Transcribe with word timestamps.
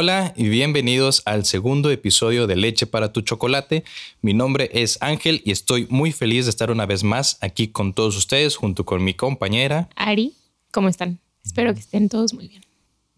Hola 0.00 0.32
y 0.36 0.48
bienvenidos 0.48 1.22
al 1.24 1.44
segundo 1.44 1.90
episodio 1.90 2.46
de 2.46 2.54
Leche 2.54 2.86
para 2.86 3.12
tu 3.12 3.22
chocolate. 3.22 3.82
Mi 4.22 4.32
nombre 4.32 4.70
es 4.72 4.96
Ángel 5.00 5.42
y 5.44 5.50
estoy 5.50 5.88
muy 5.90 6.12
feliz 6.12 6.44
de 6.44 6.50
estar 6.50 6.70
una 6.70 6.86
vez 6.86 7.02
más 7.02 7.36
aquí 7.40 7.66
con 7.66 7.92
todos 7.92 8.16
ustedes 8.16 8.54
junto 8.54 8.84
con 8.84 9.02
mi 9.02 9.14
compañera 9.14 9.88
Ari. 9.96 10.34
¿Cómo 10.70 10.88
están? 10.88 11.18
Espero 11.44 11.74
que 11.74 11.80
estén 11.80 12.08
todos 12.08 12.32
muy 12.32 12.46
bien. 12.46 12.62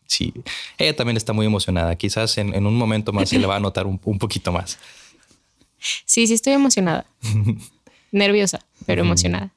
Sí, 0.07 0.33
ella 0.79 0.97
también 0.97 1.19
está 1.19 1.35
muy 1.35 1.45
emocionada. 1.45 1.97
Quizás 1.97 2.39
en, 2.39 2.55
en 2.55 2.65
un 2.65 2.77
momento 2.77 3.13
más 3.13 3.29
se 3.29 3.39
le 3.39 3.47
va 3.47 3.57
a 3.57 3.61
notar 3.61 3.87
un, 3.87 4.01
un 4.03 4.19
poquito 4.19 4.51
más. 4.51 4.79
Sí, 6.07 6.27
sí 6.27 6.33
estoy 6.33 6.55
emocionada. 6.55 7.05
Nerviosa, 8.11 8.65
pero 8.87 9.03
emocionada. 9.03 9.53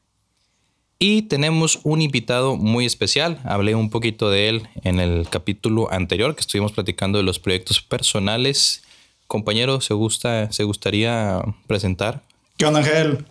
Y 1.05 1.23
tenemos 1.23 1.81
un 1.83 2.01
invitado 2.01 2.55
muy 2.55 2.85
especial. 2.85 3.41
Hablé 3.43 3.75
un 3.75 3.89
poquito 3.89 4.29
de 4.29 4.47
él 4.47 4.69
en 4.85 5.01
el 5.01 5.27
capítulo 5.29 5.91
anterior 5.91 6.33
que 6.33 6.39
estuvimos 6.39 6.71
platicando 6.71 7.17
de 7.17 7.25
los 7.25 7.39
proyectos 7.39 7.81
personales. 7.81 8.83
Compañero, 9.27 9.81
¿se, 9.81 9.93
gusta, 9.95 10.49
¿se 10.53 10.63
gustaría 10.63 11.41
presentar? 11.67 12.23
¿Qué 12.55 12.65
onda, 12.65 12.79
Ángel? 12.79 13.25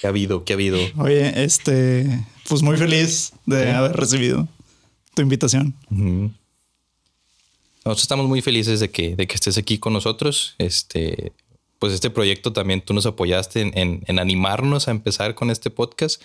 ¿Qué 0.00 0.08
ha 0.08 0.10
habido? 0.10 0.42
¿Qué 0.44 0.54
ha 0.54 0.56
habido? 0.56 0.78
Oye, 0.98 1.44
este, 1.44 2.04
pues 2.48 2.62
muy 2.62 2.76
feliz 2.76 3.32
de 3.46 3.70
haber 3.70 3.92
recibido 3.92 4.48
tu 5.14 5.22
invitación. 5.22 5.72
Ujú. 5.92 6.32
Nosotros 7.84 8.02
estamos 8.02 8.26
muy 8.26 8.42
felices 8.42 8.80
de 8.80 8.90
que, 8.90 9.14
de 9.14 9.28
que 9.28 9.36
estés 9.36 9.56
aquí 9.56 9.78
con 9.78 9.92
nosotros. 9.92 10.56
Este, 10.58 11.30
pues 11.78 11.92
este 11.92 12.10
proyecto 12.10 12.52
también 12.52 12.80
tú 12.80 12.92
nos 12.92 13.06
apoyaste 13.06 13.60
en, 13.60 13.78
en- 13.78 14.02
en 14.08 14.18
animarnos 14.18 14.88
a 14.88 14.90
empezar 14.90 15.36
con 15.36 15.52
este 15.52 15.70
podcast, 15.70 16.20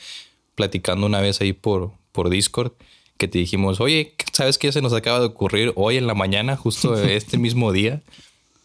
platicando 0.59 1.05
una 1.05 1.22
vez 1.22 1.40
ahí 1.40 1.54
por, 1.54 1.91
por 2.12 2.30
Discord, 2.30 2.73
que 3.17 3.30
te 3.30 3.38
dijimos, 3.40 3.80
oye, 3.80 4.13
¿sabes 4.34 4.58
qué 4.58 4.73
se 4.73 4.81
nos 4.81 4.91
acaba 4.91 5.22
de 5.22 5.27
ocurrir 5.27 5.72
hoy 5.77 5.95
en 5.95 6.05
la 6.05 6.16
mañana, 6.16 6.58
justo 6.58 6.95
este 7.02 7.38
mismo 7.38 7.72
día? 7.72 8.02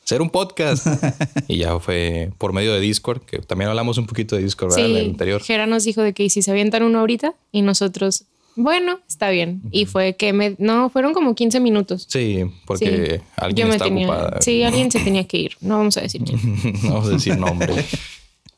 Hacer 0.05 0.21
un 0.21 0.29
podcast. 0.29 0.88
y 1.49 1.59
ya 1.59 1.79
fue 1.79 2.33
por 2.38 2.52
medio 2.52 2.73
de 2.74 2.80
Discord, 2.80 3.23
que 3.23 3.38
también 3.38 3.71
hablamos 3.71 3.96
un 3.96 4.07
poquito 4.07 4.35
de 4.35 4.43
Discord, 4.43 4.71
¿verdad? 4.74 4.91
En 4.91 4.96
el 4.96 5.02
Sí, 5.05 5.10
anterior. 5.10 5.41
Jera 5.43 5.66
nos 5.68 5.85
dijo 5.85 6.02
de 6.02 6.13
que 6.15 6.24
¿y 6.24 6.30
si 6.30 6.43
se 6.43 6.51
avientan 6.51 6.83
uno 6.83 6.99
ahorita 6.99 7.35
y 7.52 7.63
nosotros, 7.63 8.24
bueno, 8.57 8.99
está 9.09 9.30
bien. 9.30 9.63
Y 9.71 9.87
fue 9.87 10.16
que 10.16 10.33
me, 10.33 10.57
no, 10.59 10.90
fueron 10.90 11.15
como 11.15 11.37
15 11.37 11.61
minutos. 11.61 12.07
Sí, 12.09 12.45
porque 12.66 13.21
Sí. 13.21 13.24
alguien 13.37 13.66
Yo 13.66 13.68
me 13.68 13.74
está 13.77 13.85
tenía, 13.85 14.09
ocupada. 14.11 14.43
sí, 14.43 14.65
alguien 14.65 14.90
se 14.90 14.99
tenía 14.99 15.29
que 15.29 15.38
ir. 15.38 15.52
No 15.61 15.79
vamos 15.79 15.96
a 15.96 16.01
decir 16.01 16.23
quién. 16.24 16.40
no 16.83 16.95
vamos 16.95 17.09
a 17.09 17.13
decir 17.13 17.38
nombre. 17.38 17.73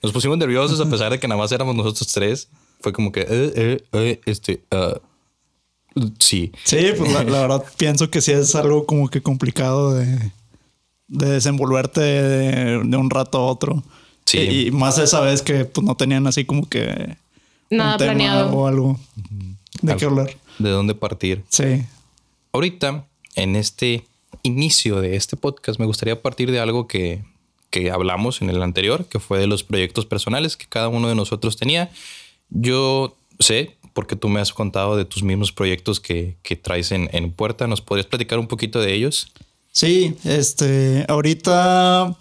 Nos 0.02 0.12
pusimos 0.12 0.38
nerviosos 0.38 0.80
a 0.80 0.88
pesar 0.88 1.10
de 1.12 1.18
que 1.20 1.28
nada 1.28 1.38
más 1.40 1.52
éramos 1.52 1.74
nosotros 1.76 2.08
tres. 2.12 2.48
Fue 2.80 2.92
como 2.92 3.12
que, 3.12 3.20
eh, 3.22 3.26
eh, 3.30 3.84
eh, 3.92 4.20
este, 4.26 4.62
ah, 4.70 4.98
sí. 6.18 6.52
Sí, 6.64 6.78
pues 6.96 7.12
la, 7.12 7.24
la 7.24 7.40
verdad 7.42 7.64
pienso 7.76 8.10
que 8.10 8.20
sí 8.20 8.32
es 8.32 8.54
algo 8.54 8.86
como 8.86 9.08
que 9.08 9.22
complicado 9.22 9.94
de, 9.94 10.32
de 11.08 11.26
desenvolverte 11.30 12.00
de, 12.00 12.82
de 12.84 12.96
un 12.96 13.10
rato 13.10 13.38
a 13.38 13.46
otro. 13.46 13.82
Sí. 14.24 14.38
Y, 14.38 14.66
y 14.66 14.70
más 14.70 14.98
esa 14.98 15.20
vez 15.20 15.42
que 15.42 15.64
pues 15.64 15.86
no 15.86 15.94
tenían 15.96 16.26
así 16.26 16.44
como 16.44 16.68
que 16.68 17.16
Nada 17.70 17.92
un 17.92 17.98
tema 17.98 18.12
planeado. 18.12 18.50
o 18.52 18.66
algo 18.66 18.98
de 19.82 19.96
qué 19.96 20.04
hablar. 20.04 20.36
¿De 20.58 20.70
dónde 20.70 20.94
partir? 20.94 21.44
Sí. 21.48 21.84
Ahorita, 22.52 23.04
en 23.34 23.56
este 23.56 24.04
inicio 24.42 25.00
de 25.00 25.16
este 25.16 25.36
podcast, 25.36 25.78
me 25.78 25.86
gustaría 25.86 26.22
partir 26.22 26.50
de 26.50 26.60
algo 26.60 26.86
que, 26.86 27.24
que 27.70 27.90
hablamos 27.90 28.40
en 28.42 28.50
el 28.50 28.62
anterior, 28.62 29.06
que 29.06 29.18
fue 29.20 29.38
de 29.38 29.46
los 29.46 29.64
proyectos 29.64 30.06
personales 30.06 30.56
que 30.56 30.66
cada 30.66 30.88
uno 30.88 31.08
de 31.08 31.14
nosotros 31.14 31.56
tenía. 31.56 31.90
Yo 32.48 33.16
sé, 33.38 33.76
porque 33.92 34.16
tú 34.16 34.28
me 34.28 34.40
has 34.40 34.52
contado 34.52 34.96
de 34.96 35.04
tus 35.04 35.22
mismos 35.22 35.52
proyectos 35.52 36.00
que, 36.00 36.36
que 36.42 36.56
traes 36.56 36.92
en, 36.92 37.08
en 37.12 37.32
puerta, 37.32 37.66
¿nos 37.66 37.80
podrías 37.80 38.06
platicar 38.06 38.38
un 38.38 38.46
poquito 38.46 38.80
de 38.80 38.94
ellos? 38.94 39.32
Sí, 39.72 40.16
este, 40.24 41.04
ahorita 41.08 42.16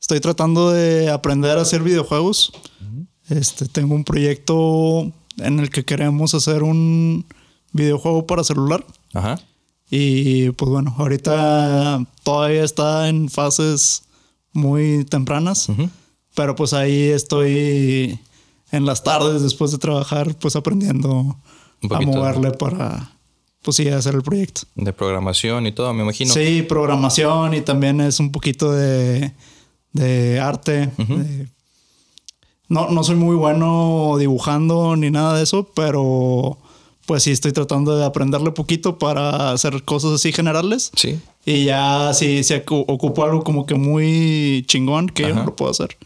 estoy 0.00 0.20
tratando 0.20 0.70
de 0.70 1.10
aprender 1.10 1.58
a 1.58 1.62
hacer 1.62 1.82
videojuegos. 1.82 2.52
Este, 3.28 3.66
tengo 3.66 3.94
un 3.94 4.04
proyecto 4.04 5.12
en 5.38 5.60
el 5.60 5.70
que 5.70 5.84
queremos 5.84 6.34
hacer 6.34 6.62
un 6.62 7.26
videojuego 7.72 8.26
para 8.26 8.44
celular. 8.44 8.86
Ajá. 9.12 9.38
Y 9.90 10.50
pues 10.50 10.70
bueno, 10.70 10.94
ahorita 10.98 12.04
todavía 12.22 12.64
está 12.64 13.08
en 13.08 13.28
fases 13.28 14.02
muy 14.52 15.04
tempranas, 15.04 15.68
pero 16.34 16.56
pues 16.56 16.72
ahí 16.72 17.08
estoy 17.08 18.18
en 18.76 18.86
las 18.86 19.02
tardes 19.02 19.42
después 19.42 19.72
de 19.72 19.78
trabajar, 19.78 20.34
pues 20.36 20.54
aprendiendo 20.56 21.36
a 21.90 22.00
moverle 22.00 22.50
para, 22.52 23.10
pues 23.62 23.76
sí, 23.76 23.88
hacer 23.88 24.14
el 24.14 24.22
proyecto. 24.22 24.62
De 24.74 24.92
programación 24.92 25.66
y 25.66 25.72
todo, 25.72 25.92
me 25.92 26.02
imagino. 26.02 26.32
Sí, 26.32 26.62
programación 26.62 27.54
y 27.54 27.60
también 27.62 28.00
es 28.00 28.20
un 28.20 28.30
poquito 28.32 28.72
de, 28.72 29.32
de 29.92 30.40
arte. 30.40 30.90
de- 30.96 31.48
no, 32.68 32.90
no 32.90 33.04
soy 33.04 33.14
muy 33.16 33.36
bueno 33.36 34.16
dibujando 34.18 34.96
ni 34.96 35.10
nada 35.10 35.36
de 35.36 35.44
eso, 35.44 35.70
pero 35.74 36.58
pues 37.06 37.22
sí 37.22 37.30
estoy 37.30 37.52
tratando 37.52 37.96
de 37.96 38.04
aprenderle 38.04 38.50
poquito 38.50 38.98
para 38.98 39.52
hacer 39.52 39.84
cosas 39.84 40.12
así 40.14 40.32
generales. 40.32 40.90
Sí. 40.96 41.20
Y 41.44 41.64
ya 41.66 42.12
si, 42.12 42.42
si 42.42 42.54
ocu- 42.54 42.84
ocupo 42.88 43.22
algo 43.22 43.44
como 43.44 43.66
que 43.66 43.76
muy 43.76 44.64
chingón 44.66 45.08
que 45.08 45.22
yo 45.22 45.28
Ajá. 45.28 45.38
no 45.40 45.44
lo 45.46 45.54
puedo 45.54 45.70
hacer, 45.70 45.96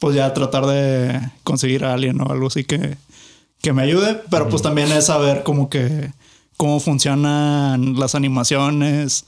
pues 0.00 0.16
ya 0.16 0.34
tratar 0.34 0.66
de 0.66 1.20
conseguir 1.44 1.84
a 1.84 1.94
alguien 1.94 2.20
o 2.20 2.30
algo 2.32 2.48
así 2.48 2.64
que, 2.64 2.96
que 3.62 3.72
me 3.72 3.82
ayude. 3.82 4.20
Pero 4.30 4.48
pues 4.48 4.62
también 4.62 4.90
es 4.90 5.06
saber 5.06 5.44
como 5.44 5.70
que 5.70 6.10
cómo 6.56 6.80
funcionan 6.80 7.94
las 7.98 8.14
animaciones 8.16 9.24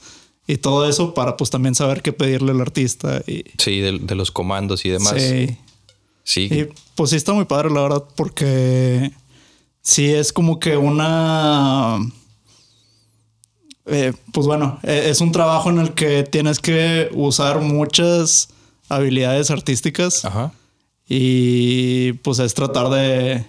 y 0.47 0.56
todo 0.56 0.88
eso 0.88 1.15
para 1.15 1.37
pues 1.37 1.50
también 1.50 1.75
saber 1.77 2.03
qué 2.03 2.12
pedirle 2.12 2.50
al 2.50 2.61
artista. 2.61 3.22
Y, 3.27 3.44
Sí, 3.59 3.78
de, 3.81 3.99
de 4.00 4.15
los 4.16 4.32
comandos 4.32 4.84
y 4.84 4.88
demás. 4.88 5.15
Sí. 5.16 5.56
Sí. 6.25 6.49
Y 6.50 6.69
pues 6.94 7.11
sí 7.11 7.16
está 7.16 7.32
muy 7.32 7.44
padre, 7.44 7.71
la 7.71 7.82
verdad, 7.82 8.05
porque 8.16 9.12
sí 9.82 10.06
es 10.06 10.32
como 10.32 10.59
que 10.61 10.77
una. 10.77 11.99
eh, 13.87 14.12
pues 14.32 14.47
bueno, 14.47 14.78
eh, 14.84 15.06
es 15.11 15.21
un 15.21 15.32
trabajo 15.32 15.69
en 15.71 15.78
el 15.81 15.94
que 15.94 16.22
tienes 16.22 16.61
que 16.61 17.11
usar 17.12 17.61
muchas 17.61 18.49
habilidades 18.88 19.50
artísticas 19.50 20.25
Ajá. 20.25 20.53
Y 21.15 22.15
pues 22.23 22.39
es 22.39 22.55
tratar 22.55 22.89
de 22.89 23.45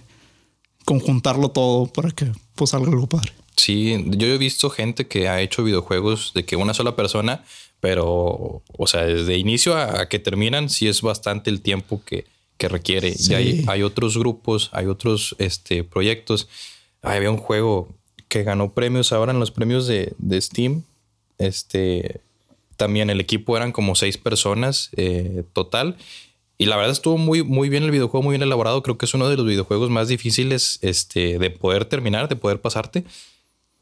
conjuntarlo 0.84 1.48
todo 1.48 1.86
para 1.86 2.10
que 2.10 2.30
pues 2.54 2.70
salga 2.70 2.90
algo 2.90 3.06
padre. 3.06 3.32
Sí, 3.56 4.04
yo 4.08 4.26
he 4.26 4.36
visto 4.36 4.68
gente 4.68 5.06
que 5.06 5.28
ha 5.28 5.40
hecho 5.40 5.64
videojuegos 5.64 6.32
de 6.34 6.44
que 6.44 6.56
una 6.56 6.74
sola 6.74 6.94
persona, 6.94 7.42
pero, 7.80 8.62
o 8.76 8.86
sea, 8.86 9.06
desde 9.06 9.38
inicio 9.38 9.76
a, 9.76 10.02
a 10.02 10.08
que 10.10 10.18
terminan, 10.18 10.68
sí 10.68 10.88
es 10.88 11.00
bastante 11.00 11.48
el 11.48 11.62
tiempo 11.62 12.02
que, 12.04 12.26
que 12.58 12.68
requiere. 12.68 13.14
Sí. 13.14 13.32
Y 13.32 13.34
hay, 13.34 13.64
hay 13.66 13.82
otros 13.82 14.18
grupos, 14.18 14.68
hay 14.72 14.84
otros 14.84 15.34
este, 15.38 15.84
proyectos. 15.84 16.48
Ay, 17.00 17.16
había 17.16 17.30
un 17.30 17.38
juego 17.38 17.88
que 18.28 18.42
ganó 18.42 18.72
premios 18.72 19.10
ahora 19.10 19.32
en 19.32 19.40
los 19.40 19.50
premios 19.50 19.86
de, 19.86 20.12
de 20.18 20.38
Steam. 20.38 20.82
Este, 21.38 22.20
también 22.76 23.08
el 23.08 23.20
equipo 23.20 23.56
eran 23.56 23.72
como 23.72 23.94
seis 23.94 24.18
personas 24.18 24.90
eh, 24.96 25.44
total. 25.54 25.96
Y 26.64 26.66
la 26.66 26.76
verdad 26.76 26.92
estuvo 26.92 27.18
muy, 27.18 27.42
muy 27.42 27.68
bien 27.68 27.82
el 27.82 27.90
videojuego, 27.90 28.22
muy 28.22 28.32
bien 28.32 28.42
elaborado. 28.42 28.82
Creo 28.82 28.96
que 28.96 29.04
es 29.04 29.12
uno 29.12 29.28
de 29.28 29.36
los 29.36 29.44
videojuegos 29.44 29.90
más 29.90 30.08
difíciles 30.08 30.78
este, 30.80 31.38
de 31.38 31.50
poder 31.50 31.84
terminar, 31.84 32.26
de 32.26 32.36
poder 32.36 32.62
pasarte. 32.62 33.04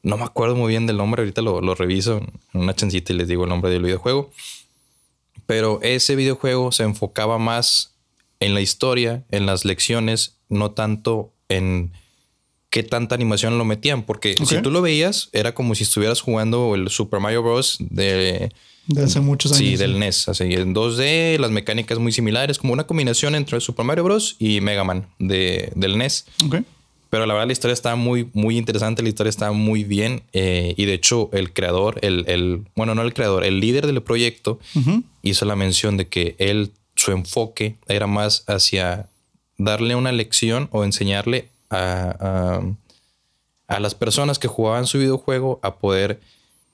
No 0.02 0.16
me 0.16 0.24
acuerdo 0.24 0.56
muy 0.56 0.70
bien 0.70 0.88
del 0.88 0.96
nombre, 0.96 1.22
ahorita 1.22 1.42
lo, 1.42 1.60
lo 1.60 1.76
reviso 1.76 2.16
en 2.16 2.60
una 2.60 2.74
chancita 2.74 3.12
y 3.12 3.16
les 3.18 3.28
digo 3.28 3.44
el 3.44 3.50
nombre 3.50 3.70
del 3.70 3.84
videojuego. 3.84 4.32
Pero 5.46 5.78
ese 5.80 6.16
videojuego 6.16 6.72
se 6.72 6.82
enfocaba 6.82 7.38
más 7.38 7.94
en 8.40 8.52
la 8.52 8.60
historia, 8.60 9.22
en 9.30 9.46
las 9.46 9.64
lecciones, 9.64 10.34
no 10.48 10.72
tanto 10.72 11.32
en 11.48 11.92
qué 12.68 12.82
tanta 12.82 13.14
animación 13.14 13.58
lo 13.58 13.64
metían. 13.64 14.02
Porque 14.02 14.34
si 14.44 14.60
tú 14.60 14.72
lo 14.72 14.82
veías, 14.82 15.28
era 15.32 15.54
como 15.54 15.76
si 15.76 15.84
estuvieras 15.84 16.20
jugando 16.20 16.74
el 16.74 16.88
Super 16.88 17.20
Mario 17.20 17.44
Bros. 17.44 17.76
de, 17.78 18.50
De 18.86 19.04
hace 19.04 19.20
muchos 19.20 19.52
años. 19.52 19.60
Sí, 19.64 19.76
del 19.76 19.98
NES. 19.98 20.28
Así, 20.28 20.44
en 20.54 20.74
2D, 20.74 21.38
las 21.38 21.50
mecánicas 21.50 21.98
muy 21.98 22.12
similares, 22.12 22.58
como 22.58 22.72
una 22.72 22.84
combinación 22.84 23.34
entre 23.34 23.60
Super 23.60 23.84
Mario 23.84 24.04
Bros. 24.04 24.36
y 24.38 24.60
Mega 24.60 24.84
Man 24.84 25.06
de, 25.18 25.72
del 25.76 25.98
NES. 25.98 26.26
Pero 27.10 27.26
la 27.26 27.34
verdad 27.34 27.46
la 27.46 27.52
historia 27.52 27.74
está 27.74 27.94
muy, 27.94 28.28
muy 28.32 28.56
interesante, 28.56 29.02
la 29.02 29.10
historia 29.10 29.28
está 29.28 29.52
muy 29.52 29.84
bien. 29.84 30.22
eh, 30.32 30.74
y 30.76 30.86
de 30.86 30.94
hecho 30.94 31.28
el 31.32 31.52
creador, 31.52 31.98
el, 32.02 32.24
el, 32.26 32.62
bueno, 32.74 32.94
no 32.94 33.02
el 33.02 33.12
creador, 33.12 33.44
el 33.44 33.60
líder 33.60 33.86
del 33.86 34.02
proyecto 34.02 34.58
hizo 35.22 35.44
la 35.44 35.54
mención 35.54 35.96
de 35.98 36.08
que 36.08 36.34
él, 36.38 36.72
su 36.96 37.12
enfoque 37.12 37.76
era 37.86 38.06
más 38.06 38.44
hacia 38.46 39.08
darle 39.58 39.94
una 39.94 40.10
lección 40.10 40.68
o 40.72 40.84
enseñarle 40.84 41.48
a, 41.70 42.60
a, 43.68 43.74
a 43.76 43.80
las 43.80 43.94
personas 43.94 44.38
que 44.38 44.48
jugaban 44.48 44.86
su 44.86 44.98
videojuego 44.98 45.60
a 45.62 45.76
poder 45.76 46.18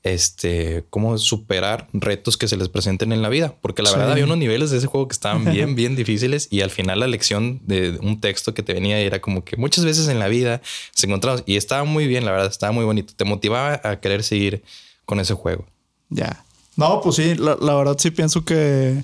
este, 0.05 0.85
cómo 0.91 1.19
superar 1.19 1.89
retos 1.93 2.37
que 2.37 2.49
se 2.49 2.57
les 2.57 2.69
presenten 2.69 3.13
en 3.13 3.21
la 3.21 3.29
vida. 3.29 3.55
Porque 3.61 3.83
la 3.83 3.91
Sí. 3.91 3.97
verdad 3.97 4.13
había 4.13 4.25
unos 4.25 4.39
niveles 4.39 4.71
de 4.71 4.79
ese 4.79 4.87
juego 4.87 5.09
que 5.09 5.13
estaban 5.13 5.45
bien, 5.53 5.75
bien 5.75 5.97
difíciles 5.97 6.49
y 6.51 6.61
al 6.61 6.71
final 6.71 7.01
la 7.01 7.07
lección 7.09 7.61
de 7.65 7.99
un 8.03 8.21
texto 8.21 8.55
que 8.55 8.63
te 8.63 8.73
venía 8.75 8.99
era 9.01 9.21
como 9.21 9.45
que 9.45 9.57
muchas 9.57 9.85
veces 9.85 10.09
en 10.09 10.19
la 10.19 10.29
vida 10.29 10.63
se 10.95 11.07
encontramos 11.07 11.43
y 11.47 11.57
estaba 11.57 11.85
muy 11.85 12.07
bien, 12.07 12.25
la 12.25 12.31
verdad, 12.33 12.49
estaba 12.51 12.73
muy 12.73 12.85
bonito. 12.85 13.13
Te 13.17 13.25
motivaba 13.25 13.81
a 13.85 14.01
querer 14.01 14.23
seguir 14.23 14.63
con 15.05 15.21
ese 15.21 15.35
juego. 15.35 15.67
Ya. 16.11 16.45
No, 16.77 17.01
pues 17.01 17.17
sí, 17.17 17.35
la, 17.35 17.57
la 17.61 17.75
verdad 17.75 17.97
sí 17.99 18.11
pienso 18.13 18.45
que 18.45 19.03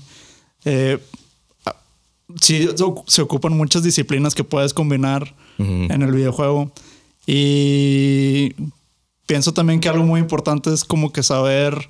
eh, 0.64 0.98
sí 2.40 2.68
se- 3.08 3.22
ocupan 3.22 3.56
muchas 3.56 3.82
disciplinas 3.82 4.34
que 4.34 4.44
puedes 4.44 4.72
combinar 4.72 5.34
en 5.58 6.02
el 6.02 6.12
videojuego. 6.12 6.70
Y 7.26 8.54
pienso 9.26 9.52
también 9.52 9.80
que 9.80 9.88
algo 9.88 10.04
muy 10.04 10.20
importante 10.20 10.72
es 10.72 10.84
como 10.84 11.12
que 11.12 11.22
saber 11.22 11.88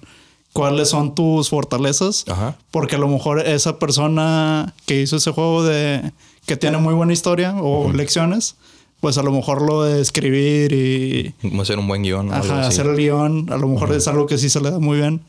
cuáles 0.53 0.89
son 0.89 1.15
tus 1.15 1.51
fortalezas. 1.51 2.25
Ajá. 2.29 2.57
Porque 2.71 2.97
a 2.97 2.99
lo 2.99 3.09
mejor 3.09 3.41
esa 3.41 3.79
persona 3.79 4.75
que 4.87 5.03
hizo 5.03 5.17
ese 5.17 5.33
juego 5.33 5.65
de 5.65 6.13
que 6.47 6.57
tiene 6.57 6.79
muy 6.79 6.95
buena 6.95 7.13
historia 7.13 7.55
o 7.61 7.93
lecciones, 7.93 8.57
pues 9.01 9.19
a 9.19 9.23
lo 9.23 9.33
mejor 9.33 9.63
lo 9.63 9.83
de 9.83 10.01
escribir 10.01 10.73
y 10.73 11.35
hacer 11.61 11.79
un 11.79 11.89
buen 11.89 12.03
guion. 12.03 12.31
o 12.31 12.35
algo 12.35 12.47
ajá, 12.47 12.61
así. 12.61 12.81
hacer 12.81 12.87
el 12.87 12.97
guion, 12.97 13.53
a 13.53 13.57
lo 13.57 13.69
mejor 13.69 13.93
es 13.93 14.09
algo 14.09 14.27
que 14.27 14.39
sí 14.39 14.49
se 14.49 14.61
le 14.61 14.71
da 14.71 14.79
muy 14.79 14.99
bien. 14.99 15.23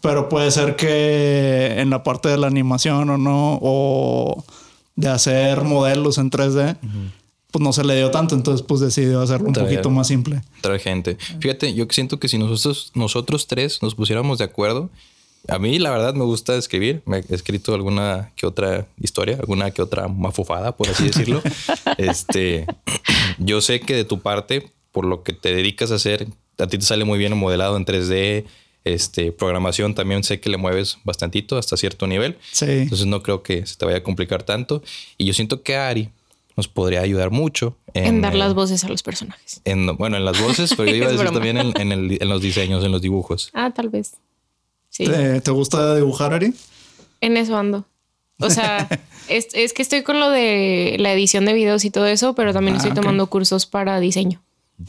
Pero 0.00 0.30
puede 0.30 0.50
ser 0.50 0.76
que 0.76 1.74
en 1.78 1.90
la 1.90 2.02
parte 2.02 2.30
de 2.30 2.38
la 2.38 2.46
animación 2.46 3.10
o 3.10 3.18
no, 3.18 3.58
o 3.60 4.42
de 4.96 5.08
hacer 5.08 5.62
modelos 5.64 6.16
en 6.16 6.30
3D, 6.30 6.78
pues 7.50 7.62
no 7.62 7.72
se 7.72 7.84
le 7.84 7.96
dio 7.96 8.10
tanto. 8.10 8.34
Entonces, 8.34 8.64
pues 8.66 8.80
decidió 8.80 9.20
hacerlo 9.20 9.46
un 9.48 9.52
Está 9.52 9.64
poquito 9.64 9.90
más 9.90 10.08
simple. 10.08 10.42
Traer 10.60 10.80
gente. 10.80 11.16
Fíjate, 11.40 11.74
yo 11.74 11.86
siento 11.90 12.18
que 12.18 12.28
si 12.28 12.38
nosotros, 12.38 12.92
nosotros 12.94 13.46
tres 13.46 13.82
nos 13.82 13.94
pusiéramos 13.94 14.38
de 14.38 14.44
acuerdo, 14.44 14.90
a 15.48 15.58
mí 15.58 15.78
la 15.78 15.90
verdad 15.90 16.14
me 16.14 16.24
gusta 16.24 16.56
escribir. 16.56 17.02
Me 17.06 17.18
he 17.18 17.34
escrito 17.34 17.74
alguna 17.74 18.32
que 18.36 18.46
otra 18.46 18.86
historia, 19.00 19.36
alguna 19.36 19.70
que 19.70 19.82
otra 19.82 20.08
mafufada, 20.08 20.76
por 20.76 20.88
así 20.88 21.04
decirlo. 21.04 21.42
este, 21.98 22.66
yo 23.38 23.60
sé 23.60 23.80
que 23.80 23.94
de 23.94 24.04
tu 24.04 24.20
parte, 24.20 24.70
por 24.92 25.04
lo 25.04 25.22
que 25.22 25.32
te 25.32 25.54
dedicas 25.54 25.90
a 25.92 25.96
hacer, 25.96 26.26
a 26.58 26.66
ti 26.66 26.78
te 26.78 26.84
sale 26.84 27.04
muy 27.04 27.18
bien 27.18 27.32
el 27.32 27.38
modelado 27.38 27.76
en 27.76 27.84
3D. 27.84 28.44
Este, 28.82 29.30
programación 29.32 29.94
también 29.94 30.24
sé 30.24 30.40
que 30.40 30.48
le 30.48 30.56
mueves 30.56 30.98
bastantito 31.04 31.58
hasta 31.58 31.76
cierto 31.76 32.06
nivel. 32.06 32.38
Sí. 32.52 32.66
Entonces 32.66 33.06
no 33.06 33.22
creo 33.22 33.42
que 33.42 33.66
se 33.66 33.76
te 33.76 33.84
vaya 33.84 33.98
a 33.98 34.02
complicar 34.02 34.42
tanto. 34.42 34.82
Y 35.16 35.24
yo 35.24 35.32
siento 35.32 35.62
que 35.62 35.76
Ari 35.76 36.10
nos 36.60 36.68
podría 36.68 37.00
ayudar 37.00 37.30
mucho 37.30 37.76
En, 37.94 38.20
dar 38.20 38.34
eh, 38.34 38.38
las 38.38 38.54
voces 38.54 38.84
a 38.84 38.88
los 38.88 39.02
personajes. 39.02 39.60
en, 39.64 39.96
bueno, 39.96 40.16
en 40.16 40.24
las 40.24 40.40
voces, 40.40 40.74
pero 40.76 40.88
yo 40.90 40.96
iba 40.96 41.06
a 41.06 41.10
decir 41.12 41.24
broma. 41.26 41.34
también 41.40 41.56
en, 41.58 41.80
en 41.80 41.92
el- 41.92 42.18
en 42.22 42.28
los 42.28 42.40
diseños, 42.42 42.84
en 42.84 42.92
los 42.92 43.00
dibujos. 43.02 43.50
Ah, 43.54 43.70
tal 43.74 43.88
vez. 43.88 44.12
Sí. 44.88 45.04
¿Te, 45.06 45.40
te 45.40 45.50
gusta 45.50 45.94
dibujar, 45.96 46.34
Ari? 46.34 46.52
En 47.20 47.36
eso 47.36 47.56
ando. 47.56 47.84
O 48.38 48.50
sea, 48.50 48.88
es, 49.28 49.48
es 49.54 49.72
que 49.72 49.82
estoy 49.82 50.02
con 50.02 50.18
lo 50.20 50.30
de 50.30 50.96
la 50.98 51.12
edición 51.12 51.44
de 51.44 51.52
videos 51.52 51.84
y 51.84 51.90
todo 51.90 52.06
eso, 52.06 52.34
pero 52.34 52.52
también 52.52 52.74
Ah, 52.76 52.78
estoy 52.78 52.92
tomando 52.94 53.26
cursos 53.28 53.66
para 53.66 54.00
diseño. 54.00 54.40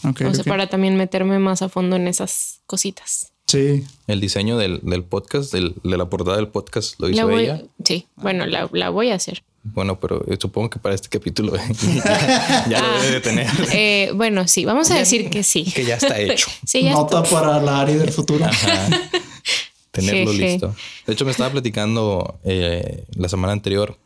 Ok, 0.03 0.21
o 0.29 0.33
sea, 0.33 0.43
para 0.45 0.67
también 0.67 0.95
meterme 0.95 1.37
más 1.39 1.61
a 1.61 1.67
fondo 1.69 1.95
en 1.97 2.07
esas 2.07 2.61
cositas. 2.65 3.31
Sí. 3.47 3.83
El 4.07 4.21
diseño 4.21 4.57
del, 4.57 4.79
del 4.83 5.03
podcast, 5.03 5.51
del- 5.51 5.75
de 5.83 5.97
la 5.97 6.05
portada 6.09 6.37
del 6.37 6.47
podcast, 6.47 6.97
lo 6.99 7.09
hizo 7.09 7.27
voy, 7.27 7.43
ella. 7.43 7.61
sí, 7.83 8.07
bueno, 8.15 8.45
la, 8.45 8.69
la 8.71 8.89
voy 8.89 9.09
a 9.11 9.15
hacer. 9.15 9.43
Bueno, 9.63 9.99
pero 9.99 10.23
eh, 10.27 10.37
supongo 10.39 10.69
que 10.71 10.79
para 10.79 10.95
este 10.95 11.07
capítulo 11.09 11.53
ya, 12.05 12.65
ya 12.67 12.81
lo 12.81 13.01
debe 13.01 13.13
de 13.13 13.21
tener. 13.21 13.47
Eh, 13.73 14.11
bueno, 14.15 14.47
sí, 14.47 14.65
vamos 14.65 14.89
a 14.91 14.95
decir 14.95 15.29
que 15.31 15.43
sí. 15.43 15.63
que 15.63 15.85
ya 15.85 15.95
está 15.95 16.19
hecho. 16.19 16.47
Sí, 16.65 16.81
ya 16.83 16.93
Nota 16.93 17.21
para 17.23 17.61
la 17.61 17.81
Ari 17.81 17.93
del 17.95 18.11
futuro. 18.11 18.45
Tenerlo 19.91 20.31
Jeje. 20.31 20.51
listo. 20.53 20.75
De 21.05 21.13
hecho, 21.13 21.25
me 21.25 21.31
estaba 21.31 21.49
platicando 21.51 22.39
eh, 22.43 23.03
la 23.15 23.27
semana 23.27 23.53
anterior 23.53 23.97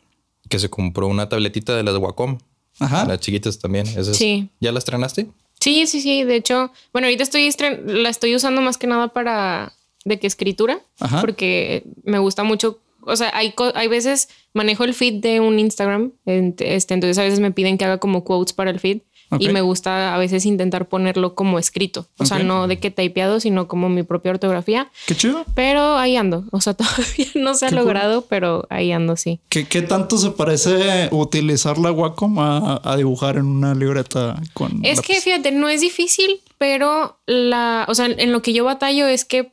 que 0.49 0.59
se 0.59 0.69
compró 0.69 1.07
una 1.07 1.29
tabletita 1.29 1.75
de 1.75 1.83
las 1.83 1.95
Wacom. 1.97 2.39
Ajá. 2.79 3.05
Las 3.05 3.19
chiquitas 3.19 3.59
también. 3.59 3.85
Esas- 3.87 4.17
Sí. 4.17 4.49
¿Ya 4.59 4.71
las 4.71 4.81
estrenaste? 4.81 5.27
Sí, 5.59 5.87
sí, 5.87 6.01
sí. 6.01 6.23
De 6.23 6.35
hecho, 6.35 6.71
bueno, 6.91 7.07
ahorita 7.07 7.23
estoy 7.23 7.49
la 7.85 8.09
estoy 8.09 8.35
usando 8.35 8.61
más 8.61 8.77
que 8.77 8.87
nada 8.87 9.09
para 9.09 9.73
de 10.03 10.19
que 10.19 10.27
escritura, 10.27 10.79
Ajá. 10.99 11.21
porque 11.21 11.83
me 12.03 12.19
gusta 12.19 12.43
mucho. 12.43 12.79
O 13.05 13.15
sea, 13.15 13.31
hay, 13.33 13.53
hay 13.73 13.87
veces 13.87 14.29
manejo 14.53 14.83
el 14.83 14.93
feed 14.93 15.21
de 15.21 15.39
un 15.39 15.59
Instagram, 15.59 16.11
este, 16.25 16.93
entonces 16.93 17.17
a 17.17 17.23
veces 17.23 17.39
me 17.39 17.51
piden 17.51 17.77
que 17.77 17.85
haga 17.85 17.97
como 17.97 18.23
quotes 18.23 18.53
para 18.53 18.71
el 18.71 18.79
feed 18.79 18.99
y 19.39 19.49
me 19.49 19.61
gusta 19.61 20.13
a 20.13 20.17
veces 20.17 20.45
intentar 20.45 20.87
ponerlo 20.87 21.35
como 21.35 21.59
escrito, 21.59 22.07
o 22.17 22.25
sea, 22.25 22.39
no 22.39 22.67
de 22.67 22.79
que 22.79 22.91
typeado, 22.91 23.39
sino 23.39 23.67
como 23.67 23.89
mi 23.89 24.03
propia 24.03 24.31
ortografía. 24.31 24.89
Qué 25.07 25.15
chido. 25.15 25.45
Pero 25.55 25.97
ahí 25.97 26.15
ando, 26.15 26.45
o 26.51 26.61
sea, 26.61 26.73
todavía 26.75 27.27
no 27.35 27.53
se 27.55 27.65
ha 27.65 27.69
cool. 27.69 27.79
logrado, 27.79 28.21
pero 28.29 28.65
ahí 28.69 28.91
ando, 28.91 29.15
sí. 29.15 29.39
¿Qué, 29.49 29.67
qué 29.67 29.81
tanto 29.81 30.17
se 30.17 30.31
parece 30.31 31.09
utilizar 31.11 31.77
la 31.77 31.91
Wacom 31.91 32.39
a, 32.39 32.81
a 32.83 32.97
dibujar 32.97 33.37
en 33.37 33.45
una 33.45 33.73
libreta 33.73 34.41
con. 34.53 34.85
Es 34.85 34.97
lápiz? 34.97 35.07
que 35.07 35.21
fíjate, 35.21 35.51
no 35.51 35.69
es 35.69 35.81
difícil, 35.81 36.39
pero 36.57 37.17
la, 37.25 37.85
o 37.87 37.95
sea, 37.95 38.05
en 38.05 38.31
lo 38.31 38.41
que 38.41 38.53
yo 38.53 38.63
batallo 38.63 39.07
es 39.07 39.25
que 39.25 39.51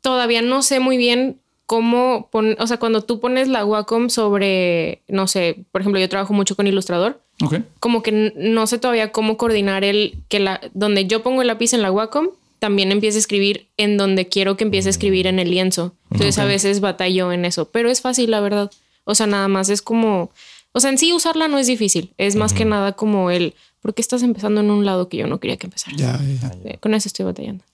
todavía 0.00 0.42
no 0.42 0.62
sé 0.62 0.80
muy 0.80 0.96
bien 0.96 1.40
cómo 1.66 2.28
poner, 2.30 2.60
o 2.60 2.66
sea, 2.66 2.78
cuando 2.78 3.02
tú 3.02 3.20
pones 3.20 3.48
la 3.48 3.64
Wacom 3.64 4.10
sobre, 4.10 5.02
no 5.08 5.26
sé, 5.26 5.64
por 5.72 5.80
ejemplo, 5.80 6.00
yo 6.00 6.08
trabajo 6.08 6.34
mucho 6.34 6.56
con 6.56 6.66
Ilustrador, 6.66 7.20
Ok. 7.42 7.56
como 7.80 8.02
que 8.02 8.32
no 8.36 8.66
sé 8.66 8.78
todavía 8.78 9.12
cómo 9.12 9.36
coordinar 9.36 9.82
el 9.84 10.18
que 10.28 10.40
la, 10.40 10.60
donde 10.74 11.06
yo 11.06 11.22
pongo 11.22 11.40
el 11.42 11.48
lápiz 11.48 11.72
en 11.72 11.82
la 11.82 11.90
Wacom, 11.90 12.28
también 12.58 12.92
empiece 12.92 13.18
a 13.18 13.20
escribir 13.20 13.66
en 13.76 13.96
donde 13.96 14.26
quiero 14.28 14.56
que 14.56 14.64
empiece 14.64 14.88
a 14.88 14.90
escribir 14.90 15.26
en 15.26 15.38
el 15.38 15.50
lienzo. 15.50 15.94
Entonces 16.10 16.38
a 16.38 16.44
veces 16.46 16.80
batallo 16.80 17.30
en 17.32 17.44
eso, 17.44 17.66
pero 17.70 17.90
es 17.90 18.00
fácil, 18.00 18.30
la 18.30 18.40
verdad. 18.40 18.70
O 19.04 19.14
sea, 19.14 19.26
nada 19.26 19.48
más 19.48 19.68
es 19.68 19.82
como, 19.82 20.30
o 20.72 20.80
sea, 20.80 20.88
en 20.90 20.96
sí 20.98 21.12
usarla 21.12 21.48
no 21.48 21.58
es 21.58 21.66
difícil, 21.66 22.12
es 22.16 22.36
más 22.36 22.52
que 22.54 22.64
nada 22.64 22.92
como 22.92 23.30
el, 23.30 23.54
¿por 23.82 23.92
qué 23.92 24.00
estás 24.00 24.22
empezando 24.22 24.60
en 24.62 24.70
un 24.70 24.86
lado 24.86 25.08
que 25.10 25.18
yo 25.18 25.26
no 25.26 25.40
quería 25.40 25.56
que 25.58 25.66
empezara? 25.66 25.94
Ya, 25.96 26.18
ya. 26.40 26.52
Eh, 26.64 26.78
Con 26.78 26.94
eso 26.94 27.08
estoy 27.08 27.26
batallando. 27.26 27.64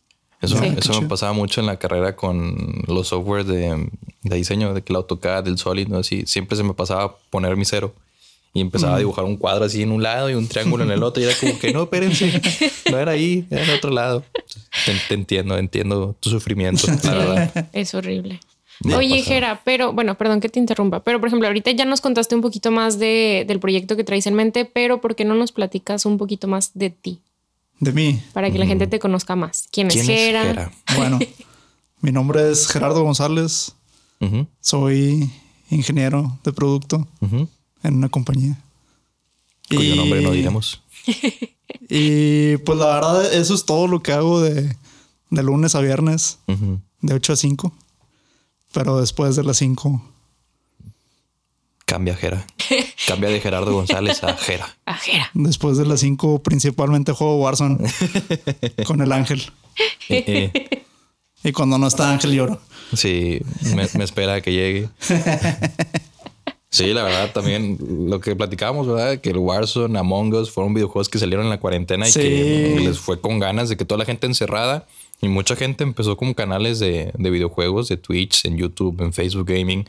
Eso, 0.40 0.56
Sí. 0.58 0.72
eso 0.76 0.92
Qué 0.92 1.00
me 1.02 1.08
pasaba 1.08 1.32
mucho 1.32 1.60
en 1.60 1.66
la 1.66 1.78
carrera 1.78 2.16
con 2.16 2.82
los 2.86 3.08
softwares 3.08 3.46
de, 3.46 3.88
de 4.22 4.36
diseño, 4.36 4.72
de 4.72 4.82
que 4.82 4.92
el 4.92 4.96
AutoCAD, 4.96 5.46
el 5.48 5.58
Solid, 5.58 5.88
¿no? 5.88 5.98
Así, 5.98 6.24
siempre 6.26 6.56
se 6.56 6.62
me 6.62 6.74
pasaba 6.74 7.16
poner 7.30 7.56
mi 7.56 7.64
cero. 7.64 7.92
Y 8.52 8.60
empezaba 8.60 8.96
a 8.96 8.98
dibujar 8.98 9.24
un 9.26 9.36
cuadro 9.36 9.64
así 9.64 9.80
en 9.82 9.92
un 9.92 10.02
lado 10.02 10.28
y 10.28 10.34
un 10.34 10.48
triángulo 10.48 10.82
en 10.82 10.90
el 10.90 11.04
otro. 11.04 11.22
Y 11.22 11.26
era 11.26 11.34
como 11.38 11.56
que 11.58 11.72
no, 11.72 11.84
espérense, 11.84 12.42
no 12.90 12.98
era 12.98 13.12
ahí, 13.12 13.46
era 13.48 13.62
en 13.62 13.70
otro 13.70 13.90
lado. 13.90 14.24
Te, 14.86 14.92
te 15.06 15.14
entiendo, 15.14 15.56
entiendo 15.56 16.16
tu 16.18 16.30
sufrimiento, 16.30 16.88
la 17.04 17.14
verdad. 17.14 17.68
Es 17.72 17.94
horrible. 17.94 18.40
Me 18.82 18.96
Oye. 18.96 19.22
Jera, 19.22 19.60
pero 19.62 19.92
bueno, 19.92 20.16
perdón 20.16 20.40
que 20.40 20.48
te 20.48 20.58
interrumpa, 20.58 21.00
pero 21.00 21.20
por 21.20 21.28
ejemplo, 21.28 21.46
ahorita 21.46 21.70
ya 21.72 21.84
nos 21.84 22.00
contaste 22.00 22.34
un 22.34 22.40
poquito 22.40 22.70
más 22.72 22.98
de, 22.98 23.44
del 23.46 23.60
proyecto 23.60 23.94
que 23.96 24.02
traes 24.04 24.26
en 24.26 24.34
mente, 24.34 24.64
pero 24.64 25.00
¿por 25.00 25.14
qué 25.14 25.24
no 25.24 25.34
nos 25.34 25.52
platicas 25.52 26.04
un 26.06 26.18
poquito 26.18 26.48
más 26.48 26.72
de 26.74 26.90
ti? 26.90 27.20
De 27.80 27.92
mí. 27.92 28.22
Para 28.32 28.50
que 28.50 28.58
la 28.58 28.66
gente 28.66 28.86
te 28.86 28.98
conozca 28.98 29.34
más. 29.36 29.66
¿Quién 29.72 29.88
es 29.88 29.94
¿Quién 29.94 30.10
es 30.10 30.10
Jera? 30.10 30.70
Bueno, 30.96 31.18
mi 32.00 32.12
nombre 32.12 32.50
es 32.50 32.68
Gerardo 32.68 33.02
González. 33.02 33.74
Soy 34.60 35.30
ingeniero 35.70 36.38
de 36.44 36.52
producto 36.52 37.08
en 37.82 37.94
una 37.94 38.08
compañía. 38.08 38.62
Cuyo 39.68 39.96
nombre 39.96 40.20
no 40.22 40.32
diremos. 40.32 40.82
Y 41.88 42.56
pues 42.58 42.78
la 42.78 42.86
verdad, 42.86 43.32
eso 43.32 43.54
es 43.54 43.64
todo 43.64 43.86
lo 43.88 44.02
que 44.02 44.12
hago 44.12 44.40
de, 44.40 44.76
de 45.30 45.42
lunes 45.42 45.74
a 45.74 45.80
viernes, 45.80 46.38
de 47.00 47.14
8 47.14 47.32
a 47.32 47.36
5. 47.36 47.72
Pero 48.72 49.00
después 49.00 49.34
de 49.36 49.42
las 49.44 49.56
5, 49.58 50.02
Cambia 51.90 52.14
Jera. 52.14 52.46
Cambia 53.08 53.28
de 53.30 53.40
Gerardo 53.40 53.72
González 53.72 54.22
a 54.22 54.36
Jera. 54.36 54.68
A 54.86 54.94
Jera. 54.94 55.28
después 55.34 55.76
de 55.76 55.84
las 55.86 56.00
5, 56.00 56.40
principalmente 56.42 57.10
juego 57.12 57.36
Warzone 57.40 57.78
con 58.86 59.00
el 59.00 59.10
ángel. 59.10 59.42
Eh, 60.08 60.24
eh, 60.54 60.82
Y 61.42 61.52
cuando 61.52 61.78
no 61.78 61.88
está 61.88 62.10
ángel, 62.10 62.32
lloro. 62.32 62.60
Sí, 62.94 63.40
me, 63.74 63.88
me 63.94 64.04
espera 64.04 64.34
a 64.34 64.40
que 64.40 64.52
llegue. 64.52 64.88
Sí, 66.72 66.92
la 66.94 67.02
verdad, 67.02 67.32
también 67.32 67.78
lo 68.08 68.20
que 68.20 68.36
platicábamos, 68.36 68.86
¿verdad? 68.86 69.20
Que 69.20 69.30
el 69.30 69.38
Warzone, 69.38 69.98
Among 69.98 70.32
Us 70.34 70.52
fueron 70.52 70.72
videojuegos 70.72 71.08
que 71.08 71.18
salieron 71.18 71.46
en 71.46 71.50
la 71.50 71.58
cuarentena 71.58 72.06
y 72.06 72.12
Sí. 72.12 72.20
que 72.20 72.80
les 72.84 72.98
fue 73.00 73.20
con 73.20 73.40
ganas 73.40 73.68
de 73.68 73.76
que 73.76 73.84
toda 73.84 73.98
la 73.98 74.04
gente 74.04 74.28
encerrada 74.28 74.86
y 75.20 75.26
mucha 75.28 75.56
gente 75.56 75.82
empezó 75.82 76.16
como 76.16 76.34
canales 76.36 76.78
de, 76.78 77.10
de 77.18 77.30
videojuegos, 77.30 77.88
de 77.88 77.96
Twitch, 77.96 78.44
en 78.44 78.56
YouTube, 78.56 79.00
en 79.02 79.12
Facebook 79.12 79.46
Gaming, 79.48 79.84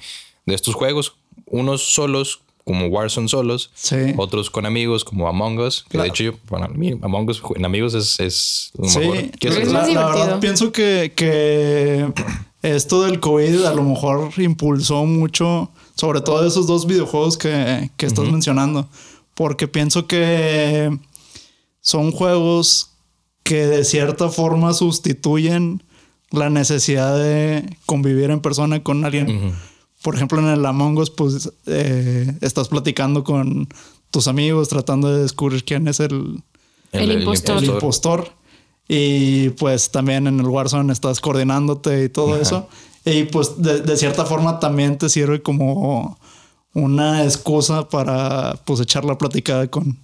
de 0.47 0.55
estos 0.55 0.73
juegos. 0.73 1.15
Unos 1.45 1.81
solos, 1.93 2.41
como 2.65 2.87
Warzone 2.87 3.27
solos, 3.27 3.71
Sí. 3.73 3.97
otros 4.17 4.49
con 4.49 4.65
amigos, 4.65 5.03
como 5.03 5.27
Among 5.27 5.59
Us, 5.59 5.83
que 5.83 5.89
Claro. 5.91 6.03
de 6.03 6.09
hecho, 6.09 6.23
yo, 6.23 6.31
bueno, 6.49 6.67
Among 7.01 7.29
Us 7.29 7.41
en 7.55 7.65
amigos 7.65 7.93
es, 7.93 8.19
es 8.19 8.71
lo 8.77 8.87
Sí, 8.87 8.99
mejor. 8.99 9.17
¿Quieres 9.39 9.59
Es 9.59 9.67
la, 9.67 9.73
más 9.73 9.81
la 9.83 9.87
divertido. 9.89 10.19
verdad 10.25 10.39
pienso 10.39 10.71
que, 10.71 11.11
que 11.15 12.11
esto 12.61 13.01
del 13.03 13.19
COVID 13.19 13.63
a 13.65 13.73
lo 13.73 13.83
mejor 13.83 14.29
impulsó 14.37 15.05
mucho, 15.05 15.71
sobre 15.95 16.21
todo 16.21 16.45
esos 16.47 16.67
dos 16.67 16.85
videojuegos 16.85 17.37
que, 17.37 17.89
que 17.97 18.05
estás 18.05 18.25
mencionando, 18.31 18.87
porque 19.33 19.67
pienso 19.67 20.05
que 20.07 20.95
son 21.81 22.11
juegos 22.11 22.91
que 23.43 23.65
de 23.65 23.83
cierta 23.83 24.29
forma 24.29 24.73
sustituyen 24.73 25.83
la 26.29 26.49
necesidad 26.49 27.17
de 27.17 27.75
convivir 27.85 28.29
en 28.29 28.39
persona 28.39 28.81
con 28.83 29.03
alguien. 29.03 29.35
Ujú. 29.35 29.51
Por 30.01 30.15
ejemplo, 30.15 30.39
en 30.39 30.47
el 30.47 30.65
Among 30.65 30.97
Us, 30.97 31.09
pues 31.09 31.51
eh, 31.67 32.33
estás 32.41 32.69
platicando 32.69 33.23
con 33.23 33.67
tus 34.09 34.27
amigos, 34.27 34.69
tratando 34.69 35.13
de 35.13 35.21
descubrir 35.21 35.63
quién 35.63 35.87
es 35.87 35.99
el, 35.99 36.43
El 36.91 37.11
impostor. 37.11 37.57
el 37.57 37.65
impostor. 37.65 38.31
Y 38.87 39.49
pues 39.51 39.91
también 39.91 40.27
en 40.27 40.39
el 40.39 40.47
Warzone 40.47 40.91
estás 40.91 41.19
coordinándote 41.19 42.03
y 42.03 42.09
todo 42.09 42.35
eso. 42.39 42.67
Y 43.05 43.23
pues 43.23 43.61
de, 43.61 43.81
de, 43.81 43.97
cierta 43.97 44.25
forma 44.25 44.59
también 44.59 44.97
te 44.97 45.09
sirve 45.09 45.41
como 45.41 46.19
una 46.73 47.23
excusa 47.23 47.87
para 47.89 48.59
pues 48.65 48.79
echar 48.79 49.05
la 49.05 49.17
platicada 49.17 49.67
con, 49.67 49.97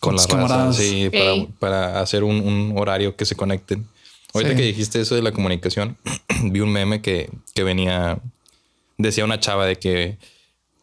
con, 0.00 0.16
la 0.16 0.26
raza, 0.26 0.72
sí, 0.72 1.10
para, 1.10 1.46
para, 1.58 2.00
hacer 2.00 2.24
un, 2.24 2.40
un, 2.40 2.78
horario 2.78 3.16
que 3.16 3.24
se 3.24 3.36
conecten. 3.36 3.86
Ahorita 4.34 4.56
que 4.56 4.62
dijiste 4.62 5.00
eso 5.00 5.14
de 5.14 5.22
la 5.22 5.32
comunicación, 5.32 5.96
vi 6.44 6.60
un 6.60 6.72
meme 6.72 7.02
que, 7.02 7.30
que 7.54 7.64
venía, 7.64 8.18
decía 8.98 9.24
una 9.24 9.40
chava 9.40 9.66
de 9.66 9.76
que 9.76 10.18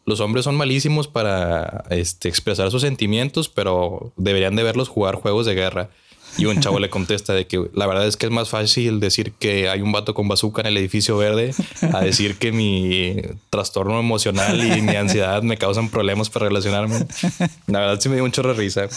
los 0.06 0.20
hombres 0.20 0.44
son 0.44 0.56
malísimos 0.56 1.08
para 1.08 1.84
este, 1.90 2.28
expresar 2.28 2.70
sus 2.70 2.82
sentimientos, 2.82 3.48
pero 3.48 4.12
deberían 4.16 4.56
de 4.56 4.62
verlos 4.62 4.88
jugar 4.88 5.14
juegos 5.14 5.46
de 5.46 5.54
guerra. 5.54 5.90
Y 6.38 6.46
un 6.46 6.60
chavo 6.60 6.78
le 6.78 6.90
contesta 6.90 7.32
de 7.32 7.46
que 7.46 7.68
la 7.74 7.86
verdad 7.86 8.06
es 8.06 8.16
que 8.16 8.26
es 8.26 8.32
más 8.32 8.48
fácil 8.50 9.00
decir 9.00 9.32
que 9.32 9.68
hay 9.68 9.82
un 9.82 9.90
vato 9.90 10.14
con 10.14 10.28
bazooka 10.28 10.60
en 10.60 10.68
el 10.68 10.76
edificio 10.76 11.16
verde 11.16 11.52
a 11.92 12.00
decir 12.00 12.38
que 12.38 12.52
mi 12.52 13.16
trastorno 13.50 13.98
emocional 13.98 14.62
y 14.64 14.80
mi 14.80 14.94
ansiedad 14.94 15.42
me 15.42 15.56
causan 15.56 15.88
problemas 15.88 16.30
para 16.30 16.46
relacionarme. 16.46 17.06
La 17.66 17.80
verdad 17.80 18.00
sí 18.00 18.08
me 18.08 18.14
dio 18.14 18.24
un 18.24 18.32
chorro 18.32 18.54
de 18.54 18.60
risa. 18.60 18.88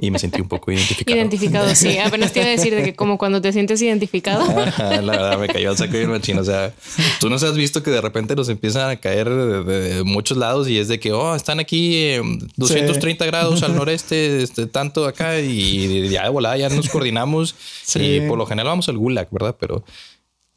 Y 0.00 0.12
me 0.12 0.20
sentí 0.20 0.40
un 0.40 0.46
poco 0.46 0.70
identificado. 0.70 1.18
Identificado, 1.18 1.74
sí. 1.74 1.98
Apenas 2.04 2.32
te 2.32 2.38
iba 2.38 2.46
a 2.48 2.52
decir 2.52 2.72
de 2.72 2.84
que 2.84 2.94
como 2.94 3.18
cuando 3.18 3.42
te 3.42 3.52
sientes 3.52 3.82
identificado. 3.82 4.46
la 4.46 5.00
verdad, 5.00 5.38
me 5.40 5.48
cayó 5.48 5.70
al 5.70 5.76
saco 5.76 5.92
bien 5.92 6.08
machino. 6.08 6.42
O 6.42 6.44
sea, 6.44 6.72
tú 7.18 7.28
no 7.28 7.34
has 7.34 7.56
visto 7.56 7.82
que 7.82 7.90
de 7.90 8.00
repente 8.00 8.36
nos 8.36 8.48
empiezan 8.48 8.90
a 8.90 8.96
caer 8.96 9.28
de, 9.28 10.04
muchos 10.04 10.38
lados 10.38 10.68
y 10.68 10.78
es 10.78 10.86
de 10.86 11.00
que, 11.00 11.12
oh, 11.12 11.34
están 11.34 11.58
aquí 11.58 12.14
230 12.56 13.26
grados 13.26 13.64
al 13.64 13.74
noreste, 13.76 14.42
este, 14.42 14.66
tanto 14.66 15.04
acá 15.04 15.40
y 15.40 16.08
ya 16.08 16.22
de 16.22 16.28
volada 16.28 16.56
ya 16.56 16.68
nos 16.68 16.88
coordinamos. 16.90 17.56
Y 17.96 18.20
por 18.20 18.38
lo 18.38 18.46
general 18.46 18.68
vamos 18.68 18.88
al 18.88 18.98
Gulag, 18.98 19.26
¿verdad? 19.32 19.56
Pero, 19.58 19.84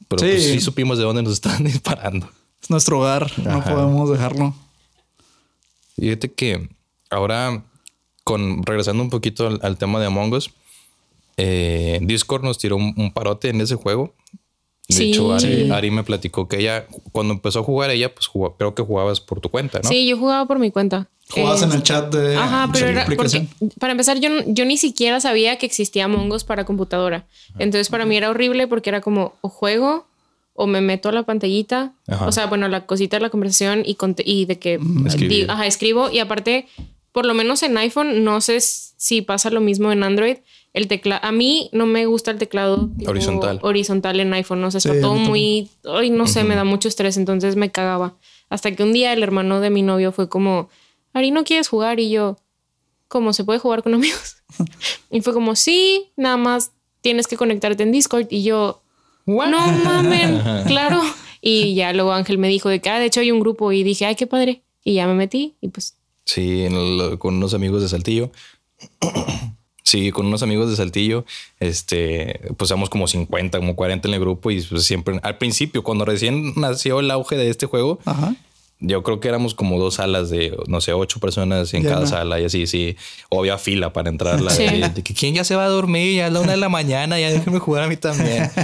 pero 0.08 0.20
sí. 0.20 0.28
Pues, 0.28 0.44
sí 0.44 0.62
supimos 0.62 1.00
de 1.00 1.04
dónde 1.04 1.24
nos 1.24 1.34
están 1.34 1.64
disparando. 1.64 2.30
Es 2.62 2.70
nuestro 2.70 3.00
hogar, 3.00 3.32
no 3.40 3.64
podemos 3.64 4.12
dejarlo. 4.12 4.54
Fíjate 5.96 6.32
que 6.32 6.70
ahora 7.10 7.64
con 8.32 8.64
regresando 8.64 9.04
un 9.04 9.10
poquito 9.10 9.60
al, 9.62 9.78
tema 9.78 10.00
de 10.00 10.06
Among 10.06 10.32
Us, 10.32 10.52
eh, 11.36 12.00
Discord 12.02 12.46
nos 12.46 12.58
tiró 12.58 12.78
un, 12.78 13.12
parote 13.14 13.50
en 13.50 13.60
ese 13.60 13.76
juego. 13.76 14.14
De 14.88 15.04
hecho, 15.04 15.34
Ari, 15.34 15.92
me 15.92 16.04
platicó 16.04 16.48
que 16.48 16.60
ella, 16.60 16.86
cuando 17.12 17.34
empezó 17.34 17.60
a 17.60 17.64
jugar, 17.64 17.90
ella, 17.90 18.14
pues 18.14 18.30
creo 18.58 18.74
que 18.74 18.84
jugabas 18.84 19.20
por 19.20 19.42
tu 19.42 19.50
cuenta, 19.50 19.80
¿no? 19.84 19.90
Sí, 19.90 20.08
yo 20.08 20.18
jugaba 20.18 20.46
por 20.46 20.60
mi 20.60 20.72
cuenta. 20.72 21.10
Jugabas 21.30 21.62
en 21.62 21.74
el 21.74 21.84
chat 21.84 22.14
de. 22.14 22.38
Ajá, 22.38 22.70
pero 22.72 22.88
era 22.88 23.06
porque, 23.06 23.48
para 23.80 23.92
empezar, 23.92 24.20
yo, 24.20 24.30
yo 24.48 24.64
ni 24.64 24.78
siquiera 24.78 25.20
sabía 25.20 25.58
que 25.58 25.66
existía 25.66 26.06
Among 26.06 26.32
Us 26.32 26.46
para 26.46 26.66
computadora. 26.66 27.26
Entonces, 27.60 27.90
para 27.90 28.06
mí 28.06 28.16
era 28.16 28.30
horrible 28.30 28.68
porque 28.68 28.90
era 28.90 29.02
como 29.02 29.34
o 29.42 29.50
juego 29.50 30.08
o 30.54 30.68
me 30.68 30.80
meto 30.80 31.10
a 31.10 31.12
la 31.12 31.24
pantallita, 31.24 31.94
o 32.26 32.32
sea, 32.32 32.48
bueno, 32.48 32.68
la 32.70 32.86
cosita 32.86 33.18
de 33.18 33.22
la 33.22 33.30
conversación 33.30 33.84
y, 33.86 33.98
y 34.24 34.46
de 34.46 34.58
que 34.60 34.80
ajá, 35.48 35.66
escribo. 35.66 36.10
Y 36.10 36.20
aparte, 36.20 36.68
por 37.12 37.26
lo 37.26 37.34
menos 37.34 37.64
en 37.64 37.78
iPhone, 37.78 38.24
no 38.24 38.42
sé 38.42 38.60
si 38.62 39.22
pasa 39.22 39.50
lo 39.50 39.62
mismo 39.62 39.92
en 39.92 40.04
Android. 40.04 40.38
El 40.74 40.88
teclado, 40.88 41.26
a 41.26 41.32
mí 41.34 41.70
no 41.74 41.86
me 41.86 42.06
gusta 42.06 42.32
el 42.32 42.38
teclado 42.38 42.90
horizontal. 43.06 43.60
Horizontal 43.62 44.20
en 44.22 44.34
iPhone, 44.34 44.62
no 44.62 44.72
sé, 44.72 44.78
está 44.78 45.00
todo 45.02 45.16
muy, 45.16 45.70
ay, 45.84 46.10
no 46.10 46.28
sé, 46.28 46.46
me 46.46 46.56
da 46.56 46.64
mucho 46.64 46.88
estrés, 46.88 47.18
entonces 47.18 47.58
me 47.58 47.72
cagaba. 47.72 48.16
Hasta 48.50 48.72
que 48.74 48.84
un 48.84 48.94
día 48.94 49.12
el 49.12 49.24
hermano 49.24 49.60
de 49.60 49.70
mi 49.70 49.82
novio 49.82 50.14
fue 50.14 50.30
como, 50.30 50.70
Ari, 51.14 51.32
¿no 51.32 51.44
quieres 51.44 51.68
jugar? 51.68 52.00
Y 52.00 52.10
yo, 52.10 52.38
¿cómo 53.10 53.34
se 53.34 53.44
puede 53.44 53.60
jugar 53.60 53.84
con 53.84 53.94
amigos? 53.94 54.38
y 55.12 55.22
fue 55.22 55.34
como, 55.34 55.58
sí, 55.58 56.12
nada 56.16 56.38
más 56.38 56.72
tienes 57.02 57.28
que 57.28 57.36
conectarte 57.36 57.84
en 57.84 57.92
Discord. 57.92 58.28
Y 58.30 58.44
yo, 58.44 58.82
no 59.26 59.68
mames, 59.84 60.66
claro. 60.68 61.02
Y 61.42 61.76
ya 61.76 61.92
luego 61.92 62.14
Ángel 62.14 62.38
me 62.38 62.48
dijo 62.48 62.70
de 62.70 62.80
que, 62.80 62.90
ah, 62.90 63.00
de 63.00 63.06
hecho 63.06 63.20
hay 63.20 63.32
un 63.32 63.40
grupo 63.42 63.72
y 63.74 63.84
dije, 63.84 64.06
ay, 64.06 64.16
qué 64.16 64.28
padre. 64.28 64.64
Y 64.84 64.94
ya 64.96 65.08
me 65.08 65.14
metí 65.14 65.56
y 65.62 65.68
pues 65.68 65.98
Sí, 66.26 66.68
con 67.20 67.36
unos 67.36 67.54
amigos 67.54 67.82
de 67.82 67.90
Saltillo. 67.90 68.32
sí, 69.84 70.12
con 70.12 70.26
unos 70.26 70.44
amigos 70.44 70.70
de 70.70 70.76
Saltillo, 70.76 71.26
este, 71.60 72.40
pues 72.58 72.70
somos 72.70 72.90
como 72.90 73.08
50, 73.08 73.60
como 73.60 73.76
40 73.76 74.08
en 74.08 74.14
el 74.14 74.20
grupo 74.20 74.52
y 74.52 74.62
pues 74.62 74.84
siempre, 74.84 75.20
al 75.24 75.38
principio, 75.38 75.84
cuando 75.84 76.06
recién 76.06 76.54
nació 76.56 77.00
el 77.00 77.12
auge 77.12 77.36
de 77.36 77.50
este 77.50 77.66
juego, 77.66 78.00
yo 78.82 79.04
creo 79.04 79.20
que 79.20 79.28
éramos 79.28 79.54
como 79.54 79.80
dos 79.80 79.96
salas 79.96 80.32
de, 80.32 80.58
no 80.68 80.82
sé, 80.82 80.92
ocho 80.92 81.20
personas 81.20 81.72
en 81.76 81.84
cada 81.84 82.08
sala 82.08 82.40
y 82.40 82.46
así, 82.46 82.66
sí. 82.66 82.98
O 83.30 83.40
había 83.40 83.60
fila 83.60 83.94
para 83.94 84.10
entrar. 84.10 84.42
De, 84.42 85.04
que 85.04 85.14
quién 85.14 85.36
ya 85.36 85.44
se 85.44 85.56
va 85.56 85.66
a 85.66 85.70
dormir, 85.70 86.16
ya 86.16 86.28
es 86.28 86.34
la 86.34 86.40
una 86.40 86.54
de 86.54 86.58
la 86.58 86.68
mañana, 86.68 87.20
ya 87.20 87.32
déjenme 87.32 87.60
jugar 87.60 87.84
a 87.84 87.88
mí 87.88 87.96
también. 87.96 88.50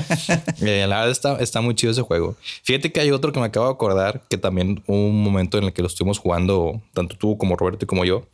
Eh, 0.60 0.86
la 0.88 0.98
verdad 0.98 1.12
está, 1.12 1.38
está 1.38 1.62
muy 1.62 1.76
chido 1.76 1.92
ese 1.92 2.02
juego. 2.02 2.36
Fíjate 2.64 2.92
que 2.92 3.00
hay 3.00 3.12
otro 3.12 3.32
que 3.32 3.40
me 3.40 3.46
acabo 3.46 3.68
de 3.68 3.74
acordar, 3.74 4.24
que 4.28 4.38
también 4.38 4.84
hubo 4.88 5.08
un 5.08 5.22
momento 5.24 5.58
en 5.58 5.66
el 5.66 5.74
que 5.74 5.82
lo 5.82 5.88
estuvimos 5.88 6.18
jugando, 6.18 6.82
tanto 6.94 7.16
tú 7.16 7.38
como 7.38 7.56
Roberto 7.56 7.86
y 7.86 7.88
como 7.88 8.04
yo, 8.04 8.26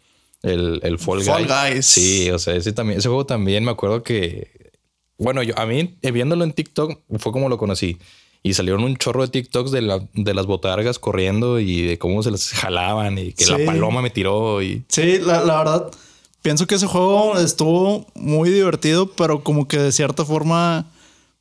el, 0.42 0.80
el 0.84 1.00
Fall, 1.00 1.22
Fall 1.22 1.48
Guys. 1.48 1.86
Sí, 1.86 2.32
o 2.32 2.40
sea, 2.40 2.56
ese, 2.56 2.72
también, 2.72 3.00
ese 3.00 3.10
juego 3.10 3.26
también 3.26 3.64
me 3.64 3.72
acuerdo 3.72 4.04
que, 4.04 4.72
bueno, 5.18 5.44
yo 5.44 5.58
a 5.58 5.66
mí, 5.66 5.96
eh, 6.02 6.12
viéndolo 6.12 6.44
en 6.44 6.54
TikTok, 6.54 7.02
fue 7.20 7.32
como 7.32 7.50
lo 7.50 7.58
conocí. 7.58 7.98
Y 8.46 8.54
salieron 8.54 8.84
un 8.84 8.98
chorro 8.98 9.22
de 9.22 9.30
TikToks 9.30 9.72
de, 9.72 9.82
la, 9.82 10.06
de 10.14 10.34
las 10.34 10.46
botargas 10.46 11.00
corriendo 11.00 11.60
y 11.60 11.82
de 11.82 11.98
cómo 11.98 12.22
se 12.24 12.32
las 12.32 12.52
jalaban 12.52 13.18
y 13.18 13.32
que 13.32 13.46
la 13.46 13.58
paloma 13.66 14.02
me 14.02 14.10
tiró. 14.10 14.62
Y... 14.62 14.84
Sí, 14.90 15.20
la, 15.20 15.44
la, 15.46 15.60
verdad, 15.60 15.92
pienso 16.42 16.68
que 16.68 16.76
ese 16.76 16.86
juego 16.86 17.40
estuvo 17.40 18.06
muy 18.16 18.50
divertido, 18.50 19.10
pero 19.12 19.44
como 19.44 19.68
que 19.68 19.80
de 19.80 19.92
cierta 19.94 20.26
forma 20.26 20.86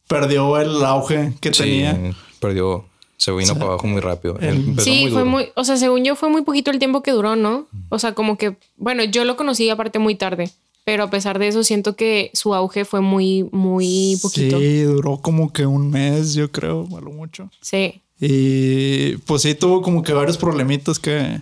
perdió 0.06 0.58
el 0.58 0.82
auge 0.84 1.34
que 1.40 1.52
sí, 1.52 1.62
tenía. 1.62 2.14
Perdió, 2.38 2.84
se 3.16 3.32
vino 3.32 3.54
para 3.54 3.66
abajo 3.66 3.86
muy 3.86 4.00
rápido. 4.00 4.38
sí, 4.78 5.08
fue 5.10 5.24
muy, 5.24 5.50
o 5.54 5.64
sea, 5.64 5.76
según 5.76 6.04
yo 6.04 6.16
fue 6.16 6.28
muy 6.28 6.42
poquito 6.42 6.70
el 6.70 6.78
tiempo 6.78 7.02
que 7.02 7.10
duró, 7.10 7.36
¿no? 7.36 7.66
O 7.88 7.98
sea, 7.98 8.14
como 8.14 8.38
que, 8.38 8.56
bueno, 8.76 9.04
yo 9.04 9.24
lo 9.24 9.36
conocí 9.36 9.68
aparte 9.70 9.98
muy 9.98 10.14
tarde. 10.14 10.50
Pero 10.84 11.04
a 11.04 11.10
pesar 11.10 11.38
de 11.38 11.48
eso, 11.48 11.62
siento 11.62 11.94
que 11.94 12.30
su 12.34 12.54
auge 12.54 12.84
fue 12.84 13.00
muy, 13.00 13.48
muy 13.52 14.18
poquito. 14.20 14.58
Sí, 14.58 14.80
duró 14.80 15.18
como 15.18 15.52
que 15.52 15.64
un 15.64 15.90
mes, 15.90 16.34
yo 16.34 16.50
creo, 16.50 16.88
a 16.96 17.00
lo 17.00 17.12
mucho. 17.12 17.50
Sí. 17.60 18.02
Y 18.20 19.16
pues 19.18 19.42
sí, 19.42 19.54
tuvo 19.54 19.82
como 19.82 20.02
que 20.02 20.12
varios 20.12 20.38
problemitas 20.38 20.98
que, 20.98 21.40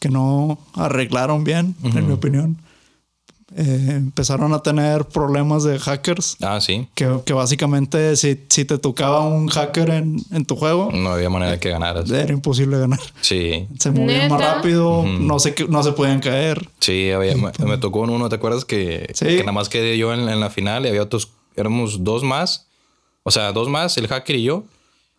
que 0.00 0.08
no 0.08 0.58
arreglaron 0.74 1.44
bien, 1.44 1.76
en 1.82 2.06
mi 2.06 2.12
opinión. 2.12 2.56
Eh, 3.58 3.86
empezaron 3.88 4.52
a 4.52 4.58
tener 4.58 5.06
problemas 5.06 5.64
de 5.64 5.78
hackers. 5.78 6.36
Ah, 6.42 6.60
sí. 6.60 6.88
Que, 6.94 7.20
que 7.24 7.32
básicamente 7.32 8.14
si, 8.16 8.38
si, 8.50 8.66
te 8.66 8.76
tocaba 8.76 9.24
un 9.24 9.48
hacker 9.48 9.88
en, 9.88 10.18
en, 10.30 10.44
tu 10.44 10.56
juego... 10.56 10.90
No 10.92 11.12
había 11.12 11.30
manera 11.30 11.52
de 11.52 11.58
que 11.58 11.70
ganaras. 11.70 12.10
Era 12.10 12.34
imposible 12.34 12.78
ganar. 12.78 13.00
Sí. 13.22 13.66
Se 13.78 13.90
movían 13.90 14.30
más 14.30 14.42
rápido, 14.42 15.04
no, 15.06 15.38
se, 15.38 15.54
no 15.70 15.82
se 15.82 15.92
podían 15.92 16.20
caer. 16.20 16.68
Sí, 16.80 17.10
había, 17.10 17.34
me, 17.34 17.78
tocó 17.78 18.04
en 18.04 18.10
uno, 18.10 18.28
¿te 18.28 18.36
acuerdas? 18.36 18.66
Que, 18.66 19.10
que 19.18 19.38
nada 19.38 19.52
más 19.52 19.70
quedé 19.70 19.96
yo 19.96 20.12
en, 20.12 20.28
en, 20.28 20.38
la 20.38 20.50
final 20.50 20.84
y 20.84 20.90
había 20.90 21.02
otros, 21.02 21.30
éramos 21.56 22.04
dos 22.04 22.22
más. 22.24 22.66
O 23.22 23.30
sea, 23.30 23.52
dos 23.52 23.70
más, 23.70 23.96
el 23.96 24.06
hacker 24.06 24.36
y 24.36 24.42
yo. 24.42 24.64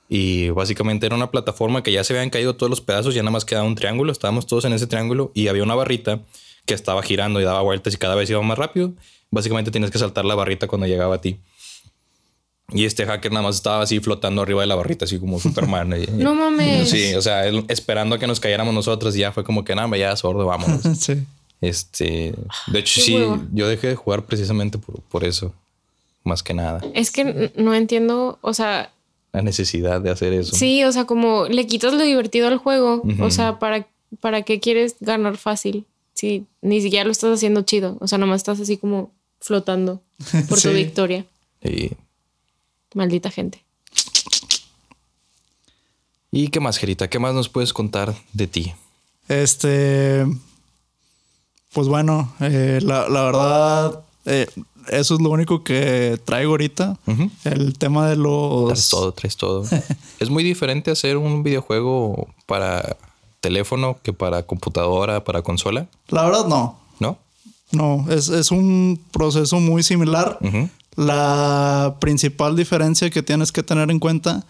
Y 0.10 0.52
básicamente 0.52 1.08
era 1.08 1.16
una 1.16 1.32
plataforma 1.32 1.82
que 1.82 1.92
ya 1.92 2.04
se 2.04 2.14
habían 2.14 2.30
caído 2.30 2.56
todos 2.56 2.70
los 2.70 2.82
pedazos, 2.82 3.16
ya 3.16 3.24
nada 3.24 3.32
más 3.32 3.46
quedaba 3.46 3.66
un 3.66 3.76
triángulo, 3.76 4.12
estábamos 4.12 4.46
todos 4.46 4.64
en 4.66 4.74
ese 4.74 4.86
triángulo 4.86 5.32
y 5.34 5.48
había 5.48 5.64
una 5.64 5.74
barrita 5.74 6.22
que 6.68 6.76
estaba 6.76 7.02
girando 7.02 7.42
y 7.42 7.44
daba 7.44 7.62
vueltas 7.62 7.96
y 7.96 7.98
cada 7.98 8.14
vez 8.14 8.30
iba 8.30 8.42
más 8.44 8.58
rápido. 8.58 8.94
Básicamente 9.32 9.72
tienes 9.72 9.90
que 9.90 9.98
saltar 9.98 10.26
la 10.26 10.36
barrita 10.36 10.68
cuando 10.68 10.86
llegaba 10.86 11.16
a 11.16 11.22
ti. 11.22 11.40
Y 12.74 12.84
este 12.84 13.06
hacker 13.06 13.32
nada 13.32 13.44
más 13.44 13.56
estaba 13.56 13.82
así 13.82 14.02
flotando 14.02 14.42
arriba 14.42 14.62
de 14.62 14.68
la 14.68 14.76
barrita, 14.76 15.06
así 15.06 15.18
como 15.18 15.40
Superman. 15.40 15.96
no 16.18 16.36
mames. 16.36 16.90
Sí, 16.90 17.16
o 17.16 17.22
sea, 17.22 17.48
esperando 17.70 18.16
a 18.16 18.20
que 18.20 18.28
nos 18.28 18.42
cayéramos 18.42 18.74
nosotros 18.74 19.16
y 19.16 19.20
ya 19.20 19.32
fue 19.32 19.46
como 19.46 19.64
que 19.64 19.74
nada, 19.74 19.96
ya 19.98 20.16
sordo, 20.16 20.46
vámonos. 20.46 20.82
sí. 21.00 21.24
Este, 21.60 22.36
de 22.68 22.80
hecho, 22.80 23.02
sí, 23.02 23.18
yo 23.52 23.68
dejé 23.68 23.88
de 23.88 23.96
jugar 23.96 24.26
precisamente 24.26 24.78
por, 24.78 25.02
por, 25.02 25.24
eso, 25.24 25.54
más 26.24 26.44
que 26.44 26.54
nada. 26.54 26.82
Es 26.94 27.10
que 27.10 27.52
no 27.56 27.74
entiendo, 27.74 28.38
o 28.42 28.54
sea, 28.54 28.92
la 29.34 29.42
necesidad 29.42 30.00
de 30.02 30.12
hacer 30.12 30.34
eso. 30.34 30.56
Sí, 30.56 30.84
o 30.84 30.92
sea, 30.92 31.06
como 31.06 31.48
le 31.48 31.66
quitas 31.66 31.94
lo 31.94 32.04
divertido 32.04 32.48
al 32.48 32.58
juego, 32.58 33.02
o 33.20 33.32
sea, 33.32 33.58
para, 33.58 33.88
para 34.20 34.44
qué 34.44 34.60
quieres 34.60 34.98
ganar 35.00 35.38
fácil. 35.38 35.86
Sí, 36.18 36.48
ni 36.64 36.82
siquiera 36.82 37.06
lo 37.06 37.12
estás 37.12 37.32
haciendo 37.32 37.62
chido. 37.62 37.96
O 38.00 38.08
sea, 38.08 38.18
nomás 38.18 38.38
estás 38.38 38.60
así 38.60 38.78
como 38.78 39.12
flotando 39.40 40.02
por 40.50 40.60
tu 40.60 40.72
victoria. 40.72 41.28
Sí. 41.62 41.92
Maldita 42.96 43.30
gente. 43.30 43.64
¿Y 46.32 46.48
qué 46.48 46.60
más, 46.60 46.78
Gerita? 46.78 47.08
¿Qué 47.08 47.20
más 47.20 47.36
nos 47.36 47.50
puedes 47.50 47.72
contar 47.72 48.16
de 48.34 48.48
ti? 48.48 48.74
Este. 49.28 50.26
Pues 51.74 51.88
bueno, 51.88 52.34
eh, 52.40 52.80
la, 52.82 53.08
verdad, 53.08 54.04
eh, 54.26 54.48
eso 54.90 55.14
es 55.14 55.22
lo 55.22 55.30
único 55.30 55.64
que 55.64 56.20
traigo 56.26 56.54
ahorita. 56.54 56.98
El 57.44 57.78
tema 57.78 58.10
de 58.10 58.16
los. 58.16 58.70
Traes 58.70 58.90
todo, 58.90 59.12
traes 59.12 59.38
todo. 59.38 59.66
es 60.20 60.32
muy 60.32 60.44
diferente 60.44 60.90
hacer 60.90 61.18
un 61.18 61.44
videojuego 61.44 62.28
para 62.48 62.98
teléfono 63.42 63.98
que 64.04 64.14
para 64.14 64.44
computadora, 64.44 65.24
para 65.24 65.42
consola? 65.42 65.88
La 66.10 66.24
verdad 66.26 66.48
no. 66.48 66.78
¿No? 67.00 67.18
No, 67.72 68.06
es, 68.10 68.30
es 68.30 68.52
un 68.52 69.00
proceso 69.12 69.60
muy 69.60 69.84
similar. 69.84 70.40
La 70.96 71.96
principal 72.00 72.56
diferencia 72.56 73.10
que 73.10 73.22
tienes 73.22 73.52
que 73.52 73.62
tener 73.64 73.92
en 73.92 74.00
cuenta 74.00 74.44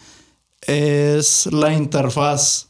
es 0.65 1.47
la 1.51 1.73
interfaz. 1.73 2.67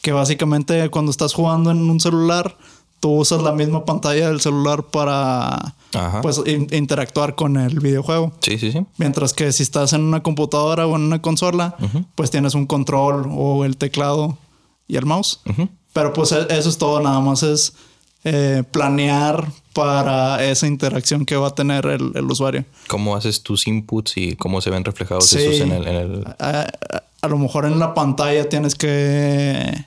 Que 0.00 0.12
básicamente 0.12 0.88
cuando 0.88 1.10
estás 1.10 1.34
jugando 1.34 1.70
en 1.70 1.78
un 1.90 2.00
celular, 2.00 2.56
tú 2.98 3.10
usas 3.16 3.42
la 3.42 3.52
misma 3.52 3.84
pantalla 3.84 4.28
del 4.28 4.40
celular 4.40 4.84
para 4.84 5.74
Ajá. 5.92 6.22
pues 6.22 6.40
in- 6.46 6.68
interactuar 6.72 7.34
con 7.34 7.58
el 7.58 7.78
videojuego. 7.80 8.32
Sí, 8.40 8.58
sí, 8.58 8.72
sí. 8.72 8.86
Mientras 8.96 9.34
que 9.34 9.52
si 9.52 9.62
estás 9.62 9.92
en 9.92 10.00
una 10.02 10.22
computadora 10.22 10.86
o 10.86 10.96
en 10.96 11.02
una 11.02 11.20
consola, 11.20 11.76
pues 12.14 12.30
tienes 12.30 12.54
un 12.54 12.64
control 12.66 13.28
o 13.30 13.66
el 13.66 13.76
teclado 13.76 14.38
y 14.90 14.96
el 14.96 15.06
mouse. 15.06 15.40
Pero 15.92 16.12
pues 16.12 16.32
e- 16.32 16.46
eso 16.50 16.68
es 16.68 16.78
todo, 16.78 17.00
nada 17.00 17.20
más 17.20 17.42
es 17.42 17.72
eh, 18.24 18.62
planear 18.70 19.50
para 19.72 20.44
esa 20.44 20.66
interacción 20.66 21.24
que 21.24 21.36
va 21.36 21.48
a 21.48 21.54
tener 21.54 21.86
el, 21.86 22.12
el 22.14 22.24
usuario. 22.30 22.64
¿Cómo 22.88 23.14
haces 23.16 23.42
tus 23.42 23.66
inputs 23.66 24.16
y 24.16 24.36
cómo 24.36 24.60
se 24.60 24.70
ven 24.70 24.84
reflejados 24.84 25.26
Sí. 25.26 25.38
esos 25.38 25.60
en 25.60 25.72
el, 25.72 25.86
en 25.86 25.94
el- 25.96 26.24
A, 26.38 26.60
a- 26.60 27.02
a 27.22 27.28
lo 27.28 27.38
mejor 27.38 27.66
en 27.66 27.78
la 27.78 27.92
pantalla 27.94 28.48
tienes 28.48 28.74
que 28.74 29.86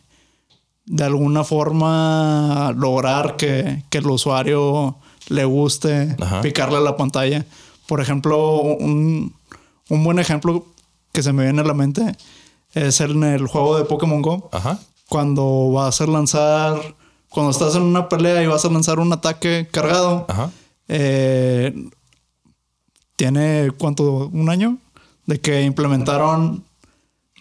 de 0.86 1.04
alguna 1.04 1.44
forma 1.44 2.74
lograr 2.78 3.36
que, 3.38 3.84
que 3.90 3.98
el 4.00 4.08
usuario 4.08 4.98
le 5.30 5.46
guste 5.46 6.16
Ajá. 6.22 6.42
picarle 6.42 6.78
a 6.78 6.82
la 6.82 6.98
pantalla. 6.98 7.46
Por 7.88 8.02
ejemplo, 8.02 8.58
un, 8.62 9.34
un 9.90 10.04
buen 10.04 10.20
ejemplo 10.20 10.66
que 11.12 11.24
se 11.24 11.34
me 11.34 11.44
viene 11.44 11.62
a 11.62 11.66
la 11.66 11.74
mente 11.74 12.16
es 12.74 13.00
en 13.02 13.24
el 13.24 13.48
juego 13.48 13.78
de 13.78 13.86
Pokémon 13.86 14.22
Go. 14.22 14.50
Ajá. 14.52 14.80
Cuando 15.10 15.72
vas 15.72 16.02
a 16.02 16.08
lanzar, 16.08 16.96
cuando 17.30 17.52
estás 17.52 17.76
en 17.76 17.84
una 17.84 18.10
pelea 18.10 18.44
y 18.44 18.48
vas 18.48 18.66
a 18.66 18.70
lanzar 18.70 19.00
un 19.00 19.12
ataque 19.14 19.68
cargado, 19.72 20.26
Ajá. 20.30 20.52
eh, 20.88 21.74
tiene 23.16 23.72
cuánto, 23.78 24.30
un 24.30 24.50
año 24.50 24.78
de 25.26 25.40
que 25.40 25.62
implementaron 25.62 26.64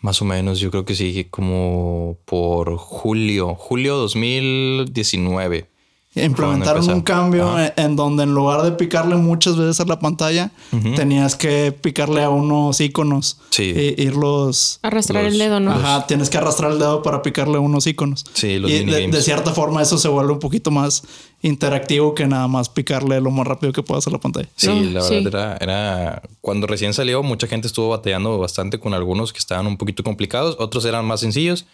Más 0.00 0.21
o 0.23 0.25
menos, 0.25 0.61
yo 0.61 0.71
creo 0.71 0.85
que 0.85 0.95
sí, 0.95 1.26
como 1.31 2.16
por 2.25 2.76
julio, 2.76 3.54
julio 3.54 3.97
2019. 3.97 5.72
Implementaron 6.14 6.88
un 6.90 7.00
cambio 7.00 7.49
Ajá. 7.50 7.73
en, 7.76 7.85
en 7.85 7.97
donde 7.97 8.25
en 8.25 8.35
lugar 8.35 8.62
de 8.62 8.73
picarle 8.73 9.16
muchas 9.16 9.57
veces 9.57 9.81
a 9.81 9.85
la 9.87 9.99
pantalla, 9.99 10.50
tenías 10.97 11.37
que 11.37 11.73
picarle 11.73 12.23
a 12.23 12.28
unos 12.31 12.81
iconos 12.81 13.38
Sí. 13.50 13.73
e 13.75 13.95
irlos 14.02 14.78
Arrastrar 14.83 15.25
Los- 15.25 15.33
el 15.33 15.38
dedo, 15.38 15.61
¿no? 15.61 15.73
Ajá, 15.73 16.07
tienes 16.07 16.28
que 16.28 16.37
arrastrar 16.38 16.73
el 16.73 16.78
dedo 16.78 17.02
para 17.02 17.23
picarle 17.23 17.57
a 17.57 17.61
unos 17.61 17.87
iconos. 17.87 18.25
Sí, 18.35 18.59
los 18.59 18.71
y 18.71 18.85
de, 18.85 19.09
de 19.09 19.23
cierta 19.23 19.52
forma 19.52 19.81
eso 19.81 19.97
se 19.97 20.09
vuelve 20.09 20.33
un 20.33 20.38
poquito 20.38 20.71
más 20.71 21.02
interactivo 21.40 22.14
que 22.14 22.26
nada 22.26 22.47
más 22.47 22.69
picarle 22.69 23.21
lo 23.21 23.31
más 23.31 23.47
rápido 23.47 23.73
que 23.73 23.83
puedas 23.83 24.07
a 24.07 24.11
la 24.11 24.19
pantalla. 24.19 24.49
Sí, 24.54 24.69
No, 24.69 25.00
la 25.00 25.00
sí. 25.02 25.25
verdad 25.25 25.57
era, 25.61 25.73
era 25.75 26.23
cuando 26.40 26.66
recién 26.66 26.92
salió, 26.95 27.23
mucha 27.23 27.47
gente 27.47 27.66
estuvo 27.66 27.88
batallando 27.88 28.38
bastante 28.38 28.78
con 28.78 28.95
algunos 28.95 29.33
que 29.33 29.38
estaban 29.38 29.66
un 29.66 29.76
poquito 29.76 30.02
complicados, 30.04 30.57
otros 30.59 30.85
eran 30.85 31.04
más 31.04 31.21
sencillos. 31.21 31.64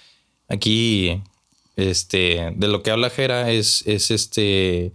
Aquí, 0.49 1.21
este, 1.79 2.53
de 2.57 2.69
lo 2.69 2.83
que 2.83 2.91
habla 2.91 3.09
Jera 3.09 3.51
es, 3.51 3.83
es 3.87 4.11
este, 4.11 4.93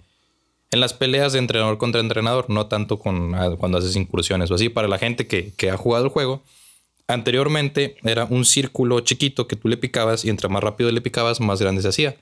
en 0.72 0.80
las 0.80 0.94
peleas 0.94 1.32
de 1.34 1.40
entrenador 1.40 1.78
contra 1.78 2.02
entrenador, 2.02 2.50
no 2.50 2.68
tanto 2.68 3.00
con 3.00 3.34
ah, 3.36 3.56
cuando 3.58 3.78
haces 3.78 3.96
incursiones 3.96 4.52
o 4.52 4.56
así. 4.56 4.68
Para 4.70 4.88
la 4.90 4.98
gente 5.00 5.26
que, 5.26 5.54
que 5.56 5.70
ha 5.72 5.78
jugado 5.78 6.04
el 6.06 6.12
juego, 6.12 6.44
anteriormente 7.08 7.96
era 8.04 8.26
un 8.26 8.44
círculo 8.46 9.00
chiquito 9.00 9.48
que 9.48 9.56
tú 9.56 9.68
le 9.70 9.78
picabas 9.78 10.26
y 10.26 10.30
entre 10.30 10.50
más 10.50 10.62
rápido 10.62 10.92
le 10.92 11.00
picabas, 11.02 11.40
más 11.40 11.62
grande 11.62 11.82
se 11.82 11.88
hacía. 11.88 12.16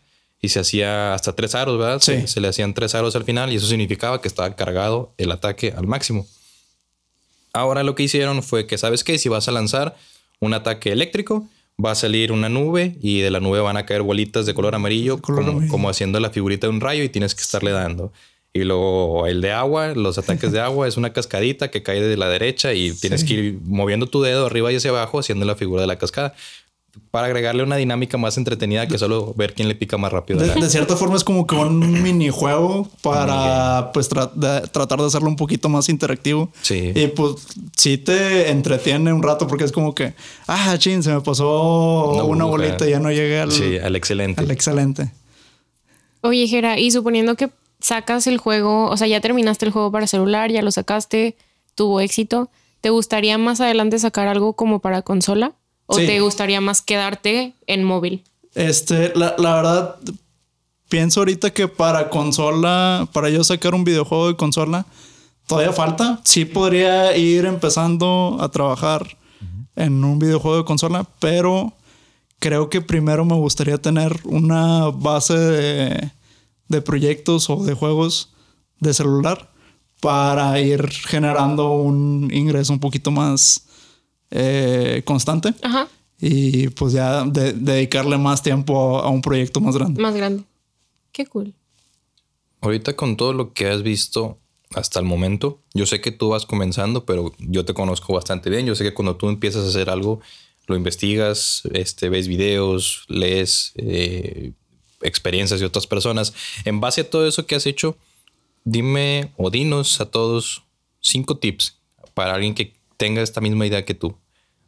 Y 0.44 0.50
se 0.50 0.60
hacía 0.60 1.13
hasta 1.13 1.34
tres 1.34 1.53
aros, 1.56 1.77
¿verdad? 1.77 2.00
Se, 2.00 2.22
Sí. 2.22 2.27
se 2.27 2.41
le 2.41 2.48
hacían 2.48 2.74
tres 2.74 2.96
aros 2.96 3.15
al 3.15 3.24
final 3.24 3.51
y 3.51 3.56
eso 3.56 3.68
significaba 3.68 4.22
que 4.22 4.27
estaba 4.27 4.56
cargado 4.56 5.13
el 5.18 5.32
ataque 5.32 5.74
al 5.75 5.88
máximo. 5.88 6.25
Ahora 7.53 7.84
lo 7.84 7.96
que 7.96 8.03
hicieron 8.03 8.41
fue 8.44 8.65
que, 8.65 8.77
¿sabes 8.77 9.03
qué? 9.03 9.18
Si 9.18 9.30
vas 9.30 9.48
a 9.48 9.51
lanzar 9.51 9.96
un 10.39 10.53
ataque 10.53 10.91
eléctrico, 10.91 11.48
va 11.84 11.92
a 11.92 11.96
salir 11.96 12.32
una 12.32 12.50
nube 12.50 12.96
y 13.02 13.22
de 13.22 13.32
la 13.32 13.40
nube 13.40 13.60
van 13.60 13.78
a 13.78 13.86
caer 13.86 14.02
bolitas 14.02 14.46
de 14.46 14.53
color 14.53 14.75
amarillo, 14.75 15.22
color 15.22 15.42
como, 15.42 15.51
amarillo. 15.51 15.72
como 15.72 15.90
haciendo 15.90 16.20
la 16.20 16.29
figurita 16.29 16.68
de 16.68 16.74
un 16.74 16.82
rayo 16.82 17.03
y 17.03 17.10
tienes 17.10 17.36
que 17.36 17.42
estarle 17.42 17.72
dando. 17.72 18.12
Y 18.53 18.66
luego 18.66 19.27
el 19.27 19.40
de 19.40 19.51
agua, 19.53 19.94
los 19.96 20.18
ataques 20.18 20.51
de 20.51 20.60
agua 20.62 20.88
es 20.88 20.98
una 20.98 21.14
cascadita 21.14 21.72
que 21.72 21.84
cae 21.84 22.01
de 22.01 22.18
la 22.18 22.27
derecha 22.27 22.74
y 22.74 22.92
tienes 22.92 23.24
que 23.24 23.34
ir 23.34 23.60
moviendo 23.64 24.08
tu 24.08 24.22
dedo 24.22 24.46
arriba 24.46 24.72
y 24.72 24.75
hacia 24.75 24.90
abajo 24.90 25.20
haciendo 25.20 25.46
la 25.46 25.55
figura 25.55 25.82
de 25.82 25.88
la 25.88 25.98
cascada. 25.98 26.36
Para 27.10 27.27
agregarle 27.27 27.64
una 27.64 27.75
dinámica 27.77 28.18
más 28.18 28.38
entretenida 28.38 28.88
que 28.88 28.98
solo 28.98 29.34
ver 29.36 29.54
quién 29.54 29.68
le 29.68 29.75
pica 29.75 29.98
más 29.98 30.12
rápido. 30.12 30.40
De, 30.40 30.54
de 30.54 30.70
cierta 30.70 30.96
forma 30.98 31.16
es 31.18 31.24
como 31.24 31.46
que 31.48 31.56
un 31.56 32.01
minijuego 32.04 32.88
para 33.01 33.92
pues 33.94 34.10
tra- 34.10 34.32
de- 34.34 34.68
tratar 34.70 35.00
de 35.00 35.06
hacerlo 35.08 35.27
un 35.30 35.36
poquito 35.36 35.68
más 35.70 35.88
interactivo. 35.90 36.50
Sí. 36.62 36.92
Y 36.96 37.08
pues 37.08 37.36
sí 37.75 37.98
te 37.98 38.50
entretiene 38.50 39.12
un 39.14 39.24
rato 39.24 39.48
porque 39.48 39.64
es 39.66 39.72
como 39.72 39.94
que, 39.96 40.14
ah, 40.48 40.75
chin, 40.77 41.01
se 41.04 41.14
me 41.14 41.22
pasó 41.22 42.12
Una 42.25 42.46
bolita 42.46 42.88
y 42.88 42.92
ya 42.92 43.00
no 43.00 43.10
llegué 43.12 43.40
al, 43.40 43.51
Sí, 43.51 43.77
al 43.77 43.96
excelente. 43.96 44.42
al 44.42 44.51
excelente. 44.51 45.12
Oye, 46.22 46.48
Jera, 46.48 46.77
y 46.80 46.92
suponiendo 46.92 47.36
que 47.36 47.50
sacas 47.80 48.27
el 48.27 48.38
juego, 48.38 48.90
o 48.90 48.98
sea, 48.98 49.08
ya 49.08 49.22
terminaste 49.22 49.66
el 49.66 49.72
juego 49.72 49.92
para 49.92 50.08
celular, 50.08 50.51
ya 50.51 50.62
lo 50.62 50.72
sacaste, 50.72 51.36
tuvo 51.75 52.00
éxito, 52.00 52.50
¿te 52.80 52.90
gustaría 52.90 53.38
más 53.38 53.60
adelante 53.60 53.98
sacar 53.98 54.27
algo 54.27 54.54
como 54.54 54.80
para 54.80 55.01
consola? 55.01 55.54
¿O 55.92 55.96
Sí. 55.96 56.06
te 56.06 56.20
gustaría 56.22 56.62
más 56.62 56.82
quedarte 56.82 57.54
en 57.68 57.84
móvil? 57.84 58.24
Este, 58.56 59.12
la, 59.16 59.36
la 59.38 59.56
verdad, 59.56 59.96
pienso 60.90 61.20
ahorita 61.22 61.51
que 61.51 61.68
para 61.68 62.10
consola, 62.10 63.08
para 63.14 63.30
yo 63.30 63.44
sacar 63.44 63.75
un 63.75 63.84
videojuego 63.84 64.27
de 64.30 64.36
consola, 64.38 64.86
todavía 65.48 65.74
falta. 65.74 66.22
Sí 66.24 66.46
podría 66.46 67.16
ir 67.18 67.46
empezando 67.46 68.38
a 68.40 68.50
trabajar 68.50 69.18
en 69.75 70.04
un 70.04 70.18
videojuego 70.20 70.58
de 70.58 70.66
consola, 70.66 71.06
pero 71.20 71.74
creo 72.40 72.70
que 72.70 72.82
primero 72.82 73.25
me 73.25 73.36
gustaría 73.36 73.77
tener 73.77 74.20
una 74.25 74.88
base 74.90 75.38
de, 75.38 76.12
de 76.68 76.82
proyectos 76.82 77.50
o 77.50 77.58
de 77.64 77.74
juegos 77.74 78.30
de 78.80 78.94
celular 78.94 79.50
para 80.00 80.60
ir 80.60 80.90
generando 80.90 81.72
un 81.74 82.30
ingreso 82.34 82.74
un 82.74 82.80
poquito 82.80 83.12
más 83.12 83.66
eh, 84.31 85.01
constante 85.05 85.53
Ajá, 85.61 85.87
y 86.20 86.70
pues 86.70 86.94
ya 86.94 87.24
de- 87.25 87.53
dedicarle 87.53 88.17
más 88.17 88.41
tiempo 88.44 89.00
a, 89.00 89.05
a 89.05 89.09
un 89.09 89.22
proyecto 89.22 89.59
más 89.61 89.75
grande. 89.75 90.01
más 90.01 90.15
grande. 90.15 90.44
Qué 91.11 91.25
cool. 91.25 91.53
Ahorita 92.61 92.96
con 92.96 93.17
todo 93.17 93.33
lo 93.33 93.53
que 93.53 93.67
has 93.67 93.81
visto 93.83 94.37
hasta 94.75 95.00
el 95.00 95.05
momento, 95.05 95.59
yo 95.74 95.85
sé 95.85 96.00
que 96.00 96.11
tú 96.11 96.29
vas 96.29 96.46
comenzando, 96.46 97.05
pero 97.05 97.33
yo 97.39 97.65
te 97.65 97.74
conozco 97.74 98.13
bastante 98.13 98.50
bien. 98.50 98.65
Yo 98.65 98.75
sé 98.75 98.83
que 98.83 98.94
cuando 98.94 99.15
tú 99.17 99.27
empiezas 99.29 99.65
a 99.65 99.70
hacer 99.70 99.89
algo, 99.89 100.22
lo 100.67 100.75
investigas, 100.77 101.63
este, 101.74 102.07
ves 102.09 102.27
videos, 102.27 103.03
lees 103.09 103.74
eh, 103.75 104.53
experiencias 105.01 105.59
de 105.59 105.65
otras 105.65 105.87
personas. 105.87 106.33
En 106.63 106.79
base 106.79 107.01
a 107.01 107.09
todo 107.09 107.27
eso 107.27 107.46
que 107.48 107.55
has 107.55 107.65
hecho, 107.65 107.98
dime 108.63 109.31
o 109.37 109.50
dinos 109.50 110.00
a 110.00 110.05
todos 110.05 110.63
cinco 111.01 111.37
tips 111.37 111.77
para 112.13 112.35
alguien 112.35 112.53
que 112.53 112.74
tenga 113.01 113.22
esta 113.22 113.42
misma 113.42 113.66
idea 113.66 113.83
que 113.83 113.94
tú. 113.96 114.16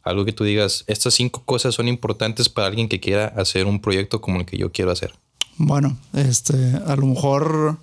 Algo 0.02 0.24
que 0.24 0.32
tú 0.32 0.44
digas, 0.44 0.84
estas 0.86 1.14
cinco 1.14 1.42
cosas 1.44 1.74
son 1.74 1.86
importantes 1.88 2.48
para 2.48 2.66
alguien 2.66 2.88
que 2.88 2.98
quiera 3.00 3.26
hacer 3.36 3.64
un 3.66 3.80
proyecto 3.80 4.20
como 4.20 4.38
el 4.40 4.44
que 4.46 4.58
yo 4.58 4.70
quiero 4.72 4.90
hacer. 4.90 5.14
Bueno, 5.56 5.96
este, 6.12 6.54
a 6.86 6.96
lo 6.96 7.06
mejor 7.06 7.78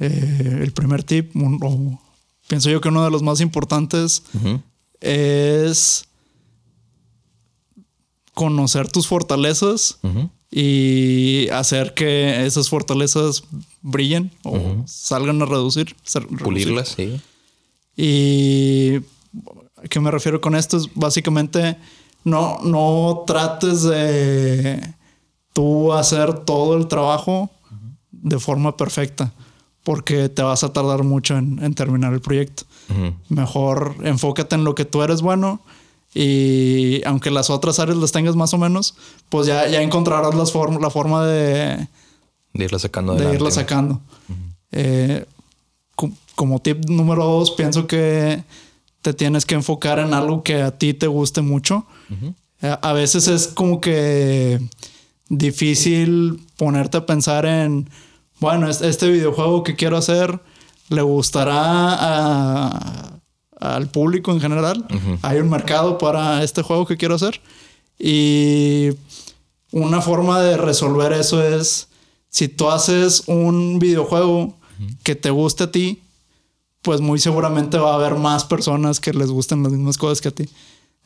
eh, 0.00 0.58
el 0.62 0.72
primer 0.72 1.02
tip, 1.04 1.34
un- 1.36 1.58
o 1.62 2.00
pienso 2.48 2.68
yo 2.68 2.80
que 2.80 2.88
uno 2.88 3.04
de 3.04 3.10
los 3.10 3.22
más 3.22 3.40
importantes 3.40 4.22
es 5.00 6.04
conocer 8.34 8.90
tus 8.90 9.06
fortalezas 9.06 9.98
y 10.50 11.48
hacer 11.50 11.94
que 11.94 12.44
esas 12.44 12.68
fortalezas 12.68 13.44
brillen 13.82 14.30
o 14.42 14.82
salgan 14.86 15.40
a 15.42 15.46
reducir. 15.46 15.94
ser- 16.02 16.22
reducir. 16.24 16.44
Pulirlas, 16.44 16.88
sí. 16.96 17.20
Y 17.96 18.98
¿a 19.84 19.88
qué 19.88 20.00
me 20.00 20.10
refiero 20.10 20.40
con 20.40 20.54
esto? 20.54 20.76
Es 20.76 20.88
básicamente 20.94 21.76
no, 22.24 22.58
no 22.64 23.24
trates 23.26 23.82
de 23.82 24.80
tú 25.52 25.92
hacer 25.92 26.32
todo 26.40 26.76
el 26.76 26.88
trabajo 26.88 27.50
de 28.10 28.38
forma 28.38 28.76
perfecta, 28.76 29.32
porque 29.82 30.28
te 30.28 30.42
vas 30.42 30.64
a 30.64 30.72
tardar 30.72 31.02
mucho 31.04 31.36
en, 31.36 31.62
en 31.62 31.74
terminar 31.74 32.12
el 32.14 32.20
proyecto. 32.20 32.64
Ujú. 32.90 33.14
Mejor 33.28 33.94
enfócate 34.02 34.54
en 34.56 34.64
lo 34.64 34.74
que 34.74 34.84
tú 34.84 35.02
eres 35.02 35.20
bueno 35.22 35.60
y 36.14 37.02
aunque 37.06 37.30
las 37.30 37.50
otras 37.50 37.78
áreas 37.78 37.98
las 37.98 38.12
tengas 38.12 38.36
más 38.36 38.54
o 38.54 38.58
menos, 38.58 38.94
pues 39.28 39.46
ya, 39.46 39.66
ya 39.68 39.82
encontrarás 39.82 40.34
las 40.34 40.52
form- 40.54 40.80
la 40.80 40.90
forma 40.90 41.26
de, 41.26 41.88
De 42.52 42.64
irla 42.64 42.78
sacando 42.78 43.12
de 43.12 43.18
adelante. 43.18 43.36
irla 43.36 43.50
sacando. 43.50 44.00
Eh, 44.72 45.24
co- 45.94 46.10
como 46.34 46.60
tip 46.60 46.88
número 46.88 47.24
dos, 47.24 47.50
pienso 47.52 47.86
que 47.86 48.42
te 49.04 49.12
tienes 49.12 49.44
que 49.44 49.54
enfocar 49.54 49.98
en 49.98 50.14
algo 50.14 50.42
que 50.42 50.62
a 50.62 50.70
ti 50.78 50.94
te 50.94 51.06
guste 51.06 51.42
mucho. 51.42 51.84
Eh, 52.62 52.74
a 52.80 52.92
veces 52.94 53.28
es 53.28 53.48
como 53.48 53.78
que 53.78 54.58
difícil 55.28 56.40
ponerte 56.56 56.96
a 56.96 57.04
pensar 57.06 57.44
en, 57.44 57.90
bueno, 58.40 58.66
es- 58.68 58.80
este 58.80 59.10
videojuego 59.10 59.62
que 59.62 59.76
quiero 59.76 59.98
hacer 59.98 60.40
le 60.88 61.02
gustará 61.02 61.54
a- 61.58 63.18
al 63.60 63.88
público 63.88 64.32
en 64.32 64.40
general. 64.40 64.86
Hay 65.22 65.38
un 65.38 65.50
mercado 65.50 65.98
para 65.98 66.42
este 66.42 66.62
juego 66.62 66.86
que 66.86 66.96
quiero 66.96 67.14
hacer. 67.16 67.40
Y 67.98 68.88
una 69.70 70.00
forma 70.00 70.40
de 70.40 70.56
resolver 70.56 71.12
eso 71.12 71.42
es 71.46 71.88
si 72.30 72.48
tú 72.48 72.70
haces 72.70 73.24
un 73.26 73.78
videojuego 73.78 74.54
que 75.02 75.14
te 75.14 75.30
guste 75.30 75.64
a 75.64 75.70
ti, 75.70 76.00
pues 76.84 77.00
muy 77.00 77.18
seguramente 77.18 77.78
va 77.78 77.92
a 77.92 77.94
haber 77.96 78.14
más 78.14 78.44
personas 78.44 79.00
que 79.00 79.12
les 79.12 79.30
gusten 79.30 79.62
las 79.64 79.72
mismas 79.72 79.98
cosas 79.98 80.20
que 80.20 80.28
a 80.28 80.30
ti. 80.30 80.48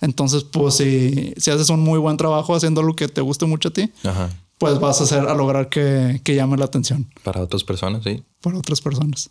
Entonces, 0.00 0.44
pues 0.44 0.74
si, 0.74 1.32
si 1.38 1.50
haces 1.50 1.70
un 1.70 1.80
muy 1.80 1.98
buen 1.98 2.16
trabajo 2.18 2.54
haciendo 2.54 2.82
lo 2.82 2.94
que 2.94 3.08
te 3.08 3.20
guste 3.20 3.46
mucho 3.46 3.68
a 3.70 3.72
ti, 3.72 3.90
Ajá. 4.04 4.28
pues 4.58 4.78
vas 4.78 5.00
a 5.00 5.04
hacer 5.04 5.20
a 5.28 5.34
lograr 5.34 5.68
que, 5.70 6.20
que 6.22 6.34
llame 6.34 6.56
la 6.56 6.66
atención 6.66 7.08
Para 7.24 7.40
otras 7.42 7.64
personas, 7.64 8.02
sí. 8.04 8.22
para 8.42 8.58
otras 8.58 8.80
personas. 8.80 9.30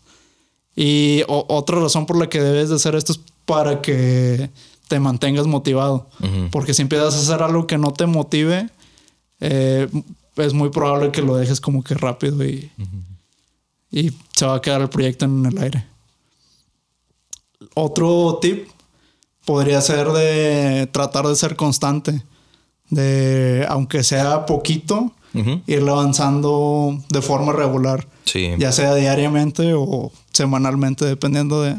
Y 0.75 1.21
o- 1.27 1.45
otra 1.49 1.79
razón 1.79 2.05
por 2.05 2.17
la 2.17 2.27
que 2.29 2.41
debes 2.41 2.69
de 2.69 2.75
hacer 2.75 2.95
esto 2.95 3.13
es 3.13 3.19
para 3.45 3.81
que 3.81 4.49
te 4.87 4.99
mantengas 4.99 5.47
motivado. 5.47 6.09
Porque 6.51 6.73
si 6.73 6.81
empiezas 6.81 7.13
a 7.15 7.19
hacer 7.19 7.43
algo 7.43 7.65
que 7.67 7.77
no 7.77 7.91
te 7.93 8.05
motive, 8.05 8.69
eh, 9.39 9.87
es 10.37 10.53
muy 10.53 10.69
probable 10.69 11.11
que 11.11 11.21
lo 11.21 11.35
dejes 11.35 11.59
como 11.61 11.83
que 11.83 11.93
rápido 11.95 12.45
y, 12.45 12.71
y 13.91 14.11
se 14.35 14.45
va 14.45 14.55
a 14.55 14.61
quedar 14.61 14.81
el 14.81 14.89
proyecto 14.89 15.25
en 15.25 15.45
el 15.45 15.57
aire. 15.57 15.85
Otro 17.73 18.39
tip 18.41 18.67
podría 19.45 19.81
ser 19.81 20.07
de 20.09 20.87
tratar 20.91 21.25
de 21.27 21.35
ser 21.35 21.55
constante. 21.55 22.21
De, 22.89 23.65
aunque 23.67 24.03
sea 24.03 24.45
poquito, 24.45 25.11
Ujú. 25.33 25.61
irle 25.67 25.91
avanzando 25.91 26.97
de 27.09 27.21
forma 27.21 27.51
regular. 27.53 28.07
Sí. 28.25 28.51
Ya 28.57 28.71
sea 28.71 28.95
diariamente 28.95 29.73
o 29.75 30.11
semanalmente, 30.31 31.05
dependiendo 31.05 31.61
de 31.61 31.75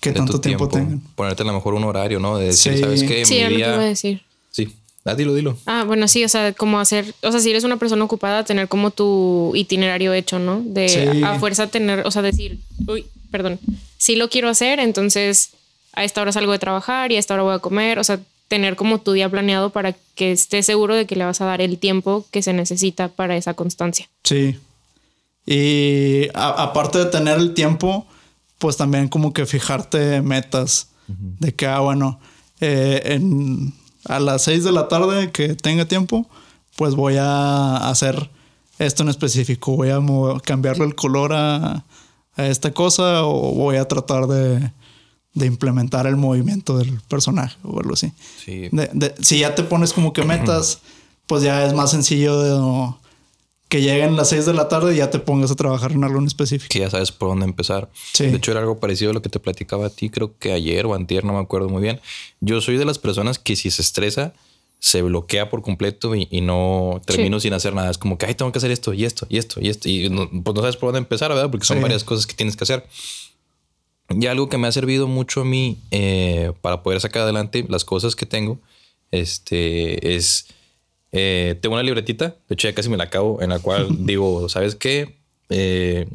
qué 0.00 0.10
de 0.10 0.16
tanto 0.16 0.34
tu 0.34 0.38
tiempo, 0.40 0.68
tengan. 0.68 1.00
Ponerte 1.14 1.42
a 1.42 1.46
lo 1.46 1.52
mejor 1.52 1.74
un 1.74 1.84
horario, 1.84 2.18
¿no? 2.20 2.38
De 2.38 2.46
decir, 2.46 2.74
Sí. 2.74 2.80
¿sabes 2.80 3.02
qué? 3.02 3.24
Sí, 3.26 3.34
Mi 3.34 3.40
era 3.40 3.50
lo 3.50 3.56
que 3.56 3.60
iba 3.62 3.68
a 3.68 3.78
día. 3.78 3.88
decir. 3.88 4.22
Sí. 4.50 4.74
Ah, 5.04 5.14
dilo, 5.14 5.34
dilo. 5.34 5.56
Ah, 5.66 5.84
bueno, 5.86 6.06
sí, 6.08 6.24
o 6.24 6.28
sea, 6.28 6.52
como 6.52 6.80
hacer, 6.80 7.14
o 7.22 7.30
sea, 7.30 7.40
si 7.40 7.50
eres 7.50 7.64
una 7.64 7.76
persona 7.78 8.04
ocupada, 8.04 8.44
tener 8.44 8.68
como 8.68 8.90
tu 8.90 9.52
itinerario 9.54 10.12
hecho, 10.12 10.38
¿no? 10.38 10.60
De 10.64 10.88
Sí. 10.88 11.22
a 11.22 11.38
fuerza 11.38 11.66
tener, 11.68 12.06
o 12.06 12.10
sea, 12.10 12.20
decir, 12.22 12.58
uy, 12.86 13.06
perdón, 13.30 13.58
sí 13.96 14.16
lo 14.16 14.28
quiero 14.28 14.48
hacer, 14.48 14.80
entonces 14.80 15.50
a 15.94 16.04
esta 16.04 16.20
hora 16.22 16.32
salgo 16.32 16.52
de 16.52 16.58
trabajar 16.58 17.10
y 17.12 17.16
a 17.16 17.18
esta 17.18 17.34
hora 17.34 17.42
voy 17.42 17.54
a 17.54 17.58
comer, 17.58 17.98
o 17.98 18.04
sea, 18.04 18.20
tener 18.48 18.76
como 18.76 18.98
tu 19.00 19.12
día 19.12 19.28
planeado 19.28 19.70
para 19.70 19.94
que 20.14 20.32
estés 20.32 20.64
seguro 20.66 20.94
de 20.94 21.06
que 21.06 21.16
le 21.16 21.24
vas 21.24 21.40
a 21.40 21.44
dar 21.44 21.60
el 21.60 21.78
tiempo 21.78 22.24
que 22.30 22.40
se 22.42 22.52
necesita 22.52 23.08
para 23.08 23.36
esa 23.36 23.54
constancia. 23.54 24.08
Sí. 24.24 24.56
Y 25.46 26.28
a- 26.34 26.62
aparte 26.62 26.98
de 26.98 27.06
tener 27.06 27.38
el 27.38 27.54
tiempo, 27.54 28.06
pues 28.58 28.76
también 28.76 29.08
como 29.08 29.32
que 29.32 29.46
fijarte 29.46 30.20
metas. 30.22 30.88
De 31.06 31.54
que, 31.54 31.66
ah, 31.66 31.80
bueno, 31.80 32.20
eh, 32.60 33.00
en, 33.06 33.72
a 34.04 34.20
las 34.20 34.42
6 34.42 34.62
de 34.62 34.72
la 34.72 34.88
tarde 34.88 35.30
que 35.32 35.54
tenga 35.54 35.86
tiempo, 35.86 36.28
pues 36.76 36.94
voy 36.94 37.16
a 37.18 37.76
hacer 37.88 38.28
esto 38.78 39.04
en 39.04 39.08
específico. 39.08 39.74
Voy 39.74 39.88
a 39.88 40.00
cambiarle 40.44 40.84
el 40.84 40.94
color 40.94 41.32
a, 41.32 41.82
a 42.38 42.46
esta 42.46 42.72
cosa 42.72 43.24
o 43.24 43.52
voy 43.52 43.76
a 43.76 43.86
tratar 43.86 44.26
de, 44.26 44.70
de 45.34 45.46
implementar 45.46 46.06
el 46.06 46.16
movimiento 46.16 46.78
del 46.78 46.98
personaje 47.08 47.56
o 47.62 47.78
algo 47.80 47.92
así. 47.94 48.12
Sí. 48.42 48.68
De- 48.72 48.90
de- 48.94 49.14
si 49.20 49.40
ya 49.40 49.54
te 49.54 49.62
pones 49.64 49.92
como 49.92 50.12
que 50.14 50.24
metas, 50.24 50.78
pues 51.26 51.42
ya 51.42 51.66
es 51.66 51.74
más 51.74 51.90
sencillo 51.90 52.40
de, 52.40 52.50
no, 52.50 52.98
que 53.68 53.82
lleguen 53.82 54.16
las 54.16 54.30
6 54.30 54.46
de 54.46 54.54
la 54.54 54.66
tarde 54.68 54.94
y 54.94 54.98
ya 54.98 55.10
te 55.10 55.18
pongas 55.18 55.50
a 55.50 55.54
trabajar 55.54 55.92
en 55.92 56.02
algo 56.02 56.18
en 56.18 56.26
específico. 56.26 56.68
Que 56.70 56.78
ya 56.78 56.88
sabes 56.90 57.12
por 57.12 57.28
dónde 57.28 57.44
empezar. 57.44 57.90
Sí. 58.14 58.24
De 58.26 58.36
hecho, 58.38 58.50
era 58.52 58.60
algo 58.60 58.78
parecido 58.80 59.10
a 59.10 59.14
lo 59.14 59.20
que 59.20 59.28
te 59.28 59.38
platicaba 59.40 59.86
a 59.86 59.90
ti, 59.90 60.08
creo 60.08 60.38
que 60.38 60.52
ayer 60.52 60.86
o 60.86 60.94
antier, 60.94 61.24
no 61.24 61.34
me 61.34 61.40
acuerdo 61.40 61.68
muy 61.68 61.82
bien. 61.82 62.00
Yo 62.40 62.62
soy 62.62 62.78
de 62.78 62.86
las 62.86 62.98
personas 62.98 63.38
que 63.38 63.56
si 63.56 63.70
se 63.70 63.82
estresa, 63.82 64.32
se 64.80 65.02
bloquea 65.02 65.50
por 65.50 65.62
completo 65.62 66.14
y, 66.14 66.28
y 66.30 66.40
no 66.40 67.00
termino 67.04 67.40
sin 67.40 67.52
hacer 67.52 67.74
nada. 67.74 67.90
Es 67.90 67.98
como 67.98 68.16
que, 68.16 68.26
ay, 68.26 68.34
tengo 68.34 68.52
que 68.52 68.58
hacer 68.58 68.70
esto 68.70 68.94
y 68.94 69.04
esto 69.04 69.26
y 69.28 69.38
esto 69.38 69.60
y 69.60 69.68
esto. 69.68 69.88
Y 69.88 70.08
no, 70.08 70.28
pues 70.30 70.54
no 70.54 70.60
sabes 70.60 70.76
por 70.76 70.88
dónde 70.88 70.98
empezar, 71.00 71.30
¿verdad? 71.30 71.50
Porque 71.50 71.66
son 71.66 71.78
Sí. 71.78 71.82
varias 71.82 72.04
cosas 72.04 72.26
que 72.26 72.34
tienes 72.34 72.56
que 72.56 72.64
hacer. 72.64 72.86
Y 74.10 74.26
algo 74.26 74.48
que 74.48 74.56
me 74.56 74.66
ha 74.68 74.72
servido 74.72 75.06
mucho 75.06 75.42
a 75.42 75.44
mí 75.44 75.78
eh, 75.90 76.52
para 76.62 76.82
poder 76.82 77.00
sacar 77.00 77.22
adelante 77.22 77.66
las 77.68 77.84
cosas 77.84 78.16
que 78.16 78.24
tengo, 78.24 78.58
este, 79.10 80.16
es, 80.16 80.46
eh, 81.12 81.56
tengo 81.60 81.74
una 81.74 81.82
libretita, 81.82 82.36
de 82.48 82.54
hecho 82.54 82.68
ya 82.68 82.74
casi 82.74 82.88
me 82.88 82.96
la 82.96 83.04
acabo, 83.04 83.42
en 83.42 83.50
la 83.50 83.58
cual 83.58 83.88
digo, 84.06 84.48
¿sabes 84.48 84.74
qué? 84.76 85.16
Eh, 85.50 86.06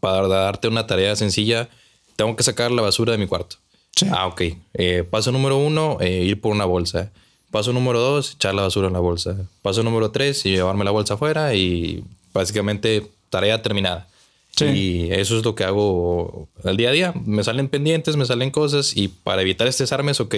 para 0.00 0.26
darte 0.28 0.68
una 0.68 0.86
tarea 0.86 1.16
sencilla, 1.16 1.68
tengo 2.16 2.36
que 2.36 2.42
sacar 2.42 2.70
la 2.70 2.82
basura 2.82 3.12
de 3.12 3.18
mi 3.18 3.26
cuarto. 3.26 3.56
Sí. 3.94 4.06
Ah, 4.10 4.26
ok. 4.26 4.42
Eh, 4.74 5.04
paso 5.08 5.32
número 5.32 5.56
uno, 5.56 5.98
eh, 6.00 6.22
ir 6.24 6.40
por 6.40 6.52
una 6.52 6.64
bolsa. 6.64 7.10
Paso 7.50 7.72
número 7.72 8.00
dos, 8.00 8.32
echar 8.34 8.54
la 8.54 8.62
basura 8.62 8.88
en 8.88 8.92
la 8.92 9.00
bolsa. 9.00 9.36
Paso 9.62 9.82
número 9.82 10.10
tres, 10.10 10.42
llevarme 10.42 10.84
la 10.84 10.90
bolsa 10.90 11.14
afuera 11.14 11.54
y 11.54 12.04
básicamente 12.32 13.06
tarea 13.30 13.62
terminada. 13.62 14.08
Sí. 14.56 14.64
Y 14.64 15.12
eso 15.12 15.36
es 15.38 15.44
lo 15.44 15.54
que 15.54 15.64
hago 15.64 16.48
al 16.64 16.76
día 16.78 16.88
a 16.88 16.92
día. 16.92 17.14
Me 17.26 17.44
salen 17.44 17.68
pendientes, 17.68 18.16
me 18.16 18.24
salen 18.24 18.50
cosas 18.50 18.96
y 18.96 19.08
para 19.08 19.42
evitar 19.42 19.66
estresarme 19.68 20.12
es, 20.12 20.20
ok, 20.20 20.34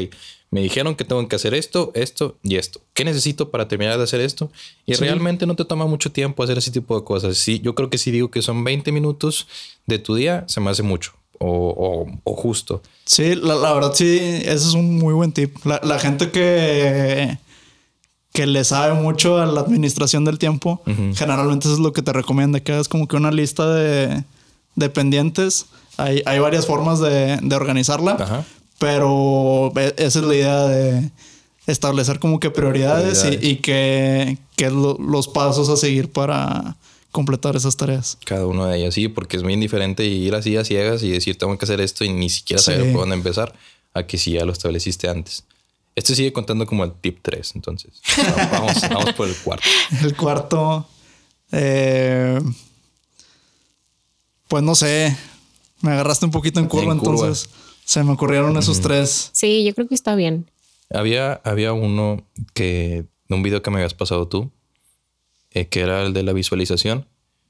me 0.50 0.60
dijeron 0.60 0.96
que 0.96 1.04
tengo 1.04 1.26
que 1.28 1.36
hacer 1.36 1.54
esto, 1.54 1.92
esto 1.94 2.36
y 2.42 2.56
esto. 2.56 2.80
¿Qué 2.94 3.04
necesito 3.04 3.50
para 3.50 3.68
terminar 3.68 3.96
de 3.96 4.02
hacer 4.04 4.20
esto? 4.20 4.50
Y 4.86 4.94
Sí. 4.94 5.04
realmente 5.04 5.46
no 5.46 5.54
te 5.54 5.64
toma 5.64 5.86
mucho 5.86 6.10
tiempo 6.10 6.42
hacer 6.42 6.58
ese 6.58 6.72
tipo 6.72 6.98
de 6.98 7.04
cosas. 7.04 7.36
Sí, 7.38 7.60
yo 7.60 7.74
creo 7.76 7.90
que 7.90 7.98
si 7.98 8.10
digo 8.10 8.28
que 8.30 8.42
son 8.42 8.64
20 8.64 8.90
minutos 8.90 9.46
de 9.86 9.98
tu 10.00 10.16
día, 10.16 10.44
se 10.48 10.60
me 10.60 10.70
hace 10.70 10.82
mucho 10.82 11.12
o, 11.38 11.46
o- 11.48 12.06
o 12.24 12.34
justo. 12.36 12.82
Sí, 13.04 13.34
la, 13.34 13.54
la 13.54 13.72
verdad 13.72 13.92
sí, 13.94 14.18
ese 14.20 14.54
es 14.54 14.74
un 14.74 14.98
muy 14.98 15.14
buen 15.14 15.32
tip. 15.32 15.56
La, 15.64 15.80
la 15.82 15.98
gente 15.98 16.30
que, 16.30 17.38
que 18.32 18.46
le 18.46 18.64
sabe 18.64 18.94
mucho 19.00 19.38
a 19.38 19.46
la 19.46 19.60
administración 19.60 20.24
del 20.24 20.38
tiempo, 20.38 20.80
generalmente 21.14 21.66
eso 21.68 21.74
es 21.74 21.80
lo 21.80 21.92
que 21.92 22.02
te 22.02 22.12
recomienda, 22.12 22.60
que 22.60 22.72
hagas 22.72 22.88
como 22.88 23.08
que 23.08 23.16
una 23.16 23.30
lista 23.30 23.68
de, 23.72 24.22
de 24.76 24.90
pendientes. 24.90 25.66
Hay, 25.96 26.22
hay 26.26 26.38
varias 26.38 26.66
formas 26.66 27.00
de, 27.00 27.38
de 27.42 27.56
organizarla, 27.56 28.12
Ajá. 28.20 28.44
pero 28.78 29.72
e- 29.76 29.94
esa 29.96 30.18
es 30.20 30.24
la 30.24 30.34
idea 30.34 30.60
de 30.66 31.10
establecer 31.66 32.18
como 32.20 32.38
que 32.40 32.50
prioridades, 32.50 33.26
y- 33.40 33.56
que, 33.56 34.38
que 34.56 34.70
lo- 34.70 34.96
los 34.98 35.26
pasos 35.28 35.68
a 35.68 35.76
seguir 35.76 36.10
para 36.12 36.76
completar 37.18 37.56
esas 37.56 37.76
tareas. 37.76 38.16
Cada 38.24 38.46
uno 38.46 38.66
de 38.66 38.78
ellas, 38.78 38.94
sí, 38.94 39.08
porque 39.08 39.36
es 39.36 39.42
muy 39.42 39.52
indiferente 39.54 40.04
ir 40.04 40.36
así 40.36 40.56
a 40.56 40.62
ciegas 40.64 41.02
y 41.02 41.10
decir 41.10 41.36
tengo 41.36 41.58
que 41.58 41.64
hacer 41.64 41.80
esto 41.80 42.04
y 42.04 42.12
ni 42.12 42.28
siquiera 42.30 42.62
saber 42.62 42.84
Sí. 42.86 42.92
por 42.92 43.00
dónde 43.00 43.16
empezar, 43.16 43.52
a 43.92 44.06
que 44.06 44.18
si 44.18 44.32
ya 44.34 44.44
lo 44.44 44.52
estableciste 44.52 45.08
antes. 45.08 45.42
Este 45.96 46.14
sigue 46.14 46.32
contando 46.32 46.64
como 46.64 46.84
el 46.84 46.92
tip 46.92 47.18
3, 47.22 47.52
entonces. 47.56 47.90
Vamos, 48.52 48.80
vamos 48.88 49.12
por 49.14 49.26
el 49.28 49.34
cuarto. 49.36 49.66
El 50.04 50.14
cuarto, 50.16 50.86
eh, 51.50 52.40
pues 54.46 54.62
no 54.62 54.76
sé, 54.76 55.16
me 55.82 55.90
agarraste 55.90 56.24
un 56.24 56.30
poquito 56.30 56.60
en 56.60 56.66
curva, 56.68 56.92
En 56.92 56.98
curva. 57.00 57.26
entonces 57.26 57.50
se 57.84 58.04
me 58.04 58.12
ocurrieron 58.12 58.56
esos 58.58 58.80
tres. 58.80 59.30
Sí, 59.32 59.64
yo 59.64 59.74
creo 59.74 59.88
que 59.88 59.94
está 59.96 60.14
bien. 60.14 60.48
Había, 60.90 61.40
había 61.44 61.72
uno 61.72 62.22
que, 62.54 63.04
de 63.28 63.34
un 63.34 63.42
video 63.42 63.60
que 63.62 63.70
me 63.70 63.76
habías 63.78 63.94
pasado 63.94 64.28
tú, 64.28 64.50
eh, 65.52 65.66
que 65.66 65.80
era 65.80 66.02
el 66.02 66.12
de 66.12 66.22
la 66.22 66.32
visualización. 66.32 67.06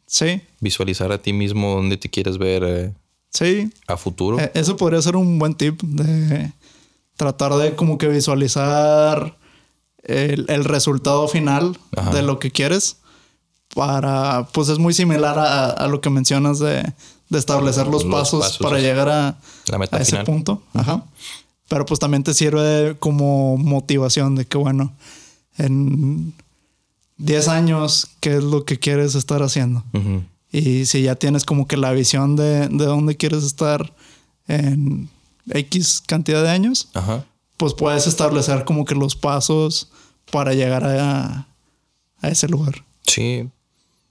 Sí, 0.06 0.40
Visualizar 0.60 1.12
a 1.12 1.18
ti 1.18 1.32
mismo 1.32 1.74
dónde 1.74 1.96
te 1.98 2.08
quieres 2.08 2.38
ver 2.38 2.62
eh, 2.64 2.94
sí, 3.30 3.70
a 3.86 3.96
futuro. 3.96 4.38
Eh, 4.40 4.50
eso 4.54 4.76
podría 4.76 5.02
ser 5.02 5.16
un 5.16 5.38
buen 5.38 5.54
tip 5.54 5.82
de 5.82 6.50
tratar 7.16 7.54
de 7.56 7.74
como 7.74 7.98
que 7.98 8.08
visualizar 8.08 9.36
el, 10.04 10.46
el 10.48 10.64
resultado 10.64 11.28
final 11.28 11.76
Ajá. 11.96 12.10
de 12.12 12.22
lo 12.22 12.38
que 12.38 12.50
quieres 12.50 12.96
para, 13.74 14.48
pues 14.52 14.68
es 14.70 14.78
muy 14.78 14.94
similar 14.94 15.38
a, 15.38 15.70
a 15.70 15.88
lo 15.88 16.00
que 16.00 16.08
mencionas 16.10 16.58
de, 16.58 16.82
de 17.28 17.38
establecer 17.38 17.86
los, 17.86 18.04
Los 18.04 18.12
pasos, 18.12 18.40
pasos, 18.44 18.58
para 18.58 18.78
llegar 18.78 19.08
a, 19.10 19.38
La 19.66 19.76
meta 19.78 19.98
a 19.98 20.00
ese 20.00 20.12
final. 20.12 20.24
punto. 20.24 20.62
Ajá. 20.72 21.04
Pero 21.68 21.84
pues 21.84 22.00
también 22.00 22.22
te 22.22 22.32
sirve 22.32 22.96
como 22.98 23.58
motivación 23.58 24.36
de 24.36 24.46
que, 24.46 24.56
bueno, 24.56 24.94
en 25.58 26.32
10 27.18 27.48
años, 27.48 28.08
¿qué 28.20 28.36
es 28.36 28.44
lo 28.44 28.64
que 28.64 28.78
quieres 28.78 29.14
estar 29.14 29.42
haciendo? 29.42 29.84
Y 30.50 30.86
si 30.86 31.02
ya 31.02 31.14
tienes 31.16 31.44
como 31.44 31.66
que 31.66 31.76
la 31.76 31.92
visión 31.92 32.36
de, 32.36 32.68
de 32.68 32.84
dónde 32.84 33.16
quieres 33.16 33.44
estar 33.44 33.92
en 34.46 35.08
X 35.50 36.02
cantidad 36.06 36.42
de 36.42 36.50
años, 36.50 36.88
Ajá. 36.94 37.24
pues 37.56 37.74
puedes 37.74 38.06
establecer 38.06 38.64
como 38.64 38.84
que 38.84 38.94
los 38.94 39.14
pasos 39.14 39.90
para 40.30 40.54
llegar 40.54 40.84
a, 40.84 41.48
a 42.20 42.28
ese 42.28 42.48
lugar. 42.48 42.84
Sí. 43.06 43.48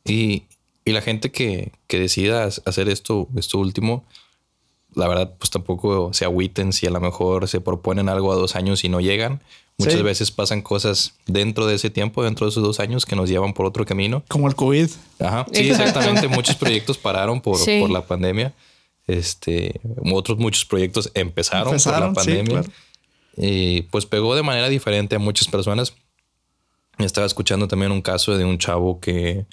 Y, 0.06 0.43
y 0.86 0.91
la 0.91 1.02
gente 1.02 1.32
que, 1.32 1.72
que 1.88 2.00
decida 2.00 2.43
hacer 2.65 2.89
esto, 2.89 3.28
esto 3.36 3.58
último, 3.58 4.04
la 4.97 5.07
verdad, 5.07 5.33
pues 5.38 5.49
tampoco 5.49 6.12
se 6.13 6.25
agüiten 6.25 6.73
si 6.73 6.88
a 6.88 6.89
lo 6.89 6.99
mejor 6.99 7.47
se 7.47 7.62
proponen 7.62 8.10
algo 8.10 8.31
a 8.31 8.36
dos 8.36 8.55
años 8.55 8.83
y 8.83 8.89
no 8.89 8.99
llegan. 8.99 9.41
Muchas 9.77 9.93
Sí. 9.95 10.01
veces 10.01 10.31
pasan 10.31 10.62
cosas 10.63 11.13
dentro 11.27 11.67
de 11.67 11.75
ese 11.75 11.89
tiempo, 11.91 12.23
dentro 12.23 12.45
de 12.47 12.49
esos 12.49 12.63
dos 12.63 12.79
años 12.79 13.05
que 13.05 13.15
nos 13.15 13.29
llevan 13.29 13.53
por 13.53 13.65
otro 13.67 13.86
camino. 13.86 14.23
Como 14.27 14.47
el 14.47 14.55
COVID. 14.55 14.89
Ajá. 15.19 15.45
Sí, 15.53 15.69
exactamente. 15.69 16.27
Muchos 16.27 16.55
proyectos 16.55 16.97
pararon 16.97 17.39
por, 17.41 17.57
Sí. 17.57 17.79
por 17.79 17.91
la 17.91 18.05
pandemia. 18.05 18.53
Este, 19.05 19.79
otros 20.12 20.38
muchos 20.39 20.65
proyectos 20.65 21.12
empezaron, 21.13 21.69
Empezaron, 21.69 22.13
por 22.13 22.25
la 22.25 22.31
sí, 22.31 22.38
pandemia. 22.38 22.62
claro. 22.63 22.77
Y 23.38 23.83
pues 23.83 24.07
pegó 24.07 24.33
de 24.36 24.41
manera 24.41 24.67
diferente 24.67 25.15
a 25.15 25.19
muchas 25.19 25.47
personas. 25.47 25.93
Estaba 26.97 27.27
escuchando 27.27 27.67
también 27.67 27.91
un 27.91 28.01
caso 28.01 28.36
de 28.36 28.43
un 28.45 28.57
chavo 28.57 28.99
que 28.99 29.45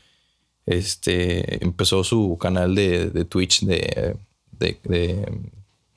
este, 0.67 1.63
empezó 1.63 2.03
su 2.05 2.39
canal 2.41 2.75
de, 2.75 3.11
de 3.11 3.25
Twitch 3.27 3.61
de, 3.61 4.17
de, 4.59 4.79
de, 4.85 5.27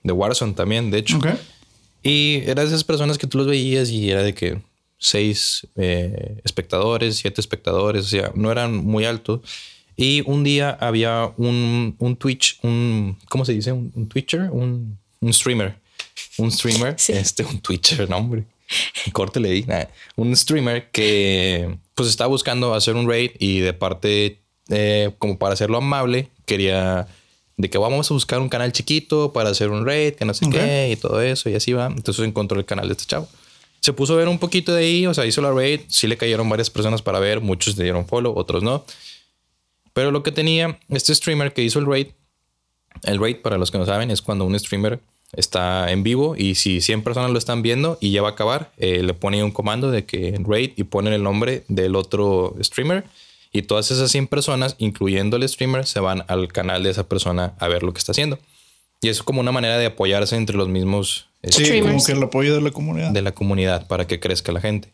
de 0.03 0.11
Warzone 0.13 0.53
también, 0.53 0.91
de 0.91 0.99
hecho. 0.99 1.17
Ok. 1.17 1.27
Y 2.03 2.41
era 2.45 2.61
de 2.61 2.67
esas 2.67 2.83
personas 2.83 3.17
que 3.17 3.27
tú 3.27 3.37
los 3.37 3.47
veías 3.47 3.89
y 3.89 4.09
era 4.09 4.23
de 4.23 4.33
que 4.33 4.61
seis 4.97 5.67
eh, 5.75 6.39
espectadores, 6.43 7.17
siete 7.17 7.41
espectadores, 7.41 8.05
o 8.05 8.07
sea, 8.09 8.31
no 8.35 8.51
eran 8.51 8.75
muy 8.77 9.05
altos. 9.05 9.41
Y 9.95 10.21
un 10.25 10.43
día 10.43 10.77
había 10.79 11.31
un, 11.37 11.95
un 11.97 12.15
Twitch, 12.15 12.59
un, 12.63 13.17
¿cómo 13.29 13.45
se 13.45 13.53
dice? 13.53 13.71
Un, 13.71 13.91
un 13.95 14.07
Twitcher, 14.07 14.49
un, 14.51 14.97
un 15.19 15.33
streamer. 15.33 15.75
Un 16.37 16.51
streamer, 16.51 16.95
Sí. 16.99 17.13
este, 17.13 17.43
un 17.43 17.59
Twitcher, 17.59 18.07
no, 18.09 18.17
hombre. 18.17 18.43
Córtele 19.11 19.49
ahí. 19.49 19.63
Nah. 19.67 19.85
Un 20.15 20.35
streamer 20.35 20.89
que 20.91 21.77
pues 21.95 22.09
estaba 22.09 22.27
buscando 22.27 22.75
hacer 22.75 22.95
un 22.95 23.07
raid 23.09 23.31
y 23.39 23.59
de 23.59 23.73
parte, 23.73 24.39
eh, 24.69 25.11
como 25.17 25.39
para 25.39 25.53
hacerlo 25.53 25.77
amable, 25.77 26.29
quería 26.45 27.07
de 27.57 27.69
que 27.69 27.77
vamos 27.77 28.09
a 28.09 28.13
buscar 28.13 28.39
un 28.39 28.49
canal 28.49 28.71
chiquito 28.71 29.33
para 29.33 29.49
hacer 29.49 29.69
un 29.71 29.85
raid, 29.85 30.13
que 30.13 30.25
no 30.25 30.33
sé 30.33 30.45
Ok. 30.45 30.51
qué, 30.53 30.89
y 30.91 30.95
todo 30.95 31.21
eso, 31.21 31.49
y 31.49 31.55
así 31.55 31.73
va. 31.73 31.87
Entonces 31.87 32.23
encontró 32.25 32.59
el 32.59 32.65
canal 32.65 32.87
de 32.87 32.93
este 32.93 33.05
chavo. 33.05 33.27
Se 33.81 33.93
puso 33.93 34.13
a 34.13 34.17
ver 34.17 34.27
un 34.27 34.37
poquito 34.39 34.73
de 34.73 34.83
ahí, 34.85 35.07
o 35.07 35.13
sea, 35.13 35.25
hizo 35.25 35.41
la 35.41 35.51
raid, 35.51 35.81
sí 35.87 36.07
le 36.07 36.17
cayeron 36.17 36.47
varias 36.49 36.69
personas 36.69 37.01
para 37.01 37.19
ver, 37.19 37.41
muchos 37.41 37.75
le 37.77 37.83
dieron 37.83 38.05
follow, 38.07 38.33
otros 38.37 38.61
no. 38.63 38.85
Pero 39.93 40.11
lo 40.11 40.21
que 40.23 40.31
tenía 40.31 40.79
este 40.89 41.13
streamer 41.15 41.53
que 41.53 41.63
hizo 41.63 41.79
el 41.79 41.85
raid, 41.87 42.07
el 43.03 43.19
raid, 43.19 43.37
para 43.37 43.57
los 43.57 43.71
que 43.71 43.77
no 43.79 43.85
saben, 43.85 44.11
es 44.11 44.21
cuando 44.21 44.45
un 44.45 44.57
streamer 44.59 44.99
está 45.33 45.91
en 45.91 46.03
vivo 46.03 46.35
y 46.37 46.55
si 46.55 46.79
100 46.79 47.01
personas 47.03 47.31
lo 47.31 47.37
están 47.37 47.61
viendo 47.61 47.97
y 47.99 48.11
ya 48.11 48.21
va 48.21 48.29
a 48.29 48.31
acabar, 48.31 48.71
eh, 48.77 49.01
le 49.03 49.13
pone 49.13 49.43
un 49.43 49.51
comando 49.51 49.89
de 49.91 50.05
que 50.05 50.39
raid 50.43 50.71
y 50.75 50.83
ponen 50.83 51.13
el 51.13 51.23
nombre 51.23 51.63
del 51.67 51.95
otro 51.95 52.55
streamer 52.61 53.03
y 53.51 53.63
todas 53.63 53.91
esas 53.91 54.11
100 54.11 54.27
personas, 54.27 54.75
incluyendo 54.77 55.37
el 55.37 55.47
streamer, 55.47 55.85
se 55.85 55.99
van 55.99 56.23
al 56.27 56.47
canal 56.49 56.83
de 56.83 56.89
esa 56.91 57.07
persona 57.07 57.53
a 57.59 57.67
ver 57.67 57.83
lo 57.83 57.93
que 57.93 57.99
está 57.99 58.11
haciendo. 58.11 58.37
Y 59.01 59.09
es 59.09 59.21
como 59.23 59.41
una 59.41 59.51
manera 59.51 59.77
de 59.77 59.85
apoyarse 59.85 60.35
entre 60.35 60.57
los 60.57 60.67
mismos 60.67 61.27
Sí, 61.43 61.63
Streamers. 61.65 61.93
como 61.93 62.05
que 62.05 62.11
el 62.13 62.23
apoyo 62.23 62.55
de 62.55 62.61
la 62.61 62.71
comunidad. 62.71 63.11
de 63.11 63.21
la 63.21 63.31
comunidad 63.31 63.87
para 63.87 64.07
que 64.07 64.19
crezca 64.19 64.51
la 64.51 64.59
gente. 64.59 64.91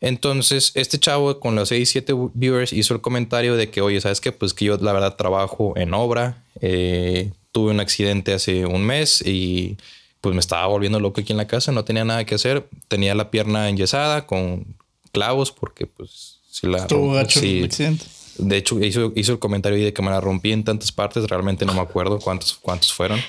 Entonces, 0.00 0.72
este 0.74 0.98
chavo 0.98 1.40
con 1.40 1.54
los 1.56 1.68
6, 1.70 1.88
7 1.88 2.12
viewers 2.34 2.72
hizo 2.72 2.94
el 2.94 3.00
comentario 3.00 3.56
de 3.56 3.70
que, 3.70 3.80
oye, 3.80 4.00
¿sabes 4.00 4.20
qué? 4.20 4.30
Pues 4.32 4.54
que 4.54 4.64
yo 4.66 4.76
la 4.76 4.92
verdad 4.92 5.16
trabajo 5.16 5.72
en 5.76 5.92
obra, 5.94 6.44
eh, 6.60 7.32
tuve 7.52 7.70
un 7.72 7.80
accidente 7.80 8.32
hace 8.32 8.64
un 8.66 8.84
mes 8.84 9.22
y 9.26 9.76
pues 10.20 10.34
me 10.34 10.40
estaba 10.40 10.66
volviendo 10.66 11.00
loco 11.00 11.20
aquí 11.20 11.32
en 11.32 11.36
la 11.38 11.46
casa, 11.46 11.72
no 11.72 11.84
tenía 11.84 12.04
nada 12.04 12.24
que 12.24 12.34
hacer, 12.34 12.68
tenía 12.88 13.14
la 13.14 13.30
pierna 13.30 13.68
enyesada 13.68 14.26
con 14.26 14.76
clavos 15.12 15.50
porque 15.52 15.86
pues 15.86 16.37
la 16.62 16.78
Estuvo 16.78 17.12
gacho 17.12 17.40
sí. 17.40 17.58
el 17.58 17.64
accidente. 17.66 18.04
De 18.38 18.56
hecho, 18.56 18.80
hizo, 18.82 19.12
hizo 19.16 19.32
el 19.32 19.38
comentario 19.38 19.76
ahí 19.78 19.84
de 19.84 19.92
que 19.92 20.02
me 20.02 20.10
la 20.10 20.20
rompí 20.20 20.52
en 20.52 20.62
tantas 20.64 20.92
partes. 20.92 21.24
Realmente 21.28 21.64
no 21.66 21.74
me 21.74 21.80
acuerdo 21.80 22.18
cuántos, 22.20 22.54
cuántos 22.54 22.92
fueron, 22.92 23.20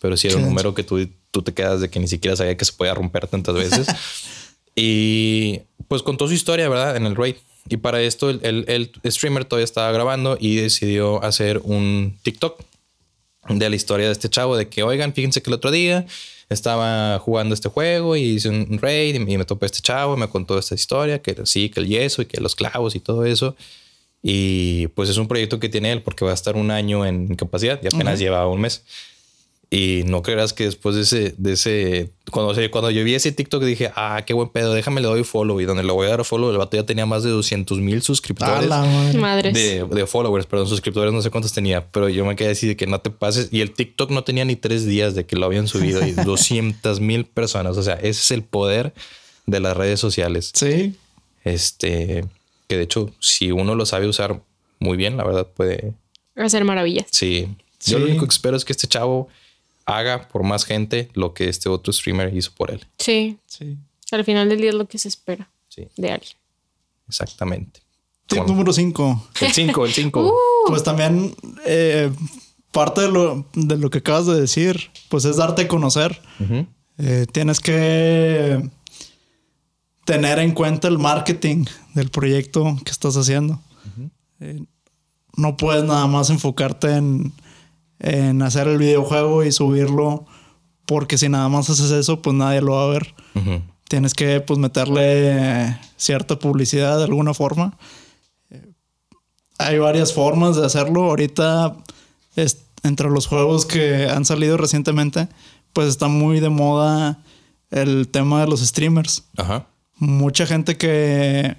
pero 0.00 0.16
sí 0.16 0.26
era 0.28 0.36
un 0.38 0.42
número 0.44 0.74
que 0.74 0.82
tú, 0.82 1.08
tú 1.30 1.42
te 1.42 1.54
quedas 1.54 1.80
de 1.80 1.88
que 1.88 2.00
ni 2.00 2.08
siquiera 2.08 2.36
sabía 2.36 2.56
que 2.56 2.64
se 2.64 2.72
podía 2.72 2.92
romper 2.94 3.28
tantas 3.28 3.54
veces. 3.54 3.86
y 4.74 5.60
pues 5.88 6.02
contó 6.02 6.26
su 6.28 6.34
historia, 6.34 6.68
¿verdad? 6.68 6.96
En 6.96 7.06
el 7.06 7.16
raid. 7.16 7.36
Y 7.68 7.78
para 7.78 8.00
esto 8.02 8.30
el, 8.30 8.40
el- 8.44 8.90
el 9.02 9.12
streamer 9.12 9.44
todavía 9.44 9.64
estaba 9.64 9.90
grabando 9.92 10.36
y 10.40 10.56
decidió 10.56 11.22
hacer 11.24 11.60
un 11.64 12.16
TikTok 12.22 12.60
de 13.48 13.70
la 13.70 13.76
historia 13.76 14.06
de 14.06 14.12
este 14.12 14.28
chavo, 14.28 14.56
de 14.56 14.68
que, 14.68 14.82
oigan, 14.82 15.12
fíjense 15.14 15.42
que 15.42 15.50
el 15.50 15.54
otro 15.54 15.70
día 15.70 16.06
estaba 16.48 17.18
jugando 17.18 17.54
este 17.54 17.68
juego 17.68 18.16
y 18.16 18.22
hice 18.22 18.48
un 18.48 18.78
raid 18.80 19.14
y 19.14 19.36
me, 19.36 19.44
topé 19.44 19.66
este 19.66 19.80
chavo 19.80 20.16
y 20.16 20.20
me 20.20 20.28
contó 20.28 20.58
esta 20.58 20.74
historia, 20.74 21.20
que 21.20 21.34
sí, 21.44 21.70
que 21.70 21.80
el 21.80 21.88
yeso 21.88 22.22
y 22.22 22.26
que 22.26 22.40
los 22.40 22.54
clavos 22.54 22.94
y 22.94 23.00
todo 23.00 23.24
eso. 23.24 23.56
Y 24.22 24.88
pues 24.88 25.08
es 25.08 25.18
un 25.18 25.28
proyecto 25.28 25.60
que 25.60 25.68
tiene 25.68 25.92
él 25.92 26.02
porque 26.02 26.24
va 26.24 26.30
a 26.30 26.34
estar 26.34 26.56
un 26.56 26.70
año 26.70 27.04
en 27.06 27.32
incapacidad 27.32 27.80
y 27.82 27.86
apenas 27.86 28.14
Ujú. 28.14 28.22
lleva 28.22 28.46
un 28.48 28.60
mes. 28.60 28.84
Y 29.68 30.04
no 30.06 30.22
creerás 30.22 30.52
que 30.52 30.64
después 30.64 30.94
de 30.94 31.02
ese, 31.02 31.34
de 31.38 31.54
ese, 31.54 32.12
cuando, 32.30 32.54
cuando 32.70 32.88
yo 32.92 33.02
vi 33.02 33.16
ese 33.16 33.32
TikTok 33.32 33.64
dije, 33.64 33.90
ah, 33.96 34.22
qué 34.24 34.32
buen 34.32 34.48
pedo, 34.48 34.72
déjame 34.72 35.00
le 35.00 35.08
doy 35.08 35.24
follow. 35.24 35.60
Y 35.60 35.64
donde 35.64 35.82
le 35.82 35.90
voy 35.92 36.06
a 36.06 36.10
dar 36.10 36.24
follow, 36.24 36.50
el 36.50 36.56
vato 36.56 36.76
ya 36.76 36.86
tenía 36.86 37.04
más 37.04 37.24
de 37.24 37.30
200 37.30 37.80
mil 37.80 37.98
A 37.98 38.00
suscriptores. 38.00 38.68
la 38.68 38.82
madre. 38.84 39.18
Madres. 39.18 39.54
De, 39.54 39.84
de 39.84 40.06
followers, 40.06 40.46
perdón, 40.46 40.68
suscriptores, 40.68 41.12
no 41.12 41.20
sé 41.20 41.30
cuántos 41.30 41.52
tenía, 41.52 41.84
pero 41.90 42.08
yo 42.08 42.24
me 42.24 42.36
quedé 42.36 42.50
así 42.50 42.68
de 42.68 42.76
que 42.76 42.86
no 42.86 43.00
te 43.00 43.10
pases. 43.10 43.48
Y 43.50 43.60
el 43.60 43.72
TikTok 43.72 44.10
no 44.12 44.22
tenía 44.22 44.44
ni 44.44 44.54
tres 44.54 44.86
días 44.86 45.16
de 45.16 45.26
que 45.26 45.34
lo 45.34 45.46
habían 45.46 45.66
subido 45.66 46.06
y 46.06 46.12
200 46.24 47.00
mil 47.00 47.24
personas. 47.24 47.76
O 47.76 47.82
sea, 47.82 47.94
ese 47.94 48.10
es 48.10 48.30
el 48.30 48.44
poder 48.44 48.94
de 49.46 49.58
las 49.58 49.76
redes 49.76 49.98
sociales. 49.98 50.52
Sí. 50.54 50.94
Este, 51.42 52.24
que 52.68 52.76
de 52.76 52.82
hecho, 52.84 53.10
si 53.18 53.50
uno 53.50 53.74
lo 53.74 53.84
sabe 53.84 54.06
usar 54.06 54.40
muy 54.78 54.96
bien, 54.96 55.16
la 55.16 55.24
verdad 55.24 55.48
puede. 55.48 55.94
Hacer 56.36 56.64
maravillas. 56.64 57.06
Sí. 57.10 57.48
Sí. 57.78 57.90
Yo 57.92 57.98
lo 57.98 58.06
único 58.06 58.26
que 58.26 58.32
espero 58.32 58.56
es 58.56 58.64
que 58.64 58.72
este 58.72 58.86
chavo 58.86 59.28
haga 59.86 60.28
por 60.28 60.42
más 60.42 60.64
gente 60.64 61.08
lo 61.14 61.32
que 61.32 61.48
este 61.48 61.68
otro 61.68 61.92
streamer 61.92 62.36
hizo 62.36 62.50
por 62.52 62.70
él. 62.70 62.84
Sí. 62.98 63.38
Sí. 63.46 63.76
Al 64.12 64.24
final 64.24 64.48
del 64.48 64.60
día 64.60 64.68
es 64.70 64.74
lo 64.76 64.86
que 64.86 64.98
se 64.98 65.08
espera 65.08 65.50
Sí, 65.68 65.88
de 65.96 66.10
alguien. 66.12 66.36
exactamente. 67.08 67.80
Tip 68.26 68.38
Bueno, 68.38 68.52
número 68.54 68.72
5. 68.72 69.28
el 69.40 69.52
5, 69.52 69.86
el 69.86 69.92
5. 69.92 70.20
Uh. 70.26 70.68
Pues 70.68 70.82
también 70.82 71.34
eh, 71.64 72.10
parte 72.72 73.02
de 73.02 73.08
lo, 73.08 73.46
de 73.54 73.78
lo 73.78 73.88
que 73.90 73.98
acabas 73.98 74.26
de 74.26 74.40
decir, 74.40 74.90
pues 75.08 75.24
es 75.24 75.36
darte 75.36 75.62
a 75.62 75.68
conocer. 75.68 76.20
Eh, 76.98 77.26
tienes 77.32 77.60
que 77.60 78.68
tener 80.04 80.38
en 80.40 80.52
cuenta 80.52 80.88
el 80.88 80.98
marketing 80.98 81.64
del 81.94 82.10
proyecto 82.10 82.76
que 82.84 82.90
estás 82.90 83.16
haciendo. 83.16 83.60
Eh, 84.40 84.62
no 85.36 85.56
puedes 85.56 85.84
nada 85.84 86.06
más 86.06 86.30
enfocarte 86.30 86.92
en, 86.96 87.32
en 87.98 88.42
hacer 88.42 88.68
el 88.68 88.78
videojuego 88.78 89.44
y 89.44 89.52
subirlo, 89.52 90.26
porque 90.86 91.18
si 91.18 91.28
nada 91.28 91.48
más 91.48 91.70
haces 91.70 91.90
eso, 91.90 92.22
pues 92.22 92.34
nadie 92.36 92.60
lo 92.60 92.72
va 92.72 92.84
a 92.84 92.88
ver. 92.88 93.14
Tienes 93.88 94.14
que 94.14 94.40
pues 94.40 94.58
meterle 94.58 95.78
cierta 95.96 96.38
publicidad 96.38 96.98
de 96.98 97.04
alguna 97.04 97.34
forma. 97.34 97.76
Hay 99.58 99.78
varias 99.78 100.12
formas 100.12 100.56
de 100.56 100.66
hacerlo. 100.66 101.04
Ahorita, 101.04 101.76
es- 102.34 102.62
entre 102.82 103.10
los 103.10 103.26
juegos 103.26 103.64
que 103.66 104.06
han 104.08 104.24
salido 104.24 104.56
recientemente, 104.56 105.28
pues 105.72 105.88
está 105.88 106.08
muy 106.08 106.40
de 106.40 106.50
moda 106.50 107.18
el 107.70 108.08
tema 108.08 108.40
de 108.42 108.46
los 108.48 108.60
streamers. 108.60 109.24
Ajá. 109.36 109.66
Mucha 109.96 110.46
gente 110.46 110.76
que 110.76 111.56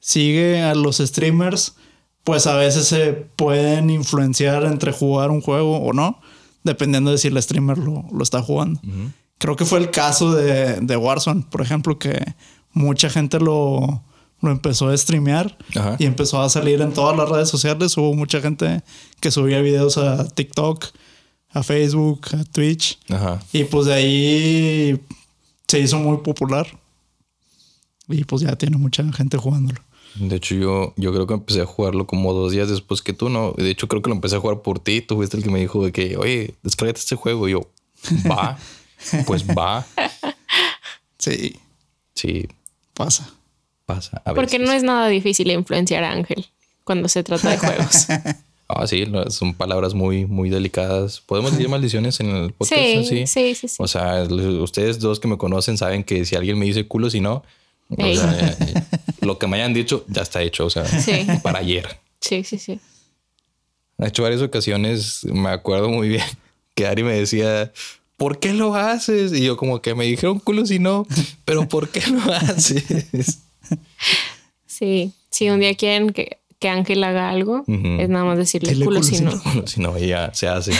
sigue 0.00 0.62
a 0.62 0.74
los 0.74 0.98
streamers, 0.98 1.74
pues 2.28 2.46
a 2.46 2.56
veces 2.56 2.86
se 2.86 3.14
pueden 3.14 3.88
influenciar 3.88 4.64
entre 4.64 4.92
jugar 4.92 5.30
un 5.30 5.40
juego 5.40 5.78
o 5.78 5.94
no, 5.94 6.20
dependiendo 6.62 7.10
de 7.10 7.16
si 7.16 7.28
el 7.28 7.42
streamer 7.42 7.78
lo, 7.78 8.04
lo 8.12 8.22
está 8.22 8.42
jugando. 8.42 8.82
Creo 9.38 9.56
que 9.56 9.64
fue 9.64 9.78
el 9.78 9.90
caso 9.90 10.34
de, 10.34 10.78
de 10.82 10.96
Warzone, 10.98 11.46
por 11.48 11.62
ejemplo, 11.62 11.98
que 11.98 12.34
mucha 12.74 13.08
gente 13.08 13.40
lo, 13.40 14.02
lo 14.42 14.50
empezó 14.50 14.90
a 14.90 14.96
streamear 14.98 15.56
Ajá. 15.74 15.96
y 15.98 16.04
empezó 16.04 16.42
a 16.42 16.50
salir 16.50 16.82
en 16.82 16.92
todas 16.92 17.16
las 17.16 17.30
redes 17.30 17.48
sociales. 17.48 17.96
Hubo 17.96 18.12
mucha 18.12 18.42
gente 18.42 18.82
que 19.20 19.30
subía 19.30 19.62
videos 19.62 19.96
a 19.96 20.28
TikTok, 20.28 20.84
a 21.48 21.62
Facebook, 21.62 22.26
a 22.38 22.44
Twitch. 22.44 22.98
Ajá. 23.08 23.40
Y 23.54 23.64
pues 23.64 23.86
de 23.86 23.94
ahí 23.94 25.00
se 25.66 25.80
hizo 25.80 25.98
muy 25.98 26.18
popular. 26.18 26.66
Y 28.06 28.24
pues 28.24 28.42
ya 28.42 28.54
tiene 28.56 28.76
mucha 28.76 29.02
gente 29.14 29.38
jugándolo. 29.38 29.80
De 30.16 30.36
hecho, 30.36 30.54
yo, 30.54 30.94
yo 30.96 31.12
creo 31.12 31.26
que 31.26 31.34
empecé 31.34 31.60
a 31.60 31.66
jugarlo 31.66 32.06
como 32.06 32.32
dos 32.32 32.52
días 32.52 32.68
después 32.68 33.02
que 33.02 33.12
tú, 33.12 33.28
¿no? 33.28 33.52
De 33.56 33.70
hecho, 33.70 33.86
creo 33.88 34.02
que 34.02 34.08
lo 34.10 34.16
empecé 34.16 34.36
a 34.36 34.40
jugar 34.40 34.62
por 34.62 34.80
ti. 34.80 35.00
Tú 35.00 35.16
fuiste 35.16 35.36
el 35.36 35.42
que 35.42 35.50
me 35.50 35.60
dijo 35.60 35.84
de 35.84 35.92
que, 35.92 36.16
oye, 36.16 36.54
descárgate 36.62 37.00
este 37.00 37.14
juego. 37.16 37.48
Y 37.48 37.52
yo, 37.52 37.60
va. 38.30 38.58
pues 39.26 39.44
va. 39.46 39.86
Sí, 41.18 41.56
Sí, 42.14 42.46
pasa. 42.94 43.28
pasa. 43.86 44.22
A 44.24 44.34
Porque 44.34 44.58
veces. 44.58 44.68
no 44.68 44.72
es 44.72 44.82
nada 44.84 45.08
difícil 45.08 45.50
influenciar 45.50 46.04
a 46.04 46.12
Ángel 46.12 46.46
cuando 46.84 47.08
se 47.08 47.22
trata 47.24 47.50
de 47.50 47.58
juegos. 47.58 48.06
Ah, 48.68 48.86
sí, 48.86 49.04
son 49.30 49.54
palabras 49.54 49.94
muy, 49.94 50.26
muy 50.26 50.48
delicadas. 50.50 51.20
¿Podemos 51.20 51.52
decir 51.52 51.68
maldiciones 51.68 52.20
en 52.20 52.28
el 52.30 52.52
podcast? 52.52 52.80
sí, 52.80 52.96
así? 52.98 53.26
sí, 53.26 53.54
sí, 53.54 53.68
sí. 53.68 53.76
O 53.78 53.88
sea, 53.88 54.22
ustedes 54.24 54.98
dos 55.00 55.18
que 55.20 55.26
me 55.28 55.38
conocen 55.38 55.76
saben 55.78 56.04
que 56.04 56.24
si 56.24 56.36
alguien 56.36 56.58
me 56.58 56.66
dice 56.66 56.86
culo, 56.86 57.08
si 57.10 57.20
no, 57.20 57.42
o 57.90 57.96
sea, 58.14 58.56
lo 59.28 59.38
que 59.38 59.46
me 59.46 59.58
hayan 59.58 59.72
dicho 59.74 60.04
ya 60.08 60.22
está 60.22 60.42
hecho. 60.42 60.66
O 60.66 60.70
sea, 60.70 60.84
Sí. 60.86 61.24
para 61.42 61.60
ayer. 61.60 61.86
Sí, 62.20 62.42
sí, 62.42 62.58
sí. 62.58 62.80
Ha 63.98 64.08
hecho 64.08 64.22
varias 64.24 64.42
ocasiones, 64.42 65.24
me 65.24 65.50
acuerdo 65.50 65.88
muy 65.88 66.08
bien 66.08 66.24
que 66.74 66.86
Ari 66.86 67.02
me 67.02 67.12
decía, 67.14 67.72
¿por 68.16 68.38
qué 68.38 68.52
lo 68.52 68.74
haces? 68.74 69.32
Y 69.32 69.42
yo 69.44 69.56
como 69.56 69.82
que 69.82 69.94
me 69.96 70.04
dijeron 70.04 70.38
culo 70.38 70.64
si 70.66 70.78
no, 70.78 71.04
pero 71.44 71.66
¿por 71.68 71.88
qué 71.88 72.00
lo 72.08 72.20
haces? 72.32 73.40
Sí, 74.66 75.12
si 75.30 75.50
un 75.50 75.58
día 75.58 75.74
quieren 75.74 76.10
que, 76.10 76.38
que 76.60 76.68
Ángel 76.68 77.02
haga 77.02 77.30
algo, 77.30 77.64
es 77.66 78.08
nada 78.08 78.24
más 78.24 78.38
decirle 78.38 78.84
culo 78.84 79.02
si 79.02 79.20
no. 79.20 79.42
Culo 79.42 79.66
si 79.66 79.80
no, 79.80 79.98
ya 79.98 80.32
se 80.32 80.46
hace. 80.46 80.72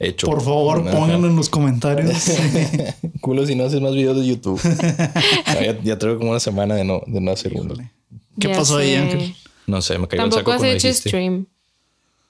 Hecho. 0.00 0.26
Por 0.28 0.40
favor, 0.42 0.88
pónganlo 0.90 1.26
en 1.28 1.34
los 1.36 1.48
comentarios. 1.48 2.30
Culo 3.20 3.44
si 3.46 3.54
no 3.56 3.64
haces 3.64 3.80
más 3.80 3.92
videos 3.94 4.16
de 4.16 4.26
YouTube. 4.26 4.60
Ya, 5.60 5.80
ya 5.82 5.98
traigo 5.98 6.18
como 6.18 6.30
una 6.30 6.40
semana 6.40 6.74
de 6.76 6.84
no, 6.84 7.02
de 7.06 7.20
no 7.20 7.32
hacer 7.32 7.52
uno. 7.54 7.74
¿Qué 8.38 8.48
Ya 8.48 8.54
pasó 8.56 8.76
ahí, 8.78 8.90
sé. 8.92 8.98
Ángel? 8.98 9.34
No 9.66 9.82
sé, 9.82 9.98
me 9.98 10.06
cayó 10.06 10.22
el 10.24 10.30
Tampoco 10.30 10.38
saco 10.40 10.52
has 10.52 10.58
cuando 10.58 10.76
hecho 10.76 10.86
dijiste. 10.88 11.08
stream. 11.08 11.46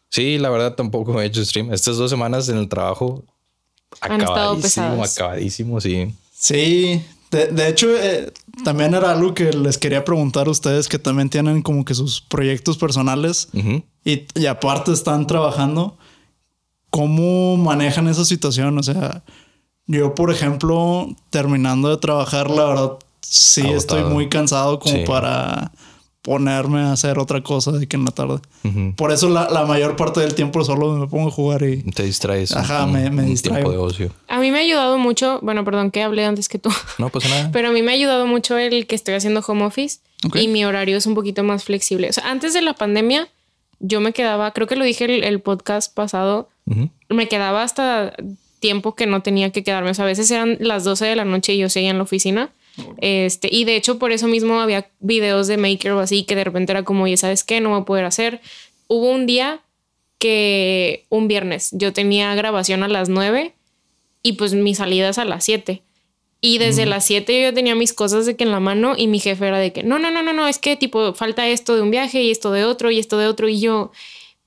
Sí, 0.09 0.39
la 0.39 0.49
verdad 0.49 0.75
tampoco 0.75 1.21
he 1.21 1.27
hecho 1.27 1.45
stream. 1.45 1.73
Estas 1.73 1.99
dos 1.99 2.09
semanas 2.11 2.49
en 2.49 2.57
el 2.57 2.69
trabajo 2.69 3.23
Han 4.01 4.21
estado 4.21 4.33
acabadísimo, 4.53 5.05
acabadísimo, 5.05 5.81
sí. 5.83 6.15
Sí, 6.33 7.03
de, 7.31 7.47
de 7.49 7.69
hecho, 7.69 7.89
eh, 7.95 8.33
también 8.65 8.95
era 8.95 9.13
algo 9.13 9.35
que 9.35 9.53
les 9.53 9.77
quería 9.77 10.05
preguntar 10.07 10.47
a 10.47 10.51
ustedes 10.51 10.89
que 10.89 10.99
también 10.99 11.29
tienen 11.29 11.61
como 11.61 11.85
que 11.85 11.95
sus 11.95 12.23
proyectos 12.23 12.79
personales 12.79 13.49
Ujú. 13.53 13.83
y, 14.05 14.23
y 14.35 14.47
aparte 14.47 14.93
están 14.93 15.27
trabajando. 15.27 15.99
¿Cómo 16.91 17.57
manejan 17.57 18.09
esa 18.09 18.25
situación? 18.25 18.79
O 18.79 18.83
sea, 18.83 19.23
yo, 19.87 20.15
por 20.15 20.31
ejemplo, 20.31 21.09
terminando 21.31 21.89
de 21.91 21.97
trabajar, 21.99 22.51
la 22.51 22.65
verdad, 22.65 22.93
sí 23.21 23.61
Agotado. 23.63 23.79
estoy 23.79 24.05
muy 24.05 24.29
cansado 24.29 24.79
como 24.79 24.97
Sí. 24.97 25.05
para 25.07 25.73
ponerme 26.23 26.81
a 26.81 26.93
hacer 26.93 27.19
otra 27.19 27.43
cosa 27.43 27.73
de 27.73 27.87
que 27.87 27.97
en 27.97 28.05
la 28.05 28.11
tarde. 28.11 28.39
Por 28.97 29.13
eso 29.13 29.31
la, 29.31 29.49
la 29.49 29.65
mayor 29.65 29.97
parte 29.97 30.21
del 30.21 30.35
tiempo 30.35 30.63
solo 30.63 30.93
me 30.95 31.07
pongo 31.07 31.29
a 31.29 31.31
jugar 31.31 31.63
y... 31.63 31.83
Te 31.85 32.03
distraes. 32.03 32.55
Ajá, 32.55 32.85
un- 32.85 32.93
me- 32.93 33.09
me 33.11 33.23
un 33.23 33.29
distraigo. 33.31 33.71
tiempo 33.71 33.71
de 33.73 33.79
ocio. 33.79 34.13
A 34.29 34.39
mí 34.39 34.51
me 34.51 34.59
ha 34.59 34.61
ayudado 34.61 34.99
mucho, 34.99 35.39
bueno, 35.43 35.65
perdón 35.65 35.91
que 35.91 36.03
hablé 36.03 36.27
antes 36.27 36.49
que 36.51 36.59
tú, 36.59 36.71
No 36.99 37.09
pasa 37.09 37.29
nada. 37.31 37.51
pero 37.53 37.69
a 37.69 37.73
mí 37.73 37.81
me 37.83 37.93
ha 37.93 37.95
ayudado 37.95 38.27
mucho 38.27 38.59
el 38.59 38.87
que 38.87 38.95
estoy 38.95 39.15
haciendo 39.15 39.41
home 39.47 39.65
office 39.65 40.01
Ok. 40.27 40.37
y 40.37 40.49
mi 40.49 40.65
horario 40.67 40.99
es 40.99 41.07
un 41.07 41.15
poquito 41.15 41.45
más 41.45 41.65
flexible. 41.65 42.11
O 42.11 42.13
sea, 42.13 42.29
antes 42.31 42.53
de 42.53 42.61
la 42.61 42.75
pandemia, 42.75 43.29
yo 43.81 44.01
me 44.01 44.13
quedaba, 44.13 44.51
creo 44.53 44.67
que 44.67 44.77
lo 44.77 44.85
dije 44.85 45.05
el, 45.07 45.25
el 45.25 45.41
podcast 45.41 45.95
pasado, 45.95 46.51
Me 47.09 47.29
quedaba 47.29 47.63
hasta 47.63 48.15
tiempo 48.61 48.95
que 48.95 49.07
no 49.07 49.23
tenía 49.23 49.51
que 49.51 49.63
quedarme. 49.63 49.91
O 49.91 49.95
sea, 49.95 50.05
a 50.05 50.09
veces 50.09 50.31
eran 50.31 50.57
las 50.61 50.85
12 50.85 51.07
de 51.07 51.17
la 51.17 51.25
noche 51.25 51.55
y 51.55 51.59
yo 51.59 51.69
seguía 51.69 51.91
en 51.91 51.99
la 51.99 52.05
oficina. 52.05 52.51
Este, 52.99 53.49
y 53.51 53.65
de 53.65 53.77
hecho, 53.77 53.99
por 53.99 54.13
eso 54.13 54.29
mismo 54.29 54.61
había 54.61 54.89
videos 55.01 55.47
de 55.49 55.57
Maker 55.57 55.93
o 55.93 56.01
así 56.01 56.25
que 56.25 56.37
de 56.37 56.45
repente 56.45 56.73
era 56.73 56.85
como, 56.85 57.05
oye, 57.05 57.17
¿sabes 57.17 57.45
qué? 57.45 57.61
No 57.61 57.71
voy 57.71 57.81
a 57.81 57.85
poder 57.85 58.05
hacer. 58.05 58.41
Hubo 58.87 59.11
un 59.11 59.27
día 59.27 59.61
que 60.19 61.07
un 61.09 61.29
viernes 61.29 61.71
yo 61.73 61.93
tenía 61.93 62.35
grabación 62.35 62.83
a 62.83 62.89
las 62.89 63.09
9 63.09 63.55
y 64.23 64.33
pues 64.33 64.55
mi 64.55 64.75
salida 64.75 65.09
es 65.09 65.19
a 65.19 65.25
las 65.25 65.45
7. 65.45 65.83
Y 66.41 66.59
desde 66.59 66.87
las 66.87 67.05
7 67.05 67.43
yo 67.43 67.53
tenía 67.53 67.75
mis 67.75 67.93
cosas 67.93 68.25
de 68.25 68.37
que 68.37 68.45
en 68.45 68.53
la 68.53 68.61
mano 68.61 68.95
y 68.97 69.09
mi 69.09 69.19
jefe 69.19 69.49
era 69.49 69.59
de 69.59 69.73
que 69.73 69.83
no, 69.83 69.99
no, 69.99 70.13
no, 70.13 70.23
no, 70.23 70.33
no, 70.33 70.47
es 70.47 70.59
que 70.59 70.77
tipo 70.77 71.13
falta 71.15 71.49
esto 71.49 71.75
de 71.75 71.83
un 71.83 71.91
viaje 71.91 72.23
y 72.23 72.31
esto 72.31 72.53
de 72.53 72.65
otro 72.65 72.93
y 72.93 73.01
esto 73.01 73.19
de 73.19 73.27
otro. 73.27 73.49
Y 73.49 73.61
yo, 73.61 73.91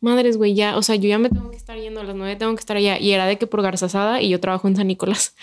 madres, 0.02 0.38
güey, 0.38 0.54
ya, 0.56 0.78
o 0.78 0.84
sea, 0.84 0.96
yo 0.96 1.08
ya 1.08 1.18
me 1.20 1.30
tengo 1.30 1.50
que 1.52 1.58
estar 1.58 1.78
yendo 1.78 2.02
a 2.02 2.04
las 2.04 2.16
9, 2.16 2.36
tengo 2.36 2.54
que 2.56 2.60
estar 2.60 2.76
allá. 2.78 3.00
Y 3.00 3.12
era 3.12 3.26
de 3.26 3.38
que 3.38 3.48
por 3.48 3.62
Garzasada 3.62 4.22
y 4.22 4.30
yo 4.30 4.40
trabajo 4.40 4.68
en 4.68 4.76
San 4.76 4.88
Nicolás. 4.88 5.36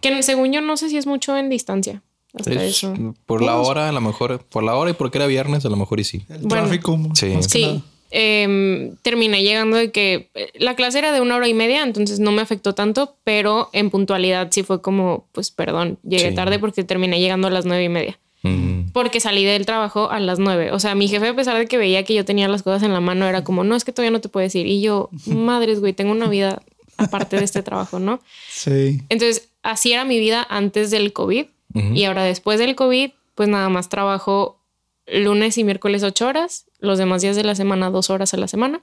Que 0.00 0.22
según 0.22 0.52
yo 0.52 0.60
no 0.60 0.76
sé 0.76 0.88
si 0.88 0.96
es 0.96 1.06
mucho 1.06 1.36
en 1.36 1.48
distancia. 1.48 2.02
Hasta 2.34 2.52
Es- 2.52 2.62
eso. 2.82 3.14
por 3.24 3.42
la 3.42 3.56
hora, 3.56 3.88
a 3.88 3.92
lo 3.92 4.00
mejor, 4.00 4.40
por 4.50 4.62
la 4.64 4.74
hora 4.74 4.90
y 4.90 4.94
porque 4.94 5.18
era 5.18 5.26
viernes, 5.26 5.64
a 5.64 5.68
lo 5.70 5.76
mejor 5.76 6.00
y 6.00 6.04
sí. 6.04 6.24
El 6.28 6.40
Bueno, 6.42 6.64
tráfico. 6.64 6.98
sí. 7.14 7.26
más 7.28 7.46
que 7.48 7.58
Sí. 7.58 7.62
nada. 7.66 7.82
em, 8.10 8.94
terminé 9.02 9.42
llegando 9.42 9.76
de 9.76 9.90
que 9.90 10.30
eh, 10.34 10.50
la 10.54 10.76
clase 10.76 10.98
era 11.00 11.12
de 11.12 11.20
una 11.20 11.36
hora 11.36 11.48
y 11.48 11.54
media, 11.54 11.82
entonces 11.82 12.20
no 12.20 12.30
me 12.30 12.40
afectó 12.40 12.72
tanto, 12.74 13.16
pero 13.24 13.68
en 13.72 13.90
puntualidad 13.90 14.48
sí 14.52 14.62
fue 14.62 14.80
como, 14.80 15.26
pues 15.32 15.50
perdón, 15.50 15.98
llegué 16.08 16.28
Sí. 16.30 16.34
tarde 16.34 16.58
porque 16.60 16.84
terminé 16.84 17.18
llegando 17.20 17.48
a 17.48 17.50
las 17.50 17.64
nueve 17.66 17.82
y 17.84 17.88
media. 17.88 18.18
Ujú. 18.46 18.90
Porque 18.92 19.20
salí 19.20 19.44
del 19.44 19.66
trabajo 19.66 20.10
a 20.10 20.20
las 20.20 20.38
nueve. 20.38 20.72
O 20.72 20.78
sea, 20.80 20.94
mi 20.94 21.08
jefe, 21.08 21.28
a 21.28 21.34
pesar 21.36 21.56
de 21.58 21.66
que 21.66 21.78
veía 21.78 22.04
que 22.04 22.14
yo 22.14 22.24
tenía 22.24 22.48
las 22.48 22.62
cosas 22.62 22.82
en 22.82 22.92
la 22.92 23.00
mano, 23.00 23.26
era 23.26 23.44
como, 23.44 23.64
no, 23.64 23.76
es 23.76 23.84
que 23.84 23.92
todavía 23.92 24.10
no 24.12 24.20
te 24.20 24.28
puedo 24.28 24.44
decir. 24.44 24.66
Y 24.66 24.80
yo, 24.80 25.10
madres, 25.26 25.80
güey, 25.80 25.92
tengo 25.92 26.12
una 26.12 26.28
vida 26.28 26.62
aparte 26.98 27.36
de 27.36 27.44
este 27.44 27.62
trabajo, 27.62 27.98
¿no? 27.98 28.20
Sí. 28.48 29.02
Entonces, 29.08 29.48
así 29.62 29.92
era 29.92 30.04
mi 30.04 30.18
vida 30.18 30.46
antes 30.48 30.90
del 30.90 31.12
COVID. 31.12 31.46
Y 31.92 32.04
ahora 32.04 32.24
después 32.24 32.58
del 32.58 32.74
COVID, 32.74 33.10
pues 33.34 33.50
nada 33.50 33.68
más 33.68 33.90
trabajo 33.90 34.58
lunes 35.06 35.58
y 35.58 35.64
miércoles 35.64 36.02
ocho 36.02 36.26
horas, 36.26 36.64
los 36.80 36.96
demás 36.96 37.20
días 37.20 37.36
de 37.36 37.44
la 37.44 37.54
semana 37.54 37.90
dos 37.90 38.08
horas 38.08 38.32
a 38.32 38.38
la 38.38 38.48
semana. 38.48 38.80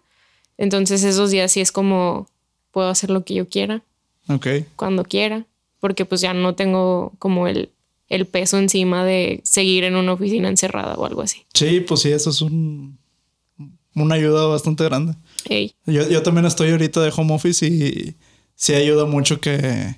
Entonces 0.60 1.04
esos 1.04 1.32
días 1.32 1.52
sí 1.52 1.60
es 1.60 1.72
como 1.72 2.28
puedo 2.72 2.90
hacer 2.90 3.10
lo 3.10 3.26
que 3.26 3.34
yo 3.34 3.50
quiera, 3.50 3.82
Ok. 4.30 4.48
cuando 4.76 5.04
quiera, 5.06 5.46
porque 5.80 6.06
pues 6.06 6.22
ya 6.22 6.36
no 6.36 6.54
tengo 6.54 7.14
como 7.18 7.48
el, 7.48 7.70
el 8.10 8.26
peso 8.28 8.58
encima 8.58 9.04
de 9.06 9.42
seguir 9.44 9.84
en 9.86 9.96
una 9.96 10.14
oficina 10.14 10.50
encerrada 10.50 10.96
o 10.96 11.06
algo 11.06 11.22
así. 11.22 11.46
Sí, 11.54 11.80
pues 11.82 12.02
sí, 12.02 12.12
eso 12.12 12.30
es 12.30 12.42
un, 12.42 12.98
una 13.96 14.16
ayuda 14.16 14.46
bastante 14.48 14.84
grande. 14.84 15.16
Ey, 15.46 15.74
Yo, 15.86 16.08
yo 16.10 16.22
también 16.24 16.46
estoy 16.46 16.72
ahorita 16.72 17.02
de 17.02 17.12
home 17.16 17.34
office 17.34 17.66
y 17.66 18.16
sí 18.56 18.74
ayuda 18.74 19.06
mucho 19.06 19.40
que, 19.42 19.96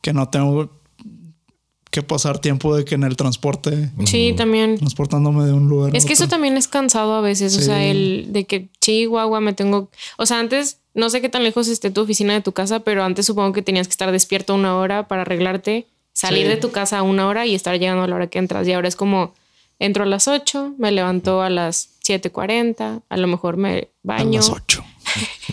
que 0.00 0.12
no 0.12 0.28
tengo 0.28 0.70
que 1.90 2.02
pasar 2.02 2.40
tiempo 2.40 2.74
de 2.76 2.84
que 2.84 2.96
en 2.96 3.04
el 3.04 3.16
transporte, 3.16 3.90
Sí, 4.04 4.34
también. 4.36 4.76
transportándome 4.78 5.44
de 5.44 5.52
un 5.52 5.68
lugar. 5.68 5.94
a 5.94 5.96
Es 5.96 6.04
que 6.06 6.14
eso 6.14 6.26
también 6.26 6.56
es 6.56 6.66
cansado 6.66 7.14
a 7.14 7.20
veces, 7.20 7.56
o 7.56 7.60
sea, 7.60 7.84
el 7.84 8.26
de 8.30 8.46
que 8.46 8.68
Chihuahua 8.80 9.40
me 9.40 9.52
tengo, 9.52 9.90
o 10.18 10.26
sea, 10.26 10.40
antes 10.40 10.80
no 10.92 11.08
sé 11.08 11.20
qué 11.20 11.28
tan 11.28 11.44
lejos 11.44 11.68
esté 11.68 11.92
tu 11.92 12.00
oficina 12.00 12.32
de 12.34 12.40
tu 12.40 12.50
casa, 12.50 12.80
pero 12.80 13.04
antes 13.04 13.26
supongo 13.26 13.52
que 13.52 13.62
tenías 13.62 13.86
que 13.86 13.92
estar 13.92 14.10
despierto 14.10 14.56
una 14.56 14.76
hora 14.76 15.06
para 15.06 15.22
arreglarte, 15.22 15.86
salir 16.14 16.44
Sí. 16.44 16.48
de 16.48 16.56
tu 16.56 16.70
casa 16.70 16.98
a 16.98 17.02
una 17.02 17.26
hora 17.28 17.44
y 17.44 17.54
estar 17.54 17.78
llegando 17.78 18.02
a 18.04 18.08
la 18.08 18.14
hora 18.16 18.26
que 18.28 18.38
entras. 18.38 18.66
Y 18.66 18.72
ahora 18.72 18.88
es 18.88 18.96
como 18.96 19.34
entro 19.80 20.04
a 20.04 20.06
las 20.06 20.28
8, 20.28 20.72
me 20.78 20.92
levanto 20.92 21.42
a 21.42 21.50
las 21.50 21.90
7:40, 22.00 23.02
a 23.08 23.16
lo 23.16 23.26
mejor 23.26 23.56
me 23.56 23.78
a 23.78 23.86
baño. 24.02 24.38
las 24.38 24.48
8. 24.48 24.83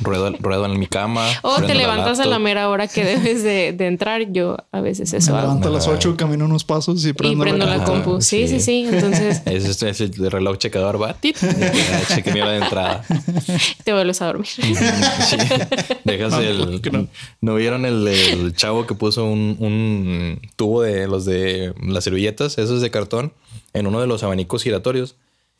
Ruedo, 0.02 0.32
ruedo 0.40 0.66
en 0.66 0.80
mi 0.80 0.88
cama. 0.88 1.28
O 1.44 1.56
te 1.56 1.64
prendo 1.66 1.82
levantas 1.82 2.20
a 2.20 2.26
la 2.26 2.40
mera 2.40 2.70
hora 2.70 2.88
que 2.88 3.04
debes 3.04 3.44
de, 3.44 3.74
de 3.74 3.88
entrar. 3.88 4.32
Yo 4.32 4.58
a 4.72 4.82
veces 4.82 5.12
Me 5.12 5.20
eso 5.20 5.32
hago. 5.36 5.42
levanto 5.48 5.68
a 5.68 5.72
las 5.72 5.88
8, 5.88 6.16
camino 6.18 6.46
unos 6.46 6.64
pasos 6.64 7.04
y 7.06 7.10
Y 7.10 7.14
prendo, 7.14 7.44
prendo 7.44 7.66
la 7.66 7.84
compu. 7.84 8.22
Sí, 8.22 8.48
sí, 8.48 8.60
sí. 8.60 8.86
sí. 8.88 8.90
Entonces 8.96 9.42
Es, 9.46 9.66
es- 9.66 9.84
es 9.84 10.02
el 10.02 10.32
reloj 10.32 10.58
checador, 10.58 11.02
va. 11.02 11.16
Cheque 11.22 12.32
mi 12.34 12.42
hora 12.42 12.52
de 12.52 12.58
entrada. 12.60 13.04
te 13.84 13.94
vuelves 13.94 14.22
a 14.22 14.26
dormir. 14.28 14.48
Sí. 14.52 15.38
Dejas 16.04 16.32
No, 16.34 16.40
el. 16.40 16.58
¿por 16.58 16.82
qué 16.82 16.92
No? 16.92 17.08
no? 17.42 17.56
vieron 17.56 17.86
el, 17.86 18.08
el 18.08 18.54
chavo 18.56 18.86
que 18.88 18.96
puso 18.96 19.26
un, 19.26 19.56
un 19.60 20.42
tubo 20.56 20.82
de 20.82 21.08
los 21.08 21.26
de 21.26 21.74
las 21.82 22.04
servilletas, 22.04 22.58
esos 22.58 22.82
de 22.82 22.90
cartón, 22.92 23.34
en 23.74 23.88
uno 23.88 24.00
de 24.02 24.08
los 24.08 24.24
abanicos 24.24 24.64
giratorios? 24.64 25.16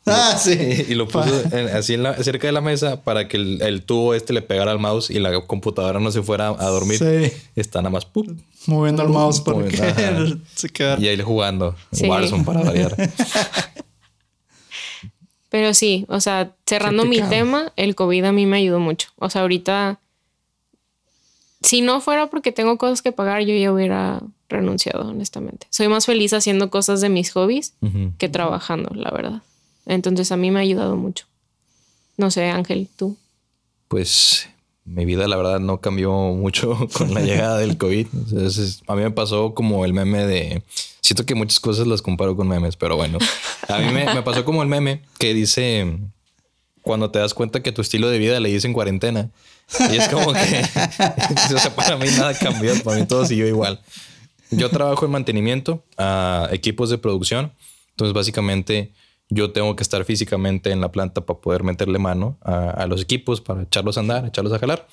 Ah, 0.06 0.36
sí. 0.36 0.52
Y 0.88 0.94
lo 0.94 1.06
puso 1.06 1.42
en- 1.52 1.68
así 1.68 1.94
en 1.94 2.02
la- 2.02 2.14
cerca 2.22 2.46
de 2.48 2.52
la 2.52 2.60
mesa 2.60 3.02
para 3.02 3.28
que 3.28 3.36
el, 3.36 3.62
el 3.62 3.82
tubo 3.82 4.14
este 4.14 4.32
le 4.32 4.42
pegara 4.42 4.72
al 4.72 4.78
mouse 4.78 5.10
y 5.10 5.18
la 5.20 5.40
computadora 5.46 6.00
no 6.00 6.10
se 6.10 6.22
fuera 6.22 6.48
a 6.48 6.66
dormir. 6.68 6.98
Sí. 6.98 7.32
Está 7.54 7.80
nada 7.80 7.90
más. 7.90 8.04
¡pup! 8.04 8.28
Moviendo 8.66 9.02
el 9.02 9.08
mouse 9.10 9.40
para 9.40 9.58
Moviendo, 9.58 9.76
que 9.76 9.90
ajá. 10.04 10.26
se 10.54 10.68
quede. 10.68 10.96
Y 11.00 11.08
ahí 11.08 11.20
jugando. 11.20 11.76
Sí. 11.92 12.08
Warzone 12.08 12.44
para 12.44 12.62
variar. 12.62 12.96
Pero 15.48 15.74
sí, 15.74 16.06
o 16.08 16.18
sea, 16.20 16.52
cerrando 16.66 17.04
mi 17.04 17.20
tema, 17.20 17.72
el 17.76 17.94
COVID 17.94 18.24
a 18.24 18.32
mí 18.32 18.46
me 18.46 18.56
ayudó 18.56 18.80
mucho. 18.80 19.08
O 19.18 19.28
sea, 19.28 19.42
ahorita, 19.42 20.00
si 21.62 21.82
no 21.82 22.00
fuera 22.00 22.28
porque 22.28 22.52
tengo 22.52 22.78
cosas 22.78 23.02
que 23.02 23.12
pagar, 23.12 23.42
yo 23.42 23.54
ya 23.54 23.70
hubiera 23.70 24.20
renunciado, 24.48 25.10
honestamente. 25.10 25.66
Soy 25.68 25.88
más 25.88 26.06
feliz 26.06 26.32
haciendo 26.32 26.70
cosas 26.70 27.02
de 27.02 27.10
mis 27.10 27.32
hobbies 27.32 27.74
que 28.16 28.30
trabajando, 28.30 28.90
la 28.94 29.10
verdad. 29.10 29.42
Entonces 29.86 30.32
a 30.32 30.36
mí 30.36 30.50
me 30.50 30.60
ha 30.60 30.62
ayudado 30.62 30.96
mucho. 30.96 31.26
No 32.16 32.30
sé, 32.30 32.50
Ángel, 32.50 32.88
tú. 32.96 33.16
Pues 33.88 34.48
mi 34.84 35.04
vida, 35.04 35.28
la 35.28 35.36
verdad, 35.36 35.60
no 35.60 35.80
cambió 35.80 36.12
mucho 36.12 36.88
con 36.92 37.14
la 37.14 37.20
llegada 37.20 37.58
del 37.58 37.76
COVID. 37.76 38.06
A 38.86 38.94
mí 38.94 39.02
me 39.02 39.10
pasó 39.10 39.54
como 39.54 39.84
el 39.84 39.92
meme 39.92 40.24
de. 40.26 40.62
Siento 41.00 41.26
que 41.26 41.34
muchas 41.34 41.60
cosas 41.60 41.86
las 41.86 42.02
comparo 42.02 42.36
con 42.36 42.48
memes, 42.48 42.76
pero 42.76 42.96
bueno. 42.96 43.18
A 43.68 43.78
mí 43.78 43.92
me, 43.92 44.12
me 44.14 44.22
pasó 44.22 44.44
como 44.44 44.62
el 44.62 44.68
meme 44.68 45.02
que 45.18 45.34
dice 45.34 45.98
cuando 46.82 47.10
te 47.10 47.18
das 47.18 47.32
cuenta 47.32 47.62
que 47.62 47.72
tu 47.72 47.80
estilo 47.80 48.10
de 48.10 48.18
vida 48.18 48.40
le 48.40 48.50
dicen 48.50 48.72
cuarentena. 48.72 49.30
Y 49.90 49.96
es 49.96 50.08
como 50.08 50.32
que. 50.32 50.38
o 51.54 51.58
sea, 51.58 51.74
para 51.74 51.96
mí 51.96 52.06
nada 52.16 52.36
cambió. 52.38 52.80
Para 52.82 52.98
mí 52.98 53.06
todo 53.06 53.24
siguió 53.24 53.46
igual. 53.46 53.80
Yo 54.50 54.68
trabajo 54.68 55.06
en 55.06 55.12
mantenimiento 55.12 55.82
a 55.96 56.48
equipos 56.52 56.90
de 56.90 56.98
producción. 56.98 57.52
Entonces, 57.90 58.12
básicamente, 58.12 58.92
yo 59.34 59.50
tengo 59.52 59.74
que 59.76 59.82
estar 59.82 60.04
físicamente 60.04 60.70
en 60.70 60.80
la 60.80 60.90
planta 60.92 61.24
para 61.24 61.40
poder 61.40 61.62
meterle 61.62 61.98
mano 61.98 62.38
a, 62.42 62.70
a 62.70 62.86
los 62.86 63.00
equipos, 63.02 63.40
para 63.40 63.62
echarlos 63.62 63.96
a 63.96 64.00
andar, 64.00 64.26
echarlos 64.26 64.52
a 64.52 64.58
jalar. 64.58 64.86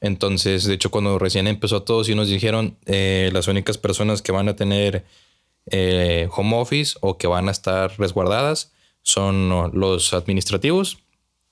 Entonces, 0.00 0.64
de 0.64 0.74
hecho, 0.74 0.90
cuando 0.90 1.18
recién 1.18 1.46
empezó 1.46 1.82
todo, 1.82 2.04
sí 2.04 2.14
nos 2.14 2.28
dijeron 2.28 2.76
eh, 2.86 3.30
las 3.32 3.48
únicas 3.48 3.78
personas 3.78 4.22
que 4.22 4.30
van 4.32 4.48
a 4.48 4.54
tener 4.56 5.04
eh, 5.70 6.28
home 6.34 6.56
office 6.56 6.96
o 7.00 7.18
que 7.18 7.26
van 7.26 7.48
a 7.48 7.50
estar 7.50 7.92
resguardadas 7.98 8.72
son 9.02 9.48
los 9.74 10.12
administrativos, 10.12 10.98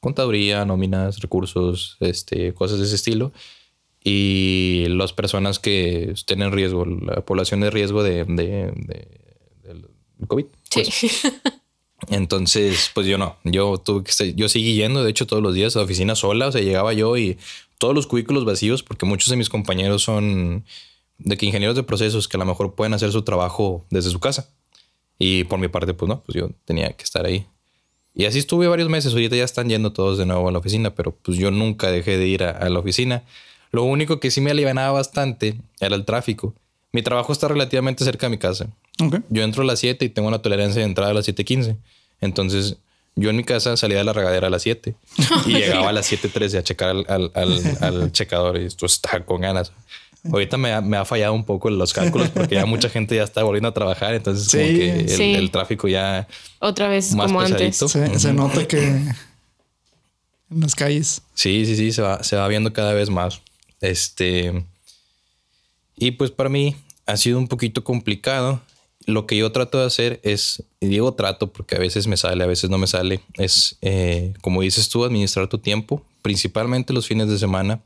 contaduría, 0.00 0.64
nóminas, 0.64 1.20
recursos, 1.20 1.96
este, 2.00 2.52
cosas 2.54 2.78
de 2.78 2.84
ese 2.86 2.94
estilo. 2.96 3.32
y 4.04 4.86
las 4.90 5.12
personas 5.12 5.58
que 5.58 6.10
estén 6.12 6.40
en 6.42 6.52
riesgo, 6.52 6.84
la 6.84 7.22
población 7.24 7.60
de 7.60 7.70
riesgo 7.70 8.02
de, 8.04 8.24
de- 8.24 8.72
de- 8.76 9.08
del 9.64 9.88
COVID. 10.28 10.46
pues. 10.72 10.86
Sí. 10.88 11.10
Entonces, 12.08 12.90
pues 12.94 13.06
yo 13.06 13.18
no, 13.18 13.36
yo 13.44 13.78
tuve 13.78 14.04
que 14.04 14.34
yo 14.34 14.48
seguí 14.48 14.74
yendo, 14.74 15.02
de 15.02 15.10
hecho, 15.10 15.26
todos 15.26 15.42
los 15.42 15.54
días 15.54 15.74
a 15.76 15.80
la 15.80 15.84
oficina 15.84 16.14
sola, 16.14 16.48
o 16.48 16.52
sea, 16.52 16.60
llegaba 16.60 16.92
yo 16.92 17.16
y 17.16 17.38
todos 17.78 17.94
los 17.94 18.06
cubículos 18.06 18.44
vacíos, 18.44 18.82
porque 18.82 19.06
muchos 19.06 19.30
de 19.30 19.36
mis 19.36 19.48
compañeros 19.48 20.02
son 20.02 20.64
de 21.18 21.36
que 21.36 21.46
ingenieros 21.46 21.76
de 21.76 21.82
procesos 21.82 22.28
que 22.28 22.36
a 22.36 22.40
lo 22.40 22.46
mejor 22.46 22.74
pueden 22.74 22.94
hacer 22.94 23.10
su 23.12 23.22
trabajo 23.22 23.84
desde 23.90 24.10
su 24.10 24.20
casa. 24.20 24.50
Y 25.18 25.44
por 25.44 25.58
mi 25.58 25.68
parte, 25.68 25.94
pues 25.94 26.08
no, 26.08 26.22
pues 26.22 26.36
yo 26.36 26.50
tenía 26.64 26.92
que 26.92 27.04
estar 27.04 27.24
ahí. 27.26 27.46
Y 28.14 28.24
así 28.26 28.38
estuve 28.38 28.66
varios 28.68 28.88
meses, 28.88 29.12
ahorita 29.12 29.36
ya 29.36 29.44
están 29.44 29.68
yendo 29.68 29.92
todos 29.92 30.16
de 30.18 30.26
nuevo 30.26 30.48
a 30.48 30.52
la 30.52 30.58
oficina, 30.58 30.94
pero 30.94 31.14
pues 31.14 31.36
yo 31.38 31.50
nunca 31.50 31.90
dejé 31.90 32.16
de 32.18 32.26
ir 32.26 32.44
a, 32.44 32.50
a 32.50 32.68
la 32.68 32.78
oficina. 32.78 33.24
Lo 33.72 33.84
único 33.84 34.20
que 34.20 34.30
sí 34.30 34.40
me 34.40 34.50
alivianaba 34.50 34.92
bastante 34.92 35.60
era 35.80 35.96
el 35.96 36.04
tráfico. 36.04 36.54
Mi 36.92 37.02
trabajo 37.02 37.32
está 37.32 37.48
relativamente 37.48 38.04
cerca 38.04 38.26
de 38.26 38.30
mi 38.30 38.38
casa. 38.38 38.68
Yo 39.28 39.42
entro 39.42 39.62
a 39.62 39.66
las 39.66 39.80
7 39.80 40.02
y 40.04 40.08
tengo 40.08 40.28
una 40.28 40.40
tolerancia 40.40 40.80
de 40.80 40.86
entrada 40.86 41.10
a 41.10 41.14
las 41.14 41.28
7.15. 41.28 41.76
Entonces, 42.20 42.76
yo 43.14 43.30
en 43.30 43.36
mi 43.36 43.44
casa 43.44 43.76
salía 43.76 43.98
de 43.98 44.04
la 44.04 44.12
regadera 44.12 44.46
a 44.48 44.50
las 44.50 44.62
7 44.62 44.94
y 45.46 45.52
llegaba 45.52 45.88
a 45.88 45.92
las 45.92 46.10
7.13 46.10 46.58
a 46.58 46.62
checar 46.62 46.90
al, 46.90 47.04
al, 47.08 47.30
al- 47.34 47.78
al 47.80 48.12
checador 48.12 48.60
y 48.60 48.64
esto 48.66 48.86
estaba 48.86 49.24
con 49.24 49.40
ganas. 49.40 49.72
Ahorita 50.30 50.56
me 50.56 50.72
ha, 50.72 50.80
me 50.80 50.96
ha 50.96 51.04
fallado 51.04 51.34
un 51.34 51.44
poco 51.44 51.70
los 51.70 51.92
cálculos 51.92 52.30
porque 52.30 52.56
ya 52.56 52.66
mucha 52.66 52.88
gente 52.88 53.14
ya 53.14 53.22
está 53.22 53.44
volviendo 53.44 53.68
a 53.68 53.74
trabajar. 53.74 54.12
Entonces, 54.12 54.48
como 54.48 54.62
que 54.64 55.00
el, 55.00 55.08
Sí. 55.08 55.34
el 55.34 55.50
tráfico 55.52 55.86
ya 55.86 56.26
Otra 56.58 56.88
vez 56.88 57.14
Más 57.14 57.26
como 57.26 57.40
antes. 57.40 57.58
pesadito. 57.78 57.88
Se, 57.88 58.18
se 58.18 58.32
nota 58.32 58.66
que 58.66 58.78
en 58.88 59.14
las 60.50 60.74
calles. 60.74 61.22
Sí, 61.34 61.64
sí, 61.64 61.76
sí, 61.76 61.92
se 61.92 62.02
va, 62.02 62.22
se 62.24 62.34
va 62.36 62.48
viendo 62.48 62.72
cada 62.72 62.92
vez 62.92 63.08
más. 63.08 63.40
Este. 63.80 64.64
Y 65.96 66.10
pues 66.12 66.30
para 66.32 66.48
mí 66.48 66.74
ha 67.06 67.16
sido 67.16 67.38
un 67.38 67.46
poquito 67.48 67.84
complicado. 67.84 68.60
Lo 69.06 69.26
que 69.26 69.36
yo 69.36 69.52
trato 69.52 69.78
de 69.78 69.86
hacer 69.86 70.20
es, 70.24 70.64
y 70.80 70.88
digo 70.88 71.14
trato 71.14 71.52
porque 71.52 71.76
a 71.76 71.78
veces 71.78 72.06
me 72.08 72.16
sale, 72.16 72.42
a 72.42 72.46
veces 72.46 72.70
no 72.70 72.76
me 72.76 72.88
sale, 72.88 73.20
es, 73.34 73.78
eh, 73.80 74.34
como 74.42 74.62
dices 74.62 74.88
tú, 74.88 75.04
administrar 75.04 75.48
tu 75.48 75.58
tiempo, 75.58 76.04
principalmente 76.22 76.92
los 76.92 77.06
fines 77.06 77.28
de 77.28 77.38
semana. 77.38 77.80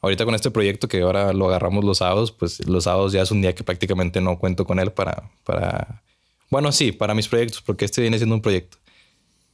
Ahorita 0.00 0.24
con 0.24 0.34
este 0.34 0.50
proyecto 0.50 0.88
que 0.88 1.02
ahora 1.02 1.32
lo 1.32 1.48
agarramos 1.48 1.84
los 1.84 1.98
sábados, 1.98 2.32
pues 2.32 2.66
los 2.66 2.84
sábados 2.84 3.12
ya 3.12 3.22
es 3.22 3.30
un 3.30 3.42
día 3.42 3.54
que 3.54 3.64
prácticamente 3.64 4.20
no 4.20 4.38
cuento 4.38 4.64
con 4.64 4.78
él 4.78 4.92
para, 4.92 5.30
para, 5.44 6.02
bueno, 6.50 6.72
sí, 6.72 6.92
para 6.92 7.14
mis 7.14 7.28
proyectos, 7.28 7.60
porque 7.60 7.84
este 7.84 8.00
viene 8.00 8.16
siendo 8.16 8.34
un 8.34 8.42
proyecto. 8.42 8.78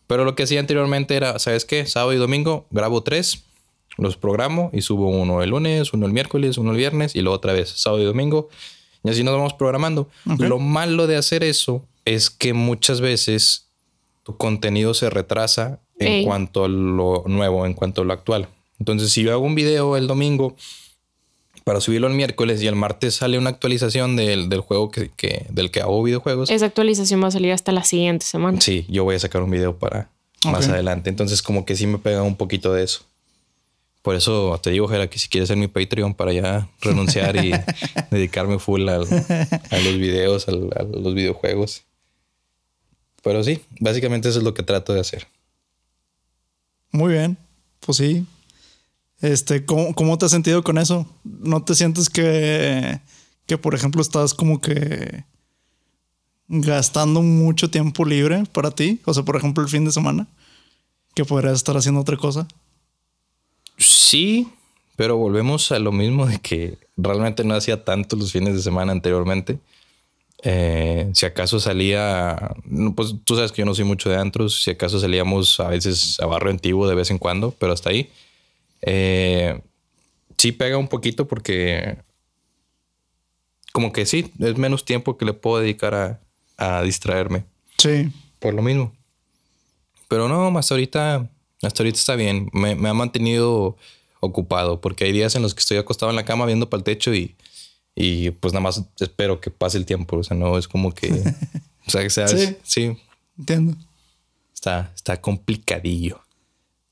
Pero 0.07 0.24
lo 0.24 0.34
que 0.34 0.44
hacía 0.44 0.61
anteriormente 0.61 1.16
era, 1.16 1.38
¿sabes 1.38 1.64
qué? 1.64 1.86
Sábado 1.86 2.12
y 2.12 2.16
domingo 2.16 2.66
grabo 2.70 3.03
tres, 3.03 3.44
los 3.98 4.16
programo 4.16 4.70
y 4.72 4.82
subo 4.82 5.09
uno 5.09 5.42
el 5.42 5.50
lunes, 5.50 5.92
uno 5.92 6.07
el 6.07 6.12
miércoles, 6.12 6.59
uno 6.59 6.72
el 6.72 6.76
viernes 6.76 7.14
y 7.14 7.22
luego 7.22 7.36
otra 7.36 7.53
vez 7.53 7.70
sábado 7.70 8.03
y 8.03 8.07
domingo. 8.07 8.48
Y 9.05 9.11
así 9.11 9.24
nos 9.24 9.34
vamos 9.36 9.55
programando. 9.55 10.09
Lo 10.38 10.59
malo 10.59 11.07
de 11.07 11.16
hacer 11.16 11.42
eso 11.44 11.84
es 12.05 12.30
que 12.30 12.53
muchas 12.55 13.00
veces 13.00 13.66
tu 14.22 14.36
contenido 14.36 14.94
se 14.94 15.11
retrasa 15.11 15.80
en 15.98 16.09
Ey. 16.12 16.24
cuanto 16.24 16.64
a 16.64 16.68
lo 16.68 17.24
nuevo, 17.26 17.66
en 17.66 17.74
cuanto 17.74 18.03
a 18.03 18.05
lo 18.05 18.12
actual. 18.12 18.48
Entonces, 18.78 19.11
si 19.12 19.22
yo 19.22 19.32
hago 19.32 19.44
un 19.44 19.55
video 19.55 19.96
el 19.96 20.07
domingo 20.07 20.57
para 21.64 21.80
subirlo 21.80 22.09
el 22.09 22.14
miércoles 22.14 22.61
y 22.62 22.66
el 22.66 22.74
martes 22.74 23.14
sale 23.16 23.38
una 23.38 23.50
actualización 23.50 24.16
del, 24.16 24.48
del 24.48 24.61
juego 24.61 24.90
que, 24.90 25.11
que- 25.16 25.46
del 25.50 25.70
que 25.70 25.80
hago 25.80 26.03
videojuegos, 26.03 26.50
Esa 26.50 26.66
actualización 26.66 27.22
va 27.22 27.28
a 27.28 27.30
salir 27.30 27.53
hasta 27.53 27.70
la 27.72 27.84
siguiente 27.84 28.26
semana. 28.26 28.61
Sí, 28.61 28.84
yo 28.88 29.05
voy 29.05 29.14
a 29.14 29.18
sacar 29.20 29.42
un 29.42 29.50
video 29.50 29.76
para 29.76 30.11
más 30.44 30.68
adelante. 30.68 31.09
Entonces, 31.11 31.40
como 31.42 31.64
que 31.64 31.76
sí 31.76 31.86
me 31.86 31.98
pega 31.98 32.22
un 32.22 32.34
poquito 32.36 32.72
de 32.72 32.82
eso. 32.82 33.03
Por 34.03 34.16
eso 34.16 34.59
te 34.62 34.70
digo, 34.70 34.88
Jera, 34.88 35.09
que 35.09 35.18
si 35.18 35.28
quieres 35.28 35.46
ser 35.48 35.57
mi 35.57 35.68
Patreon 35.68 36.14
para 36.14 36.32
ya 36.32 36.68
renunciar 36.80 37.36
y 37.36 37.53
dedicarme 38.11 38.59
full 38.59 38.88
al- 38.88 39.07
a 39.07 39.78
los 39.78 39.96
videos, 39.98 40.48
al- 40.48 40.70
a 40.76 40.82
los 40.82 41.14
videojuegos. 41.14 41.84
Pero 43.22 43.44
sí, 43.44 43.61
básicamente 43.78 44.28
eso 44.28 44.38
es 44.38 44.44
lo 44.44 44.55
que 44.55 44.64
trato 44.64 44.92
de 44.92 45.00
hacer. 45.00 45.28
Muy 46.90 47.12
bien. 47.12 47.38
Pues 47.80 47.98
sí. 47.98 48.26
Este, 49.20 49.64
¿cómo, 49.64 49.94
cómo 49.94 50.18
te 50.18 50.24
has 50.26 50.32
sentido 50.32 50.64
con 50.64 50.78
eso? 50.78 51.07
¿No 51.22 51.62
te 51.64 51.76
sientes 51.76 52.11
que, 52.11 53.00
que, 53.46 53.57
por 53.57 53.74
ejemplo, 53.76 54.03
estás 54.03 54.34
como 54.34 54.61
que 54.61 55.24
gastando 56.48 57.22
mucho 57.22 57.70
tiempo 57.70 58.05
libre 58.05 58.44
para 58.53 58.72
ti? 58.72 59.00
O 59.05 59.14
sea, 59.14 59.22
por 59.22 59.36
ejemplo, 59.36 59.62
el 59.62 59.70
fin 59.70 59.84
de 59.84 59.92
semana, 59.92 60.26
que 61.14 61.24
podrías 61.24 61.55
estar 61.55 61.76
haciendo 61.76 62.00
otra 62.00 62.16
cosa. 62.16 62.48
Sí, 63.83 64.49
pero 64.97 65.16
volvemos 65.16 65.72
a 65.72 65.78
lo 65.78 65.93
mismo 65.93 66.26
de 66.26 66.39
que 66.39 66.78
realmente 66.97 67.45
no 67.45 67.55
hacía 67.55 67.85
tanto 67.85 68.16
los 68.16 68.33
fines 68.33 68.55
de 68.55 68.62
semana 68.62 68.93
anteriormente. 68.93 69.59
Eh, 70.45 71.09
si 71.14 71.24
acaso 71.26 71.61
salía, 71.61 72.55
pues 72.97 73.14
tú 73.24 73.37
sabes 73.37 73.53
que 73.53 73.62
yo 73.62 73.66
no 73.66 73.74
soy 73.74 73.85
mucho 73.85 74.11
de 74.11 74.16
antros, 74.16 74.62
si 74.62 74.70
acaso 74.72 74.99
salíamos 74.99 75.61
a 75.61 75.68
veces 75.68 76.18
a 76.20 76.26
barrio 76.26 76.51
antiguo 76.51 76.89
de 76.89 76.95
vez 76.97 77.11
en 77.11 77.18
cuando, 77.18 77.53
pero 77.53 77.72
hasta 77.72 77.91
ahí. 77.91 78.11
Eh, 78.83 79.61
sí 80.37 80.51
pega 80.53 80.76
un 80.78 80.89
poquito 80.89 81.28
porque 81.28 81.97
como 83.72 83.93
que 83.93 84.05
sí, 84.05 84.30
es 84.41 84.59
menos 84.59 84.85
tiempo 84.85 85.16
que 85.16 85.24
le 85.24 85.33
puedo 85.33 85.61
dedicar 85.62 85.95
a, 85.95 86.20
a 86.59 86.83
distraerme 86.83 87.45
Sí. 87.78 88.12
por 88.39 88.53
lo 88.53 88.62
mismo. 88.62 88.93
Pero 90.09 90.28
no, 90.28 90.59
hasta 90.59 90.74
ahorita, 90.74 91.30
hasta 91.62 91.82
ahorita 91.82 91.98
está 91.98 92.16
bien. 92.16 92.48
Me, 92.52 92.74
me 92.74 92.88
ha 92.88 92.94
mantenido 92.94 93.76
ocupado 94.20 94.80
porque 94.80 95.04
hay 95.04 95.12
días 95.12 95.34
en 95.34 95.42
los 95.42 95.54
que 95.54 95.60
estoy 95.60 95.78
acostado 95.78 96.10
en 96.10 96.16
la 96.16 96.24
cama 96.24 96.46
viendo 96.46 96.70
para 96.70 96.78
el 96.78 96.84
techo 96.84 97.12
y, 97.14 97.34
y 97.94 98.30
pues 98.30 98.52
nada 98.52 98.62
más 98.62 98.82
espero 99.00 99.40
que 99.40 99.50
pase 99.50 99.78
el 99.78 99.86
tiempo. 99.86 100.16
O 100.18 100.22
sea, 100.24 100.36
no 100.36 100.58
es 100.58 100.68
como 100.68 100.92
que, 100.92 101.10
o 101.86 101.90
sea, 101.90 102.02
que 102.02 102.10
sea, 102.10 102.28
Sí. 102.28 102.56
sí, 102.62 102.96
Entiendo. 103.38 103.76
está, 104.54 104.92
está 104.94 105.20
complicadillo. 105.20 106.20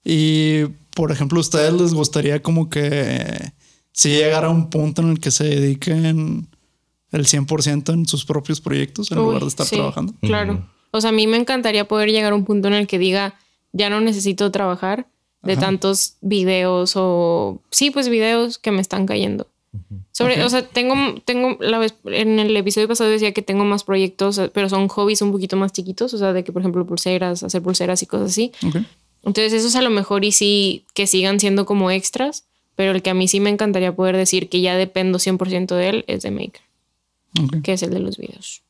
Y, 0.04 0.64
por 0.94 1.12
ejemplo, 1.12 1.38
¿a 1.38 1.40
ustedes 1.42 1.72
les 1.74 1.92
gustaría 1.94 2.42
como 2.42 2.70
que 2.70 3.52
si 3.92 4.08
llegara 4.10 4.46
a 4.48 4.50
un 4.50 4.70
punto 4.70 5.02
en 5.02 5.10
el 5.10 5.20
que 5.20 5.30
se 5.30 5.44
dediquen 5.44 6.48
el 7.12 7.26
100% 7.26 7.92
en 7.92 8.06
sus 8.06 8.24
propios 8.24 8.60
proyectos 8.60 9.10
en 9.10 9.18
Uy, 9.18 9.24
lugar 9.24 9.42
de 9.42 9.48
estar 9.48 9.66
sí, 9.66 9.76
trabajando? 9.76 10.14
Claro. 10.22 10.66
O 10.90 11.00
sea, 11.00 11.10
a 11.10 11.12
mí 11.12 11.26
me 11.26 11.36
encantaría 11.36 11.86
poder 11.86 12.10
llegar 12.10 12.32
a 12.32 12.34
un 12.36 12.44
punto 12.44 12.66
en 12.68 12.74
el 12.74 12.86
que 12.86 12.98
diga, 12.98 13.34
ya 13.72 13.90
no 13.90 14.00
necesito 14.00 14.50
trabajar 14.50 15.06
de 15.42 15.52
Ajá. 15.52 15.62
tantos 15.62 16.14
videos 16.20 16.92
o 16.96 17.60
sí, 17.70 17.90
pues 17.90 18.08
videos 18.08 18.58
que 18.58 18.70
me 18.70 18.80
están 18.80 19.06
cayendo. 19.06 19.46
Sobre, 20.10 20.40
Ok. 20.40 20.46
o 20.46 20.48
sea, 20.50 20.66
tengo, 20.66 20.94
tengo 21.24 21.56
la 21.60 21.78
vez, 21.78 21.94
en 22.04 22.40
el 22.40 22.56
episodio 22.56 22.88
pasado 22.88 23.08
decía 23.08 23.32
que 23.32 23.40
tengo 23.42 23.64
más 23.64 23.84
proyectos, 23.84 24.40
pero 24.52 24.68
son 24.68 24.88
hobbies 24.88 25.22
un 25.22 25.30
poquito 25.30 25.56
más 25.56 25.72
chiquitos, 25.72 26.12
o 26.12 26.18
sea, 26.18 26.32
de 26.32 26.42
que, 26.42 26.52
por 26.52 26.60
ejemplo, 26.62 26.84
pulseras, 26.84 27.42
hacer 27.44 27.62
pulseras 27.62 28.02
y 28.02 28.06
cosas 28.06 28.30
así. 28.32 28.52
Ok. 28.66 28.76
Entonces, 29.24 29.52
esos 29.52 29.76
a 29.76 29.82
lo 29.82 29.90
mejor 29.90 30.24
y 30.24 30.32
sí 30.32 30.84
que 30.94 31.06
sigan 31.06 31.38
siendo 31.38 31.66
como 31.66 31.90
extras, 31.92 32.44
pero 32.74 32.90
el 32.92 33.00
que 33.02 33.10
a 33.10 33.14
mí 33.14 33.28
sí 33.28 33.38
me 33.38 33.50
encantaría 33.50 33.94
poder 33.94 34.16
decir 34.16 34.48
que 34.48 34.60
ya 34.60 34.76
dependo 34.76 35.18
100% 35.18 35.76
de 35.76 35.88
él 35.88 36.04
es 36.08 36.22
de 36.22 36.30
Maker, 36.32 36.62
ok. 37.44 37.62
que 37.62 37.72
es 37.74 37.82
el 37.84 37.90
de 37.90 38.00
los 38.00 38.18
videos. 38.18 38.62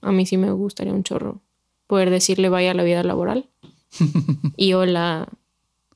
A 0.00 0.10
mí 0.12 0.24
sí 0.26 0.36
me 0.38 0.50
gustaría 0.52 0.92
un 0.94 1.02
chorro 1.02 1.40
poder 1.86 2.08
decirle 2.10 2.48
vaya 2.48 2.70
a 2.70 2.74
la 2.74 2.82
vida 2.84 3.02
laboral 3.02 3.44
y 4.56 4.72
hola 4.74 5.28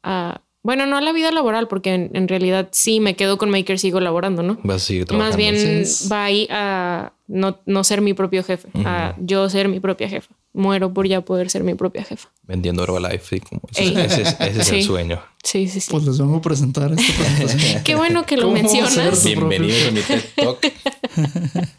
a... 0.03 0.41
Bueno, 0.63 0.85
no 0.85 0.99
a 0.99 1.01
la 1.01 1.13
vida 1.13 1.33
laboral, 1.33 1.69
porque 1.69 1.95
en, 1.95 2.11
en 2.13 2.29
realidad 2.29 2.69
sí 2.71 3.01
me 3.01 3.17
quedo 3.17 3.39
con 3.39 3.49
Maker, 3.49 3.79
sigo 3.79 3.99
laborando, 3.99 4.43
¿no? 4.43 4.59
Vas 4.63 4.83
a 4.83 4.87
seguir 4.87 5.07
trabajando. 5.07 5.31
Más 5.31 5.37
bien 5.39 5.85
va 6.13 6.25
ahí 6.25 6.47
a 6.51 7.15
no, 7.29 7.59
no 7.65 7.83
ser 7.83 8.03
mi 8.03 8.13
propio 8.13 8.45
jefe, 8.45 8.69
a 8.85 9.15
yo 9.19 9.49
ser 9.49 9.69
mi 9.69 9.81
propia 9.81 10.07
jefa. 10.11 10.35
Muero 10.53 10.93
por 10.93 11.09
ya 11.09 11.23
poder 11.23 11.49
ser 11.49 11.65
mi 11.65 11.73
propia 11.75 12.05
jefa. 12.05 12.29
Vendiendo 12.43 12.83
Herbalife. 12.85 13.37
sí, 13.37 13.41
como- 13.41 13.63
ese, 13.75 14.21
es, 14.21 14.37
ese 14.39 14.61
es 14.61 14.69
el 14.73 14.83
sueño. 14.83 15.23
Sí, 15.43 15.67
sí, 15.67 15.81
sí. 15.81 15.91
Pues 15.91 16.05
les 16.05 16.19
vengo 16.19 16.37
a 16.37 16.43
presentar 16.43 16.93
esta. 16.99 17.83
Qué 17.83 17.95
bueno 17.95 18.27
que 18.27 18.37
lo 18.37 18.43
¿Cómo 18.43 18.55
mencionas. 18.55 19.25
Bienvenidos 19.25 19.89
a 19.89 19.91
mi 19.93 20.01
TED 20.03 20.23
Talk. 20.37 20.61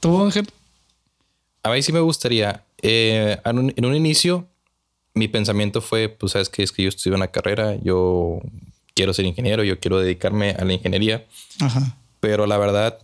¿Tú, 0.00 0.22
Ángel? 0.22 0.48
A 1.62 1.70
mí 1.70 1.82
sí 1.82 1.92
me 1.92 2.00
gustaría. 2.00 2.64
eh, 2.80 3.36
en, 3.44 3.58
un, 3.58 3.72
en 3.76 3.84
un 3.84 3.94
inicio, 3.94 4.46
mi 5.14 5.28
pensamiento 5.28 5.80
fue: 5.80 6.08
Pues 6.08 6.32
sabes 6.32 6.48
que 6.48 6.62
es 6.62 6.72
que 6.72 6.82
yo 6.82 6.88
estudio 6.88 7.16
una 7.16 7.28
carrera, 7.28 7.76
yo 7.82 8.40
quiero 8.94 9.14
ser 9.14 9.24
ingeniero, 9.24 9.64
yo 9.64 9.78
quiero 9.80 9.98
dedicarme 9.98 10.50
a 10.50 10.64
la 10.64 10.72
ingeniería. 10.72 11.26
Ajá. 11.60 11.96
Pero 12.20 12.46
la 12.46 12.58
verdad, 12.58 12.98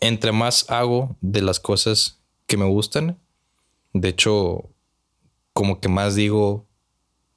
entre 0.00 0.32
más 0.32 0.70
hago 0.70 1.16
de 1.20 1.42
las 1.42 1.60
cosas 1.60 2.18
que 2.46 2.56
me 2.56 2.66
gustan, 2.66 3.18
de 3.92 4.08
hecho, 4.08 4.64
como 5.52 5.80
que 5.80 5.88
más 5.88 6.14
digo 6.14 6.64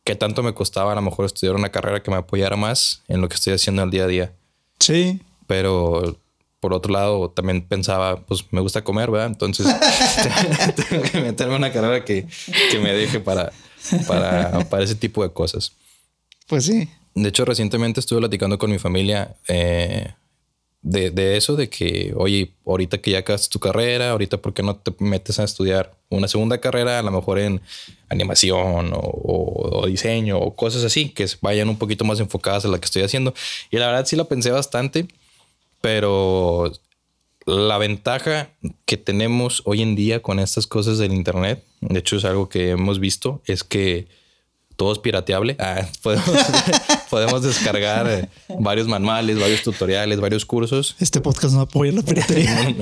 que 0.03 0.15
tanto 0.15 0.43
me 0.43 0.53
costaba 0.53 0.91
a 0.91 0.95
lo 0.95 1.01
mejor 1.01 1.25
estudiar 1.25 1.55
una 1.55 1.69
carrera 1.69 2.01
que 2.01 2.11
me 2.11 2.17
apoyara 2.17 2.55
más 2.55 3.01
en 3.07 3.21
lo 3.21 3.29
que 3.29 3.35
estoy 3.35 3.53
haciendo 3.53 3.81
al 3.81 3.91
día 3.91 4.03
a 4.03 4.07
día. 4.07 4.33
Sí. 4.79 5.21
Pero 5.47 6.17
por 6.59 6.73
otro 6.73 6.93
lado, 6.93 7.29
también 7.31 7.61
pensaba, 7.61 8.21
pues 8.21 8.45
me 8.51 8.61
gusta 8.61 8.83
comer, 8.83 9.09
¿verdad? 9.09 9.27
Entonces 9.27 9.65
tengo 10.89 11.03
que 11.03 11.19
meterme 11.19 11.55
en 11.55 11.59
una 11.59 11.71
carrera 11.73 12.05
que, 12.05 12.27
que 12.69 12.79
me 12.79 12.93
deje 12.93 13.19
para, 13.19 13.51
para, 14.07 14.67
para 14.69 14.83
ese 14.83 14.95
tipo 14.95 15.23
de 15.23 15.31
cosas. 15.31 15.73
Pues 16.47 16.65
sí. 16.65 16.89
De 17.13 17.29
hecho, 17.29 17.45
recientemente 17.45 17.99
estuve 17.99 18.19
platicando 18.19 18.57
con 18.57 18.71
mi 18.71 18.79
familia 18.79 19.35
eh, 19.47 20.13
de, 20.81 21.11
de, 21.11 21.37
eso, 21.37 21.55
de 21.55 21.69
que, 21.69 22.13
oye, 22.15 22.53
ahorita 22.65 22.99
que 22.99 23.11
ya 23.11 23.19
acabas 23.19 23.49
tu 23.49 23.59
carrera, 23.59 24.11
ahorita 24.11 24.37
por 24.37 24.53
qué 24.53 24.63
no 24.63 24.75
te 24.75 24.93
metes 24.99 25.39
a 25.39 25.43
estudiar 25.43 25.93
una 26.09 26.27
segunda 26.27 26.59
carrera, 26.59 26.99
a 26.99 27.01
lo 27.01 27.11
mejor 27.11 27.39
en 27.39 27.61
animación 28.09 28.93
o, 28.93 28.97
o, 28.97 29.79
o, 29.79 29.87
diseño 29.87 30.39
o 30.39 30.55
cosas 30.55 30.83
así, 30.83 31.09
que 31.09 31.27
vayan 31.41 31.69
un 31.69 31.77
poquito 31.77 32.05
más 32.05 32.19
enfocadas 32.19 32.65
a 32.65 32.69
la 32.69 32.79
que 32.79 32.85
estoy 32.85 33.03
haciendo. 33.03 33.33
Y 33.69 33.77
la 33.77 33.87
verdad 33.87 34.05
sí 34.05 34.15
la 34.15 34.25
pensé 34.25 34.51
bastante, 34.51 35.07
pero 35.81 36.71
la 37.51 37.77
ventaja 37.77 38.49
que 38.85 38.97
tenemos 38.97 39.61
hoy 39.65 39.81
en 39.81 39.95
día 39.95 40.21
con 40.21 40.39
estas 40.39 40.67
cosas 40.67 40.97
del 40.97 41.13
Internet, 41.13 41.63
de 41.81 41.99
hecho 41.99 42.17
es 42.17 42.25
algo 42.25 42.49
que 42.49 42.71
hemos 42.71 42.99
visto, 42.99 43.41
es 43.45 43.63
que 43.63 44.07
todo 44.81 44.93
es 44.93 44.97
pirateable. 44.97 45.55
Ah, 45.59 45.85
podemos, 46.01 46.25
podemos, 47.11 47.43
descargar 47.43 48.09
eh, 48.09 48.27
varios 48.57 48.87
manuales, 48.87 49.39
varios 49.39 49.61
tutoriales, 49.61 50.19
varios 50.19 50.43
cursos. 50.43 50.95
Este 50.99 51.21
podcast 51.21 51.53
no 51.53 51.61
apoya 51.61 51.91
la 51.91 52.01
piratería. 52.01 52.65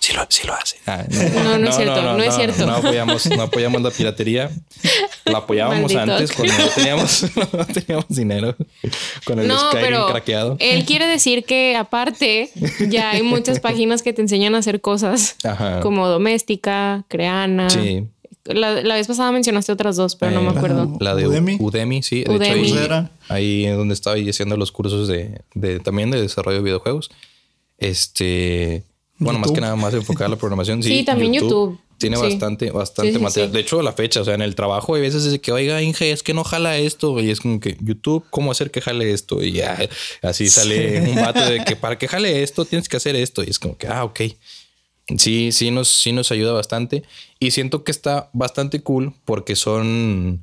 sí, 0.00 0.12
lo, 0.12 0.26
sí 0.28 0.44
lo 0.44 0.54
hace. 0.54 0.78
Ah, 0.88 1.04
no, 1.08 1.44
no, 1.44 1.58
no, 1.58 1.68
es 1.68 1.76
cierto, 1.76 2.02
no, 2.02 2.20
es 2.20 2.34
cierto. 2.34 2.66
No 2.66 2.74
apoyamos, 2.74 3.26
no 3.26 3.42
apoyamos 3.42 3.80
la 3.80 3.90
piratería. 3.92 4.50
La 5.24 5.38
apoyábamos 5.38 5.94
Maldito. 5.94 6.16
antes 6.16 6.32
cuando 6.32 6.58
no 6.58 6.68
teníamos, 6.74 7.26
no 7.36 7.64
teníamos 7.66 8.08
dinero 8.08 8.56
con 9.24 9.38
el 9.38 9.46
no, 9.46 9.56
Skyrim 9.56 9.86
pero 9.86 10.06
craqueado. 10.08 10.56
Él 10.58 10.84
quiere 10.84 11.06
decir 11.06 11.44
que 11.44 11.76
aparte 11.76 12.50
ya 12.88 13.10
hay 13.10 13.22
muchas 13.22 13.60
páginas 13.60 14.02
que 14.02 14.12
te 14.12 14.20
enseñan 14.20 14.56
a 14.56 14.58
hacer 14.58 14.80
cosas 14.80 15.36
Ajá. 15.44 15.78
como 15.78 16.08
doméstica, 16.08 17.04
creana. 17.06 17.70
Sí. 17.70 18.08
La, 18.44 18.82
la, 18.82 18.94
vez 18.96 19.06
pasada 19.06 19.30
mencionaste 19.30 19.70
otras 19.70 19.94
dos, 19.96 20.16
pero 20.16 20.32
eh, 20.32 20.34
no 20.34 20.42
me 20.42 20.50
acuerdo. 20.50 20.96
La 21.00 21.14
de 21.14 21.28
Udemy, 21.28 21.58
Udemy 21.60 22.02
sí. 22.02 22.24
De 22.24 22.30
Udemy. 22.34 22.72
hecho, 22.72 22.92
ahí, 22.94 23.08
ahí 23.28 23.64
es 23.66 23.76
donde 23.76 23.94
estaba 23.94 24.16
haciendo 24.16 24.56
los 24.56 24.72
cursos 24.72 25.06
de, 25.06 25.42
de, 25.54 25.78
también 25.78 26.10
de 26.10 26.20
desarrollo 26.20 26.56
de 26.58 26.64
videojuegos. 26.64 27.10
Este, 27.78 28.84
bueno, 29.18 29.38
YouTube. 29.38 29.48
más 29.48 29.54
que 29.54 29.60
nada 29.60 29.76
más 29.76 29.94
enfocada 29.94 30.26
a 30.26 30.30
la 30.30 30.36
programación. 30.36 30.82
Sí, 30.82 30.98
Sí, 30.98 31.04
también 31.04 31.32
YouTube. 31.34 31.78
Tiene 31.98 32.16
Sí. 32.16 32.22
bastante, 32.24 32.70
bastante 32.72 33.12
Sí, 33.12 33.18
sí, 33.18 33.22
material. 33.22 33.48
sí. 33.50 33.54
De 33.54 33.60
hecho, 33.60 33.78
a 33.78 33.82
la 33.84 33.92
fecha, 33.92 34.20
o 34.22 34.24
sea, 34.24 34.34
en 34.34 34.42
el 34.42 34.56
trabajo 34.56 34.96
hay 34.96 35.02
veces 35.02 35.24
es 35.24 35.38
que, 35.38 35.52
oiga, 35.52 35.80
Inge, 35.82 36.10
es 36.10 36.24
que 36.24 36.34
no 36.34 36.42
jala 36.42 36.76
esto. 36.78 37.20
Y 37.20 37.30
es 37.30 37.38
como 37.40 37.60
que 37.60 37.76
YouTube, 37.80 38.24
¿cómo 38.30 38.50
hacer 38.50 38.72
que 38.72 38.80
jale 38.80 39.12
esto? 39.12 39.40
Y 39.40 39.52
ya, 39.52 39.78
así 40.20 40.48
sale 40.48 41.00
un 41.02 41.14
vato 41.14 41.44
de 41.48 41.62
que 41.64 41.76
para 41.76 41.98
que 41.98 42.08
jale 42.08 42.42
esto 42.42 42.64
tienes 42.64 42.88
que 42.88 42.96
hacer 42.96 43.14
esto. 43.14 43.44
Y 43.44 43.50
es 43.50 43.60
como 43.60 43.76
que, 43.78 43.86
ah, 43.86 44.02
ok. 44.02 44.20
Sí, 45.18 45.52
sí 45.52 45.70
nos, 45.70 45.88
sí 45.88 46.12
nos 46.12 46.30
ayuda 46.32 46.52
bastante. 46.52 47.02
Y 47.38 47.50
siento 47.52 47.84
que 47.84 47.90
está 47.92 48.30
bastante 48.32 48.82
cool 48.82 49.12
porque 49.24 49.56
son 49.56 50.40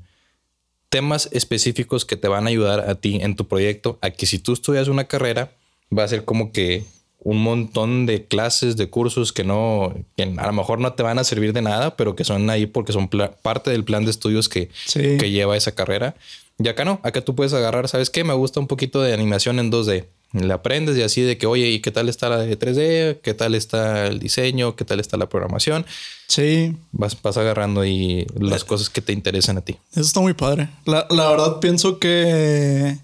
temas 0.90 1.30
específicos 1.32 2.06
que 2.06 2.16
te 2.16 2.28
van 2.28 2.46
a 2.46 2.50
ayudar 2.50 2.90
a 2.90 2.96
ti 2.96 3.20
en 3.22 3.36
tu 3.36 3.48
proyecto. 3.48 3.98
A 4.02 4.10
que 4.12 4.26
si 4.26 4.40
tú 4.40 4.54
estudias 4.54 4.88
una 4.88 5.06
carrera, 5.06 5.52
va 5.96 6.04
a 6.04 6.08
ser 6.08 6.26
como 6.26 6.52
que 6.52 6.84
un 7.22 7.44
montón 7.44 8.06
de 8.06 8.26
clases, 8.26 8.78
de 8.78 8.90
cursos 8.90 9.34
que 9.34 9.44
no, 9.44 9.94
que 10.16 10.24
a 10.24 10.48
lo 10.48 10.54
mejor 10.54 10.80
no 10.80 10.94
te 10.94 11.04
van 11.04 11.20
a 11.20 11.24
servir 11.26 11.52
de 11.54 11.62
nada, 11.62 11.98
pero 11.98 12.16
que 12.16 12.24
son 12.24 12.50
ahí 12.50 12.66
porque 12.66 12.94
son 12.94 13.10
parte 13.42 13.72
del 13.72 13.84
plan 13.84 14.06
de 14.06 14.12
estudios 14.12 14.48
que, 14.50 14.70
Sí. 14.86 15.18
que 15.20 15.30
lleva 15.30 15.58
esa 15.58 15.74
carrera. 15.76 16.16
Y 16.58 16.68
acá 16.70 16.86
no, 16.86 17.00
acá 17.04 17.22
tú 17.22 17.36
puedes 17.36 17.54
agarrar, 17.54 17.88
¿sabes 17.88 18.10
qué? 18.10 18.24
Me 18.24 18.34
gusta 18.34 18.60
un 18.60 18.68
poquito 18.68 19.02
de 19.02 19.14
animación 19.14 19.60
en 19.60 19.70
2D. 19.72 20.06
Le 20.32 20.54
aprendes 20.54 20.96
y 20.98 21.02
así 21.02 21.22
de 21.22 21.38
que, 21.40 21.48
oye, 21.48 21.70
¿y 21.70 21.80
qué 21.82 21.90
tal 21.92 22.08
está 22.08 22.30
la 22.30 22.38
de 22.38 22.58
3D? 22.58 23.22
¿Qué 23.22 23.34
tal 23.34 23.56
está 23.56 24.06
el 24.06 24.20
diseño? 24.20 24.76
¿Qué 24.76 24.86
tal 24.86 25.00
está 25.00 25.18
la 25.18 25.28
programación? 25.28 25.86
Sí, 26.28 26.76
Vas, 26.92 27.20
vas 27.22 27.38
agarrando 27.38 27.82
ahí 27.82 28.28
las 28.40 28.64
cosas 28.64 28.90
que 28.92 29.02
te 29.02 29.12
interesan 29.14 29.58
a 29.58 29.62
ti. 29.62 29.78
eso 29.92 30.02
está 30.02 30.20
muy 30.20 30.34
padre. 30.36 30.70
La, 30.86 31.08
la 31.10 31.30
verdad 31.32 31.60
pienso 31.60 31.98
que 31.98 32.98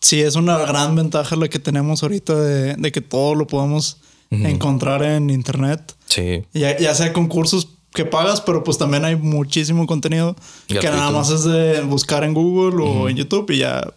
sí 0.00 0.20
es 0.20 0.36
una 0.36 0.58
gran 0.58 0.94
ventaja 0.94 1.34
la 1.36 1.48
que 1.48 1.58
tenemos 1.58 2.02
ahorita 2.04 2.34
de, 2.34 2.74
de 2.74 2.92
que 2.92 3.00
todo 3.00 3.34
lo 3.34 3.46
podemos 3.46 3.98
encontrar 4.30 5.02
en 5.02 5.28
internet. 5.28 5.94
Sí. 6.06 6.44
Ya, 6.54 6.78
ya 6.78 6.94
sea 6.94 7.12
con 7.12 7.26
cursos 7.28 7.68
que 7.92 8.04
pagas, 8.06 8.40
pero 8.40 8.64
pues 8.64 8.78
también 8.78 9.04
hay 9.04 9.16
muchísimo 9.16 9.86
contenido 9.86 10.34
que 10.68 10.80
nada 10.82 11.10
más 11.10 11.28
es 11.30 11.44
de 11.44 11.82
buscar 11.82 12.24
en 12.24 12.32
Google 12.32 12.82
o 12.82 13.08
en 13.10 13.16
YouTube 13.16 13.50
y 13.50 13.58
ya 13.58 13.92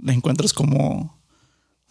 le 0.00 0.12
encuentras 0.12 0.52
cómo 0.52 1.15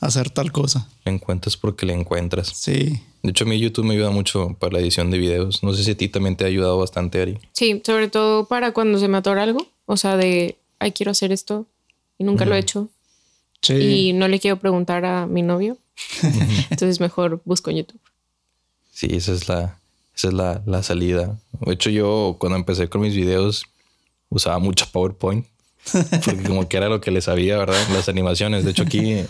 hacer 0.07 0.29
tal 0.29 0.51
cosa. 0.51 0.87
Le 1.05 1.11
encuentras 1.13 1.57
porque 1.57 1.85
le 1.85 1.93
encuentras. 1.93 2.49
Sí. 2.49 3.01
De 3.23 3.31
hecho, 3.31 3.45
a 3.45 3.47
mí 3.47 3.59
YouTube 3.59 3.85
me 3.85 3.95
ayuda 3.95 4.11
mucho 4.11 4.55
para 4.59 4.73
la 4.73 4.79
edición 4.79 5.11
de 5.11 5.17
videos. 5.17 5.63
No 5.63 5.73
sé 5.73 5.83
si 5.83 5.91
a 5.91 5.97
ti 5.97 6.09
también 6.09 6.35
te 6.35 6.43
ha 6.43 6.47
ayudado 6.47 6.77
bastante, 6.77 7.21
Ari. 7.21 7.39
Sí, 7.53 7.81
sobre 7.85 8.07
todo 8.07 8.45
para 8.45 8.71
cuando 8.71 8.99
se 8.99 9.07
me 9.07 9.17
atora 9.17 9.43
algo. 9.43 9.67
O 9.85 9.97
sea, 9.97 10.17
de, 10.17 10.57
ay, 10.79 10.91
quiero 10.91 11.11
hacer 11.11 11.31
esto 11.31 11.65
y 12.17 12.23
nunca 12.23 12.45
lo 12.45 12.55
he 12.55 12.59
hecho. 12.59 12.89
Sí. 13.61 13.73
Y 13.73 14.13
no 14.13 14.27
le 14.27 14.39
quiero 14.39 14.57
preguntar 14.57 15.05
a 15.05 15.25
mi 15.25 15.41
novio. 15.41 15.77
Entonces 16.69 16.99
mejor 16.99 17.41
busco 17.45 17.71
en 17.71 17.77
YouTube. 17.77 18.01
Sí, 18.91 19.07
esa 19.11 19.33
es 19.33 19.47
la, 19.47 19.79
esa 20.15 20.27
es 20.27 20.33
la, 20.33 20.61
la 20.65 20.83
salida. 20.83 21.37
De 21.61 21.73
hecho, 21.73 21.89
yo 21.89 22.37
cuando 22.39 22.57
empecé 22.57 22.89
con 22.89 23.01
mis 23.01 23.15
videos 23.15 23.65
usaba 24.29 24.59
mucho 24.59 24.87
PowerPoint. 24.91 25.45
Porque 26.25 26.43
como 26.47 26.67
que 26.67 26.77
era 26.77 26.89
lo 26.89 26.99
que 26.99 27.11
le 27.11 27.21
sabía, 27.21 27.57
¿verdad? 27.57 27.79
Las 27.93 28.09
animaciones. 28.09 28.65
De 28.65 28.71
hecho, 28.71 28.83
aquí 28.83 29.23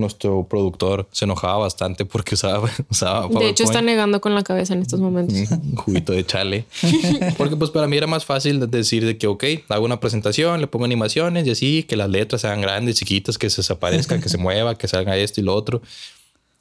nuestro 0.00 0.44
productor 0.48 1.06
se 1.12 1.24
enojaba 1.26 1.58
bastante 1.58 2.04
porque 2.04 2.34
usaba, 2.34 2.68
usaba 2.90 3.20
PowerPoint. 3.28 3.44
De 3.44 3.50
hecho, 3.50 3.64
está 3.64 3.82
negando 3.82 4.20
con 4.20 4.34
la 4.34 4.42
cabeza 4.42 4.74
en 4.74 4.82
estos 4.82 4.98
momentos. 5.00 5.34
un 5.50 5.76
juguito 5.76 6.12
de 6.12 6.26
chale. 6.26 6.64
Porque 7.38 7.56
pues 7.56 7.70
para 7.70 7.86
mí 7.86 7.96
era 7.96 8.06
más 8.06 8.24
fácil 8.24 8.58
de 8.60 8.66
decir 8.66 9.04
de 9.06 9.16
que, 9.18 9.26
ok, 9.26 9.44
hago 9.68 9.84
una 9.84 10.00
presentación, 10.00 10.60
le 10.60 10.66
pongo 10.66 10.84
animaciones 10.84 11.46
y 11.46 11.50
así, 11.50 11.82
que 11.84 11.96
las 11.96 12.08
letras 12.10 12.40
sean 12.40 12.60
grandes, 12.60 12.96
chiquitas, 12.96 13.38
que 13.38 13.48
se 13.50 13.58
desaparezcan, 13.58 14.20
que 14.20 14.28
se 14.28 14.38
mueva, 14.38 14.76
que 14.76 14.88
salga 14.88 15.16
esto 15.16 15.40
y 15.40 15.44
lo 15.44 15.54
otro. 15.54 15.82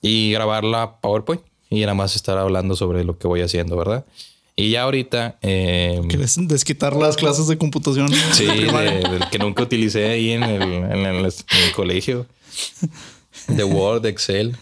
Y 0.01 0.31
grabarla 0.31 0.97
PowerPoint 1.01 1.41
y 1.69 1.81
nada 1.81 1.93
más 1.93 2.15
estar 2.15 2.37
hablando 2.37 2.75
sobre 2.75 3.03
lo 3.03 3.17
que 3.17 3.27
voy 3.27 3.41
haciendo, 3.41 3.75
¿verdad? 3.77 4.05
Y 4.55 4.71
ya 4.71 4.83
ahorita... 4.83 5.37
eh, 5.41 6.01
¿Quieres 6.09 6.35
desquitar 6.47 6.93
las 6.95 7.15
clases 7.15 7.47
de 7.47 7.57
computación? 7.57 8.09
sí, 8.33 8.45
de 8.45 8.53
de- 8.65 9.09
del 9.09 9.29
que 9.31 9.39
nunca 9.39 9.63
utilicé 9.63 10.09
ahí 10.09 10.31
en 10.31 10.43
el, 10.43 10.61
en 10.61 11.05
el- 11.05 11.25
en 11.25 11.25
el 11.25 11.71
colegio. 11.75 12.25
De 13.49 13.63
Word, 13.63 14.01
de 14.01 14.09
Excel. 14.09 14.55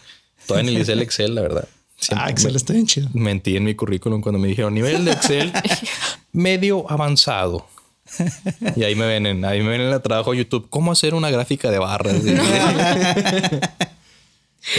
Todavía 0.46 0.66
ni 0.66 0.72
utilicé 0.76 0.94
el 0.94 1.02
Excel, 1.02 1.36
la 1.36 1.42
verdad. 1.42 1.68
Siempre 2.00 2.28
Ah, 2.28 2.30
Excel 2.30 2.56
está 2.56 2.74
bien 2.74 2.86
chido. 2.86 3.10
mentí 3.14 3.58
en 3.58 3.64
mi 3.64 3.76
currículum 3.76 4.22
cuando 4.22 4.40
me 4.40 4.48
dijeron 4.48 4.74
nivel 4.74 5.06
de 5.06 5.12
Excel 5.12 5.52
medio 6.32 6.90
avanzado. 6.90 7.68
Y 8.76 8.84
ahí 8.84 8.96
me 8.96 9.06
ven 9.06 9.26
en, 9.26 9.46
ahí 9.46 9.62
me 9.62 9.70
ven 9.70 9.82
en 9.82 9.94
el 9.94 10.02
trabajo 10.02 10.34
YouTube. 10.34 10.68
¿Cómo 10.70 10.92
hacer 10.92 11.14
una 11.14 11.30
gráfica 11.30 11.70
de 11.72 11.80
barras? 11.80 12.16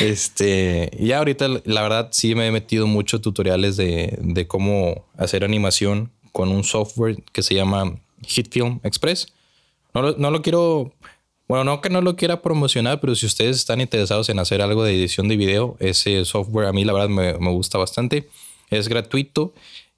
este, 0.01 0.91
y 0.99 1.09
ya 1.09 1.19
ahorita, 1.19 1.49
la 1.65 1.83
verdad, 1.83 2.09
sí 2.13 2.35
me 2.35 2.47
he 2.47 2.51
metido 2.51 2.87
mucho 2.87 3.21
tutoriales 3.21 3.77
de, 3.77 4.19
de 4.21 4.47
cómo 4.47 5.05
hacer 5.17 5.45
animación 5.45 6.11
con 6.33 6.51
un 6.51 6.65
software 6.65 7.23
que 7.33 7.43
se 7.43 7.55
llama 7.55 7.97
Hitfilm 8.27 8.81
Express. 8.83 9.29
No 9.95 10.03
lo, 10.03 10.17
no 10.17 10.31
lo 10.31 10.43
quiero, 10.43 10.93
bueno, 11.49 11.65
no 11.65 11.81
que 11.81 11.89
no 11.89 12.03
lo 12.03 12.15
quiera 12.15 12.43
promocionar, 12.43 13.01
pero 13.01 13.15
si 13.15 13.25
ustedes 13.25 13.57
están 13.57 13.81
interesados 13.81 14.29
en 14.29 14.39
hacer 14.39 14.61
algo 14.61 14.85
de 14.85 14.95
edición 14.95 15.29
de 15.29 15.37
video, 15.39 15.77
ese 15.81 16.23
software 16.27 16.67
a 16.67 16.73
mí 16.75 16.85
la 16.85 16.93
verdad 16.93 17.09
me, 17.09 17.33
gusta 17.51 17.79
bastante. 17.79 18.29
Es 18.69 18.89
gratuito 18.89 19.55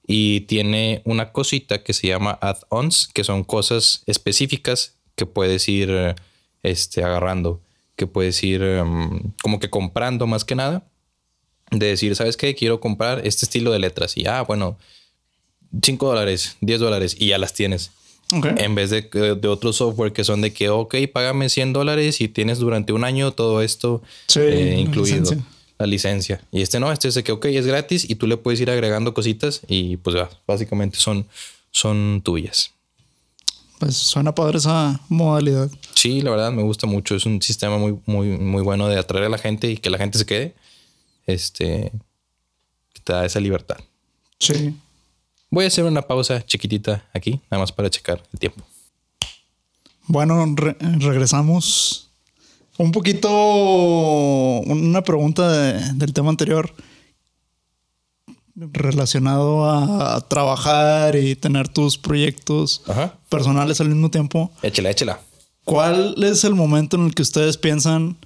y 0.06 0.42
tiene 0.42 1.02
una 1.04 1.32
cosita 1.32 1.82
que 1.82 1.92
se 1.92 2.06
llama 2.06 2.38
add-ons, 2.40 3.08
que 3.08 3.24
son 3.24 3.42
cosas 3.42 4.04
específicas 4.06 4.94
que 5.16 5.26
puedes 5.26 5.68
ir 5.68 6.14
este, 6.62 7.02
agarrando, 7.02 7.60
que 7.96 8.06
puedes 8.06 8.42
ir 8.44 8.62
em, 8.62 9.32
como 9.42 9.58
que 9.58 9.70
comprando 9.70 10.28
más 10.28 10.44
que 10.44 10.54
nada. 10.54 10.86
De 11.72 11.86
decir, 11.86 12.14
¿sabes 12.14 12.36
qué? 12.36 12.54
Quiero 12.54 12.80
comprar 12.80 13.26
este 13.26 13.44
estilo 13.44 13.72
de 13.72 13.80
letras. 13.80 14.16
Y, 14.16 14.26
ah, 14.26 14.42
bueno, 14.42 14.78
5 15.82 16.06
dólares, 16.06 16.56
10 16.60 16.80
dólares 16.80 17.16
y 17.18 17.28
ya 17.28 17.38
las 17.38 17.54
tienes. 17.54 17.90
Ok. 18.32 18.46
En 18.58 18.74
vez 18.74 18.90
de, 18.90 19.02
de 19.02 19.48
otro 19.48 19.72
software 19.72 20.12
que 20.12 20.24
son 20.24 20.40
de 20.40 20.52
que, 20.52 20.68
ok, 20.68 20.94
págame 21.12 21.48
100 21.48 21.72
dólares 21.72 22.20
y 22.20 22.28
tienes 22.28 22.58
durante 22.58 22.92
un 22.92 23.04
año 23.04 23.32
todo 23.32 23.62
esto 23.62 24.02
Sí, 24.28 24.40
eh, 24.40 24.72
la 24.74 24.80
incluido. 24.80 25.16
licencia. 25.20 25.44
La 25.78 25.86
licencia. 25.86 26.40
Y 26.52 26.60
este 26.62 26.78
no, 26.78 26.92
este 26.92 27.08
es 27.08 27.14
de 27.14 27.24
que, 27.24 27.32
ok, 27.32 27.46
es 27.46 27.66
gratis 27.66 28.08
y 28.08 28.14
tú 28.16 28.26
le 28.26 28.36
puedes 28.36 28.60
ir 28.60 28.70
agregando 28.70 29.14
cositas 29.14 29.62
y 29.66 29.96
pues 29.96 30.14
ya, 30.14 30.28
básicamente 30.46 30.98
son, 30.98 31.26
son 31.70 32.20
tuyas. 32.22 32.72
Pues 33.78 33.96
suena 33.96 34.34
padre 34.34 34.58
esa 34.58 35.00
modalidad. 35.08 35.70
Sí, 35.94 36.20
la 36.20 36.30
verdad 36.30 36.52
me 36.52 36.62
gusta 36.62 36.86
mucho. 36.86 37.16
Es 37.16 37.24
un 37.24 37.40
sistema 37.40 37.78
muy, 37.78 37.98
muy, 38.04 38.26
muy 38.36 38.62
bueno 38.62 38.88
de 38.88 38.98
atraer 38.98 39.24
a 39.24 39.28
la 39.30 39.38
gente 39.38 39.70
y 39.70 39.78
que 39.78 39.88
la 39.88 39.96
gente 39.96 40.18
se 40.18 40.26
quede. 40.26 40.54
Este 41.26 41.90
te 43.04 43.12
da 43.14 43.24
esa 43.24 43.40
libertad. 43.40 43.78
Sí. 44.38 44.74
Voy 45.50 45.64
a 45.64 45.68
hacer 45.68 45.84
una 45.84 46.02
pausa 46.02 46.44
chiquitita 46.44 47.04
aquí, 47.12 47.40
nada 47.50 47.60
más 47.62 47.72
para 47.72 47.90
checar 47.90 48.22
el 48.32 48.38
tiempo. 48.38 48.62
Bueno, 50.06 50.44
re- 50.56 50.76
regresamos. 50.80 52.08
Un 52.78 52.92
poquito 52.92 53.28
una 54.66 55.02
pregunta 55.02 55.50
de- 55.50 55.92
del 55.94 56.12
tema 56.12 56.30
anterior 56.30 56.72
relacionado 58.54 59.64
a, 59.64 60.16
a 60.16 60.20
trabajar 60.22 61.16
y 61.16 61.34
tener 61.36 61.68
tus 61.68 61.98
proyectos 61.98 62.82
Ajá. 62.86 63.18
personales 63.28 63.80
al 63.80 63.88
mismo 63.88 64.10
tiempo. 64.10 64.50
Échela, 64.62 64.90
échela. 64.90 65.20
¿cuál 65.64 66.22
es 66.24 66.42
el 66.44 66.54
momento 66.54 66.96
en 66.96 67.04
el 67.06 67.14
que 67.14 67.22
ustedes 67.22 67.56
piensan 67.56 68.16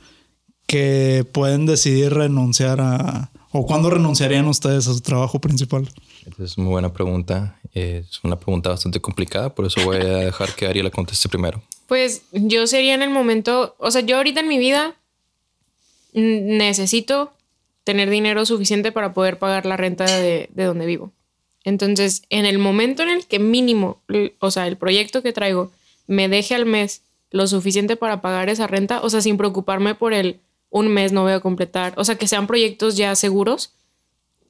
que 0.66 1.27
pueden 1.33 1.66
decidir 1.66 2.14
renunciar 2.14 2.81
a... 2.81 3.31
o 3.53 3.66
cuándo 3.66 3.91
renunciarían 3.91 4.47
ustedes 4.47 4.89
a 4.89 4.95
su 4.95 5.01
trabajo 5.01 5.41
principal? 5.41 5.89
Es 6.41 6.59
muy 6.59 6.70
buena 6.70 6.93
pregunta. 6.93 7.59
Es 7.72 8.22
una 8.22 8.39
pregunta 8.39 8.70
bastante 8.70 9.01
complicada, 9.01 9.55
por 9.55 9.66
eso 9.66 9.81
voy 9.85 9.97
a 9.97 10.18
dejar 10.18 10.55
que 10.55 10.66
Ari 10.66 10.83
la 10.83 10.91
conteste 10.91 11.29
primero. 11.29 11.62
Pues 11.87 12.22
yo 12.33 12.66
sería 12.66 12.95
en 12.95 13.03
el 13.03 13.11
momento, 13.11 13.75
o 13.79 13.91
sea, 13.91 14.01
yo 14.01 14.16
ahorita 14.16 14.41
en 14.41 14.49
mi 14.49 14.59
vida 14.59 14.95
necesito 16.12 17.33
tener 17.83 18.09
dinero 18.09 18.47
suficiente 18.47 18.93
para 18.93 19.12
poder 19.12 19.39
pagar 19.39 19.66
la 19.66 19.77
renta 19.77 20.05
de, 20.05 20.49
de, 20.53 20.64
donde 20.64 20.87
vivo. 20.87 21.12
Entonces, 21.64 22.22
en 22.31 22.47
el 22.47 22.59
momento 22.59 23.03
en 23.03 23.11
el 23.11 23.27
que 23.27 23.39
mínimo, 23.39 24.01
o 24.39 24.51
sea, 24.51 24.66
el 24.66 24.77
proyecto 24.77 25.22
que 25.22 25.33
traigo 25.33 25.72
me 26.07 26.29
deje 26.29 26.55
al 26.55 26.66
mes 26.66 27.03
lo 27.31 27.47
suficiente 27.47 27.97
para 27.97 28.20
pagar 28.20 28.49
esa 28.49 28.66
renta, 28.66 29.01
o 29.03 29.11
sea, 29.11 29.20
sin 29.20 29.37
preocuparme 29.37 29.95
por 29.95 30.14
el 30.14 30.41
un 30.70 30.89
mes 30.89 31.12
no 31.12 31.22
voy 31.22 31.33
a 31.33 31.41
completar, 31.41 31.95
o 31.97 32.05
sea, 32.05 32.16
que 32.16 32.27
sean 32.27 32.49
proyectos 32.49 32.97
ya 32.97 33.14
seguros, 33.14 33.70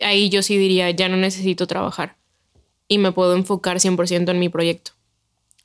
ahí 0.05 0.29
yo 0.29 0.43
sí 0.43 0.57
diría, 0.57 0.91
ya 0.91 1.09
no 1.09 1.17
necesito 1.17 1.67
trabajar 1.67 2.17
y 2.89 2.99
me 2.99 3.13
puedo 3.13 3.35
enfocar 3.35 3.79
100% 3.79 4.31
en 4.31 4.39
mi 4.39 4.49
proyecto. 4.49 4.93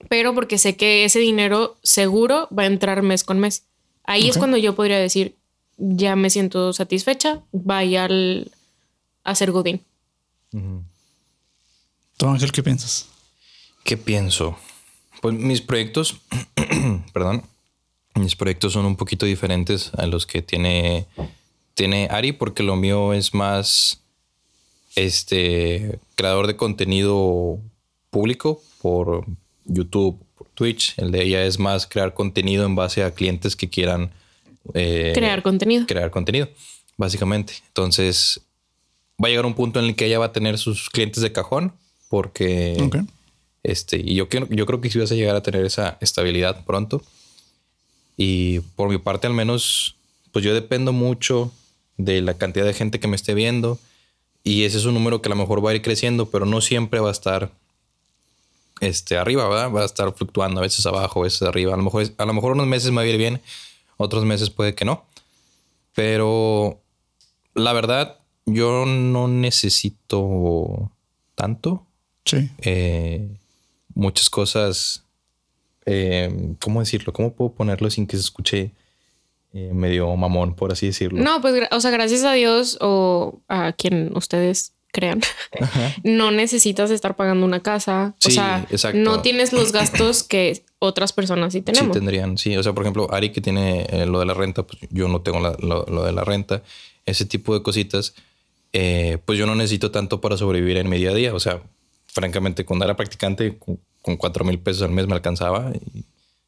Pero 0.08 0.34
porque 0.34 0.58
sé 0.58 0.78
que 0.78 1.04
ese 1.04 1.20
dinero 1.20 1.78
seguro 1.84 2.48
va 2.58 2.64
a 2.64 2.68
entrar 2.68 3.02
mes 3.02 3.24
con 3.24 3.40
mes. 3.40 3.64
Ahí 4.06 4.30
es 4.30 4.38
cuando 4.38 4.58
yo 4.58 4.76
podría 4.76 4.98
decir, 4.98 5.36
ya 5.78 6.16
me 6.16 6.30
siento 6.30 6.74
satisfecha, 6.74 7.44
vaya 7.52 8.06
al, 8.06 8.52
a 9.24 9.36
ser 9.36 9.52
Godín. 9.52 9.82
¿Tú, 12.18 12.28
Ángel, 12.28 12.52
qué 12.52 12.64
piensas? 12.64 13.08
¿Qué 13.84 13.98
pienso? 13.98 14.58
Pues 15.22 15.36
mis 15.36 15.62
proyectos, 15.62 16.22
perdón, 17.14 17.44
mis 18.16 18.36
proyectos 18.36 18.74
son 18.74 18.86
un 18.86 18.96
poquito 18.96 19.26
diferentes 19.26 19.92
a 19.96 20.08
los 20.08 20.26
que 20.26 20.42
tiene, 20.42 21.06
tiene 21.74 22.08
Ari, 22.10 22.32
porque 22.32 22.64
lo 22.64 22.78
mío 22.78 23.14
es 23.14 23.34
más 23.34 23.99
este 24.96 26.00
creador 26.16 26.48
de 26.48 26.56
contenido 26.56 27.60
público 28.10 28.62
por 28.82 29.26
YouTube, 29.66 30.20
por 30.38 30.48
Twitch. 30.50 30.94
El 30.98 31.12
de 31.12 31.24
ella 31.24 31.46
es 31.46 31.60
más 31.60 31.88
crear 31.88 32.14
contenido 32.14 32.66
en 32.66 32.76
base 32.76 33.04
a 33.04 33.12
clientes 33.12 33.56
que 33.56 33.70
quieran 33.70 34.12
eh, 34.74 35.12
crear 35.16 35.42
contenido. 35.42 35.86
Crear 35.88 36.12
contenido, 36.12 36.50
básicamente. 36.98 37.54
Entonces, 37.68 38.42
va 39.22 39.28
a 39.28 39.30
llegar 39.30 39.46
un 39.46 39.54
punto 39.54 39.80
en 39.80 39.86
el 39.86 39.96
que 39.96 40.06
ella 40.06 40.20
va 40.20 40.26
a 40.26 40.34
tener 40.34 40.58
sus 40.58 40.90
clientes 40.90 41.22
de 41.22 41.32
cajón, 41.32 41.74
porque 42.10 42.78
este, 43.64 43.98
y 43.98 44.16
yo, 44.16 44.28
yo 44.50 44.66
creo 44.66 44.82
que 44.82 44.90
sí 44.90 45.00
vas 45.00 45.12
a 45.12 45.16
llegar 45.16 45.36
a 45.36 45.44
tener 45.44 45.66
esa 45.66 45.98
estabilidad 46.02 46.66
pronto. 46.66 47.02
Y 48.18 48.60
por 48.76 48.90
mi 48.90 48.98
parte, 48.98 49.28
al 49.28 49.34
menos, 49.34 49.96
pues 50.32 50.44
yo 50.44 50.54
dependo 50.54 50.92
mucho 50.94 51.52
de 51.98 52.22
la 52.22 52.36
cantidad 52.36 52.66
de 52.66 52.74
gente 52.74 53.00
que 53.00 53.08
me 53.08 53.16
esté 53.16 53.34
viendo. 53.34 53.80
Y 54.44 54.64
ese 54.64 54.78
es 54.78 54.86
un 54.86 54.94
número 54.94 55.22
que 55.22 55.30
a 55.30 55.32
lo 55.32 55.36
mejor 55.36 55.66
va 55.66 55.72
a 55.72 55.76
ir 55.76 55.82
creciendo, 55.82 56.30
pero 56.30 56.46
no 56.46 56.62
siempre 56.62 57.00
va 57.00 57.10
a 57.10 57.12
estar 57.12 57.52
este, 58.80 59.18
arriba, 59.18 59.48
¿verdad? 59.48 59.72
Va 59.72 59.82
a 59.82 59.86
estar 59.86 60.14
fluctuando, 60.14 60.60
a 60.60 60.64
veces 60.64 60.86
abajo, 60.86 61.20
a 61.20 61.24
veces 61.24 61.42
arriba. 61.42 61.74
A 61.74 61.78
lo 61.78 61.84
mejor, 61.84 62.06
a 62.18 62.26
lo 62.26 62.34
mejor 62.34 62.54
unos 62.54 62.68
meses 62.68 62.92
me 62.92 62.98
va 62.98 63.02
a 63.04 63.08
ir 63.08 63.18
bien, 63.18 63.42
otros 63.98 64.26
meses 64.26 64.50
puede 64.50 64.76
que 64.76 64.86
no. 64.86 65.04
Pero 65.94 66.80
la 67.54 67.74
verdad, 67.74 68.18
yo 68.46 68.86
no 68.86 69.28
necesito 69.28 70.92
tanto. 71.36 71.86
Sí. 72.26 72.50
Eh, 72.60 73.28
muchas 73.94 74.30
cosas. 74.30 75.04
Eh, 75.86 76.56
¿Cómo 76.60 76.80
decirlo? 76.80 77.14
¿Cómo 77.14 77.34
puedo 77.34 77.52
ponerlo 77.52 77.90
sin 77.90 78.08
que 78.08 78.16
se 78.16 78.22
escuche 78.22 78.72
eh, 79.54 79.72
medio 79.74 80.16
mamón, 80.16 80.56
por 80.56 80.72
así 80.72 80.88
decirlo? 80.88 81.22
No, 81.22 81.42
pues, 81.42 81.68
o 81.72 81.80
sea, 81.82 81.92
gracias 81.92 82.24
a 82.24 82.34
Dios 82.34 82.78
o 82.82 83.42
a 83.48 83.74
quien 83.74 84.12
ustedes 84.16 84.74
crean, 84.92 85.22
no 86.04 86.32
necesitas 86.32 86.92
estar 86.92 87.16
pagando 87.16 87.46
una 87.46 87.62
casa. 87.62 88.14
o 88.26 88.30
sea, 88.30 88.68
no 88.94 89.22
tienes 89.22 89.54
los 89.54 89.72
gastos 89.72 90.24
que 90.30 90.64
otras 90.80 91.14
personas 91.14 91.54
sí 91.54 91.62
tenemos. 91.62 91.94
Sí, 91.94 92.00
tendrían. 92.00 92.38
Sí, 92.38 92.56
o 92.58 92.64
sea, 92.64 92.74
por 92.74 92.84
ejemplo, 92.84 93.08
Ari 93.12 93.32
que 93.32 93.42
tiene 93.42 93.88
eh, 93.90 94.06
lo 94.06 94.20
de 94.20 94.26
la 94.26 94.34
renta, 94.34 94.64
pues 94.64 94.80
yo 94.92 95.08
no 95.08 95.22
tengo 95.22 95.40
lo, 95.40 96.04
de 96.04 96.12
la 96.12 96.24
renta. 96.24 96.62
Ese 97.06 97.26
tipo 97.26 97.54
de 97.54 97.64
cositas, 97.64 98.14
pues 98.72 99.40
yo 99.40 99.48
no 99.48 99.56
necesito 99.56 99.90
tanto 99.90 100.22
para 100.22 100.38
sobrevivir 100.38 100.78
en 100.78 100.90
mi 100.90 100.98
día 100.98 101.10
a 101.10 101.16
día. 101.16 101.34
O 101.34 101.40
sea, 101.40 101.64
francamente, 102.06 102.66
cuando 102.66 102.86
era 102.86 102.96
practicante, 102.96 103.58
con, 103.58 103.80
cuatro 104.18 104.46
mil 104.46 104.60
pesos 104.60 104.84
al 104.84 104.92
mes 104.92 105.08
me 105.08 105.14
alcanzaba 105.14 105.72
y 105.74 106.06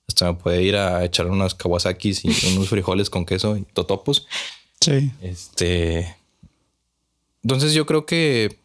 hasta 0.07 0.31
me 0.31 0.37
puede 0.37 0.61
ir 0.63 0.75
a 0.75 1.03
echar 1.03 1.27
unas 1.27 1.55
Kawasaki's 1.55 2.25
y 2.25 2.29
unos 2.55 2.69
frijoles 2.69 3.09
con 3.09 3.25
queso 3.25 3.57
y 3.57 3.63
totopos. 3.63 4.27
Sí. 4.79 5.11
Este. 5.21 6.15
Entonces 7.43 7.73
yo 7.73 7.85
creo 7.85 8.05
que 8.05 8.59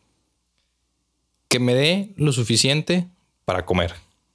que 1.49 1.59
me 1.59 1.75
dé 1.75 2.13
lo 2.17 2.33
suficiente 2.33 3.07
para 3.45 3.65
comer. 3.65 3.95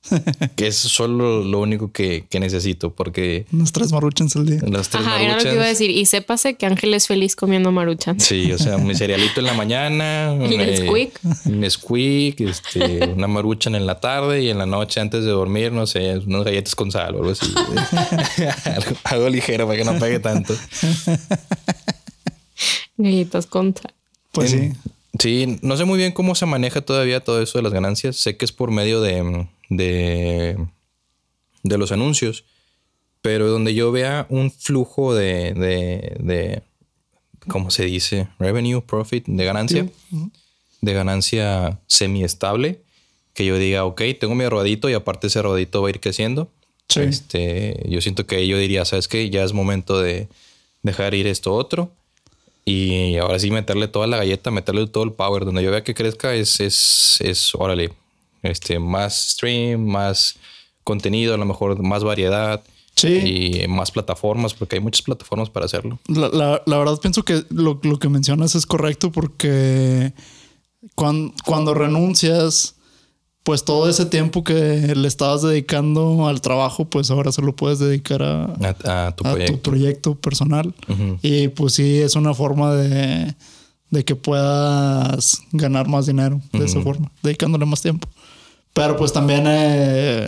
que 0.56 0.68
es 0.68 0.76
solo 0.76 1.44
lo 1.44 1.60
único 1.60 1.92
que, 1.92 2.26
necesito 2.40 2.94
porque... 2.94 3.46
Unas 3.52 3.72
tres 3.72 3.92
maruchans 3.92 4.36
al 4.36 4.46
día. 4.46 4.60
Las 4.68 4.90
tres 4.90 5.06
Ajá, 5.06 5.22
era 5.22 5.38
lo 5.38 5.44
que 5.44 5.54
iba 5.54 5.64
a 5.64 5.68
decir. 5.68 5.92
Y 5.92 6.06
sépase 6.06 6.56
que 6.56 6.66
Ángel 6.66 6.94
es 6.94 7.08
feliz 7.08 7.36
comiendo 7.36 7.72
maruchans. 7.72 8.24
Sí, 8.24 8.52
o 8.52 8.58
sea, 8.58 8.78
mi 8.78 8.96
cerealito 8.96 9.40
en 9.40 9.46
la 9.46 9.54
mañana. 9.54 10.34
Un 10.40 10.50
Nesquik. 10.50 11.20
Un 11.46 11.60
Nesquik, 11.60 12.42
este, 12.42 13.10
una 13.10 13.28
maruchan 13.28 13.76
en 13.76 13.86
la 13.86 14.00
tarde 14.00 14.42
y 14.42 14.50
en 14.50 14.58
la 14.58 14.66
noche 14.66 15.00
antes 15.00 15.24
de 15.24 15.32
dormir, 15.32 15.72
no 15.72 15.86
sé, 15.86 16.18
unas 16.18 16.44
galletas 16.44 16.76
con 16.76 16.92
sal 16.92 17.16
o 17.16 17.20
algo 17.20 17.32
así. 17.32 17.54
algo, 19.04 19.30
ligero 19.30 19.68
para 19.68 19.78
que 19.78 19.86
no 19.86 20.00
pegue 20.00 20.20
tanto. 20.20 20.56
galletas 22.98 23.46
con 23.46 23.76
sal. 23.76 23.94
Pues 24.32 24.52
sí. 24.52 24.72
Sí, 25.20 25.60
no 25.62 25.78
sé 25.78 25.86
muy 25.86 25.98
bien 25.98 26.14
cómo 26.14 26.36
se 26.36 26.46
maneja 26.46 26.82
todavía 26.82 27.20
todo 27.20 27.42
eso 27.42 27.60
de 27.60 27.64
las 27.64 27.74
ganancias. 27.74 28.16
Sé 28.16 28.38
que 28.38 28.46
es 28.46 28.52
por 28.52 28.72
medio 28.72 29.02
de 29.02 29.46
de, 29.72 30.58
de 31.64 31.78
los 31.78 31.92
anuncios, 31.92 32.44
pero 33.22 33.48
donde 33.48 33.74
yo 33.74 33.92
vea 33.92 34.28
un 34.30 34.52
flujo 34.52 35.16
de, 35.16 35.54
de, 35.54 36.18
de 36.20 36.62
¿cómo 37.48 37.72
se 37.72 37.86
dice? 37.86 38.28
Revenue, 38.38 38.82
profit, 38.82 39.26
de 39.26 39.46
ganancia, 39.46 39.88
de 40.82 40.94
ganancia 40.94 41.80
semi-estable, 41.88 42.82
que 43.34 43.46
yo 43.46 43.58
diga, 43.58 43.86
ok, 43.86 44.02
tengo 44.20 44.36
mi 44.36 44.48
rodito 44.48 44.90
y 44.90 44.94
aparte 44.94 45.28
ese 45.28 45.42
rodito 45.42 45.82
va 45.82 45.88
a 45.88 45.92
ir 45.92 46.02
creciendo. 46.02 46.52
Este, 46.94 47.82
yo 47.88 48.02
siento 48.02 48.26
que 48.28 48.46
yo 48.46 48.58
diría, 48.58 48.84
¿sabes 48.84 49.08
qué? 49.08 49.30
Ya 49.30 49.46
es 49.46 49.54
momento 49.54 50.02
de 50.02 50.28
dejar 50.84 51.14
ir 51.14 51.26
esto 51.26 51.54
otro. 51.54 51.94
Y 52.66 53.16
ahora 53.16 53.40
sí 53.40 53.50
meterle 53.50 53.88
toda 53.88 54.08
la 54.08 54.18
galleta, 54.18 54.52
meterle 54.52 54.86
todo 54.88 55.06
el 55.06 55.14
power. 55.14 55.46
Donde 55.46 55.64
yo 55.64 55.72
vea 55.72 55.86
que 55.86 55.94
crezca 55.94 56.36
es, 56.36 56.60
es, 56.60 57.20
es 57.22 57.56
órale, 57.56 57.92
este, 58.44 58.80
más 58.80 59.32
stream, 59.32 59.86
más 59.86 60.36
contenido, 60.84 61.34
a 61.34 61.38
lo 61.38 61.46
mejor 61.46 61.82
más 61.82 62.04
variedad. 62.04 62.62
Y 63.04 63.68
más 63.68 63.90
plataformas, 63.90 64.54
porque 64.54 64.76
hay 64.76 64.80
muchas 64.80 65.02
plataformas 65.02 65.50
para 65.50 65.66
hacerlo. 65.66 66.00
La, 66.08 66.62
verdad 66.68 67.00
pienso 67.02 67.24
que 67.24 67.44
lo, 67.50 67.80
que 67.80 68.10
mencionas 68.10 68.54
es 68.54 68.68
correcto 68.68 69.12
porque 69.12 70.14
cuando, 70.94 71.34
cuando, 71.44 71.74
renuncias, 71.74 72.76
pues 73.42 73.66
todo 73.66 73.90
ese 73.90 74.06
tiempo 74.06 74.44
que 74.44 74.94
le 74.96 75.08
estabas 75.08 75.42
dedicando 75.42 76.28
al 76.28 76.42
trabajo, 76.42 76.86
pues 76.86 77.10
ahora 77.10 77.32
se 77.32 77.42
lo 77.42 77.56
puedes 77.56 77.80
dedicar 77.80 78.22
a, 78.22 79.16
tu, 79.16 79.24
proyecto. 79.62 80.14
personal. 80.14 80.76
Y 81.24 81.48
pues 81.48 81.74
sí, 81.74 81.98
es 82.00 82.16
una 82.16 82.36
forma 82.36 82.76
de, 82.76 83.34
de 83.92 84.06
que 84.06 84.16
puedas 84.16 85.42
ganar 85.52 85.88
más 85.88 86.08
dinero 86.08 86.42
de 86.54 86.66
esa 86.66 86.82
forma, 86.82 87.12
dedicándole 87.22 87.66
más 87.66 87.82
tiempo. 87.82 88.08
Pero 88.74 88.98
pues 88.98 89.12
también 89.14 89.44
eh, 89.48 90.28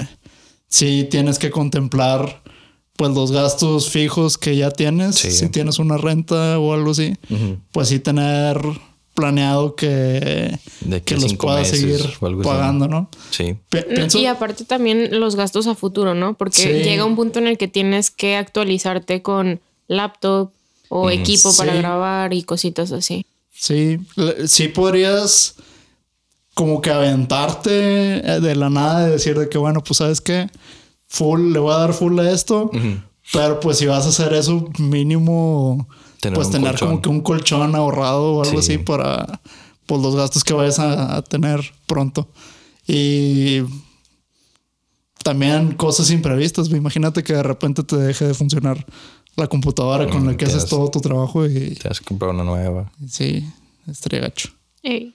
sí 0.68 1.07
tienes 1.09 1.39
que 1.39 1.49
contemplar 1.49 2.43
pues 2.95 3.11
los 3.11 3.32
gastos 3.32 3.89
fijos 3.89 4.38
que 4.38 4.55
ya 4.55 4.70
tienes. 4.70 5.16
Si 5.16 5.49
tienes 5.49 5.80
una 5.80 5.97
renta 5.97 6.59
o 6.59 6.74
algo 6.74 6.91
así, 6.91 7.16
pues 7.72 7.88
sí 7.88 7.99
tener 7.99 8.61
planeado 9.14 9.76
que, 9.76 10.57
que, 11.05 11.18
los 11.18 11.36
puedas 11.36 11.68
seguir 11.68 12.01
pagando, 12.43 12.88
¿no? 12.88 13.09
Sí. 13.32 13.55
Y 14.16 14.26
aparte 14.26 14.66
también 14.66 15.20
los 15.20 15.36
gastos 15.36 15.68
a 15.68 15.76
futuro, 15.76 16.16
¿no? 16.16 16.34
Porque 16.36 16.84
llega 16.84 17.05
un 17.05 17.16
punto 17.16 17.39
en 17.39 17.47
el 17.47 17.57
que 17.57 17.68
tienes 17.68 18.11
que 18.11 18.36
actualizarte 18.36 19.22
con 19.22 19.61
laptop 19.88 20.51
o 20.89 21.09
equipo 21.09 21.55
para 21.55 21.74
grabar 21.76 22.34
y 22.34 22.43
cositas 22.43 22.91
así. 22.91 23.26
Sí, 23.64 23.97
sí 24.45 24.68
podrías 24.68 25.55
como 26.53 26.82
que 26.82 26.89
aventarte 26.89 28.18
eh, 28.18 28.41
de 28.41 28.55
la 28.57 28.70
nada 28.70 29.07
y 29.07 29.11
decir 29.11 29.39
de 29.39 29.47
que 29.47 29.57
bueno, 29.57 29.82
pues 29.82 29.99
sabes 29.99 30.20
que 30.20 30.49
full, 31.07 31.53
le 31.53 31.59
voy 31.59 31.74
a 31.74 31.78
dar 31.78 31.93
full 31.93 32.20
a 32.20 32.30
esto, 32.30 32.70
pero 33.32 33.61
pues 33.61 33.78
si 33.78 33.86
vas 33.86 34.05
a 34.05 34.09
hacer 34.09 34.34
eso 34.34 34.68
mínimo, 34.80 35.88
pues 36.34 36.49
tener 36.49 36.78
como 36.78 37.01
que 37.01 37.07
un 37.07 37.22
colchón 37.22 37.74
ahorrado 37.74 38.34
o 38.34 38.43
algo 38.43 38.59
así 38.59 38.80
para 38.80 39.39
pues, 39.86 40.01
los 40.01 40.14
gastos 40.14 40.43
que 40.43 40.53
vayas 40.53 40.80
a, 40.80 41.22
tener 41.22 41.61
pronto. 41.88 42.28
Y 42.86 43.61
también 45.24 45.76
cosas 45.76 46.11
imprevistas. 46.11 46.68
Imagínate 46.70 47.24
que 47.24 47.32
de 47.32 47.43
repente 47.43 47.82
te 47.84 47.95
deje 47.95 48.28
de 48.28 48.34
funcionar 48.34 48.86
la 49.36 49.47
computadora 49.47 50.07
con 50.09 50.25
la 50.25 50.38
que 50.38 50.45
haces 50.45 50.63
has- 50.63 50.69
todo 50.69 50.89
tu 50.91 51.01
trabajo 51.01 51.45
y 51.45 51.75
Te 51.75 51.88
has 51.89 52.01
comprado 52.01 52.34
una 52.34 52.43
nueva. 52.43 52.91
sí, 53.07 53.43
estaría 53.88 54.19
gacho. 54.19 54.49
Ey. 54.84 55.13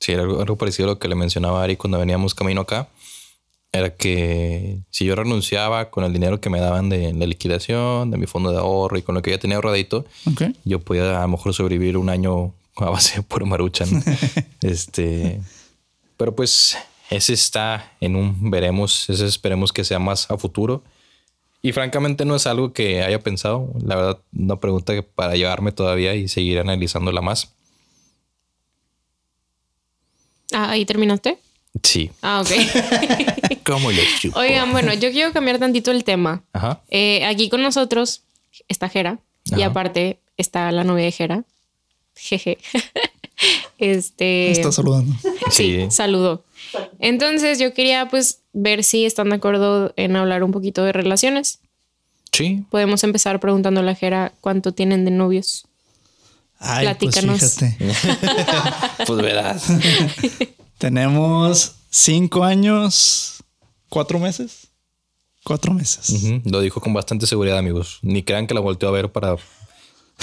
Sí, 0.00 0.12
era 0.12 0.22
algo, 0.22 0.40
algo 0.40 0.56
parecido 0.56 0.88
a 0.88 0.92
lo 0.92 0.98
que 0.98 1.08
le 1.08 1.14
mencionaba 1.14 1.60
a 1.60 1.64
Ari 1.64 1.76
cuando 1.76 1.98
veníamos 1.98 2.34
camino 2.34 2.60
acá. 2.62 2.88
Era 3.72 3.94
que 3.94 4.78
si 4.90 5.04
yo 5.04 5.14
renunciaba 5.14 5.90
con 5.90 6.04
el 6.04 6.12
dinero 6.12 6.40
que 6.40 6.48
me 6.50 6.58
daban 6.60 6.88
de 6.88 7.12
la 7.12 7.26
liquidación, 7.26 8.10
de 8.10 8.16
mi 8.16 8.26
fondo 8.26 8.50
de 8.50 8.58
ahorro 8.58 8.96
y 8.96 9.02
con 9.02 9.14
lo 9.14 9.20
que 9.22 9.30
ya 9.30 9.38
tenía 9.38 9.56
ahorradito, 9.56 10.06
yo 10.64 10.80
podía 10.80 11.18
a 11.18 11.22
lo 11.22 11.28
mejor 11.28 11.52
sobrevivir 11.52 11.96
un 11.98 12.08
año 12.08 12.54
a 12.76 12.90
base 12.90 13.16
de 13.16 13.22
puro 13.22 13.44
maruchan. 13.44 13.88
este, 14.62 15.40
pero 16.16 16.34
pues 16.34 16.76
ese 17.10 17.32
está 17.34 17.92
en 18.00 18.16
un 18.16 18.50
veremos, 18.50 19.08
ese 19.10 19.26
esperemos 19.26 19.72
que 19.72 19.84
sea 19.84 19.98
más 19.98 20.30
a 20.30 20.38
futuro. 20.38 20.82
Y 21.60 21.72
francamente 21.72 22.24
no 22.24 22.36
es 22.36 22.46
algo 22.46 22.72
que 22.72 23.02
haya 23.02 23.18
pensado, 23.18 23.68
la 23.84 23.96
verdad, 23.96 24.18
una 24.36 24.56
pregunta 24.60 24.94
que 24.94 25.02
para 25.02 25.34
llevarme 25.34 25.72
todavía 25.72 26.14
y 26.14 26.28
seguir 26.28 26.58
analizándola 26.60 27.20
más. 27.20 27.52
Ah, 30.52 30.70
¿ahí 30.70 30.84
terminaste? 30.86 31.38
Sí, 31.82 32.10
Ah, 32.22 32.40
ok. 32.40 32.50
¿cómo 33.66 33.90
lo 33.90 34.02
chupo? 34.20 34.38
Oigan, 34.38 34.72
bueno, 34.72 34.94
yo 34.94 35.10
quiero 35.10 35.32
cambiar 35.32 35.58
tantito 35.58 35.90
el 35.90 36.04
tema. 36.04 36.42
Ajá. 36.52 36.80
Eh, 36.88 37.24
aquí 37.26 37.48
con 37.48 37.62
nosotros 37.62 38.22
está 38.68 38.88
Jera 38.88 39.18
y 39.44 39.54
Ajá. 39.62 39.66
aparte 39.66 40.20
está 40.36 40.70
la 40.72 40.84
novia 40.84 41.04
de 41.04 41.12
Jera. 41.12 41.44
Jeje. 42.16 42.58
Este. 43.78 44.50
Está 44.50 44.72
saludando. 44.72 45.14
Sí, 45.50 45.76
Sí. 45.80 45.86
saludo. 45.90 46.44
Entonces 46.98 47.58
yo 47.58 47.72
quería 47.72 48.08
pues 48.08 48.40
ver 48.52 48.84
si 48.84 49.06
están 49.06 49.30
de 49.30 49.36
acuerdo 49.36 49.94
en 49.96 50.14
hablar 50.16 50.42
un 50.44 50.52
poquito 50.52 50.82
de 50.84 50.92
relaciones. 50.92 51.60
Sí. 52.32 52.64
Podemos 52.70 53.02
empezar 53.04 53.40
preguntándole 53.40 53.90
a 53.90 53.94
Jera 53.94 54.32
cuánto 54.42 54.72
tienen 54.72 55.04
de 55.06 55.10
novios. 55.10 55.66
Ay, 56.58 56.84
Platícanos. 56.86 57.38
pues 57.38 57.54
fíjate. 57.54 57.94
Pues 59.06 59.22
verás. 59.22 59.64
Tenemos 60.78 61.76
cinco 61.90 62.44
años, 62.44 63.42
cuatro 63.88 64.18
meses. 64.18 64.68
Cuatro 65.44 65.72
meses. 65.72 66.12
Lo 66.44 66.60
dijo 66.60 66.80
con 66.80 66.92
bastante 66.92 67.26
seguridad, 67.26 67.56
amigos. 67.58 68.00
Ni 68.02 68.22
crean 68.22 68.46
que 68.46 68.52
la 68.54 68.60
volteó 68.60 68.88
a 68.90 68.92
ver 68.92 69.10
para, 69.10 69.36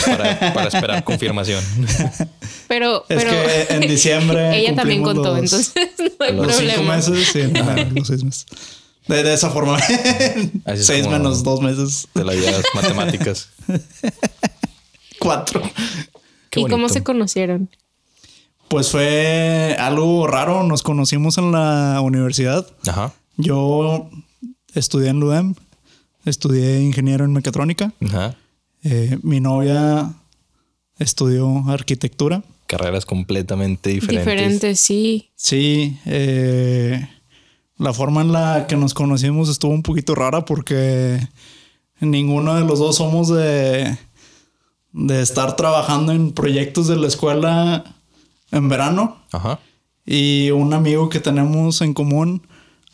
para, 0.06 0.54
para 0.54 0.68
esperar 0.68 1.04
confirmación. 1.04 1.64
Pero, 2.68 3.06
Es 3.10 3.24
pero 3.24 3.32
que 3.32 3.68
en 3.76 3.82
diciembre. 3.88 4.58
ella 4.58 4.74
también 4.76 5.04
contó, 5.04 5.36
los- 5.39 5.43
entonces 5.43 5.74
no 6.20 6.26
hay 6.26 6.34
Los 6.36 6.56
cinco 6.56 6.74
problema. 6.74 6.96
meses, 6.96 7.28
sí, 7.32 7.43
no, 7.54 7.93
los 7.93 8.08
seis 8.08 8.24
meses. 8.24 8.46
De, 9.08 9.22
de 9.22 9.34
esa 9.36 9.52
forma. 9.52 9.78
Así 9.78 10.80
es 10.80 10.86
seis 10.88 11.08
menos 11.08 11.43
dos 11.43 11.62
meses. 11.62 12.08
De 12.16 12.24
las 12.24 12.36
ideas 12.36 12.64
matemáticas. 12.74 13.50
Cuatro. 15.20 15.62
Qué 16.50 16.62
¿Y 16.62 16.66
cómo 16.66 16.89
se 16.89 17.04
conocieron? 17.04 17.70
Pues 18.68 18.89
fue 18.89 19.76
algo 19.80 20.26
raro. 20.26 20.64
Nos 20.64 20.82
conocimos 20.82 21.38
en 21.38 21.52
la 21.52 22.00
universidad. 22.02 22.66
Ajá. 22.88 23.14
Yo 23.38 24.10
estudié 24.74 25.10
en 25.10 25.20
LUDEM. 25.20 25.54
Estudié 26.26 26.82
ingeniero 26.82 27.26
en 27.26 27.34
mecatrónica. 27.34 27.93
Ajá. 28.08 28.36
Eh, 28.88 29.17
mi 29.23 29.39
novia 29.39 30.13
estudió 30.99 31.63
arquitectura. 31.67 32.43
Carreras 32.67 33.05
completamente 33.07 33.89
diferentes. 33.89 34.25
Diferente, 34.25 34.75
sí. 34.75 35.31
Sí, 35.36 35.97
eh, 36.05 37.09
la 37.77 37.93
forma 37.93 38.21
en 38.21 38.31
la 38.31 38.67
que 38.67 38.77
nos 38.77 38.93
conocimos 38.93 39.49
estuvo 39.49 39.73
un 39.73 39.81
poquito 39.81 40.13
rara 40.13 40.45
porque 40.45 41.19
ninguno 41.99 42.53
de 42.53 42.61
los 42.63 42.77
dos 42.77 42.97
somos 42.97 43.27
de, 43.29 43.97
de 44.93 45.21
estar 45.21 45.55
trabajando 45.55 46.11
en 46.11 46.31
proyectos 46.31 46.88
de 46.88 46.95
la 46.95 47.07
escuela 47.07 47.83
en 48.51 48.69
verano. 48.69 49.17
Ajá. 49.31 49.59
Y 50.05 50.51
un 50.51 50.73
amigo 50.73 51.09
que 51.09 51.19
tenemos 51.19 51.81
en 51.81 51.95
común, 51.95 52.43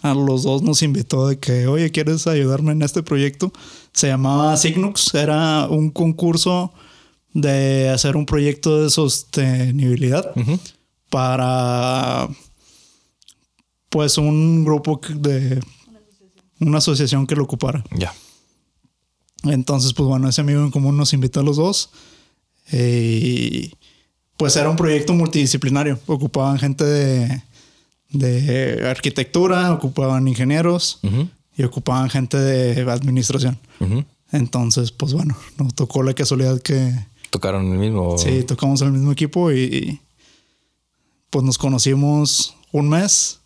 a 0.01 0.13
los 0.13 0.43
dos 0.43 0.61
nos 0.61 0.81
invitó 0.83 1.27
de 1.27 1.37
que, 1.37 1.67
oye, 1.67 1.91
¿quieres 1.91 2.27
ayudarme 2.27 2.71
en 2.71 2.81
este 2.81 3.03
proyecto? 3.03 3.51
Se 3.93 4.07
llamaba 4.07 4.55
Signux, 4.57 5.13
era 5.13 5.67
un 5.69 5.89
concurso 5.89 6.73
de 7.33 7.89
hacer 7.89 8.15
un 8.15 8.25
proyecto 8.25 8.83
de 8.83 8.89
sostenibilidad 8.89 10.33
para, 11.09 12.29
pues, 13.89 14.17
un 14.17 14.63
grupo 14.63 14.99
de 15.15 15.61
una 16.59 16.77
asociación 16.77 17.27
que 17.27 17.35
lo 17.35 17.43
ocupara. 17.43 17.83
Ya. 17.97 18.13
Entonces, 19.43 19.93
pues 19.93 20.07
bueno, 20.07 20.29
ese 20.29 20.41
amigo 20.41 20.61
en 20.61 20.71
común 20.71 20.95
nos 20.97 21.13
invitó 21.13 21.39
a 21.39 21.43
los 21.43 21.57
dos. 21.57 21.89
eh, 22.71 23.19
Y 23.23 23.73
pues 24.37 24.55
era 24.55 24.69
un 24.69 24.75
proyecto 24.75 25.13
multidisciplinario. 25.13 25.99
Ocupaban 26.05 26.57
gente 26.59 26.83
de, 26.83 27.43
de 28.09 28.87
arquitectura, 28.89 29.71
ocupaban 29.73 30.27
ingenieros. 30.27 30.99
Y 31.57 31.63
ocupaban 31.63 32.09
gente 32.09 32.37
de 32.37 32.89
administración. 32.89 33.57
Entonces, 34.31 34.91
pues 34.91 35.13
bueno, 35.13 35.35
nos 35.57 35.73
tocó 35.73 36.03
la 36.03 36.13
casualidad 36.13 36.61
que 36.61 36.93
Tocaron 37.29 37.71
el 37.71 37.77
mismo. 37.77 38.17
sí, 38.17 38.43
tocamos 38.43 38.81
en 38.81 38.87
el 38.87 38.93
mismo 38.93 39.11
equipo 39.11 39.51
y 39.51 39.99
pues 41.29 41.45
nos 41.45 41.57
conocimos 41.57 42.55
un 42.71 42.89
mes 42.89 43.39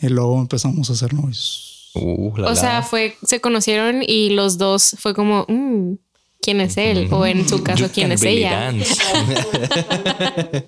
y 0.00 0.08
luego 0.08 0.40
empezamos 0.40 0.90
a 0.90 0.92
hacer 0.92 1.12
novios. 1.14 1.90
Uh, 1.94 2.36
la, 2.36 2.50
O 2.50 2.56
sea, 2.56 2.82
fue, 2.82 3.16
se 3.22 3.40
conocieron 3.40 4.02
y 4.06 4.30
los 4.30 4.58
dos 4.58 4.94
fue 4.98 5.14
como, 5.14 5.46
mm, 5.48 5.94
¿quién 6.40 6.60
es 6.60 6.76
él? 6.76 7.08
O 7.10 7.24
en 7.26 7.48
su 7.48 7.62
caso, 7.62 7.86
You 7.86 7.90
¿quién 7.92 8.12
es 8.12 8.20
really 8.20 8.38
ella? 8.40 8.72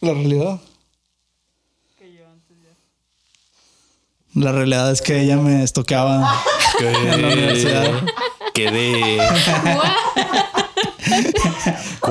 La 0.00 0.14
realidad. 0.14 0.60
La 4.34 4.52
realidad 4.52 4.90
es 4.90 5.02
que 5.02 5.20
ella 5.22 5.36
me 5.36 5.62
estoqueaba 5.62 6.42
en 6.80 7.22
la 7.22 7.28
universidad. 7.28 7.90
Quedé. 8.54 9.18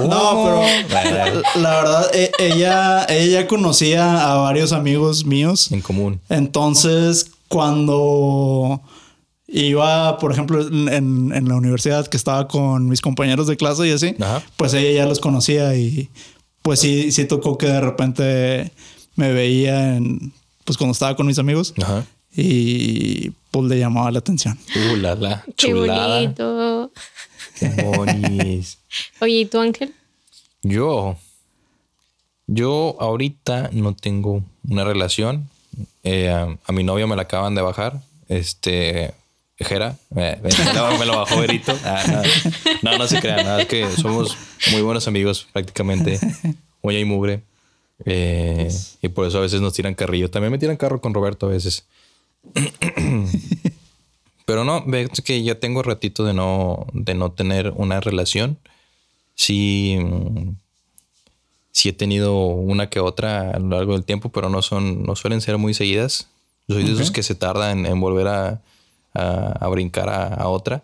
No, 0.08 0.44
pero 0.44 0.62
la 1.62 1.70
verdad, 1.82 2.16
e- 2.16 2.32
ella, 2.40 3.06
ella 3.10 3.48
conocía 3.48 4.32
a 4.32 4.36
varios 4.38 4.72
amigos 4.72 5.26
míos. 5.26 5.72
En 5.72 5.82
común. 5.82 6.22
Entonces, 6.30 7.32
cuando 7.48 8.82
iba, 9.48 10.18
por 10.18 10.32
ejemplo, 10.32 10.62
en, 10.62 11.32
en 11.34 11.48
la 11.48 11.56
universidad 11.56 12.08
que 12.08 12.18
estaba 12.18 12.48
con 12.48 12.88
mis 12.88 13.02
compañeros 13.02 13.48
de 13.48 13.58
clase 13.58 13.88
y 13.88 13.92
así, 13.92 14.16
Ajá. 14.22 14.42
pues 14.58 14.74
ella 14.74 14.92
ya 14.92 15.06
los 15.06 15.20
conocía 15.20 15.76
y 15.76 16.10
pues 16.62 16.80
sí, 16.80 17.12
sí 17.12 17.26
tocó 17.26 17.58
que 17.58 17.66
de 17.68 17.82
repente 17.82 18.72
me 19.16 19.34
veía 19.34 19.96
en, 19.98 20.32
pues 20.66 20.78
cuando 20.78 20.94
estaba 20.94 21.16
con 21.16 21.28
mis 21.28 21.40
amigos 21.40 21.74
Ajá. 21.82 22.06
y 22.36 23.32
pues 23.52 23.66
le 23.68 23.80
llamaba 23.80 24.12
la 24.12 24.20
atención. 24.20 24.58
Uh, 24.76 24.96
la, 24.98 25.16
la. 25.16 25.44
Qué 25.58 25.74
bonito. 25.74 26.92
Qué 27.60 27.70
bonis. 27.84 28.78
Oye, 29.20 29.34
¿y 29.42 29.46
tú, 29.46 29.60
Ángel? 29.60 29.94
Yo. 30.64 31.18
Yo 32.48 32.98
ahorita 33.00 33.70
no 33.74 33.96
tengo 33.96 34.44
una 34.68 34.84
relación. 34.84 35.50
Eh, 36.04 36.30
a, 36.30 36.58
a 36.66 36.72
mi 36.72 36.84
novia 36.84 37.08
me 37.08 37.16
la 37.16 37.24
acaban 37.24 37.56
de 37.56 37.62
bajar. 37.62 38.02
Este. 38.28 39.14
Jera. 39.64 39.96
eh, 40.16 40.40
me, 41.00 41.06
lo, 41.06 41.18
bajó 41.18 41.40
Berito. 41.40 41.78
Ah, 41.86 42.04
no. 42.82 42.92
no, 42.92 42.98
no 42.98 43.08
se 43.08 43.20
crean. 43.20 43.46
nada, 43.46 43.62
es 43.62 43.68
que 43.68 43.90
somos 43.92 44.36
muy 44.72 44.82
buenos 44.82 45.08
amigos 45.08 45.48
prácticamente. 45.54 46.20
Uña 46.82 47.00
y 47.00 47.06
mugre. 47.06 47.44
Eh, 48.06 48.72
y 49.02 49.08
por 49.10 49.28
eso 49.28 49.38
a 49.38 49.42
veces 49.42 49.62
nos 49.62 49.74
tiran 49.74 49.96
carrillo. 49.96 50.30
También 50.30 50.52
me 50.52 50.58
tiran 50.58 50.78
carro 50.78 51.02
con 51.02 51.14
Roberto 51.14 51.46
a 51.48 51.50
veces. 51.50 51.86
Pero 54.46 54.64
no, 54.66 54.84
ves 54.86 55.10
que 55.24 55.42
ya 55.44 55.60
tengo 55.60 55.84
ratito 55.84 56.26
de 56.26 56.34
no, 56.34 56.86
de 56.94 57.14
no 57.16 57.32
tener 57.32 57.72
una 57.76 58.00
relación. 58.02 58.58
Sí, 59.36 59.98
mm, 60.02 60.56
sí 61.72 61.90
he 61.90 61.94
tenido 61.94 62.36
una 62.48 62.90
que 62.90 63.00
otra 63.00 63.52
a 63.52 63.60
lo 63.60 63.70
largo 63.70 63.94
del 63.94 64.04
tiempo, 64.04 64.30
pero 64.30 64.50
no 64.50 64.62
son, 64.62 65.04
no 65.04 65.16
suelen 65.16 65.42
ser 65.42 65.58
muy 65.58 65.74
seguidas. 65.74 66.28
Yo 66.68 66.76
soy 66.76 66.84
de 66.84 66.92
esos 66.94 67.12
que 67.12 67.24
se 67.24 67.36
tardan 67.36 67.86
en, 67.86 68.00
volver 68.02 68.28
a, 68.28 68.62
a- 69.14 69.52
a 69.60 69.68
brincar 69.70 70.10
a, 70.10 70.28
a 70.28 70.48
otra. 70.50 70.84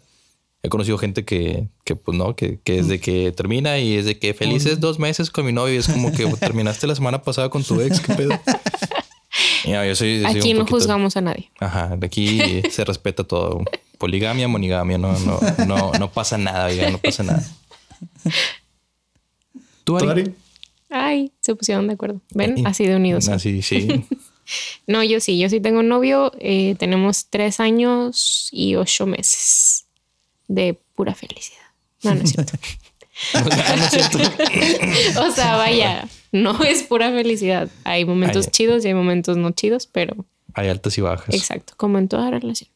He 0.63 0.69
conocido 0.69 0.97
gente 0.97 1.23
que, 1.23 1.67
que 1.85 1.95
pues 1.95 2.17
no, 2.17 2.35
que, 2.35 2.59
que 2.63 2.79
es 2.79 2.87
de 2.87 2.99
que 2.99 3.31
termina 3.31 3.77
y 3.77 3.95
es 3.95 4.05
de 4.05 4.17
que 4.19 4.33
felices 4.33 4.79
dos 4.79 4.97
meses 4.99 5.29
con 5.29 5.45
mi 5.45 5.53
novio 5.53 5.75
y 5.75 5.77
es 5.77 5.87
como 5.87 6.11
que 6.11 6.25
terminaste 6.39 6.87
la 6.87 6.95
semana 6.95 7.21
pasada 7.21 7.49
con 7.49 7.63
tu 7.63 7.79
ex, 7.81 7.99
¿qué 7.99 8.13
pedo? 8.13 8.31
No, 9.67 9.85
yo 9.85 9.95
soy- 9.95 10.21
soy 10.23 10.31
un 10.31 10.37
Aquí 10.37 10.53
no 10.53 10.59
poquito- 10.61 10.77
juzgamos 10.77 11.17
a 11.17 11.21
nadie. 11.21 11.51
Ajá, 11.59 11.95
de 11.97 12.07
aquí 12.07 12.61
se 12.71 12.85
respeta 12.85 13.23
todo. 13.25 13.63
Poligamia, 13.97 14.47
monigamia, 14.47 14.97
no, 14.97 15.11
no, 15.19 15.39
no, 15.67 15.91
no 15.91 16.11
pasa 16.11 16.37
nada, 16.37 16.67
oiga, 16.67 16.89
no 16.89 16.97
pasa 16.97 17.23
nada. 17.23 17.43
¿Tú, 19.83 19.97
¿Tú, 19.97 20.09
Ari? 20.09 20.21
Ari? 20.21 20.33
Ay, 20.89 21.31
se 21.41 21.53
pusieron 21.55 21.87
de 21.87 21.93
acuerdo. 21.93 22.21
¿Ven? 22.33 22.59
Eh, 22.59 22.63
Así 22.65 22.85
de 22.85 22.95
unidos. 22.95 23.27
Así, 23.29 23.61
sí. 23.61 24.05
No, 24.87 25.03
yo 25.03 25.19
sí, 25.19 25.37
yo 25.37 25.49
sí 25.49 25.59
tengo 25.59 25.79
un 25.81 25.89
novio. 25.89 26.31
eh, 26.39 26.75
tenemos 26.79 27.25
tres 27.29 27.59
años 27.59 28.47
y 28.53 28.75
ocho 28.75 29.05
meses 29.05 29.86
de 30.47 30.77
pura 30.95 31.13
felicidad. 31.15 31.61
No, 32.03 32.15
no 32.15 32.21
es 32.21 32.31
cierto. 32.31 32.53
Ah, 33.33 33.75
no 33.75 33.83
es 33.83 33.89
cierto. 33.89 34.19
o 35.21 35.31
sea, 35.31 35.55
vaya, 35.55 36.07
no 36.31 36.63
es 36.63 36.83
pura 36.83 37.09
felicidad. 37.09 37.67
Hay 37.83 38.05
momentos 38.05 38.51
chidos 38.51 38.85
y 38.85 38.89
hay 38.89 38.93
momentos 38.93 39.37
no 39.37 39.49
chidos, 39.49 39.87
pero 39.87 40.23
Hay 40.53 40.67
altas 40.67 40.95
y 40.99 41.01
bajas. 41.01 41.33
exacto, 41.33 41.73
como 41.77 41.97
en 41.97 42.09
toda 42.09 42.29
relación. 42.29 42.69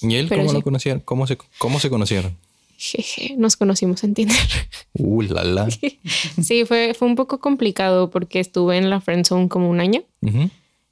¿Y 0.00 0.14
él 0.14 0.26
Pero 0.28 0.40
cómo 0.40 0.50
sí. 0.52 0.56
lo 0.56 0.62
conocieron? 0.62 1.00
¿Cómo 1.04 1.26
se, 1.26 1.36
cómo 1.58 1.80
se 1.80 1.90
conocieron? 1.90 2.34
Jeje, 2.78 3.34
nos 3.36 3.56
conocimos 3.56 4.02
en 4.04 4.14
Tinder. 4.14 4.36
Uh, 4.94 5.22
la 5.22 5.44
la. 5.44 5.68
sí, 5.70 6.64
fue, 6.64 6.94
fue 6.94 7.06
un 7.06 7.14
poco 7.14 7.38
complicado 7.38 8.10
porque 8.10 8.40
estuve 8.40 8.78
en 8.78 8.88
la 8.90 9.00
friendzone 9.02 9.48
como 9.48 9.68
un 9.68 9.80
año 9.80 10.02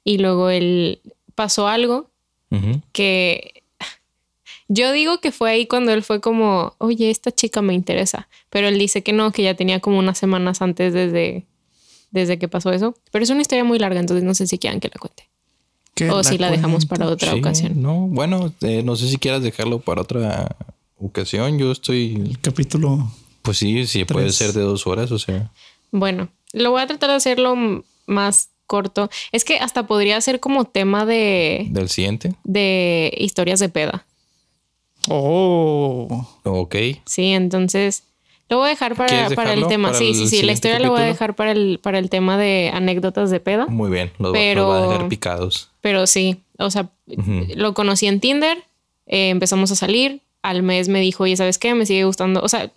y 0.04 0.18
luego 0.18 0.50
él 0.50 1.00
pasó 1.34 1.66
algo 1.66 2.10
que 2.92 3.64
yo 4.68 4.92
digo 4.92 5.20
que 5.20 5.32
fue 5.32 5.50
ahí 5.50 5.66
cuando 5.66 5.92
él 5.92 6.02
fue 6.02 6.20
como, 6.20 6.74
oye, 6.78 7.10
esta 7.10 7.30
chica 7.32 7.62
me 7.62 7.74
interesa, 7.74 8.28
pero 8.50 8.68
él 8.68 8.78
dice 8.78 9.02
que 9.02 9.12
no, 9.12 9.30
que 9.32 9.42
ya 9.42 9.54
tenía 9.54 9.80
como 9.80 9.98
unas 9.98 10.18
semanas 10.18 10.62
antes 10.62 10.92
desde, 10.92 11.46
desde 12.10 12.38
que 12.38 12.48
pasó 12.48 12.72
eso, 12.72 12.94
pero 13.12 13.22
es 13.22 13.30
una 13.30 13.42
historia 13.42 13.64
muy 13.64 13.78
larga, 13.78 14.00
entonces 14.00 14.24
no 14.24 14.34
sé 14.34 14.46
si 14.46 14.58
quieran 14.58 14.80
que 14.80 14.88
la 14.88 14.98
cuente 14.98 15.28
o 16.10 16.22
si 16.22 16.36
la 16.38 16.50
dejamos 16.50 16.84
para 16.84 17.06
otra 17.06 17.32
Sí, 17.32 17.38
ocasión. 17.38 17.80
No, 17.80 18.06
bueno, 18.08 18.52
eh, 18.60 18.82
no 18.82 18.96
sé 18.96 19.08
si 19.08 19.16
quieras 19.16 19.42
dejarlo 19.42 19.78
para 19.80 20.02
otra 20.02 20.54
ocasión. 20.98 21.58
Yo 21.58 21.72
estoy, 21.72 22.14
El 22.16 22.38
capítulo. 22.40 23.10
pues 23.42 23.58
sí, 23.58 23.86
sí 23.86 24.04
puede 24.04 24.30
ser 24.32 24.52
de 24.52 24.60
dos 24.60 24.86
horas, 24.86 25.10
o 25.12 25.18
sea. 25.18 25.50
Bueno, 25.92 26.28
lo 26.52 26.70
voy 26.70 26.82
a 26.82 26.86
tratar 26.86 27.10
de 27.10 27.16
hacerlo 27.16 27.54
más 28.06 28.50
corto. 28.66 29.08
Es 29.32 29.44
que 29.44 29.56
hasta 29.58 29.86
podría 29.86 30.20
ser 30.20 30.38
como 30.40 30.64
tema 30.66 31.06
de, 31.06 31.66
Del 31.70 31.88
siguiente. 31.88 32.34
de 32.44 33.14
historias 33.16 33.60
de 33.60 33.68
peda. 33.70 34.05
Oh. 35.08 36.26
Ok. 36.44 36.76
Sí, 37.04 37.32
entonces 37.32 38.04
lo 38.48 38.58
voy 38.58 38.66
a 38.66 38.70
dejar 38.70 38.94
para, 38.94 39.08
¿Quieres 39.08 39.34
para 39.34 39.52
el 39.52 39.66
tema. 39.66 39.88
para 39.88 39.98
Sí, 39.98 40.08
el 40.10 40.14
sí, 40.14 40.28
sí. 40.28 40.42
La 40.42 40.52
historia 40.52 40.78
la 40.78 40.88
voy 40.88 41.00
a 41.00 41.04
dejar 41.04 41.34
para 41.34 41.52
el, 41.52 41.80
para 41.82 41.98
el 41.98 42.10
tema 42.10 42.38
de 42.38 42.70
anécdotas 42.72 43.30
de 43.30 43.40
peda. 43.40 43.66
Muy 43.66 43.90
bien. 43.90 44.12
Los, 44.18 44.32
Pero- 44.32 44.62
los 44.68 44.78
voy 44.80 44.88
a 44.88 44.92
dejar 44.92 45.08
picados. 45.08 45.70
Pero 45.80 46.06
sí, 46.06 46.36
o 46.58 46.70
sea, 46.70 46.88
lo 47.56 47.74
conocí 47.74 48.06
en 48.06 48.20
Tinder, 48.20 48.58
eh, 49.06 49.30
empezamos 49.30 49.70
a 49.72 49.76
salir. 49.76 50.20
Al 50.42 50.62
mes 50.62 50.88
me 50.88 51.00
dijo, 51.00 51.24
oye, 51.24 51.36
¿sabes 51.36 51.58
qué? 51.58 51.74
Me 51.74 51.86
sigue 51.86 52.04
gustando. 52.04 52.40
O 52.40 52.48
sea, 52.48 52.70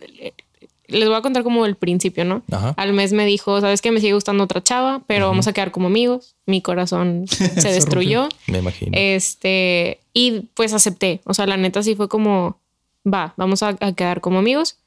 les 0.87 1.07
voy 1.07 1.15
a 1.15 1.21
contar 1.21 1.43
como 1.43 1.67
el 1.67 1.75
principio, 1.75 2.25
¿no? 2.25 2.41
Ajá. 2.51 2.73
Al 2.77 2.93
mes 2.93 3.13
me 3.13 3.25
dijo, 3.27 3.61
¿sabes 3.61 3.79
qué? 3.81 3.91
Me 3.91 3.99
sigue 3.99 4.13
gustando 4.15 4.43
otra 4.43 4.63
chava, 4.63 5.03
pero 5.05 5.27
vamos 5.27 5.45
a 5.47 5.53
quedar 5.53 5.69
como 5.69 5.85
amigos. 5.85 6.35
Mi 6.47 6.61
corazón 6.61 7.25
Se 7.27 7.71
destruyó. 7.71 8.27
Me 8.47 8.57
imagino. 8.57 8.91
Este, 8.95 9.99
y 10.13 10.41
pues 10.53 10.73
acepté. 10.73 11.21
O 11.25 11.33
sea, 11.33 11.45
la 11.47 11.57
neta 11.57 11.83
sí 11.83 11.95
fue 11.95 12.07
como, 12.09 12.59
va, 13.05 13.33
vamos 13.37 13.63
a, 13.63 13.77
a 13.79 13.93
quedar 13.93 14.21
como 14.21 14.39
amigos. 14.39 14.77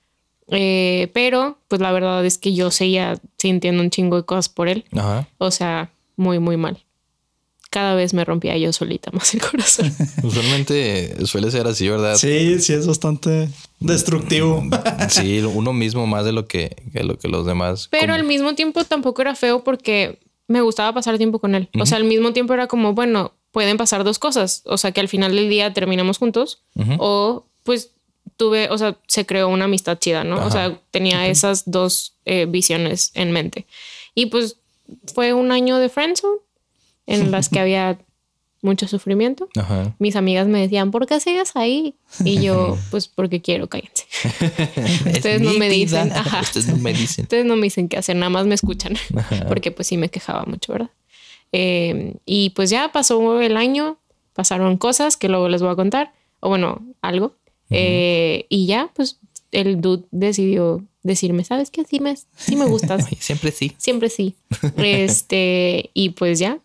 Eh, 0.48 1.10
pero, 1.14 1.56
pues 1.68 1.80
la 1.80 1.92
verdad 1.92 2.24
es 2.26 2.36
que 2.36 2.52
yo 2.52 2.70
seguía 2.70 3.18
sintiendo 3.38 3.82
un 3.82 3.90
chingo 3.90 4.16
de 4.16 4.24
cosas 4.24 4.48
por 4.48 4.68
él. 4.68 4.84
Ajá. 4.92 5.26
O 5.38 5.50
sea, 5.50 5.90
muy, 6.16 6.38
muy 6.40 6.56
mal. 6.56 6.82
Cada 7.70 7.94
vez 7.94 8.12
me 8.12 8.22
rompía 8.24 8.54
yo 8.58 8.70
solita 8.72 9.10
más 9.12 9.32
el 9.32 9.40
corazón. 9.40 9.90
Usualmente 10.22 11.24
suele 11.26 11.50
ser 11.50 11.66
así, 11.66 11.88
¿verdad? 11.88 12.16
Sí, 12.16 12.60
sí, 12.60 12.74
es 12.74 12.86
bastante 12.86 13.48
destructivo. 13.80 14.62
Sí, 15.08 15.40
uno 15.40 15.72
mismo 15.72 16.06
más 16.06 16.24
de 16.24 16.32
lo 16.32 16.46
que, 16.46 16.76
que 16.92 17.02
lo 17.02 17.18
que 17.18 17.28
los 17.28 17.46
demás. 17.46 17.88
Pero 17.90 18.02
como- 18.08 18.14
al 18.14 18.24
mismo 18.24 18.54
tiempo 18.54 18.84
tampoco 18.84 19.22
era 19.22 19.34
feo 19.34 19.64
porque 19.64 20.18
me 20.48 20.60
gustaba 20.60 20.92
pasar 20.92 21.16
tiempo 21.16 21.38
con 21.38 21.54
él. 21.54 21.70
O 21.80 21.86
sea, 21.86 21.96
al 21.96 22.04
mismo 22.04 22.32
tiempo 22.34 22.52
era 22.52 22.66
como, 22.66 22.92
bueno, 22.92 23.32
pueden 23.52 23.76
pasar 23.76 24.02
dos 24.02 24.18
cosas. 24.18 24.62
O 24.64 24.76
sea, 24.76 24.92
que 24.92 25.00
al 25.00 25.08
final 25.08 25.36
del 25.36 25.48
día 25.48 25.72
terminamos 25.72 26.18
juntos 26.18 26.62
o 26.98 27.44
pues 27.62 27.90
tuve, 28.36 28.68
o 28.70 28.78
sea, 28.78 28.96
se 29.06 29.24
creó 29.24 29.48
una 29.48 29.66
amistad 29.66 29.98
chida, 29.98 30.24
¿no? 30.24 30.36
Ajá. 30.36 30.46
O 30.46 30.50
sea, 30.50 30.80
tenía 30.90 31.28
esas 31.28 31.70
dos 31.70 32.14
eh, 32.24 32.46
visiones 32.46 33.12
en 33.14 33.30
mente. 33.30 33.66
Y 34.14 34.26
pues 34.26 34.56
fue 35.14 35.32
un 35.32 35.52
año 35.52 35.78
de 35.78 35.88
friendzone 35.88 36.38
en 37.06 37.30
las 37.30 37.48
que 37.48 37.60
había 37.60 37.98
mucho 38.62 38.86
sufrimiento. 38.88 39.48
Ajá. 39.56 39.94
Mis 39.98 40.16
amigas 40.16 40.46
me 40.46 40.60
decían, 40.60 40.90
¿por 40.90 41.06
qué 41.06 41.20
sigues 41.20 41.56
ahí? 41.56 41.94
Y 42.24 42.40
yo, 42.40 42.78
pues 42.90 43.08
porque 43.08 43.42
quiero, 43.42 43.68
cállense. 43.68 44.06
Ustedes 45.12 45.40
no 45.40 45.52
me 45.54 45.68
dicen, 45.68 46.12
ajá. 46.12 46.40
Ustedes 46.40 46.68
no 46.68 46.76
me 46.76 46.92
dicen. 46.94 47.24
Ustedes 47.24 47.44
no 47.44 47.56
me 47.56 47.64
dicen 47.64 47.88
qué 47.88 47.98
hacer, 47.98 48.16
nada 48.16 48.30
más 48.30 48.46
me 48.46 48.54
escuchan, 48.54 48.94
porque 49.48 49.72
pues 49.72 49.88
sí 49.88 49.96
me 49.96 50.08
quejaba 50.08 50.44
mucho, 50.46 50.72
¿verdad? 50.72 50.90
Eh, 51.52 52.14
y 52.24 52.50
pues 52.50 52.70
ya 52.70 52.90
pasó 52.92 53.40
el 53.40 53.56
año, 53.56 53.98
pasaron 54.34 54.76
cosas 54.76 55.16
que 55.16 55.28
luego 55.28 55.48
les 55.48 55.62
voy 55.62 55.70
a 55.70 55.76
contar, 55.76 56.12
o 56.40 56.48
bueno, 56.48 56.82
algo. 57.00 57.34
Eh, 57.70 58.44
y 58.50 58.66
ya, 58.66 58.90
pues 58.94 59.18
el 59.50 59.80
dude 59.80 60.04
decidió 60.10 60.84
decirme, 61.02 61.44
¿sabes 61.44 61.70
qué? 61.70 61.84
Sí 61.84 62.00
me, 62.00 62.14
sí 62.36 62.56
me 62.56 62.66
gustas, 62.66 63.06
siempre 63.18 63.50
sí. 63.50 63.72
siempre 63.78 64.08
sí. 64.10 64.34
Este, 64.76 65.90
y 65.94 66.10
pues 66.10 66.38
ya, 66.38 66.58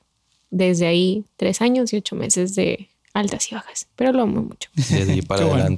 desde 0.49 0.87
ahí, 0.87 1.23
tres 1.37 1.61
años 1.61 1.93
y 1.93 1.97
ocho 1.97 2.15
meses 2.15 2.55
de 2.55 2.89
altas 3.13 3.51
y 3.51 3.55
bajas, 3.55 3.87
pero 3.95 4.11
lo 4.11 4.23
amo 4.23 4.41
mucho. 4.41 4.69
Desde 4.75 5.11
ahí 5.11 5.21
para 5.21 5.45
bueno. 5.45 5.77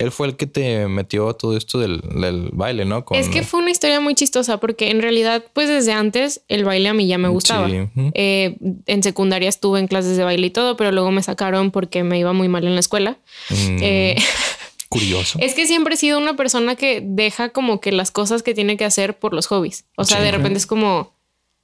Él 0.00 0.10
fue 0.10 0.26
el 0.26 0.36
que 0.36 0.46
te 0.46 0.88
metió 0.88 1.28
a 1.28 1.34
todo 1.36 1.56
esto 1.56 1.78
del, 1.78 2.00
del 2.00 2.48
baile, 2.52 2.84
¿no? 2.84 3.04
Con- 3.04 3.16
Es 3.18 3.28
que 3.28 3.42
fue 3.42 3.60
una 3.60 3.70
historia 3.70 4.00
muy 4.00 4.14
chistosa 4.14 4.58
porque 4.58 4.90
en 4.90 5.00
realidad, 5.02 5.44
pues 5.52 5.68
desde 5.68 5.92
antes 5.92 6.40
el 6.48 6.64
baile 6.64 6.88
a 6.88 6.94
mí 6.94 7.06
ya 7.06 7.18
me 7.18 7.28
gustaba. 7.28 7.68
Sí. 7.68 7.86
Eh, 8.14 8.56
en 8.86 9.02
secundaria 9.02 9.48
estuve 9.48 9.78
en 9.78 9.86
clases 9.88 10.16
de 10.16 10.24
baile 10.24 10.46
y 10.46 10.50
todo, 10.50 10.76
pero 10.76 10.90
luego 10.90 11.10
me 11.10 11.22
sacaron 11.22 11.70
porque 11.70 12.02
me 12.02 12.18
iba 12.18 12.32
muy 12.32 12.48
mal 12.48 12.64
en 12.66 12.74
la 12.74 12.80
escuela. 12.80 13.18
Mm, 13.50 13.76
Eh, 13.82 14.16
curioso. 14.88 15.38
es 15.40 15.54
que 15.54 15.66
siempre 15.66 15.94
he 15.94 15.96
sido 15.96 16.18
una 16.18 16.34
persona 16.34 16.74
que 16.76 17.00
deja 17.04 17.50
como 17.50 17.80
que 17.80 17.92
las 17.92 18.10
cosas 18.10 18.42
que 18.42 18.54
tiene 18.54 18.76
que 18.76 18.84
hacer 18.84 19.18
por 19.18 19.34
los 19.34 19.46
hobbies. 19.46 19.84
O 19.96 20.04
sea, 20.04 20.16
Sí, 20.18 20.24
de 20.24 20.32
repente 20.32 20.58
es 20.58 20.66
como, 20.66 21.12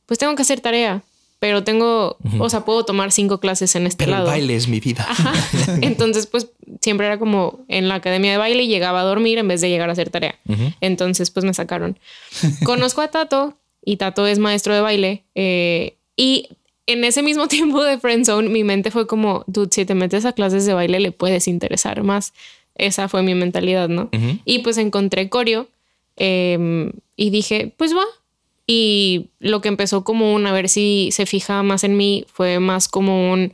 pues 0.07 0.19
tengo 0.19 0.35
que 0.37 0.43
hacer 0.43 0.61
tarea, 0.61 1.03
pero 1.47 1.63
tengo, 1.63 2.17
o 2.41 2.51
sea, 2.51 2.65
puedo 2.65 2.85
tomar 2.85 3.13
cinco 3.13 3.39
clases 3.39 3.77
en 3.77 3.87
este 3.87 4.05
Pero 4.05 4.17
el 4.17 4.19
lado. 4.25 4.27
baile 4.33 4.57
es 4.57 4.67
mi 4.67 4.81
vida. 4.81 5.07
Ajá. 5.09 5.33
Entonces, 5.81 6.27
pues 6.27 6.49
siempre 6.81 7.07
era 7.07 7.21
como 7.21 7.61
en 7.69 7.87
la 7.87 7.95
academia 7.95 8.33
de 8.33 8.37
baile 8.37 8.65
y 8.65 8.67
llegaba 8.67 9.03
a 9.03 9.05
dormir 9.05 9.39
en 9.39 9.47
vez 9.47 9.61
de 9.61 9.69
llegar 9.69 9.89
a 9.89 9.93
hacer 9.93 10.11
tarea. 10.11 10.35
Ujú. 10.49 10.73
Entonces, 10.81 11.31
pues 11.31 11.45
me 11.47 11.55
sacaron. 11.55 12.01
Conozco 12.65 13.01
a 13.01 13.13
Tato 13.13 13.57
y 13.85 13.97
Tato 13.97 14.27
es 14.27 14.41
maestro 14.41 14.75
de 14.75 14.81
baile. 14.81 15.23
eh, 15.37 15.99
y 16.17 16.49
en 16.89 17.05
ese 17.05 17.23
mismo 17.23 17.47
tiempo 17.57 17.85
de 17.85 17.97
Friendzone, 18.01 18.49
mi 18.49 18.65
mente 18.65 18.91
fue 18.91 19.07
como, 19.07 19.45
dude, 19.47 19.69
si 19.71 19.85
te 19.85 19.95
metes 19.95 20.25
a 20.25 20.33
clases 20.33 20.67
de 20.67 20.75
baile, 20.75 20.99
le 20.99 21.13
puedes 21.13 21.47
interesar 21.47 22.03
más. 22.03 22.33
Esa 22.75 23.09
fue 23.09 23.23
mi 23.23 23.37
mentalidad, 23.37 23.89
¿no? 23.89 24.11
Ujú. 24.13 24.41
Y 24.45 24.59
pues 24.65 24.79
encontré 24.79 25.29
coreo 25.29 25.69
eh, 26.17 26.91
y 27.15 27.31
dije, 27.31 27.73
pues 27.77 27.95
va. 27.95 28.03
Y 28.67 29.29
lo 29.39 29.61
que 29.61 29.69
empezó 29.69 30.03
como 30.05 30.35
un 30.35 30.47
a 30.47 30.53
ver 30.53 30.69
si 30.69 31.11
se 31.13 31.25
fija 31.27 31.63
más 31.63 31.85
en 31.85 31.97
mí 31.97 32.25
fue 32.33 32.59
más 32.59 32.89
como 32.89 33.33
un 33.33 33.53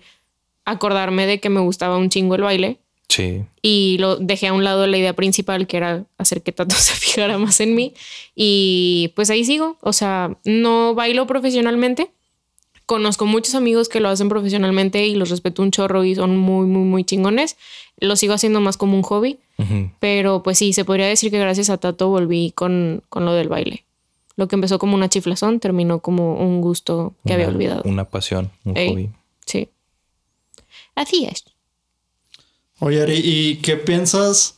acordarme 0.64 1.26
de 1.26 1.40
que 1.40 1.50
me 1.50 1.60
gustaba 1.60 1.96
un 1.98 2.08
chingo 2.08 2.34
el 2.36 2.42
baile 2.42 2.78
Sí. 3.08 3.42
y 3.60 3.98
lo 3.98 4.16
dejé 4.16 4.46
a 4.46 4.52
un 4.54 4.64
lado 4.64 4.86
la 4.86 4.96
idea 4.96 5.12
principal 5.12 5.66
que 5.66 5.76
era 5.76 6.04
hacer 6.16 6.40
que 6.42 6.50
Tato 6.52 6.74
se 6.78 6.94
fijara 6.94 7.36
más 7.36 7.60
en 7.60 7.74
mí 7.74 7.92
y 8.34 9.12
pues 9.14 9.28
ahí 9.28 9.44
sigo, 9.44 9.76
o 9.82 9.92
sea, 9.92 10.38
no 10.44 10.94
bailo 10.94 11.26
profesionalmente. 11.26 12.10
Conozco 12.86 13.26
muchos 13.26 13.54
amigos 13.54 13.88
que 13.88 14.00
lo 14.00 14.08
hacen 14.08 14.28
profesionalmente 14.28 15.06
y 15.06 15.14
los 15.14 15.30
respeto 15.30 15.62
un 15.62 15.70
chorro 15.70 16.04
y 16.04 16.14
son 16.14 16.36
muy, 16.36 16.66
muy, 16.66 16.82
muy 16.84 17.04
chingones. 17.04 17.56
Lo 17.98 18.16
sigo 18.16 18.34
haciendo 18.34 18.60
más 18.60 18.76
como 18.76 18.96
un 18.96 19.02
hobby, 19.02 19.38
pero 20.00 20.42
pues 20.42 20.58
sí, 20.58 20.72
se 20.72 20.84
podría 20.84 21.06
decir 21.06 21.30
que 21.30 21.38
gracias 21.38 21.70
a 21.70 21.78
Tato 21.78 22.08
volví 22.08 22.50
con, 22.52 23.02
con 23.08 23.24
lo 23.24 23.34
del 23.34 23.48
baile. 23.48 23.84
Lo 24.36 24.48
que 24.48 24.54
empezó 24.56 24.78
como 24.78 24.94
una 24.94 25.08
chiflazón 25.08 25.60
terminó 25.60 26.00
como 26.00 26.34
un 26.36 26.60
gusto 26.60 27.14
que 27.26 27.34
había 27.34 27.48
olvidado. 27.48 27.82
Una 27.84 28.04
pasión, 28.04 28.50
un 28.64 28.76
Ey. 28.76 28.88
hobby. 28.90 29.10
Sí. 29.46 29.68
Así 30.94 31.24
es. 31.26 31.44
Oye, 32.78 33.02
Ari, 33.02 33.20
¿y 33.22 33.56
qué 33.56 33.76
piensas? 33.76 34.56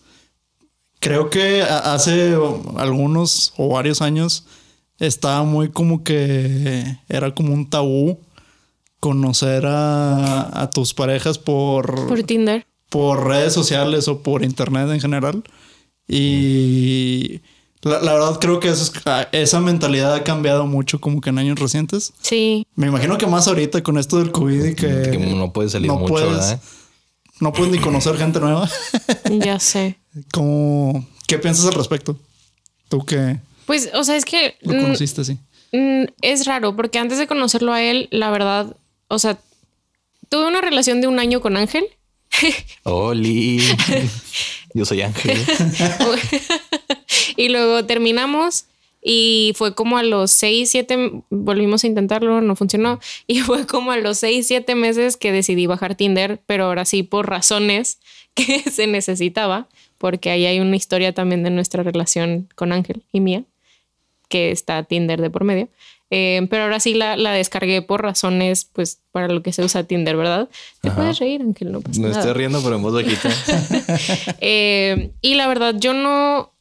Creo 1.01 1.29
que 1.29 1.63
hace 1.63 2.35
algunos 2.77 3.53
o 3.57 3.69
varios 3.69 4.01
años 4.01 4.47
estaba 4.99 5.43
muy 5.45 5.69
como 5.71 6.03
que 6.03 6.85
era 7.09 7.35
como 7.35 7.53
un 7.53 7.69
tabú 7.69 8.19
conocer 9.01 9.67
a, 9.67 10.63
a 10.63 10.71
tus 10.71 10.95
parejas 10.95 11.39
por, 11.39 12.07
Por 12.09 12.23
Tinder. 12.23 12.67
por 12.89 13.27
redes 13.27 13.53
sociales 13.53 14.09
o 14.09 14.23
por 14.23 14.43
internet 14.43 14.89
en 14.91 15.01
general. 15.01 15.45
Y 16.09 17.41
la, 17.85 18.01
la 18.01 18.13
verdad 18.15 18.39
creo 18.41 18.61
que 18.61 18.69
eso 18.69 18.83
es- 18.85 18.93
esa 19.33 19.61
mentalidad 19.61 20.15
ha 20.15 20.25
cambiado 20.25 20.67
mucho 20.67 21.01
como 21.01 21.21
que 21.21 21.31
en 21.31 21.39
años 21.39 21.59
recientes. 21.59 22.13
Sí. 22.21 22.67
Me 22.75 22.87
imagino 22.89 23.17
que 23.19 23.27
más 23.27 23.47
ahorita 23.49 23.83
con 23.83 23.99
esto 23.99 24.19
del 24.19 24.33
COVID 24.33 24.65
y 24.65 24.75
que, 24.75 24.87
Que 25.11 25.19
no 25.37 25.53
puede 25.53 25.69
salir 25.69 25.89
no 25.89 25.97
mucho, 25.99 26.15
puedes- 26.15 26.31
¿verdad? 26.31 26.61
no 27.41 27.53
puedes 27.53 27.73
ni 27.73 27.79
conocer 27.79 28.17
gente 28.17 28.41
nueva. 28.41 28.69
Ya 29.31 29.59
sé. 29.61 29.99
¿Cómo, 30.33 31.07
¿Qué 31.27 31.39
piensas 31.39 31.67
al 31.67 31.75
respecto? 31.75 32.17
Tú 32.89 33.05
que 33.05 33.39
Pues, 33.67 33.91
o 33.95 34.05
sea, 34.05 34.17
es 34.17 34.25
que 34.25 34.57
lo 34.61 34.75
mm, 34.75 34.81
conociste 34.83 35.21
así. 35.23 35.39
mm, 35.73 36.05
es 36.23 36.47
raro 36.47 36.77
porque 36.77 36.99
antes 36.99 37.19
de 37.19 37.27
conocerlo 37.27 37.73
a 37.73 37.83
él, 37.83 38.09
la 38.13 38.31
verdad, 38.31 38.77
o 39.09 39.19
sea, 39.19 39.39
tuve 40.29 40.47
una 40.47 40.61
relación 40.61 41.01
de 41.01 41.07
un 41.09 41.19
año 41.19 41.41
con 41.41 41.57
Ángel. 41.57 41.85
Oli. 42.85 43.63
Yo 44.75 44.85
soy 44.85 45.03
Ángel. 45.03 45.39
y 47.37 47.49
luego 47.49 47.85
terminamos 47.85 48.67
y 49.07 49.53
fue 49.55 49.75
como 49.75 49.99
a 49.99 50.03
los 50.03 50.31
seis, 50.31 50.71
siete, 50.71 51.13
volvimos 51.29 51.85
a 51.85 51.87
intentarlo, 51.87 52.41
no 52.41 52.57
funcionó. 52.57 53.01
Y 53.27 53.41
fue 53.41 53.67
como 53.67 53.93
a 53.93 53.99
los 53.99 54.19
seis, 54.19 54.47
siete 54.47 54.75
meses 54.75 55.17
que 55.17 55.31
decidí 55.31 55.67
bajar 55.67 55.95
Tinder, 55.95 56.41
pero 56.47 56.65
ahora 56.65 56.87
sí 56.87 57.03
por 57.03 57.29
razones 57.29 57.99
que 58.35 58.61
se 58.71 58.87
necesitaba, 58.87 59.69
porque 59.99 60.31
ahí 60.31 60.47
hay 60.47 60.59
una 60.59 60.77
historia 60.77 61.13
también 61.13 61.43
de 61.45 61.51
nuestra 61.51 61.83
relación 61.83 62.49
con 62.55 62.73
Ángel 62.73 63.05
y 63.13 63.21
mía, 63.21 63.45
que 64.29 64.51
está 64.51 64.83
Tinder 64.83 65.21
de 65.21 65.31
por 65.31 65.45
medio. 65.45 65.69
Eh, 66.11 66.47
pero 66.51 66.65
ahora 66.65 66.81
sí 66.81 66.95
la, 66.95 67.17
la, 67.17 67.33
descargué 67.33 67.83
por 67.83 68.03
razones, 68.03 68.69
pues, 68.73 69.01
para 69.11 69.29
lo 69.29 69.43
que 69.43 69.53
se 69.53 69.65
usa 69.65 69.85
Tinder, 69.85 70.17
¿verdad? 70.17 70.49
Te 70.81 70.91
puedes 70.91 71.19
reír, 71.19 71.41
Ángel, 71.41 71.73
no 71.73 71.81
Me 71.99 72.11
estoy 72.11 72.33
riendo, 72.33 72.63
pero 72.63 72.77
en 72.77 72.83
voz 72.83 72.95
bajita. 72.95 73.31
eh, 74.41 75.11
y 75.21 75.35
la 75.35 75.49
verdad, 75.49 75.75
yo 75.79 75.95
no, 75.95 76.53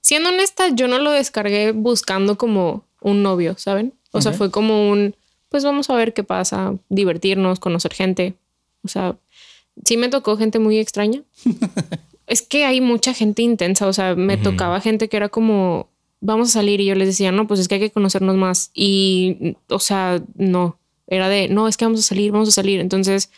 siendo 0.00 0.30
honesta, 0.30 0.68
yo 0.74 0.88
no 0.88 0.98
lo 0.98 1.10
descargué 1.10 1.72
buscando 1.72 2.38
como 2.38 2.84
un 3.00 3.22
novio, 3.22 3.56
¿saben? 3.58 3.94
O 4.12 4.20
sea, 4.20 4.32
fue 4.32 4.50
como 4.50 4.90
un, 4.90 5.14
pues 5.48 5.64
vamos 5.64 5.90
a 5.90 5.94
ver 5.94 6.14
qué 6.14 6.24
pasa, 6.24 6.74
divertirnos, 6.88 7.60
conocer 7.60 7.92
gente. 7.92 8.34
O 8.82 8.88
sea, 8.88 9.16
sí 9.84 9.96
me 9.96 10.08
tocó 10.08 10.36
gente 10.36 10.58
muy 10.58 10.78
extraña. 10.78 11.22
es 12.26 12.42
que 12.42 12.64
hay 12.64 12.80
mucha 12.80 13.12
gente 13.12 13.42
intensa, 13.42 13.86
o 13.86 13.92
sea, 13.92 14.14
me 14.14 14.36
tocaba 14.36 14.80
gente 14.80 15.08
que 15.08 15.16
era 15.16 15.28
como, 15.28 15.88
vamos 16.20 16.50
a 16.50 16.52
salir 16.52 16.80
y 16.80 16.86
yo 16.86 16.94
les 16.94 17.08
decía, 17.08 17.32
no, 17.32 17.46
pues 17.46 17.60
es 17.60 17.68
que 17.68 17.76
hay 17.76 17.80
que 17.80 17.90
conocernos 17.90 18.36
más. 18.36 18.70
Y, 18.74 19.56
o 19.68 19.78
sea, 19.78 20.22
no, 20.34 20.78
era 21.06 21.28
de, 21.28 21.48
no, 21.48 21.68
es 21.68 21.76
que 21.76 21.84
vamos 21.84 22.00
a 22.00 22.04
salir, 22.04 22.32
vamos 22.32 22.48
a 22.48 22.52
salir. 22.52 22.80
Entonces, 22.80 23.30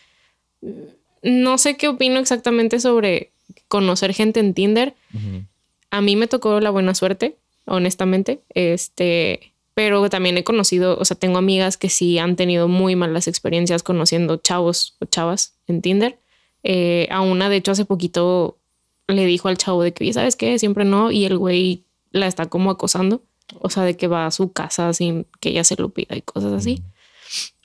no 1.23 1.59
sé 1.59 1.77
qué 1.77 1.89
opino 1.89 2.19
exactamente 2.19 2.81
sobre 2.81 3.31
conocer 3.69 4.13
gente 4.13 4.41
en 4.41 4.55
Tinder. 4.55 4.95
A 5.91 6.01
mí 6.01 6.17
me 6.17 6.27
tocó 6.27 6.61
la 6.61 6.71
buena 6.71 6.95
suerte, 6.95 7.37
honestamente. 7.67 8.41
Este, 8.55 9.53
pero 9.75 10.09
también 10.11 10.37
he 10.37 10.45
conocido, 10.45 10.99
o 10.99 11.05
sea, 11.05 11.17
tengo 11.17 11.39
amigas 11.39 11.77
que 11.77 11.89
sí 11.89 12.19
han 12.19 12.37
tenido 12.37 12.69
muy 12.69 12.97
malas 12.97 13.29
experiencias 13.29 13.83
conociendo 13.83 14.37
chavos 14.37 14.97
o 15.01 15.07
chavas 15.07 15.55
en 15.69 15.81
Tinder. 15.81 16.19
Eh, 16.65 17.09
a 17.11 17.21
una, 17.21 17.49
de 17.49 17.57
hecho, 17.57 17.73
hace 17.73 17.85
poquito 17.85 18.59
le 19.09 19.27
dijo 19.27 19.49
al 19.49 19.59
chavo 19.59 19.83
de 19.83 19.93
que, 19.93 20.13
¿sabes 20.13 20.37
qué? 20.37 20.59
Siempre 20.59 20.85
no. 20.85 21.11
Y 21.11 21.25
el 21.25 21.39
güey 21.39 21.85
la 22.13 22.27
está 22.27 22.47
como 22.47 22.71
acosando. 22.71 23.23
O 23.61 23.69
sea, 23.69 23.83
de 23.83 23.97
que 23.97 24.07
va 24.07 24.27
a 24.27 24.31
su 24.31 24.53
casa 24.53 24.93
sin 24.95 25.27
que 25.41 25.51
ella 25.51 25.65
se 25.65 25.77
lo 25.77 25.91
pida 25.91 26.17
y 26.17 26.23
cosas 26.23 26.53
así. 26.53 26.83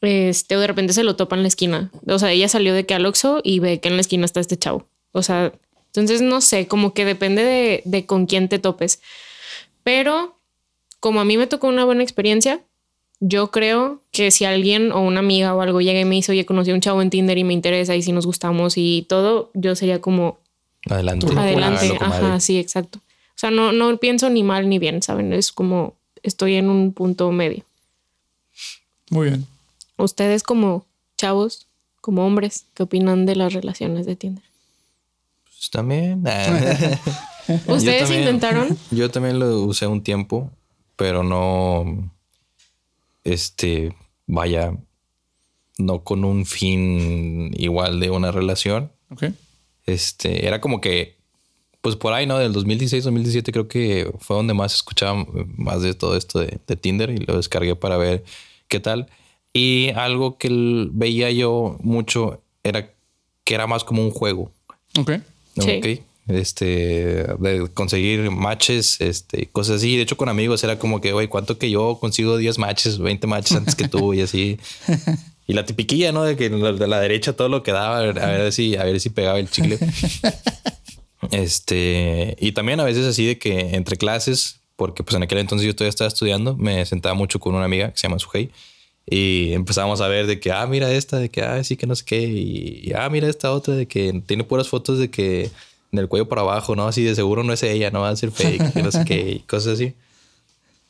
Este, 0.02 0.56
o 0.56 0.60
de 0.60 0.68
repente 0.68 0.94
se 0.94 1.04
lo 1.04 1.16
topa 1.16 1.36
en 1.36 1.44
la 1.44 1.48
esquina. 1.48 1.92
O 2.08 2.20
sea, 2.20 2.32
ella 2.32 2.50
salió 2.50 2.74
de 2.74 2.86
que 2.86 2.94
al 2.94 3.06
Oxxo 3.06 3.42
y 3.44 3.60
ve 3.60 3.80
que 3.80 3.88
en 3.88 3.96
la 3.96 4.02
esquina 4.02 4.26
está 4.26 4.40
este 4.40 4.58
chavo. 4.58 4.88
O 5.12 5.22
sea, 5.22 5.54
entonces, 5.88 6.22
no 6.22 6.42
sé, 6.42 6.68
como 6.68 6.94
que 6.94 7.06
depende 7.06 7.44
de, 7.44 7.82
de 7.86 8.06
con 8.06 8.26
quién 8.26 8.50
te 8.50 8.60
topes. 8.60 9.02
Pero 9.84 10.38
como 11.00 11.22
a 11.22 11.26
mí 11.26 11.38
me 11.38 11.48
tocó 11.48 11.68
una 11.68 11.86
buena 11.86 12.04
experiencia, 12.04 12.62
yo 13.20 13.50
creo 13.50 14.04
que 14.12 14.32
si 14.32 14.46
alguien 14.46 14.92
o 14.92 15.02
una 15.02 15.20
amiga 15.20 15.56
o 15.56 15.62
algo 15.62 15.82
llega 15.82 16.00
y 16.00 16.06
me 16.06 16.16
dice, 16.16 16.32
oye, 16.32 16.46
conocí 16.46 16.72
a 16.72 16.76
un 16.76 16.82
chavo 16.82 17.02
en 17.02 17.10
Tinder 17.10 17.38
y 17.38 17.44
me 17.44 17.54
interesa 17.54 17.96
y 17.96 18.02
si 18.02 18.12
nos 18.12 18.26
gustamos 18.26 18.74
y 18.78 19.06
todo, 19.10 19.52
yo 19.54 19.76
sería 19.76 20.02
como... 20.02 20.40
Adelante. 20.90 21.28
Adelante. 21.36 21.98
Ajá, 22.00 22.40
sí, 22.40 22.60
exacto. 22.60 23.00
O 23.38 23.40
sea, 23.40 23.52
no, 23.52 23.72
no 23.72 23.96
pienso 23.98 24.32
ni 24.32 24.42
mal 24.42 24.68
ni 24.68 24.80
bien, 24.80 25.04
¿saben? 25.04 25.32
Es 25.32 25.52
como 25.52 25.94
estoy 26.24 26.56
en 26.56 26.72
un 26.72 26.92
punto 26.92 27.32
medio. 27.32 27.64
Muy 29.12 29.30
bien. 29.30 29.46
Ustedes 29.98 30.42
como 30.42 30.86
chavos, 31.18 31.68
como 32.02 32.26
hombres, 32.26 32.66
¿qué 32.74 32.84
opinan 32.84 33.28
de 33.28 33.36
las 33.36 33.54
relaciones 33.54 34.08
de 34.08 34.16
Tinder? 34.16 34.44
Pues 35.44 35.70
también. 35.70 36.24
¿Ustedes 37.68 38.10
intentaron? 38.10 38.78
Yo 38.92 39.10
también 39.12 39.40
lo 39.40 39.64
usé 39.64 39.88
un 39.88 40.02
tiempo, 40.02 40.52
pero 40.96 41.24
no. 41.24 42.12
Este. 43.24 43.96
Vaya. 44.26 44.74
No 45.78 46.04
con 46.04 46.26
un 46.26 46.46
fin 46.46 47.52
igual 47.56 48.00
de 48.00 48.10
una 48.10 48.32
relación. 48.32 48.92
Ok. 49.12 49.26
Este. 49.86 50.48
Era 50.48 50.60
como 50.60 50.82
que. 50.82 51.17
Pues 51.82 51.96
por 51.96 52.14
ahí, 52.14 52.26
¿no? 52.26 52.38
Del 52.38 52.54
2016, 52.54 53.04
2017 53.04 53.52
creo 53.52 53.68
que 53.68 54.12
fue 54.20 54.36
donde 54.36 54.54
más 54.54 54.74
escuchaba 54.74 55.26
más 55.56 55.82
de 55.82 55.94
todo 55.94 56.18
esto 56.18 56.40
de, 56.40 56.60
de 56.66 56.76
Tinder 56.76 57.10
y 57.10 57.18
lo 57.18 57.38
descargué 57.38 57.76
para 57.76 57.98
ver 57.98 58.24
qué 58.68 58.80
tal. 58.80 59.08
Y 59.54 59.90
algo 59.96 60.38
que 60.38 60.50
veía 60.92 61.32
yo 61.32 61.78
mucho 61.82 62.42
era 62.64 62.92
que 63.44 63.56
era 63.56 63.66
más 63.66 63.84
como 63.84 64.04
un 64.04 64.12
juego. 64.12 64.52
Ok. 65.00 65.12
Sí. 65.60 65.78
Ok. 65.78 66.04
Este, 66.28 66.66
de 66.66 67.70
conseguir 67.74 68.30
matches, 68.30 69.00
este, 69.00 69.48
cosas 69.48 69.78
así. 69.78 69.96
De 69.96 70.04
hecho, 70.04 70.18
con 70.18 70.28
amigos 70.28 70.64
era 70.64 70.78
como 70.78 71.00
que, 71.00 71.14
güey, 71.14 71.30
¿cuánto 71.30 71.58
que 71.58 71.72
yo 71.72 71.98
consigo 72.02 72.36
10 72.36 72.60
matches, 72.60 72.98
20 72.98 73.28
matches 73.28 73.58
antes 73.58 73.76
que 73.76 73.88
tú 73.88 74.14
y 74.14 74.22
así? 74.22 74.60
Y 75.50 75.54
la 75.54 75.66
tipiquilla, 75.66 76.12
¿no? 76.12 76.26
De 76.26 76.36
que 76.36 76.50
de 76.50 76.88
la 76.88 77.00
derecha 77.00 77.32
todo 77.32 77.48
lo 77.48 77.64
que 77.64 77.72
daba, 77.72 78.00
a 78.00 78.12
ver 78.12 78.52
si, 78.52 78.76
a 78.76 78.84
ver 78.84 79.00
si 79.00 79.10
pegaba 79.10 79.40
el 79.40 79.50
chicle. 79.50 79.80
Este, 81.32 82.36
y 82.40 82.52
también 82.54 82.80
a 82.80 82.84
veces 82.84 83.06
así 83.06 83.26
de 83.26 83.38
que 83.38 83.76
entre 83.76 83.98
clases, 83.98 84.60
porque 84.76 85.04
pues 85.04 85.16
en 85.16 85.24
aquel 85.24 85.40
entonces 85.40 85.66
yo 85.66 85.76
todavía 85.76 85.90
estaba 85.90 86.08
estudiando, 86.08 86.56
me 86.56 86.86
sentaba 86.86 87.16
mucho 87.16 87.40
con 87.40 87.56
una 87.56 87.66
amiga 87.66 87.92
que 87.92 87.98
se 87.98 88.08
llama 88.08 88.20
Sujei 88.20 88.52
y 89.10 89.54
empezábamos 89.54 90.02
a 90.02 90.08
ver 90.08 90.28
de 90.28 90.40
que, 90.40 90.52
ah, 90.52 90.68
mira 90.68 90.92
esta, 90.92 91.18
de 91.18 91.30
que, 91.30 91.42
ah, 91.42 91.64
sí 91.64 91.78
que 91.78 91.88
no 91.88 91.96
sé 91.96 92.04
qué, 92.06 92.24
y, 92.24 92.90
y, 92.90 92.94
ah, 92.94 93.10
mira 93.10 93.30
esta 93.30 93.52
otra, 93.52 93.74
de 93.74 93.88
que 93.88 94.22
tiene 94.26 94.44
puras 94.44 94.68
fotos 94.68 95.00
de 95.00 95.10
que 95.10 95.50
en 95.94 96.00
el 96.00 96.10
cuello 96.10 96.28
para 96.28 96.42
abajo, 96.42 96.76
¿no? 96.76 96.88
Así 96.88 97.04
de 97.04 97.16
seguro 97.16 97.44
no 97.44 97.54
es 97.54 97.64
ella, 97.64 97.90
no 97.90 98.02
va 98.02 98.10
a 98.10 98.16
ser 98.18 98.32
fake, 98.32 98.74
que 98.74 98.84
no 98.84 98.92
sé 98.92 99.06
qué, 99.06 99.32
y 99.32 99.40
cosas 99.48 99.76
así. 99.76 99.94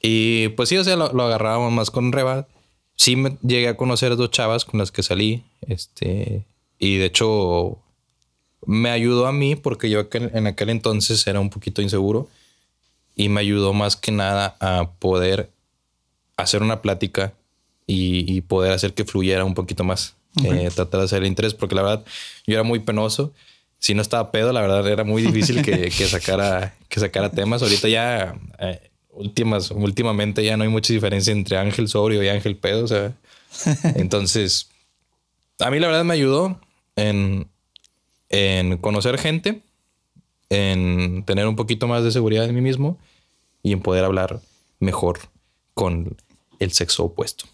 Y 0.02 0.50
pues 0.50 0.70
sí, 0.70 0.78
o 0.78 0.84
sea, 0.84 0.96
lo, 0.96 1.14
lo 1.14 1.24
agarrábamos 1.24 1.72
más 1.72 1.92
con 1.92 2.12
Reba. 2.12 2.48
Sí 2.96 3.16
me 3.16 3.38
llegué 3.44 3.68
a 3.68 3.78
conocer 3.78 4.16
dos 4.16 4.32
chavas 4.32 4.66
con 4.66 4.80
las 4.80 4.92
que 4.92 5.04
salí, 5.04 5.44
este, 5.68 6.44
y 6.80 6.98
de 6.98 7.06
hecho 7.06 7.78
me 8.66 8.90
ayudó 8.90 9.28
a 9.28 9.32
mí 9.32 9.56
porque 9.56 9.90
yo 9.90 10.08
en 10.12 10.48
aquel 10.48 10.70
entonces 10.70 11.26
era 11.28 11.40
un 11.40 11.50
poquito 11.50 11.82
inseguro 11.82 12.28
y 13.16 13.30
me 13.30 13.42
ayudó 13.42 13.74
más 13.74 13.96
que 13.96 14.12
nada 14.12 14.56
a 14.60 14.92
poder 15.00 15.50
hacer 16.38 16.62
una 16.62 16.82
plática 16.82 17.34
y, 17.86 18.32
y 18.32 18.42
poder 18.42 18.74
hacer 18.74 18.94
que 18.94 19.06
fluyera 19.06 19.44
un 19.44 19.54
poquito 19.54 19.84
más. 19.84 20.16
Okay. 20.40 20.68
Eh, 20.68 20.70
tratar 20.70 21.00
de 21.00 21.06
hacer 21.06 21.24
el 21.24 21.28
interés 21.28 21.54
porque 21.54 21.76
la 21.76 21.82
verdad 21.82 22.06
yo 22.46 22.54
era 22.54 22.64
muy 22.64 22.80
penoso. 22.80 23.34
Si 23.80 23.94
no 23.94 24.02
estaba 24.02 24.32
pedo, 24.32 24.54
la 24.54 24.62
verdad 24.62 24.88
era 24.88 25.04
muy 25.04 25.22
difícil 25.22 25.62
que, 25.62 25.90
que 25.90 26.08
sacara, 26.08 26.76
que 26.90 27.00
sacara 27.00 27.32
temas. 27.32 27.62
Ahorita 27.62 27.88
ya, 27.88 28.36
eh, 28.60 28.90
últimas, 29.12 29.72
últimamente 29.72 30.44
ya 30.44 30.58
no 30.58 30.64
hay 30.64 30.70
mucha 30.70 30.94
diferencia 30.94 31.32
entre 31.32 31.58
Ángel 31.58 31.88
sobrio 31.88 32.24
y 32.24 32.28
Ángel 32.28 32.56
pedo. 32.56 32.88
Sea, 32.88 33.14
entonces, 33.96 34.70
a 35.60 35.70
mí 35.70 35.80
la 35.80 35.88
verdad 35.88 36.06
me 36.06 36.14
ayudó 36.14 36.60
en, 36.96 37.48
en 38.30 38.78
conocer 38.78 39.18
gente, 39.18 39.62
en 40.50 41.24
tener 41.26 41.48
un 41.48 41.56
poquito 41.56 41.88
más 41.88 42.04
de 42.04 42.12
seguridad 42.12 42.46
en 42.46 42.56
mí 42.56 42.62
mismo 42.62 42.98
y 43.64 43.74
en 43.74 43.82
poder 43.82 44.04
hablar 44.06 44.40
mejor 44.80 45.20
con 45.74 46.16
el 46.60 46.72
sexo 46.72 47.06
opuesto. 47.06 47.46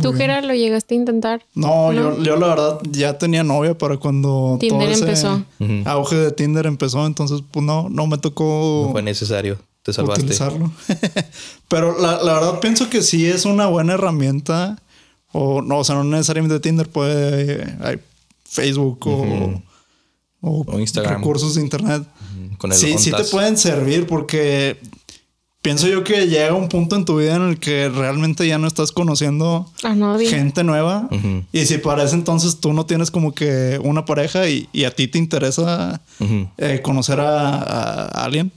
¿Tú, 0.00 0.12
Gerard, 0.12 0.44
lo 0.44 0.54
llegaste 0.54 0.94
a 0.94 0.98
intentar? 0.98 1.42
No, 1.54 1.92
¿No? 1.92 2.16
Yo, 2.16 2.22
yo, 2.22 2.36
la 2.36 2.48
verdad 2.48 2.80
ya 2.90 3.18
tenía 3.18 3.44
novia 3.44 3.76
para 3.76 3.98
cuando 3.98 4.56
Tinder 4.58 4.80
todo 4.80 4.90
ese 4.90 5.04
empezó. 5.04 5.44
auge 5.84 6.16
de 6.16 6.32
Tinder 6.32 6.66
empezó, 6.66 7.06
entonces 7.06 7.42
pues 7.50 7.64
no, 7.64 7.88
no 7.88 8.06
me 8.06 8.18
tocó. 8.18 8.84
No 8.86 8.92
fue 8.92 9.02
necesario, 9.02 9.58
te 9.82 9.92
salvaste. 9.92 10.22
Utilizarlo. 10.22 10.72
Pero 11.68 11.98
la, 12.00 12.22
la, 12.22 12.34
verdad 12.34 12.60
pienso 12.60 12.88
que 12.90 13.02
sí 13.02 13.26
es 13.26 13.44
una 13.44 13.66
buena 13.66 13.94
herramienta. 13.94 14.78
O 15.30 15.62
no, 15.62 15.78
o 15.78 15.84
sea, 15.84 15.94
no 15.94 16.04
necesariamente 16.04 16.58
Tinder 16.60 16.88
puede. 16.88 17.76
Hay 17.82 17.98
Facebook 18.52 19.06
o, 19.06 19.10
uh 19.10 19.24
-huh. 19.24 19.62
o, 20.42 20.64
o, 20.66 20.78
Instagram. 20.78 21.16
recursos 21.16 21.54
de 21.54 21.62
internet. 21.62 22.02
Uh 22.02 22.52
-huh. 22.52 22.56
Con 22.58 22.72
el 22.72 22.78
sí, 22.78 22.94
sí 22.98 23.10
te 23.10 23.24
pueden 23.24 23.56
servir 23.56 24.06
porque 24.06 24.78
pienso 25.62 25.86
yo 25.86 26.04
que 26.04 26.26
llega 26.26 26.52
un 26.52 26.68
punto 26.68 26.96
en 26.96 27.04
tu 27.04 27.18
vida 27.18 27.36
en 27.36 27.48
el 27.48 27.58
que 27.58 27.88
realmente 27.88 28.46
ya 28.46 28.58
no 28.58 28.66
estás 28.66 28.92
conociendo 28.92 29.70
a 29.82 29.94
nadie. 29.94 30.28
gente 30.28 30.64
nueva. 30.64 31.08
Uh 31.10 31.16
-huh. 31.16 31.44
Y 31.52 31.64
si 31.64 31.78
para 31.78 32.02
ese 32.02 32.16
entonces 32.16 32.58
tú 32.60 32.72
no 32.72 32.84
tienes 32.84 33.10
como 33.10 33.32
que 33.32 33.80
una 33.82 34.04
pareja 34.04 34.48
y, 34.48 34.68
y 34.72 34.84
a 34.84 34.90
ti 34.94 35.08
te 35.08 35.18
interesa 35.18 36.00
uh 36.20 36.24
-huh. 36.24 36.48
eh, 36.58 36.80
conocer 36.82 37.20
a, 37.20 37.56
a, 37.56 38.24
alguien, 38.24 38.52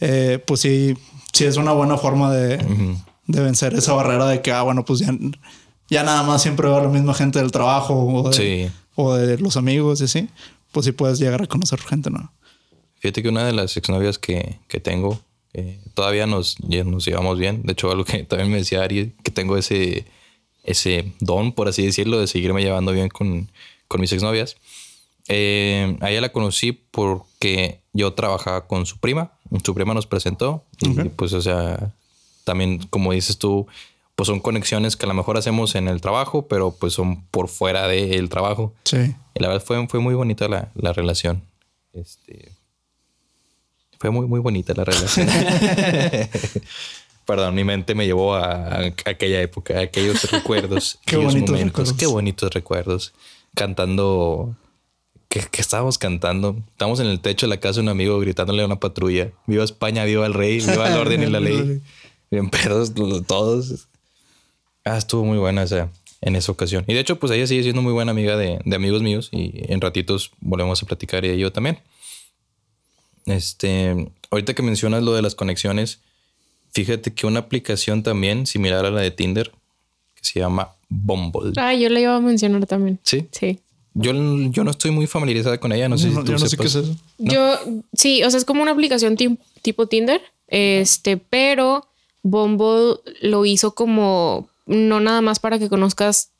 eh, 0.00 0.42
pues 0.44 0.60
sí, 0.60 0.96
sí 1.32 1.44
es 1.44 1.56
una 1.56 1.72
buena 1.72 1.96
forma 1.98 2.32
de, 2.32 2.56
uh 2.56 2.68
-huh. 2.68 3.04
de, 3.26 3.40
vencer 3.40 3.74
esa 3.74 3.92
barrera 3.92 4.26
de 4.26 4.40
que, 4.40 4.50
ah, 4.50 4.62
bueno, 4.62 4.84
pues 4.84 5.00
ya, 5.00 5.14
ya 5.88 6.02
nada 6.02 6.22
más 6.22 6.42
siempre 6.42 6.66
veo 6.66 6.78
a 6.78 6.82
la 6.82 6.88
misma 6.88 7.14
gente 7.14 7.38
del 7.38 7.52
trabajo 7.52 7.94
o 7.94 8.30
de, 8.30 8.36
sí. 8.36 8.72
O 8.94 9.14
de 9.14 9.38
los 9.38 9.56
amigos 9.56 10.00
y 10.00 10.04
así. 10.04 10.28
Pues 10.72 10.86
sí 10.86 10.92
puedes 10.92 11.18
llegar 11.18 11.42
a 11.42 11.46
conocer 11.46 11.80
gente 11.80 12.10
nueva. 12.10 12.32
Fíjate 12.98 13.22
que 13.22 13.28
una 13.28 13.46
de 13.46 13.52
las 13.52 13.76
exnovias 13.76 14.18
que, 14.18 14.58
que 14.66 14.80
tengo, 14.80 15.20
eh, 15.52 15.78
todavía 15.94 16.26
nos, 16.26 16.58
nos 16.60 17.04
llevamos 17.04 17.38
bien. 17.38 17.62
De 17.62 17.72
hecho, 17.72 17.90
algo 17.90 18.04
que 18.04 18.24
también 18.24 18.50
me 18.50 18.58
decía 18.58 18.82
Ari, 18.82 19.14
que 19.22 19.30
tengo 19.30 19.56
ese, 19.56 20.06
ese 20.64 21.12
don, 21.20 21.52
por 21.52 21.68
así 21.68 21.84
decirlo, 21.84 22.18
de 22.18 22.26
seguirme 22.26 22.62
llevando 22.62 22.92
bien 22.92 23.08
con, 23.08 23.50
con 23.88 24.00
mis 24.00 24.12
exnovias. 24.12 24.56
Eh, 25.28 25.96
a 26.00 26.10
ella 26.10 26.20
la 26.20 26.32
conocí 26.32 26.72
porque 26.72 27.80
yo 27.92 28.12
trabajaba 28.14 28.66
con 28.66 28.86
su 28.86 28.98
prima. 28.98 29.32
Su 29.64 29.74
prima 29.74 29.94
nos 29.94 30.06
presentó. 30.06 30.64
Y 30.80 30.88
pues, 31.10 31.32
o 31.32 31.40
sea, 31.40 31.94
también, 32.44 32.78
como 32.90 33.12
dices 33.12 33.38
tú, 33.38 33.66
pues 34.14 34.26
son 34.28 34.40
conexiones 34.40 34.96
que 34.96 35.06
a 35.06 35.08
lo 35.08 35.14
mejor 35.14 35.36
hacemos 35.36 35.74
en 35.74 35.88
el 35.88 36.00
trabajo, 36.00 36.46
pero 36.46 36.72
pues 36.72 36.92
son 36.92 37.24
por 37.26 37.48
fuera 37.48 37.88
del 37.88 38.28
trabajo. 38.28 38.72
Sí. 38.84 39.14
Y 39.34 39.40
la 39.40 39.48
verdad 39.48 39.64
fue, 39.64 39.86
fue 39.88 40.00
muy 40.00 40.14
bonita 40.14 40.48
la, 40.48 40.70
la 40.74 40.92
relación. 40.92 41.42
Este, 41.92 42.52
fue 43.98 44.10
muy, 44.10 44.26
muy 44.26 44.40
bonita 44.40 44.74
la 44.74 44.84
relación. 44.84 45.26
Perdón, 47.26 47.54
mi 47.54 47.64
mente 47.64 47.94
me 47.94 48.04
llevó 48.04 48.34
a, 48.34 48.52
a 48.66 48.92
aquella 49.06 49.40
época, 49.40 49.78
a 49.78 49.82
aquellos 49.82 50.30
recuerdos. 50.30 50.98
Qué 51.04 51.16
aquellos 51.16 51.32
bonitos 51.32 51.50
momentos. 51.52 51.78
recuerdos. 51.78 51.98
Qué 51.98 52.06
bonitos 52.06 52.54
recuerdos. 52.54 53.12
Cantando. 53.54 54.54
¿Qué, 55.28 55.42
qué 55.50 55.60
estábamos 55.60 55.98
cantando? 55.98 56.56
Estábamos 56.72 57.00
en 57.00 57.06
el 57.06 57.20
techo 57.20 57.46
de 57.46 57.50
la 57.50 57.60
casa 57.60 57.76
de 57.76 57.84
un 57.84 57.88
amigo 57.88 58.18
gritándole 58.20 58.62
a 58.62 58.66
una 58.66 58.78
patrulla. 58.78 59.30
Viva 59.46 59.64
España, 59.64 60.04
viva 60.04 60.26
el 60.26 60.34
rey, 60.34 60.60
viva 60.60 60.86
el 60.86 60.98
orden 60.98 61.22
y 61.22 61.26
la 61.26 61.40
ley. 61.40 61.80
Bien 62.30 62.50
pedos 62.50 62.92
todos. 63.26 63.88
Ah, 64.84 64.96
estuvo 64.98 65.24
muy 65.24 65.38
buena 65.38 65.62
esa, 65.62 65.90
en 66.20 66.36
esa 66.36 66.52
ocasión. 66.52 66.84
Y 66.86 66.94
de 66.94 67.00
hecho, 67.00 67.18
pues 67.18 67.32
ella 67.32 67.46
sigue 67.46 67.62
siendo 67.62 67.82
muy 67.82 67.92
buena 67.92 68.10
amiga 68.10 68.36
de, 68.36 68.60
de 68.64 68.76
amigos 68.76 69.02
míos 69.02 69.28
y 69.32 69.52
en 69.72 69.80
ratitos 69.80 70.30
volvemos 70.40 70.82
a 70.82 70.86
platicar 70.86 71.24
ella 71.24 71.34
y 71.34 71.38
yo 71.38 71.52
también. 71.52 71.78
Este, 73.26 74.10
ahorita 74.30 74.54
que 74.54 74.62
mencionas 74.62 75.02
lo 75.02 75.14
de 75.14 75.22
las 75.22 75.34
conexiones, 75.34 76.00
fíjate 76.72 77.14
que 77.14 77.26
una 77.26 77.40
aplicación 77.40 78.02
también 78.02 78.46
similar 78.46 78.84
a 78.84 78.90
la 78.90 79.00
de 79.00 79.10
Tinder 79.10 79.50
que 80.14 80.24
se 80.24 80.40
llama 80.40 80.70
Bumble. 80.88 81.52
Ah, 81.56 81.74
yo 81.74 81.88
la 81.88 82.00
iba 82.00 82.16
a 82.16 82.20
mencionar 82.20 82.66
también. 82.66 82.98
Sí. 83.02 83.26
Sí. 83.30 83.58
Yo, 83.94 84.12
yo 84.50 84.64
no 84.64 84.72
estoy 84.72 84.90
muy 84.90 85.06
familiarizada 85.06 85.58
con 85.58 85.72
ella, 85.72 85.88
no 85.88 85.96
sé 85.96 86.06
Yo 86.06 86.10
si 86.10 86.16
no, 86.16 86.24
tú 86.24 86.32
yo 86.32 86.38
no 86.38 86.46
sé 86.46 86.56
qué 86.56 86.66
es 86.66 86.74
eso. 86.74 86.96
Yo, 87.18 87.54
sí, 87.92 88.24
o 88.24 88.30
sea, 88.30 88.38
es 88.38 88.44
como 88.44 88.60
una 88.60 88.72
aplicación 88.72 89.16
ti- 89.16 89.38
tipo 89.62 89.86
Tinder, 89.86 90.20
este, 90.48 91.16
pero 91.16 91.86
Bumble 92.24 92.96
lo 93.22 93.46
hizo 93.46 93.74
como, 93.76 94.48
no 94.66 95.00
nada 95.00 95.20
más 95.20 95.38
para 95.38 95.58
que 95.58 95.68
conozcas 95.68 96.30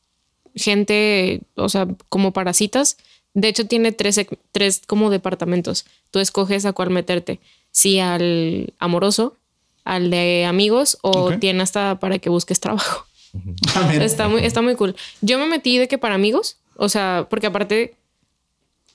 gente, 0.55 1.41
o 1.55 1.69
sea, 1.69 1.87
como 2.09 2.33
para 2.33 2.53
citas. 2.53 2.97
De 3.33 3.49
hecho, 3.49 3.67
tiene 3.67 3.91
tres, 3.91 4.19
tres 4.51 4.81
como 4.87 5.09
departamentos. 5.09 5.85
Tú 6.11 6.19
escoges 6.19 6.65
a 6.65 6.73
cuál 6.73 6.89
meterte. 6.89 7.39
Si 7.71 7.99
al 7.99 8.73
amoroso, 8.79 9.35
al 9.83 10.09
de 10.09 10.45
amigos 10.45 10.97
o 11.01 11.37
tiene 11.37 11.61
hasta 11.61 11.99
para 11.99 12.19
que 12.19 12.29
busques 12.29 12.59
trabajo. 12.59 13.05
Está 13.99 14.29
muy, 14.29 14.45
está 14.45 14.61
muy 14.61 14.75
cool. 14.75 14.95
Yo 15.19 15.37
me 15.37 15.45
metí 15.45 15.77
de 15.77 15.89
que 15.89 15.97
para 15.97 16.15
amigos, 16.15 16.55
o 16.77 16.87
sea, 16.87 17.27
porque 17.29 17.47
aparte, 17.47 17.93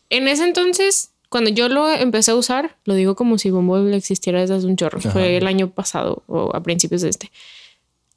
en 0.08 0.28
ese 0.28 0.44
entonces, 0.44 1.10
cuando 1.28 1.50
yo 1.50 1.68
lo 1.68 1.90
empecé 1.90 2.30
a 2.30 2.34
usar, 2.34 2.76
lo 2.86 2.94
digo 2.94 3.14
como 3.14 3.36
si 3.36 3.50
Bumble 3.50 3.94
existiera 3.94 4.40
desde 4.40 4.54
hace 4.54 4.66
un 4.66 4.76
chorro. 4.76 4.98
Ajá. 4.98 5.10
Fue 5.10 5.36
el 5.36 5.46
año 5.46 5.68
pasado 5.68 6.22
o 6.26 6.56
a 6.56 6.62
principios 6.62 7.02
de 7.02 7.10
este. 7.10 7.30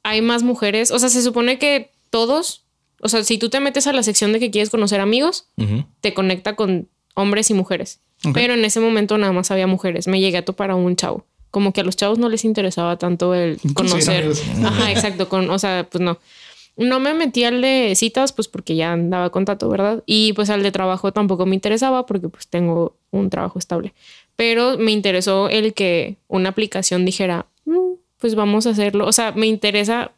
Hay 0.04 0.22
más 0.22 0.42
mujeres, 0.44 0.90
o 0.92 0.98
sea, 1.00 1.08
se 1.08 1.20
supone 1.22 1.58
que 1.58 1.90
todos, 2.10 2.62
o 3.00 3.08
sea, 3.08 3.24
si 3.24 3.38
tú 3.38 3.48
te 3.50 3.58
metes 3.58 3.86
a 3.88 3.92
la 3.92 4.02
sección 4.04 4.32
de 4.32 4.38
que 4.38 4.50
quieres 4.52 4.70
conocer 4.70 5.00
amigos, 5.00 5.48
te 6.00 6.14
conecta 6.14 6.54
con 6.54 6.88
hombres 7.14 7.50
y 7.50 7.54
mujeres. 7.54 7.98
Pero 8.32 8.54
en 8.54 8.64
ese 8.64 8.80
momento 8.80 9.18
nada 9.18 9.32
más 9.32 9.50
había 9.50 9.66
mujeres. 9.66 10.06
Me 10.06 10.20
llegué 10.20 10.38
a 10.38 10.44
topar 10.44 10.70
a 10.70 10.76
un 10.76 10.94
chavo. 10.96 11.26
Como 11.50 11.72
que 11.72 11.82
a 11.82 11.84
los 11.84 11.96
chavos 11.96 12.18
no 12.18 12.28
les 12.28 12.44
interesaba 12.44 12.96
tanto 12.98 13.34
el 13.34 13.58
conocer. 13.74 14.24
amigos. 14.24 14.42
Ajá, 14.64 14.90
exacto. 14.92 15.28
Con, 15.28 15.50
o 15.50 15.58
sea, 15.58 15.86
pues 15.90 16.02
no. 16.02 16.18
No 16.76 16.98
me 17.00 17.14
metí 17.14 17.44
al 17.44 17.60
de 17.60 17.92
citas, 17.94 18.32
pues 18.32 18.48
porque 18.48 18.74
ya 18.74 18.92
andaba 18.92 19.30
con 19.30 19.44
Tato, 19.44 19.68
¿verdad? 19.68 20.02
Y 20.06 20.32
pues 20.32 20.50
al 20.50 20.62
de 20.64 20.72
trabajo 20.72 21.12
tampoco 21.12 21.46
me 21.46 21.54
interesaba 21.54 22.04
porque 22.06 22.28
pues 22.28 22.48
tengo 22.48 22.96
un 23.12 23.30
trabajo 23.30 23.58
estable. 23.60 23.92
Pero 24.36 24.76
me 24.78 24.90
interesó 24.90 25.48
el 25.48 25.72
que 25.74 26.16
una 26.26 26.48
aplicación 26.48 27.04
dijera, 27.04 27.46
"Mm, 27.66 27.92
pues 28.24 28.36
vamos 28.36 28.66
a 28.66 28.70
hacerlo. 28.70 29.06
O 29.06 29.12
sea, 29.12 29.32
me 29.32 29.46
interesa 29.46 30.12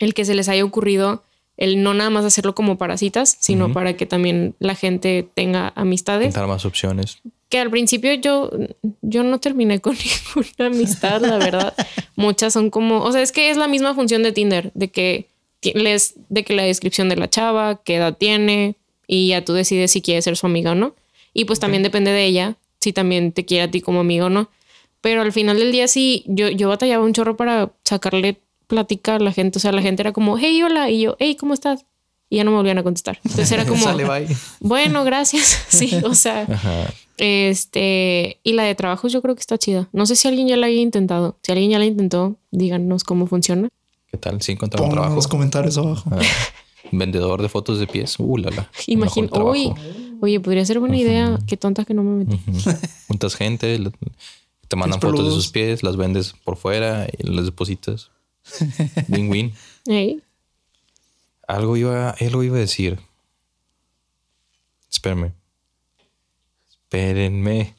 el 0.00 0.14
que 0.14 0.24
se 0.24 0.34
les 0.34 0.48
haya 0.48 0.64
ocurrido 0.64 1.22
el 1.56 1.80
no 1.80 1.94
nada 1.94 2.10
más 2.10 2.24
hacerlo 2.24 2.56
como 2.56 2.76
para 2.76 2.96
citas, 2.96 3.36
sino 3.38 3.72
para 3.72 3.96
que 3.96 4.04
también 4.04 4.56
la 4.58 4.74
gente 4.74 5.28
tenga 5.32 5.72
amistades. 5.76 6.34
Dar 6.34 6.48
más 6.48 6.64
opciones. 6.64 7.18
Que 7.48 7.60
al 7.60 7.70
principio 7.70 8.12
yo, 8.14 8.50
yo 9.00 9.22
no 9.22 9.38
terminé 9.38 9.78
con 9.78 9.96
ninguna 10.34 10.74
amistad, 10.74 11.20
la 11.20 11.38
verdad. 11.38 11.72
Muchas 12.16 12.52
son 12.52 12.68
como, 12.68 13.00
o 13.04 13.12
sea, 13.12 13.22
es 13.22 13.30
que 13.30 13.50
es 13.50 13.56
la 13.56 13.68
misma 13.68 13.94
función 13.94 14.24
de 14.24 14.32
Tinder, 14.32 14.72
de 14.74 14.88
que 14.90 15.28
les, 15.62 16.14
de 16.30 16.42
que 16.42 16.54
la 16.54 16.64
descripción 16.64 17.08
de 17.08 17.14
la 17.14 17.30
chava, 17.30 17.80
qué 17.84 17.94
edad 17.94 18.16
tiene, 18.16 18.74
y 19.06 19.28
ya 19.28 19.44
tú 19.44 19.52
decides 19.52 19.92
si 19.92 20.02
quieres 20.02 20.24
ser 20.24 20.36
su 20.36 20.46
amiga 20.46 20.72
o 20.72 20.74
no. 20.74 20.96
Y 21.32 21.44
pues 21.44 21.60
también 21.60 21.84
depende 21.84 22.10
de 22.10 22.24
ella, 22.24 22.56
si 22.80 22.92
también 22.92 23.30
te 23.30 23.44
quiere 23.44 23.62
a 23.62 23.70
ti 23.70 23.82
como 23.82 24.00
amigo 24.00 24.26
o 24.26 24.30
no. 24.30 24.50
Pero 25.00 25.22
al 25.22 25.32
final 25.32 25.58
del 25.58 25.72
día 25.72 25.88
sí, 25.88 26.24
yo, 26.26 26.48
yo 26.50 26.68
batallaba 26.68 27.04
un 27.04 27.12
chorro 27.12 27.36
para 27.36 27.72
sacarle 27.84 28.38
plática 28.66 29.16
a 29.16 29.18
la 29.18 29.32
gente. 29.32 29.58
O 29.58 29.60
sea, 29.60 29.72
la 29.72 29.82
gente 29.82 30.02
era 30.02 30.12
como, 30.12 30.38
hey, 30.38 30.62
hola. 30.62 30.90
Y 30.90 31.00
yo, 31.02 31.16
hey, 31.18 31.36
¿cómo 31.36 31.54
estás? 31.54 31.84
Y 32.28 32.36
ya 32.36 32.44
no 32.44 32.50
me 32.52 32.58
volvían 32.58 32.78
a 32.78 32.82
contestar. 32.82 33.18
Entonces 33.24 33.50
era 33.50 33.64
como, 33.66 33.82
Sale, 33.82 34.04
bye. 34.04 34.26
bueno, 34.60 35.02
gracias. 35.04 35.64
Sí, 35.68 35.90
o 36.04 36.14
sea, 36.14 36.42
Ajá. 36.42 36.92
este, 37.16 38.38
y 38.42 38.52
la 38.52 38.64
de 38.64 38.74
trabajos 38.74 39.12
yo 39.12 39.22
creo 39.22 39.34
que 39.34 39.40
está 39.40 39.58
chida. 39.58 39.88
No 39.92 40.06
sé 40.06 40.16
si 40.16 40.28
alguien 40.28 40.48
ya 40.48 40.56
la 40.56 40.66
haya 40.66 40.80
intentado. 40.80 41.36
Si 41.42 41.52
alguien 41.52 41.70
ya 41.70 41.78
la 41.78 41.86
intentó, 41.86 42.36
díganos 42.50 43.04
cómo 43.04 43.26
funciona. 43.26 43.68
¿Qué 44.10 44.16
tal? 44.18 44.40
Sí, 44.42 44.52
encontraron 44.52 44.88
Pongan 44.88 44.96
trabajo. 45.02 45.16
los 45.16 45.28
comentarios 45.28 45.78
abajo. 45.78 46.10
Ah, 46.12 46.18
vendedor 46.92 47.42
de 47.42 47.48
fotos 47.48 47.78
de 47.78 47.86
pies. 47.86 48.16
Uh, 48.18 48.36
la, 48.38 48.50
la. 48.50 48.70
Imagino, 48.86 49.28
uy, 49.44 49.72
oye, 50.20 50.40
podría 50.40 50.64
ser 50.64 50.78
buena 50.80 50.96
idea. 50.96 51.38
Qué 51.46 51.56
tonta 51.56 51.84
que 51.84 51.94
no 51.94 52.02
me 52.02 52.24
metí. 52.24 52.40
Juntas 53.08 53.34
gente, 53.36 53.78
te 54.70 54.76
mandan 54.76 55.00
fotos 55.00 55.24
de 55.24 55.32
sus 55.32 55.48
pies, 55.48 55.82
las 55.82 55.96
vendes 55.96 56.32
por 56.44 56.56
fuera 56.56 57.08
y 57.18 57.26
las 57.26 57.44
depositas. 57.44 58.12
Win-win. 59.08 59.52
Ey, 59.86 60.22
Algo 61.48 61.76
iba, 61.76 62.10
algo 62.10 62.44
iba 62.44 62.56
a 62.56 62.60
decir. 62.60 63.00
Espérenme. 64.88 65.32
Espérenme. 66.84 67.74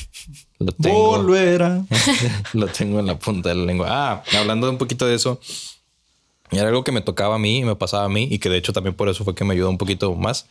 Lo 0.58 0.72
tengo. 0.72 1.18
Volverá. 1.18 1.84
Lo 2.54 2.68
tengo 2.68 3.00
en 3.00 3.06
la 3.06 3.18
punta 3.18 3.50
de 3.50 3.56
la 3.56 3.64
lengua. 3.66 3.88
Ah, 3.90 4.24
hablando 4.38 4.70
un 4.70 4.78
poquito 4.78 5.06
de 5.06 5.16
eso. 5.16 5.38
Era 6.50 6.68
algo 6.68 6.84
que 6.84 6.92
me 6.92 7.02
tocaba 7.02 7.34
a 7.34 7.38
mí, 7.38 7.64
me 7.64 7.76
pasaba 7.76 8.04
a 8.04 8.08
mí 8.08 8.28
y 8.30 8.38
que 8.38 8.48
de 8.48 8.56
hecho 8.56 8.72
también 8.72 8.96
por 8.96 9.10
eso 9.10 9.24
fue 9.24 9.34
que 9.34 9.44
me 9.44 9.52
ayudó 9.52 9.68
un 9.68 9.76
poquito 9.76 10.14
más. 10.14 10.46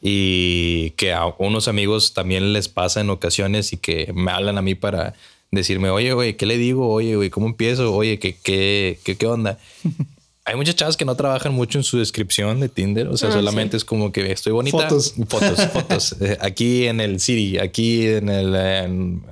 Y 0.00 0.90
que 0.90 1.12
a 1.12 1.26
unos 1.38 1.66
amigos 1.68 2.14
también 2.14 2.52
les 2.52 2.68
pasa 2.68 3.00
en 3.00 3.10
ocasiones 3.10 3.72
y 3.72 3.78
que 3.78 4.12
me 4.14 4.30
hablan 4.30 4.56
a 4.56 4.62
mí 4.62 4.74
para 4.74 5.14
decirme, 5.50 5.90
oye, 5.90 6.12
güey, 6.12 6.36
¿qué 6.36 6.46
le 6.46 6.56
digo? 6.56 6.88
Oye, 6.88 7.16
güey, 7.16 7.30
¿cómo 7.30 7.46
empiezo? 7.46 7.94
Oye, 7.94 8.18
¿qué, 8.18 8.36
qué, 8.36 8.98
qué, 9.04 9.16
qué 9.16 9.26
onda? 9.26 9.58
Hay 10.44 10.56
muchas 10.56 10.76
chavas 10.76 10.96
que 10.96 11.04
no 11.04 11.14
trabajan 11.14 11.52
mucho 11.52 11.78
en 11.78 11.84
su 11.84 11.98
descripción 11.98 12.58
de 12.60 12.70
Tinder. 12.70 13.08
O 13.08 13.18
sea, 13.18 13.28
Ah, 13.28 13.32
solamente 13.32 13.76
es 13.76 13.84
como 13.84 14.12
que 14.12 14.32
estoy 14.32 14.52
bonita. 14.52 14.78
Fotos. 14.78 15.14
Fotos, 15.28 15.66
fotos. 15.72 16.16
Eh, 16.22 16.38
aquí 16.40 16.86
en 16.86 17.00
el 17.00 17.20
City, 17.20 17.58
aquí 17.58 18.06
en 18.06 18.30
el 18.30 18.54
en 18.54 19.22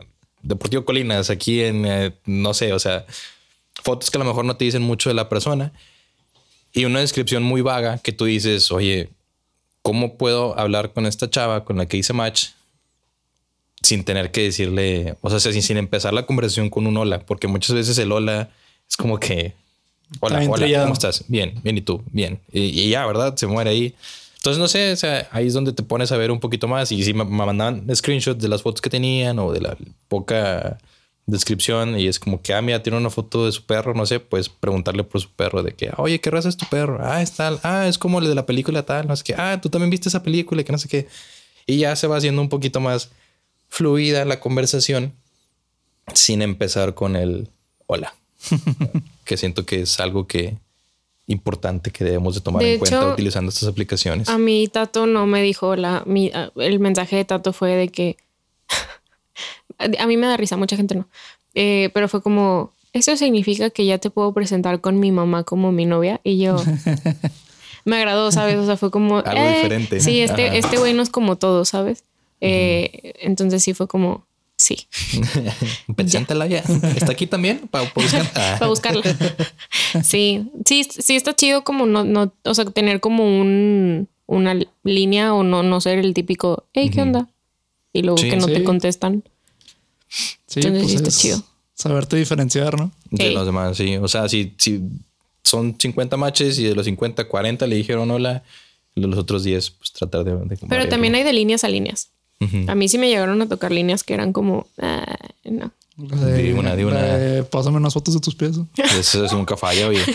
Deportivo 0.43 0.85
Colinas, 0.85 1.31
aquí 1.31 1.62
en, 1.62 1.86
eh, 1.86 2.12
no 2.27 2.53
sé, 2.53 2.74
o 2.74 2.78
sea, 2.78 3.07
fotos 3.82 4.11
que 4.11 4.19
a 4.19 4.20
lo 4.20 4.27
mejor 4.27 4.45
no 4.45 4.57
te 4.59 4.66
dicen 4.66 4.82
mucho 4.82 5.09
de 5.09 5.15
la 5.15 5.31
persona. 5.31 5.73
Y 6.74 6.85
una 6.85 7.01
descripción 7.01 7.43
muy 7.43 7.62
vaga 7.62 7.97
que 7.97 8.12
tú 8.12 8.27
dices, 8.27 8.70
oye, 8.70 9.09
¿cómo 9.87 10.17
puedo 10.17 10.59
hablar 10.59 10.93
con 10.93 11.07
esta 11.07 11.31
chava 11.31 11.65
con 11.65 11.77
la 11.77 11.87
que 11.87 11.97
hice 11.97 12.13
match 12.13 12.49
sin 13.83 14.03
tener 14.03 14.33
que 14.33 14.43
decirle, 14.43 15.15
o 15.21 15.31
sea, 15.31 15.39
sin, 15.39 15.63
sin 15.63 15.77
empezar 15.77 16.13
la 16.13 16.27
conversación 16.27 16.71
con 16.71 16.89
un 16.89 16.97
hola? 16.97 17.21
Porque 17.21 17.47
muchas 17.47 17.73
veces 17.73 17.97
el 17.99 18.11
hola 18.11 18.51
es 18.91 18.97
como 18.97 19.21
que, 19.21 19.55
hola, 20.19 20.45
hola. 20.51 20.81
¿cómo 20.81 20.93
estás? 20.93 21.23
Bien, 21.29 21.55
bien, 21.63 21.79
¿y 21.79 21.83
tú? 21.83 22.03
Bien. 22.11 22.41
Y, 22.53 22.63
y 22.63 22.91
ya, 22.91 23.07
¿verdad? 23.07 23.37
Se 23.37 23.47
muere 23.47 23.71
ahí. 23.71 23.95
Entonces, 24.39 24.59
no 24.59 24.67
sé, 24.67 24.91
o 24.91 24.97
sea, 24.97 25.29
ahí 25.31 25.47
es 25.47 25.55
donde 25.55 25.73
te 25.73 25.85
pones 25.85 26.11
a 26.11 26.17
ver 26.17 26.33
un 26.33 26.41
poquito 26.41 26.67
más. 26.67 26.91
Y 26.91 27.05
si 27.05 27.15
me, 27.15 27.25
me 27.25 27.47
mandaban 27.47 27.87
screenshots 27.95 28.43
de 28.43 28.49
las 28.49 28.63
fotos 28.63 28.81
que 28.81 28.91
tenían 28.91 29.39
o 29.39 29.53
de 29.53 29.61
la 29.61 29.77
poca 30.09 30.79
descripción 31.27 31.98
y 31.98 32.07
es 32.07 32.19
como 32.20 32.40
que, 32.40 32.55
ah, 32.55 32.62
mira, 32.62 32.82
tiene 32.82 32.98
una 32.98 33.11
foto 33.11 33.47
de 33.47 33.53
su 33.53 33.65
perro, 33.66 33.94
no 33.94 34.07
sé, 34.07 34.20
pues 34.20 34.48
preguntarle 34.48 35.03
por 35.05 35.20
su 35.20 35.28
perro 35.31 35.62
de 35.65 35.73
que, 35.73 35.90
oye, 35.97 36.20
¿qué 36.20 36.31
raza 36.31 36.48
es 36.48 36.57
tu 36.57 36.66
perro? 36.66 36.98
Ah, 37.03 37.20
es 37.20 37.32
tal, 37.32 37.59
ah, 37.65 37.89
es 37.89 37.98
como 37.98 38.20
el 38.20 38.28
de 38.28 38.35
la 38.35 38.47
película 38.47 38.85
tal, 38.85 39.09
no 39.09 39.16
sé 39.16 39.24
qué, 39.24 39.35
ah, 39.36 39.59
tú 39.61 39.69
también 39.69 39.90
viste 39.90 40.09
esa 40.09 40.23
película, 40.23 40.62
que 40.62 40.70
no 40.73 40.78
sé 40.78 40.89
qué. 40.89 41.09
Y 41.66 41.78
ya 41.78 41.97
se 41.97 42.07
va 42.07 42.16
haciendo 42.16 42.40
un 42.40 42.48
poquito 42.48 42.78
más 42.81 43.11
fluida 43.69 44.24
la 44.24 44.39
conversación 44.39 45.12
sin 46.15 46.43
empezar 46.43 46.94
con 46.94 47.16
el 47.16 47.48
hola, 47.86 48.15
que 49.24 49.36
siento 49.36 49.66
que 49.66 49.81
es 49.82 49.98
algo 49.98 50.28
que 50.28 50.57
importante 51.27 51.90
que 51.90 52.05
debemos 52.05 52.36
de 52.36 52.40
tomar 52.40 52.62
De 52.62 52.74
en 52.74 52.78
cuenta 52.78 53.12
utilizando 53.12 53.48
estas 53.48 53.69
aplicaciones. 53.69 54.28
A 54.28 54.39
mi 54.39 54.69
Tato 54.69 55.07
no 55.07 55.27
me 55.27 55.43
dijo 55.43 55.74
la, 55.74 56.05
mi- 56.07 56.31
el 56.55 56.78
mensaje 56.78 57.16
de 57.16 57.24
Tato 57.24 57.53
fue 57.53 57.73
de 57.74 57.89
que 57.89 58.16
a 59.79 60.07
mí 60.07 60.17
me 60.17 60.27
da 60.27 60.37
risa, 60.37 60.57
mucha 60.57 60.77
gente 60.77 60.95
no, 60.95 61.09
Eh, 61.55 61.91
pero 61.95 62.09
fue 62.09 62.23
como 62.23 62.73
eso 62.93 63.17
significa 63.17 63.71
que 63.71 63.85
ya 63.85 63.99
te 63.99 64.11
puedo 64.11 64.33
presentar 64.33 64.81
con 64.81 64.99
mi 64.99 65.13
mamá 65.13 65.45
como 65.45 65.71
mi 65.71 65.85
novia 65.85 66.21
y 66.25 66.39
yo 66.39 66.57
me 67.85 67.97
agradó, 67.97 68.33
¿sabes? 68.33 68.57
O 68.57 68.67
sea, 68.67 68.77
fue 68.77 68.91
como... 68.91 69.19
Algo 69.19 69.33
eh, 69.33 69.57
diferente. 69.57 70.01
Sí, 70.01 70.21
este, 70.21 70.49
Ajá. 70.49 70.57
este 70.57 70.79
güey 70.79 70.95
no 70.95 71.03
es 71.03 71.11
como 71.11 71.37
todo, 71.37 71.65
¿sabes? 71.65 72.05
Eh, 72.41 73.15
entonces 73.21 73.63
sí 73.63 73.75
fue 73.75 73.87
como, 73.87 74.27
sí, 74.57 74.89
Preséntala 75.97 76.47
ya. 76.47 76.59
¿Está 76.97 77.13
aquí 77.13 77.27
también? 77.27 77.69
Para 77.69 77.91
buscar. 77.95 78.27
Ah. 78.35 78.57
para 78.59 78.69
buscarla. 78.69 79.03
sí, 80.03 80.51
sí, 80.65 80.85
sí 80.85 81.17
está 81.17 81.35
chido 81.35 81.65
como 81.65 81.87
no, 81.87 82.05
no, 82.05 82.33
o 82.45 82.55
sea, 82.55 82.65
tener 82.67 83.01
como 83.01 83.25
un, 83.25 84.09
una 84.27 84.59
línea 84.85 85.35
o 85.35 85.43
no, 85.43 85.63
no 85.63 85.81
ser 85.81 85.99
el 85.99 86.15
típico, 86.15 86.65
hey, 86.73 86.91
¿qué 86.91 87.03
onda? 87.03 87.29
Y 87.98 88.02
luego 88.02 88.18
Sí. 88.18 88.28
que 88.31 88.36
no 88.36 88.47
Sí. 88.47 88.52
te 88.55 88.64
contestan. 88.64 89.24
Sí, 90.47 90.60
Entonces 90.60 90.90
sí 90.90 90.97
está 90.97 91.09
es 91.09 91.18
chido. 91.18 91.43
Saberte 91.74 92.16
diferenciar, 92.16 92.78
¿no? 92.78 92.90
De 93.10 93.28
Ey. 93.28 93.35
los 93.35 93.44
demás, 93.47 93.77
sí. 93.77 93.97
O 93.97 94.09
sea, 94.09 94.28
si, 94.28 94.55
si 94.59 94.81
son 95.43 95.77
50 95.78 96.16
matches 96.16 96.59
y 96.59 96.64
de 96.64 96.74
los 96.74 96.86
50, 96.86 97.27
40 97.28 97.66
le 97.66 97.77
dijeron 97.77 98.10
hola, 98.10 98.43
de 98.94 99.06
los 99.06 99.18
otros 99.18 99.44
10, 99.44 99.70
pues 99.70 99.93
tratar 99.93 100.24
de. 100.24 100.35
de 100.36 100.59
Pero 100.68 100.89
también 100.89 101.14
hay 101.14 101.23
de 101.23 101.32
líneas 101.32 101.64
a 101.64 101.68
líneas. 101.68 102.09
Ujú. 102.40 102.64
A 102.70 102.74
mí 102.74 102.89
sí 102.89 102.97
me 102.98 103.09
llegaron 103.09 103.40
a 103.43 103.48
tocar 103.48 103.73
líneas 103.73 104.05
que 104.05 104.14
eran 104.14 104.32
como, 104.32 104.66
ah, 104.78 105.16
no. 105.44 105.70
Di 105.97 106.52
una, 106.52 106.77
di 106.77 106.82
la 106.82 106.89
una. 106.89 107.02
de, 107.02 107.43
pásame 107.43 107.77
unas 107.78 107.94
fotos 107.94 108.14
de 108.14 108.20
tus 108.20 108.35
pies. 108.35 108.56
Eso 108.98 109.24
es 109.24 109.32
nunca 109.32 109.56
falla, 109.56 109.89
oye. 109.89 110.01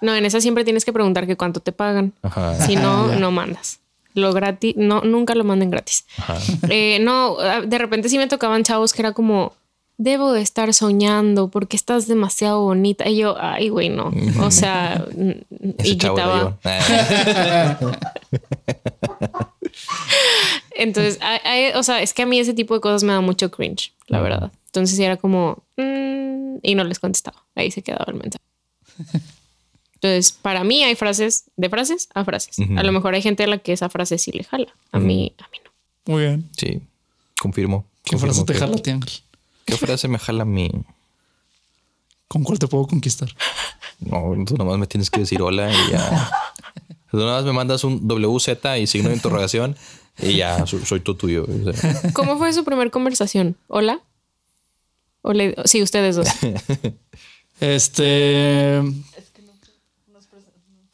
No, 0.00 0.12
en 0.16 0.24
esa 0.26 0.40
siempre 0.40 0.64
tienes 0.64 0.84
que 0.84 0.92
preguntar 0.92 1.24
que 1.28 1.36
cuánto 1.36 1.60
te 1.60 1.70
pagan. 1.70 2.12
Ajá. 2.22 2.66
Si 2.66 2.74
no, 2.74 3.14
no 3.20 3.30
mandas. 3.30 3.78
Lo 4.18 4.32
gratis, 4.32 4.74
no, 4.76 5.00
nunca 5.02 5.34
lo 5.34 5.44
manden 5.44 5.70
gratis. 5.70 6.04
Eh, 6.68 6.98
no, 7.00 7.36
de 7.36 7.78
repente 7.78 8.08
sí 8.08 8.18
me 8.18 8.26
tocaban 8.26 8.64
chavos 8.64 8.92
que 8.92 9.02
era 9.02 9.12
como, 9.12 9.52
debo 9.96 10.32
de 10.32 10.42
estar 10.42 10.72
soñando 10.72 11.48
porque 11.48 11.76
estás 11.76 12.06
demasiado 12.06 12.62
bonita. 12.62 13.08
Y 13.08 13.18
yo, 13.18 13.36
ay, 13.38 13.68
güey, 13.68 13.88
no. 13.90 14.12
O 14.40 14.50
sea, 14.50 15.04
y 15.84 15.96
quitaba. 15.96 16.58
Ah. 16.64 17.78
Entonces, 20.70 21.18
o 21.74 21.82
sea, 21.82 22.02
es 22.02 22.14
que 22.14 22.22
a 22.22 22.26
mí 22.26 22.38
ese 22.38 22.54
tipo 22.54 22.74
de 22.74 22.80
cosas 22.80 23.02
me 23.02 23.12
da 23.12 23.20
mucho 23.20 23.50
cringe, 23.50 23.92
la 24.06 24.20
verdad. 24.20 24.52
Entonces 24.66 24.98
era 24.98 25.16
como, 25.16 25.64
mm, 25.76 26.58
y 26.62 26.74
no 26.74 26.84
les 26.84 27.00
contestaba. 27.00 27.44
Ahí 27.54 27.70
se 27.70 27.82
quedaba 27.82 28.06
el 28.08 28.14
mensaje. 28.14 28.44
Entonces, 30.00 30.32
para 30.32 30.62
mí 30.64 30.82
hay 30.84 30.94
frases, 30.94 31.44
de 31.56 31.68
frases 31.68 32.08
a 32.14 32.24
frases. 32.24 32.56
A 32.76 32.82
lo 32.84 32.92
mejor 32.92 33.14
hay 33.14 33.22
gente 33.22 33.42
a 33.44 33.46
la 33.48 33.58
que 33.58 33.72
esa 33.72 33.88
frase 33.88 34.16
sí 34.18 34.30
le 34.32 34.44
jala. 34.44 34.72
A 34.92 34.98
mí, 34.98 35.32
a 35.38 35.48
mí 35.50 35.58
no. 35.64 36.12
Muy 36.14 36.22
bien. 36.22 36.48
Sí, 36.56 36.80
confirmo. 37.40 37.84
¿Qué 38.04 38.16
frase 38.16 38.44
te 38.44 38.52
que- 38.52 38.58
jala, 38.60 38.76
ti, 38.78 38.90
Ángel? 38.90 39.12
¿Qué 39.64 39.76
frase 39.76 40.06
me 40.08 40.18
jala 40.18 40.42
a 40.42 40.46
mí? 40.46 40.70
¿Con 42.28 42.44
cuál 42.44 42.58
te 42.58 42.68
puedo 42.68 42.86
conquistar? 42.86 43.28
No, 44.00 44.34
tú 44.46 44.56
nomás 44.56 44.78
me 44.78 44.86
tienes 44.86 45.10
que 45.10 45.20
decir 45.20 45.42
hola 45.42 45.70
y 45.72 45.90
ya. 45.92 46.30
Tú 47.10 47.16
nomás 47.16 47.42
me 47.44 47.52
mandas 47.54 47.84
un 47.84 48.06
WZ 48.06 48.48
y 48.78 48.86
signo 48.86 49.08
de 49.08 49.14
interrogación 49.14 49.76
y 50.20 50.36
ya 50.36 50.66
so- 50.66 50.84
soy 50.84 51.00
todo 51.00 51.16
tuyo. 51.16 51.46
o 51.48 51.72
sea. 51.72 52.12
¿Cómo 52.12 52.36
fue 52.36 52.52
su 52.52 52.64
primer 52.64 52.90
conversación? 52.90 53.56
¿Hola? 53.66 54.00
¿O 55.22 55.32
le- 55.32 55.56
sí, 55.64 55.82
ustedes 55.82 56.16
dos. 56.16 56.28
Este. 57.60 58.80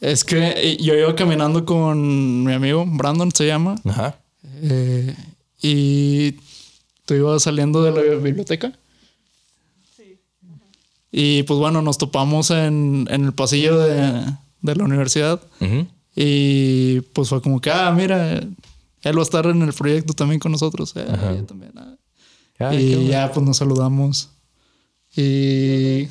Es 0.04 0.22
que 0.22 0.52
eh, 0.56 0.76
yo 0.82 0.94
iba 0.94 1.14
caminando 1.16 1.64
con 1.64 2.44
mi 2.44 2.52
amigo, 2.52 2.84
Brandon 2.86 3.30
se 3.32 3.46
llama, 3.46 3.76
Ajá. 3.86 4.18
eh, 4.62 5.14
y 5.62 6.32
tú 7.06 7.14
ibas 7.14 7.42
saliendo 7.44 7.82
de 7.82 7.90
la 7.90 8.14
biblioteca. 8.22 8.72
Y 11.10 11.44
pues 11.44 11.58
bueno, 11.58 11.80
nos 11.80 11.96
topamos 11.96 12.50
en, 12.50 13.06
en 13.08 13.24
el 13.24 13.32
pasillo 13.32 13.78
de, 13.78 14.24
de 14.60 14.74
la 14.76 14.84
universidad 14.84 15.40
y 16.14 17.00
pues 17.14 17.28
fue 17.30 17.40
como 17.40 17.60
que, 17.60 17.70
ah, 17.70 17.90
mira, 17.92 18.40
él 18.40 19.16
va 19.16 19.20
a 19.20 19.22
estar 19.22 19.46
en 19.46 19.62
el 19.62 19.72
proyecto 19.72 20.12
también 20.12 20.38
con 20.38 20.52
nosotros. 20.52 20.92
eh, 20.96 21.04
ella 21.08 21.46
también, 21.46 21.72
ah. 21.76 21.94
Ay, 22.58 22.76
qué 22.76 22.82
y 23.00 23.06
ya 23.08 23.32
pues 23.32 23.44
nos 23.46 23.56
saludamos. 23.56 24.28
Y 25.16 26.08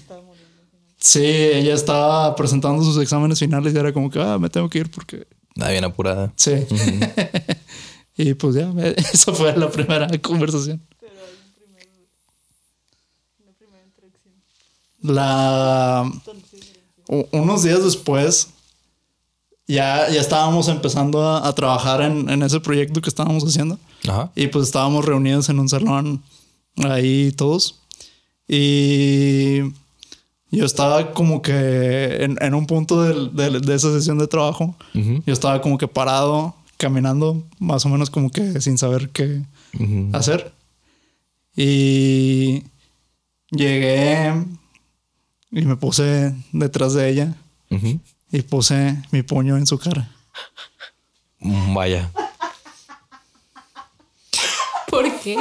sí, 1.04 1.20
ella 1.26 1.74
estaba 1.74 2.34
presentando 2.36 2.82
sus 2.84 2.98
exámenes 3.02 3.40
finales 3.40 3.74
y 3.74 3.78
era 3.78 3.92
como 3.92 4.10
que, 4.10 4.20
ah, 4.22 4.38
me 4.40 4.50
tengo 4.50 4.70
que 4.70 4.80
ir 4.80 4.90
porque 4.90 5.28
Nada 5.56 5.72
bien 5.72 5.84
apurada. 5.84 6.32
sí. 6.38 6.54
y 8.18 8.34
pues 8.36 8.56
ya, 8.56 8.72
me- 8.72 8.90
esa 9.14 9.34
fue 9.34 9.56
la 9.58 9.70
primera 9.70 10.08
conversación. 10.20 10.82
La 15.02 16.10
u- 17.10 17.26
unos 17.32 17.64
días 17.64 17.84
después 17.84 18.50
ya, 19.68 20.10
ya 20.10 20.22
estábamos 20.22 20.68
empezando 20.70 21.22
a, 21.24 21.48
a 21.48 21.54
trabajar 21.56 22.02
en, 22.02 22.30
en 22.30 22.42
ese 22.44 22.60
proyecto 22.62 23.02
que 23.02 23.10
estábamos 23.10 23.44
haciendo. 23.44 23.78
Ajá. 24.08 24.32
Y 24.36 24.48
pues 24.48 24.66
estábamos 24.66 25.04
reunidos 25.06 25.50
en 25.50 25.60
un 25.60 25.68
salón 25.70 26.24
ahí 26.78 27.32
todos. 27.34 27.80
Y 28.48 29.60
yo 30.58 30.66
estaba 30.66 31.14
como 31.14 31.42
que 31.42 32.24
en, 32.24 32.38
en 32.42 32.54
un 32.54 32.66
punto 32.68 33.02
del- 33.04 33.36
de 33.62 33.76
esa 33.76 33.92
sesión 33.92 34.18
de 34.20 34.28
trabajo. 34.28 34.76
Yo 34.94 35.34
estaba 35.34 35.62
como 35.62 35.78
que 35.78 35.88
parado, 35.88 36.56
caminando, 36.78 37.44
más 37.60 37.86
o 37.86 37.90
menos 37.90 38.10
como 38.10 38.30
que 38.30 38.62
sin 38.62 38.78
saber 38.78 39.10
qué 39.10 39.42
hacer. 40.14 40.52
Y 41.56 42.64
llegué 43.52 44.34
y 45.52 45.62
me 45.66 45.76
puse 45.76 46.34
detrás 46.52 46.94
de 46.94 47.10
ella 47.10 47.36
y 48.32 48.42
puse 48.42 48.98
mi 49.12 49.22
puño 49.24 49.58
en 49.58 49.66
su 49.68 49.78
cara. 49.80 50.10
Vaya. 51.40 52.12
¿Por 54.94 55.20
qué? 55.22 55.38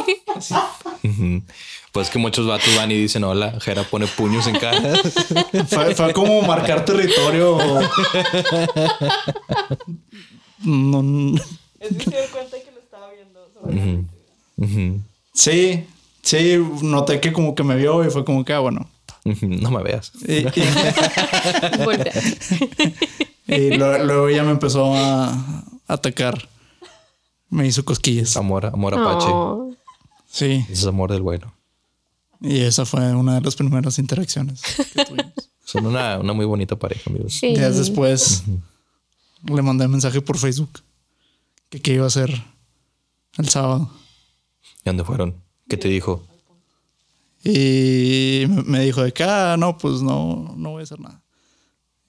Pues 1.93 2.09
que 2.09 2.19
muchos 2.19 2.47
vatos 2.47 2.75
van 2.77 2.91
y 2.91 2.95
dicen 2.97 3.23
hola. 3.25 3.61
Jera 3.61 3.83
pone 3.83 4.07
puños 4.07 4.47
en 4.47 4.57
cara. 4.59 4.81
Fue, 5.69 5.95
fue 5.95 6.13
como 6.15 6.41
marcar 6.43 6.85
territorio. 6.87 7.59
No, 10.65 11.37
Es 11.81 11.97
que 11.97 12.05
se 12.05 12.11
dio 12.11 12.19
cuenta 12.33 12.57
que 12.65 12.71
lo 12.73 12.79
estaba 12.81 13.09
viendo. 13.13 13.47
sobre- 13.53 15.01
sí, 15.35 15.85
sí, 16.23 16.59
noté 16.83 17.21
que 17.21 17.33
como 17.33 17.55
que 17.55 17.63
me 17.65 17.77
vio 17.77 18.05
y 18.07 18.11
fue 18.11 18.25
como 18.25 18.45
que, 18.45 18.53
ah, 18.53 18.61
bueno. 18.61 18.89
No 19.25 19.71
me 19.71 19.83
veas. 19.83 20.13
Y, 20.27 20.47
y- 23.55 23.71
lo- 23.77 24.03
luego 24.05 24.29
ella 24.29 24.45
me 24.45 24.53
empezó 24.53 24.95
a 24.97 25.65
atacar. 25.89 26.49
Me 27.53 27.67
hizo 27.67 27.85
cosquillas. 27.85 28.37
Amor, 28.37 28.67
amor 28.67 28.95
apache. 28.95 29.27
Oh. 29.31 29.75
Sí, 30.29 30.65
Ese 30.65 30.73
es 30.73 30.87
amor 30.87 31.13
del 31.13 31.21
bueno. 31.23 31.53
y 32.41 32.61
esa 32.61 32.85
fue 32.87 33.15
una 33.15 33.35
de 33.35 33.41
las 33.43 33.55
primeras 33.55 33.99
interacciones 33.99 34.63
que 34.95 35.05
tuvimos. 35.05 35.33
Son 35.65 35.87
una, 35.87 36.19
una 36.19 36.33
muy 36.33 36.45
bonita 36.47 36.77
pareja, 36.77 37.09
amigos. 37.11 37.35
Sí. 37.35 37.49
Días 37.55 37.77
después 37.79 38.43
le 39.45 39.63
mandé 39.63 39.87
mensaje 39.89 40.21
por 40.21 40.39
Facebook 40.39 40.81
que 41.71 41.81
qué 41.81 41.95
iba 41.95 42.05
a 42.05 42.09
hacer 42.09 42.43
el 43.39 43.49
sábado. 43.49 43.91
¿Y 44.81 44.87
dónde 44.87 45.05
fueron? 45.05 45.35
¿Qué 45.69 45.77
te 45.77 45.89
dijo? 45.89 46.23
Y 47.45 48.45
me- 48.67 48.81
dijo 48.81 49.03
de 49.03 49.13
que, 49.13 49.25
ah, 49.25 49.57
no, 49.59 49.77
pues 49.79 50.01
no, 50.03 50.55
no 50.57 50.71
voy 50.71 50.81
a 50.81 50.85
hacer 50.85 51.01
nada. 51.01 51.23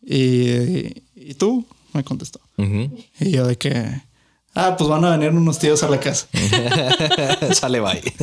Y, 0.01 1.03
y 1.15 1.33
tú, 1.37 1.65
me 1.93 2.03
contestó. 2.03 2.39
Y 2.57 3.31
yo 3.31 3.47
de 3.47 3.57
que, 3.57 4.01
ah, 4.55 4.75
pues 4.77 4.89
van 4.89 5.03
a 5.05 5.11
venir 5.17 5.29
unos 5.31 5.59
tíos 5.59 5.83
a 5.83 5.89
la 5.89 5.99
casa. 5.99 6.27
Sale 7.53 7.79
bye. 7.79 8.01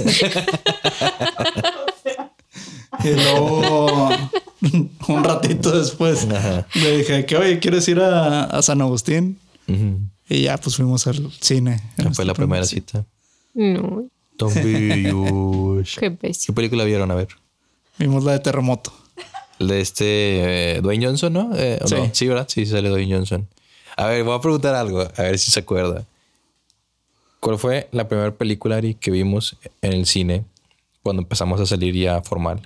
Y 3.04 3.08
luego, 3.14 4.10
un 5.08 5.24
ratito 5.24 5.78
después, 5.78 6.26
Ajá. 6.30 6.66
le 6.74 6.98
dije 6.98 7.24
que, 7.24 7.36
oye, 7.36 7.58
¿quieres 7.58 7.88
ir 7.88 7.98
a, 8.00 8.44
a 8.44 8.60
San 8.62 8.82
Agustín? 8.82 9.38
Y 10.28 10.42
ya, 10.42 10.58
pues 10.58 10.76
fuimos 10.76 11.06
al 11.06 11.30
cine. 11.40 11.80
Ya 11.96 12.10
fue 12.12 12.24
la 12.26 12.34
primera 12.34 12.64
cita. 12.66 13.06
No, 13.54 14.04
qué 14.52 15.12
¿Qué 16.00 16.10
pésimo. 16.10 16.54
película 16.54 16.84
vieron? 16.84 17.10
A 17.10 17.14
ver. 17.14 17.28
Vimos 17.98 18.22
la 18.24 18.32
de 18.32 18.40
Terremoto. 18.40 18.92
De 19.58 19.80
este 19.80 20.76
eh, 20.76 20.80
Dwayne 20.82 21.06
Johnson, 21.06 21.32
¿no? 21.32 21.50
Eh, 21.56 21.78
¿o 21.82 21.86
Sí. 21.88 21.94
no? 21.94 22.10
Sí, 22.12 22.26
¿verdad? 22.28 22.46
Sí, 22.50 22.66
sale 22.66 22.88
Dwayne 22.90 23.14
Johnson. 23.14 23.48
A 23.96 24.06
ver, 24.06 24.24
voy 24.24 24.36
a 24.36 24.40
preguntar 24.40 24.74
algo, 24.74 25.00
a 25.00 25.22
ver 25.22 25.38
si 25.38 25.50
se 25.50 25.60
acuerda. 25.60 26.04
¿Cuál 27.40 27.58
fue 27.58 27.88
la 27.92 28.06
primera 28.06 28.36
película 28.36 28.76
Ari, 28.76 28.94
que 28.94 29.10
vimos 29.10 29.56
en 29.80 29.92
el 29.94 30.06
cine 30.06 30.44
cuando 31.02 31.22
empezamos 31.22 31.58
a 31.60 31.66
salir 31.66 31.94
ya 31.94 32.20
formal? 32.22 32.60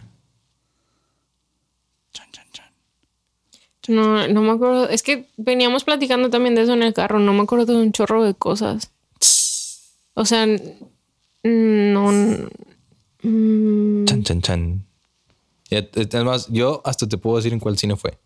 Chan, 2.13 2.27
chan, 2.33 2.47
chan. 2.53 2.67
No, 3.89 4.27
no 4.29 4.43
me 4.43 4.51
acuerdo. 4.51 4.89
Es 4.89 5.03
que 5.03 5.27
veníamos 5.37 5.85
platicando 5.85 6.29
también 6.29 6.57
de 6.57 6.63
eso 6.63 6.73
en 6.73 6.83
el 6.83 6.93
carro. 6.93 7.21
No 7.21 7.33
me 7.33 7.43
acuerdo 7.43 7.67
de 7.67 7.77
un 7.77 7.93
chorro 7.93 8.25
de 8.25 8.35
cosas. 8.35 8.91
O 10.15 10.25
sea, 10.25 10.47
no. 10.47 12.11
mm, 13.23 14.05
Chan, 14.07 14.23
chan, 14.25 14.43
chan. 14.43 14.87
Es 15.71 16.25
más, 16.25 16.49
yo 16.49 16.83
hasta 16.85 17.09
te 17.09 17.19
puedo 17.19 17.37
decir 17.37 17.53
en 17.53 17.61
cuál 17.61 17.79
cine 17.79 17.97
fue. 17.97 18.19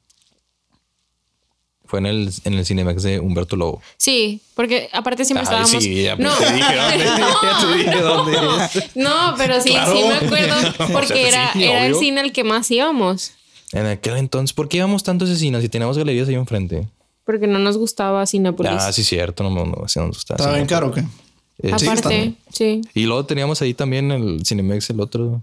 Fue 1.89 1.99
en 2.01 2.07
el, 2.07 2.31
en 2.45 2.55
el 2.55 2.65
Cinemax 2.67 3.03
de 3.03 3.19
Humberto 3.19 3.57
Lobo. 3.57 3.81
Sí, 3.97 4.41
porque 4.55 4.89
aparte 4.93 5.25
siempre 5.25 5.41
Ay, 5.49 5.63
estábamos. 5.65 5.83
sí, 5.83 6.03
ya 6.03 6.17
no. 6.17 6.31
te 6.37 6.53
dije 6.53 6.77
dónde, 6.77 7.05
ya 7.05 7.61
te 7.61 7.77
dije 7.79 8.01
dónde 8.03 8.33
es. 8.77 8.97
no, 8.97 9.35
pero 9.39 9.61
sí, 9.63 9.71
Claro. 9.71 9.97
sí 9.97 10.03
me 10.07 10.15
acuerdo. 10.27 10.55
Porque 10.93 11.13
O 11.15 11.17
sea, 11.17 11.29
era, 11.29 11.53
sí, 11.55 11.65
era 11.65 11.87
el 11.87 11.95
cine 11.97 12.21
al 12.21 12.33
que 12.33 12.45
más 12.45 12.71
íbamos. 12.71 13.33
En 13.73 13.87
aquel 13.87 14.19
entonces, 14.19 14.53
¿por 14.53 14.69
qué 14.69 14.77
íbamos 14.77 15.03
tanto 15.03 15.25
a 15.25 15.29
ese 15.29 15.39
cine 15.39 15.61
si 15.63 15.69
teníamos 15.69 15.97
galerías 15.99 16.29
ahí 16.29 16.35
enfrente? 16.35 16.87
Porque 17.25 17.47
no 17.47 17.59
nos 17.59 17.77
gustaba 17.79 18.27
Cinépolis. 18.27 18.73
Ah, 18.75 18.93
sí, 18.93 19.03
cierto, 19.03 19.43
no, 19.43 19.51
no, 19.51 19.65
no 19.65 19.77
nos 19.83 19.95
gustaba. 19.95 20.37
¿Estaba 20.37 20.51
sí, 20.53 20.55
bien 20.57 20.67
caro 20.67 20.89
o 20.89 20.93
qué? 20.93 21.01
Eh, 21.01 21.73
sí, 21.79 21.87
Aparte, 21.87 22.35
sí. 22.53 22.81
Y 22.95 23.05
luego 23.05 23.25
teníamos 23.27 23.61
ahí 23.63 23.75
también 23.75 24.11
el 24.13 24.45
Cinemex, 24.47 24.91
el 24.91 25.01
otro. 25.01 25.43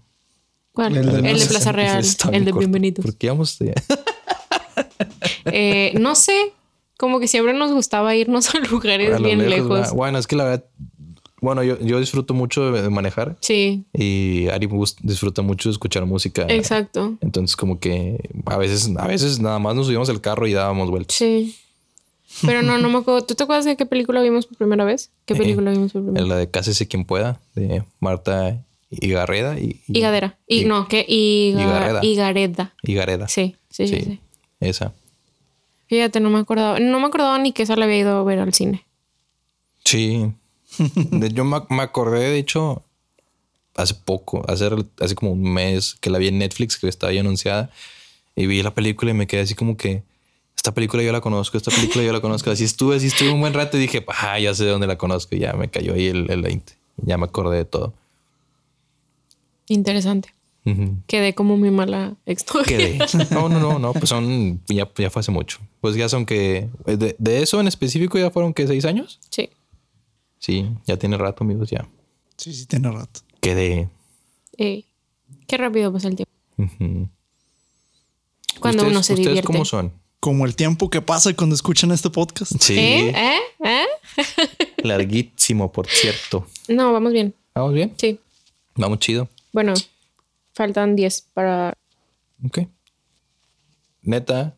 ¿Cuál? 0.74 0.96
El 0.98 1.26
El 1.26 1.40
de 1.40 1.46
Plaza- 1.48 1.72
Real, 1.72 2.04
el 2.32 2.46
de 2.46 2.52
corto. 2.52 2.60
Bienvenidos. 2.60 3.04
¿Por 3.06 3.16
qué 3.16 3.28
íbamos? 3.28 3.58
Eh, 5.46 5.94
no 6.00 6.16
sé, 6.16 6.54
como 6.98 7.20
que 7.20 7.28
siempre 7.28 7.54
nos 7.54 7.72
gustaba 7.72 8.16
irnos 8.16 8.50
a 8.56 8.60
lugares 8.60 9.14
A 9.14 9.18
bien 9.20 9.50
lejos. 9.50 9.92
Bueno, 9.94 10.18
es 10.18 10.28
que 10.28 10.36
la 10.36 10.44
verdad, 10.46 10.66
bueno, 11.42 11.64
yo, 11.64 11.80
yo 11.80 12.00
disfruto 12.00 12.34
mucho 12.34 12.72
de 12.72 12.90
manejar 12.90 13.36
Sí, 13.42 13.84
y 13.94 14.48
Ari 14.48 14.68
disfruta 15.04 15.42
mucho 15.42 15.70
de 15.70 15.74
escuchar 15.74 16.06
música. 16.06 16.46
exacto. 16.50 17.18
Entonces, 17.22 17.56
como 17.56 17.80
que 17.80 18.30
a 18.46 18.58
veces, 18.58 18.90
a 18.98 19.08
veces 19.08 19.40
nada 19.40 19.60
más 19.60 19.76
nos 19.76 19.86
subíamos 19.88 20.10
al 20.10 20.22
carro 20.22 20.48
y 20.48 20.54
dábamos 20.54 20.90
vueltas. 20.90 21.16
Sí. 21.18 21.56
Pero 22.46 22.64
no, 22.64 22.78
no 22.80 22.90
me 22.90 22.98
acuerdo. 22.98 23.22
¿Tú 23.26 23.36
te 23.36 23.44
acuerdas 23.44 23.64
de 23.66 23.78
qué 23.78 23.86
película 23.86 24.22
vimos 24.22 24.46
por 24.46 24.58
primera 24.58 24.84
vez? 24.84 25.10
¿Qué 25.26 25.36
Eh, 25.36 25.38
película 25.38 25.72
vimos 25.72 25.94
por 25.94 26.02
primera 26.04 26.22
En 26.22 26.28
vez? 26.28 26.36
la 26.36 26.38
de 26.40 26.50
Cásese 26.50 26.86
quien 26.88 27.06
pueda, 27.06 27.40
de 27.54 27.84
Marta 28.02 28.62
Higareda 28.90 29.58
y, 29.60 29.82
y- 29.88 30.00
Higadera. 30.00 30.38
Y, 30.48 30.62
y- 30.62 30.66
no, 30.66 30.88
¿qué? 30.90 31.06
Higa- 31.08 31.62
Higareda. 31.62 32.00
Higareda. 32.04 32.74
Higareda. 32.84 33.28
Sí, 33.30 33.56
sí, 33.70 33.88
sí, 33.88 34.02
sí. 34.02 34.20
Esa. 34.70 34.94
Fíjate, 35.88 36.20
no 36.20 36.30
me 36.30 36.40
acordaba. 36.40 36.80
No 36.80 37.00
me 37.00 37.08
acordaba 37.08 37.38
ni 37.40 37.52
que 37.52 37.64
esa 37.64 37.76
la 37.76 37.86
había 37.86 37.98
ido 38.00 38.18
a 38.18 38.24
ver 38.24 38.40
al 38.40 38.54
cine. 38.54 38.86
Sí. 39.84 40.32
De- 40.78 41.30
yo 41.32 41.44
me, 41.46 41.60
me 41.70 41.84
acordé, 41.84 42.30
de 42.30 42.38
hecho, 42.40 42.82
hace 43.76 43.94
poco, 43.94 44.44
hace, 44.50 44.70
hace 45.00 45.16
como 45.16 45.32
un 45.34 45.54
mes 45.54 45.96
que 46.02 46.10
la 46.10 46.18
vi 46.18 46.28
en 46.30 46.38
Netflix, 46.40 46.78
que 46.78 46.88
estaba 46.88 47.12
ahí 47.12 47.20
anunciada, 47.20 47.70
y 48.36 48.48
vi 48.48 48.64
la 48.64 48.74
película 48.74 49.12
y 49.12 49.14
me 49.14 49.28
quedé 49.28 49.42
así 49.42 49.54
como 49.56 49.78
que, 49.78 50.04
esta 50.56 50.74
película 50.74 51.04
yo 51.04 51.12
la 51.12 51.22
conozco, 51.22 51.58
esta 51.58 51.70
película 51.70 52.04
yo 52.04 52.12
la 52.12 52.22
conozco. 52.22 52.50
Así 52.50 52.64
estuve, 52.64 52.96
así 52.96 53.08
estuve 53.08 53.30
un 53.30 53.40
buen 53.40 53.54
rato 53.54 53.78
y 53.78 53.82
dije, 53.82 54.04
ah, 54.08 54.40
ya 54.40 54.54
sé 54.56 54.64
de 54.66 54.72
dónde 54.72 54.88
la 54.88 54.98
conozco. 54.98 55.36
Y 55.36 55.40
ya 55.40 55.54
me 55.54 55.70
cayó 55.70 55.94
ahí 55.94 56.08
el, 56.08 56.32
el 56.32 56.42
20. 56.42 56.74
Ya 56.98 57.18
me 57.20 57.26
acordé 57.26 57.58
de 57.58 57.66
todo. 57.66 57.94
Interesante. 59.68 60.34
Quedé 61.08 61.36
como 61.36 61.58
mi 61.58 61.70
mala 61.70 62.16
exnovia. 62.26 62.66
Quedé. 62.78 62.98
No, 63.32 63.50
no, 63.50 63.60
no, 63.60 63.78
no, 63.80 63.94
pues 63.94 64.10
son, 64.10 64.62
ya, 64.68 64.90
ya 64.98 65.10
fue 65.12 65.20
hace 65.20 65.32
mucho. 65.32 65.60
Pues 65.82 65.96
ya 65.96 66.10
son 66.10 66.26
que, 66.26 66.70
de, 66.86 67.16
de 67.20 67.42
eso 67.44 67.60
en 67.62 67.68
específico 67.68 68.18
ya 68.18 68.32
fueron 68.32 68.54
que 68.54 68.66
seis 68.68 68.84
años. 68.86 69.20
Sí. 69.30 69.50
Sí, 70.40 70.68
ya 70.88 70.98
tiene 70.98 71.18
rato, 71.18 71.44
amigos, 71.44 71.70
ya. 71.70 71.88
Sí, 72.38 72.54
sí, 72.54 72.66
tiene 72.66 72.92
rato. 72.92 73.22
Quedé. 73.42 73.90
Ey, 74.58 74.86
qué 75.48 75.58
rápido 75.58 75.94
pasa 75.94 76.08
el 76.08 76.16
tiempo. 76.16 76.32
Cuando 78.60 78.84
¿Ustedes- 78.84 78.92
uno 78.96 79.04
se 79.04 79.14
¿Ustedes 79.14 79.28
divierte. 79.28 79.46
cómo 79.48 79.66
son? 79.66 79.92
Como 80.20 80.46
el 80.46 80.56
tiempo 80.56 80.90
que 80.90 81.02
pasa 81.02 81.34
cuando 81.36 81.54
escuchan 81.56 81.92
este 81.92 82.10
podcast. 82.10 82.54
Sí, 82.60 82.78
¿Eh? 82.80 83.10
¿Eh? 83.10 83.40
¿Eh? 83.64 83.86
larguísimo, 84.84 85.72
por 85.72 85.88
cierto. 85.88 86.48
No, 86.68 86.92
vamos 86.94 87.14
bien. 87.14 87.36
¿Vamos 87.54 87.74
bien? 87.74 87.94
Sí. 87.98 88.20
Vamos 88.76 89.00
chido. 89.00 89.30
Bueno, 89.54 89.74
faltan 90.56 90.96
10 90.96 91.22
para. 91.34 91.74
Ok. 92.44 92.60
Neta, 94.02 94.56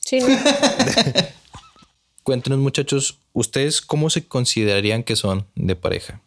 Sí, 0.00 0.20
¿no? 0.20 0.26
cuéntenos, 2.22 2.60
muchachos, 2.60 3.18
¿ustedes 3.32 3.80
cómo 3.80 4.08
se 4.08 4.28
considerarían 4.28 5.02
que 5.02 5.16
son 5.16 5.46
de 5.56 5.74
pareja? 5.74 6.20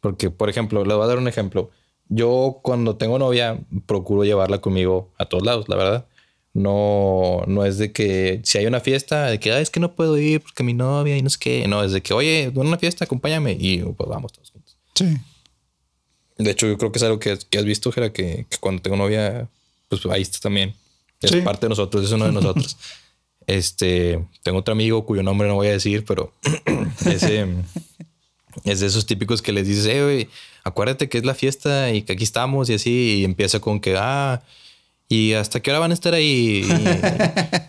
Porque, 0.00 0.30
por 0.30 0.48
ejemplo, 0.48 0.84
les 0.84 0.94
voy 0.96 1.04
a 1.04 1.08
dar 1.08 1.18
un 1.18 1.26
ejemplo. 1.26 1.70
Yo 2.08 2.60
cuando 2.62 2.96
tengo 2.96 3.18
novia 3.18 3.58
procuro 3.86 4.24
llevarla 4.24 4.60
conmigo 4.60 5.10
a 5.18 5.26
todos 5.26 5.44
lados, 5.44 5.68
la 5.68 5.76
verdad. 5.76 6.06
No, 6.52 7.42
no 7.46 7.64
es 7.64 7.78
de 7.78 7.92
que 7.92 8.40
si 8.44 8.58
hay 8.58 8.66
una 8.66 8.80
fiesta, 8.80 9.26
de 9.26 9.38
que 9.40 9.52
"Ay, 9.52 9.62
es 9.62 9.70
que 9.70 9.78
no 9.80 9.92
puedo 9.94 10.16
ir 10.18 10.40
porque 10.40 10.62
mi 10.64 10.74
novia 10.74 11.16
y 11.16 11.22
no 11.22 11.30
sé 11.30 11.38
qué. 11.40 11.66
No, 11.68 11.82
es 11.84 11.92
de 11.92 12.02
que, 12.02 12.14
oye, 12.14 12.52
una 12.54 12.78
fiesta, 12.78 13.04
acompáñame 13.04 13.56
y 13.58 13.78
pues 13.82 14.08
vamos 14.08 14.32
todos 14.32 14.50
juntos. 14.50 14.76
Sí. 14.94 15.16
De 16.42 16.50
hecho, 16.50 16.66
yo 16.66 16.78
creo 16.78 16.90
que 16.92 16.98
es 16.98 17.02
algo 17.02 17.18
que, 17.18 17.38
que 17.50 17.58
has 17.58 17.64
visto, 17.64 17.92
Jera, 17.92 18.12
que, 18.12 18.46
que 18.48 18.56
cuando 18.58 18.80
tengo 18.82 18.96
novia, 18.96 19.48
pues 19.88 20.04
ahí 20.06 20.22
está 20.22 20.38
también. 20.38 20.74
Es 21.20 21.30
Sí. 21.30 21.40
parte 21.42 21.66
de 21.66 21.70
nosotros, 21.70 22.04
es 22.04 22.12
uno 22.12 22.26
de 22.26 22.32
nosotros. 22.32 22.76
este, 23.46 24.24
tengo 24.42 24.58
otro 24.58 24.72
amigo 24.72 25.04
cuyo 25.04 25.22
nombre 25.22 25.48
no 25.48 25.54
voy 25.56 25.68
a 25.68 25.72
decir, 25.72 26.04
pero 26.06 26.32
ese 27.06 27.46
es 28.64 28.80
de 28.80 28.86
esos 28.86 29.06
típicos 29.06 29.42
que 29.42 29.52
les 29.52 29.66
dices, 29.66 29.86
eh, 29.86 30.02
güey, 30.02 30.28
acuérdate 30.64 31.08
que 31.08 31.18
es 31.18 31.24
la 31.24 31.34
fiesta 31.34 31.92
y 31.92 32.02
que 32.02 32.14
aquí 32.14 32.24
estamos 32.24 32.70
y 32.70 32.74
así, 32.74 33.18
y 33.20 33.24
empieza 33.24 33.60
con 33.60 33.80
que, 33.80 33.96
ah, 33.98 34.42
¿y 35.08 35.34
hasta 35.34 35.60
qué 35.60 35.70
hora 35.70 35.80
van 35.80 35.90
a 35.90 35.94
estar 35.94 36.14
ahí? 36.14 36.64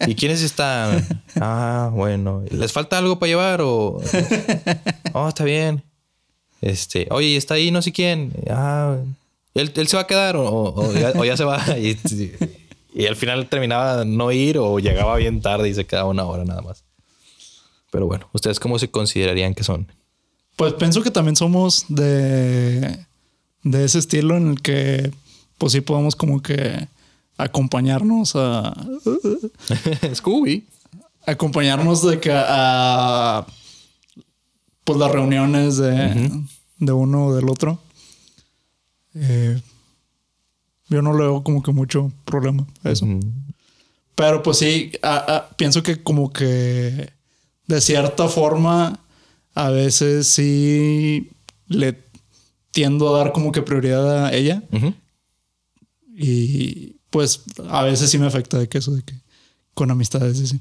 ¿Y, 0.07 0.11
¿y 0.11 0.15
quiénes 0.15 0.41
están? 0.43 1.06
Ah, 1.35 1.89
bueno, 1.93 2.43
¿les 2.52 2.72
falta 2.72 2.98
algo 2.98 3.19
para 3.19 3.30
llevar 3.30 3.61
o...? 3.61 3.99
Oh, 5.14 5.27
está 5.27 5.43
bien. 5.43 5.84
Este, 6.61 7.07
oye, 7.11 7.29
¿y 7.29 7.35
está 7.35 7.55
ahí 7.55 7.71
no 7.71 7.81
sé 7.81 7.91
quién. 7.91 8.31
Ah, 8.49 8.97
él, 9.53 9.71
él 9.75 9.88
se 9.88 9.97
va 9.97 10.03
a 10.03 10.07
quedar 10.07 10.35
o, 10.35 10.45
o 10.47 10.93
ya, 10.93 11.11
o 11.15 11.25
ya 11.25 11.35
se 11.35 11.43
va. 11.43 11.63
Y, 11.77 11.97
y 12.93 13.05
al 13.07 13.15
final 13.15 13.47
terminaba 13.47 14.05
no 14.05 14.31
ir 14.31 14.57
o 14.57 14.79
llegaba 14.79 15.15
bien 15.15 15.41
tarde 15.41 15.69
y 15.69 15.73
se 15.73 15.85
quedaba 15.85 16.09
una 16.09 16.25
hora 16.25 16.43
nada 16.45 16.61
más. 16.61 16.83
Pero 17.89 18.05
bueno, 18.07 18.27
¿ustedes 18.33 18.59
cómo 18.59 18.79
se 18.79 18.89
considerarían 18.89 19.53
que 19.53 19.63
son? 19.63 19.88
Pues 20.55 20.73
pienso 20.73 21.01
que 21.01 21.11
también 21.11 21.35
somos 21.35 21.85
de, 21.89 22.99
de 23.63 23.85
ese 23.85 23.99
estilo 23.99 24.38
en 24.38 24.49
el 24.51 24.61
que 24.61 25.11
pues 25.57 25.73
sí 25.73 25.81
podemos 25.81 26.15
como 26.15 26.41
que 26.41 26.88
acompañarnos 27.38 28.33
a 28.35 28.73
Scooby. 30.13 30.65
acompañarnos 31.25 32.05
de 32.05 32.19
que 32.19 32.31
a 32.33 33.45
pues 34.83 34.97
las 34.99 35.11
reuniones 35.11 35.77
de, 35.77 35.91
de 36.79 36.91
uno 36.91 37.27
o 37.27 37.35
del 37.35 37.49
otro. 37.49 37.79
Eh, 39.15 39.61
yo 40.89 41.01
no 41.01 41.13
le 41.13 41.19
veo 41.23 41.43
como 41.43 41.61
que 41.63 41.71
mucho 41.71 42.11
problema 42.25 42.65
a 42.83 42.89
eso. 42.91 43.05
Pero 44.15 44.43
pues 44.43 44.57
sí, 44.57 44.91
a- 45.01 45.35
a- 45.35 45.49
pienso 45.57 45.83
que 45.83 46.01
como 46.03 46.31
que 46.33 47.11
de 47.67 47.81
cierta 47.81 48.27
forma 48.27 48.99
a 49.53 49.69
veces 49.69 50.27
sí 50.27 51.29
le 51.67 51.97
tiendo 52.71 53.13
a 53.13 53.19
dar 53.19 53.31
como 53.33 53.51
que 53.51 53.61
prioridad 53.61 54.25
a 54.25 54.33
ella 54.33 54.63
y 56.15 56.97
pues 57.09 57.41
a 57.69 57.83
veces 57.83 58.09
sí 58.09 58.17
me 58.17 58.27
afecta 58.27 58.57
de 58.59 58.67
que 58.69 58.77
eso 58.77 58.93
de 58.93 59.03
que 59.03 59.15
con 59.73 59.91
amistades 59.91 60.39
y 60.39 60.43
así. 60.43 60.59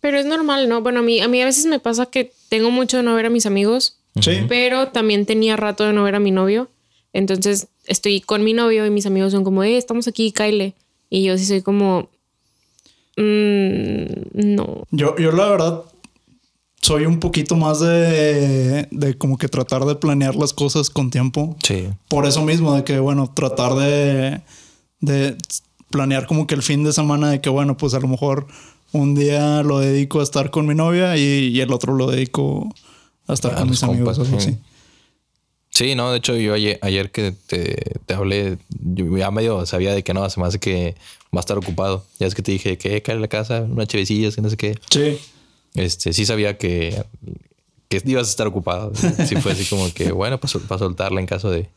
Pero 0.00 0.18
es 0.18 0.26
normal, 0.26 0.68
¿no? 0.68 0.80
Bueno, 0.82 1.00
a 1.00 1.02
mí, 1.02 1.20
a 1.20 1.28
mí 1.28 1.42
a 1.42 1.44
veces 1.44 1.66
me 1.66 1.80
pasa 1.80 2.06
que 2.06 2.32
tengo 2.48 2.70
mucho 2.70 2.96
de 2.98 3.02
no 3.02 3.14
ver 3.14 3.26
a 3.26 3.30
mis 3.30 3.46
amigos, 3.46 3.96
Sí. 4.20 4.32
pero 4.48 4.88
también 4.88 5.26
tenía 5.26 5.56
rato 5.56 5.84
de 5.84 5.92
no 5.92 6.02
ver 6.04 6.14
a 6.14 6.20
mi 6.20 6.30
novio. 6.30 6.68
Entonces 7.12 7.68
estoy 7.86 8.20
con 8.20 8.44
mi 8.44 8.52
novio 8.52 8.84
y 8.86 8.90
mis 8.90 9.06
amigos 9.06 9.32
son 9.32 9.44
como, 9.44 9.62
eh, 9.64 9.76
estamos 9.76 10.06
aquí, 10.08 10.30
Kyle. 10.32 10.74
Y 11.10 11.22
yo 11.24 11.36
sí 11.38 11.46
soy 11.46 11.62
como, 11.62 12.08
"Mm, 13.16 14.54
no. 14.54 14.84
Yo, 14.90 15.16
yo 15.18 15.32
la 15.32 15.46
verdad 15.48 15.82
soy 16.80 17.06
un 17.06 17.18
poquito 17.20 17.56
más 17.56 17.80
de, 17.80 18.86
de 18.90 19.18
como 19.18 19.36
que 19.36 19.48
tratar 19.48 19.84
de 19.84 19.94
planear 19.96 20.36
las 20.36 20.52
cosas 20.52 20.90
con 20.90 21.10
tiempo. 21.10 21.56
Sí. 21.62 21.88
Por 22.08 22.26
eso 22.26 22.42
mismo, 22.44 22.74
de 22.74 22.84
que, 22.84 22.98
bueno, 23.00 23.30
tratar 23.34 23.74
de, 23.74 24.40
de 25.00 25.36
planear 25.90 26.26
como 26.26 26.46
que 26.46 26.54
el 26.54 26.62
fin 26.62 26.84
de 26.84 26.92
semana 26.92 27.30
de 27.30 27.40
que, 27.40 27.50
bueno, 27.50 27.76
pues 27.76 27.94
a 27.94 28.00
lo 28.00 28.08
mejor 28.08 28.46
un 28.92 29.14
día 29.14 29.62
lo 29.62 29.80
dedico 29.80 30.20
a 30.20 30.22
estar 30.22 30.50
con 30.50 30.66
mi 30.66 30.74
novia 30.74 31.16
y, 31.16 31.48
y 31.48 31.60
el 31.60 31.72
otro 31.72 31.94
lo 31.94 32.10
dedico 32.10 32.68
a 33.26 33.34
estar 33.34 33.52
A 33.52 33.56
con 33.56 33.70
mis 33.70 33.82
amigos. 33.82 34.16
compas, 34.16 34.26
algo 34.26 34.40
sí. 34.40 34.48
así. 34.50 34.58
Sí, 35.70 35.94
no, 35.94 36.10
de 36.10 36.18
hecho 36.18 36.34
yo 36.36 36.54
ayer, 36.54 36.78
ayer 36.82 37.10
que 37.12 37.32
te, 37.46 37.76
te 38.06 38.14
hablé, 38.14 38.58
yo 38.80 39.16
ya 39.16 39.30
medio 39.30 39.64
sabía 39.66 39.94
de 39.94 40.02
que 40.02 40.12
no, 40.14 40.24
hace 40.24 40.58
que 40.58 40.96
va 41.34 41.38
a 41.38 41.40
estar 41.40 41.58
ocupado. 41.58 42.04
Ya 42.18 42.26
es 42.26 42.34
que 42.34 42.42
te 42.42 42.52
dije 42.52 42.78
que 42.78 43.00
cae 43.02 43.14
a 43.16 43.18
la 43.18 43.28
casa, 43.28 43.60
unas 43.60 43.86
chevecillas, 43.86 44.34
que 44.34 44.40
no 44.42 44.50
sé 44.50 44.56
qué. 44.56 44.78
Sí. 44.90 45.18
Este, 45.74 46.12
sí 46.12 46.24
sabía 46.26 46.56
que, 46.58 47.04
que 47.88 48.02
ibas 48.06 48.26
a 48.26 48.30
estar 48.30 48.46
ocupado. 48.46 48.92
Sí 49.28 49.36
fue 49.36 49.52
así 49.52 49.66
como 49.66 49.92
que, 49.92 50.10
bueno, 50.10 50.40
pues 50.40 50.54
para 50.66 50.78
soltarla 50.78 51.20
en 51.20 51.26
caso 51.26 51.50
de... 51.50 51.68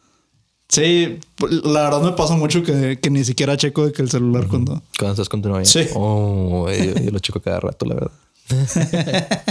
Sí, 0.72 1.20
la 1.38 1.82
verdad 1.84 2.02
me 2.02 2.14
pasa 2.14 2.36
mucho 2.36 2.64
que, 2.64 2.98
que 2.98 3.10
ni 3.10 3.26
siquiera 3.26 3.58
checo 3.58 3.86
de 3.86 3.92
que 3.92 4.02
el 4.02 4.10
celular 4.10 4.48
cuando... 4.48 4.82
Cuando 4.98 5.12
estás 5.14 5.28
con 5.28 5.42
tu 5.42 5.50
novia. 5.50 5.66
Sí. 5.66 5.88
Oh, 5.96 6.70
yo, 6.72 6.96
yo 6.96 7.12
lo 7.12 7.20
checo 7.20 7.42
cada 7.42 7.60
rato, 7.60 7.86
la 7.86 7.96
verdad. 7.96 8.12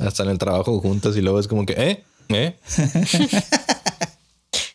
Hasta 0.00 0.24
en 0.24 0.30
el 0.30 0.38
trabajo 0.38 0.80
juntas 0.80 1.16
y 1.16 1.20
luego 1.22 1.38
es 1.38 1.46
como 1.46 1.64
que, 1.64 1.74
¿eh? 1.74 2.04
¿Eh? 2.30 2.56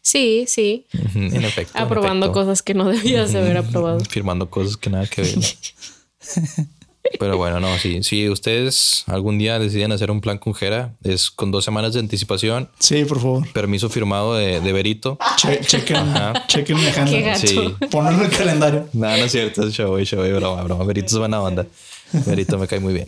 Sí, 0.02 0.46
sí. 0.48 0.86
En 1.14 1.44
efecto. 1.44 1.78
en 1.78 1.84
Aprobando 1.84 2.28
efecto. 2.28 2.42
cosas 2.42 2.62
que 2.62 2.74
no 2.74 2.86
debías 2.90 3.34
de 3.34 3.40
haber 3.40 3.58
aprobado. 3.58 4.00
Firmando 4.02 4.50
cosas 4.50 4.78
que 4.78 4.90
nada 4.90 5.08
que 5.08 5.22
ver. 5.22 5.36
Pero 7.20 7.38
bueno, 7.38 7.60
no, 7.60 7.78
sí. 7.80 8.04
Si 8.04 8.30
ustedes 8.30 9.04
algún 9.08 9.38
día 9.38 9.58
deciden 9.60 9.92
hacer 9.92 10.12
un 10.12 10.22
plan 10.22 10.38
con 10.38 10.54
Jera, 10.54 10.94
es 11.04 11.30
con 11.32 11.52
dos 11.52 11.66
semanas 11.66 11.94
de 11.94 12.00
anticipación, 12.00 12.70
Sí, 12.80 13.06
por 13.06 13.20
favor. 13.20 13.52
permiso 13.54 13.90
firmado 13.90 14.36
de, 14.36 14.62
de 14.62 14.74
Berito. 14.74 15.18
Che- 15.38 15.60
chequen, 15.62 16.14
chequen 16.48 16.78
mi 16.78 16.86
agenda. 16.88 17.36
Sí. 17.36 17.76
Ponerlo 17.90 18.20
en 18.26 18.32
el 18.32 18.38
calendario. 18.38 18.88
No, 18.94 19.08
no 19.08 19.16
es 19.16 19.32
cierto, 19.32 19.64
es 19.68 19.74
show, 19.74 19.98
es 19.98 20.08
show, 20.10 20.22
broma, 20.36 20.64
broma. 20.64 20.84
Berito 20.86 21.08
es 21.08 21.18
buena 21.18 21.42
onda. 21.42 21.66
Berito 22.26 22.58
me 22.58 22.68
cae 22.68 22.80
muy 22.80 22.94
bien. 22.94 23.08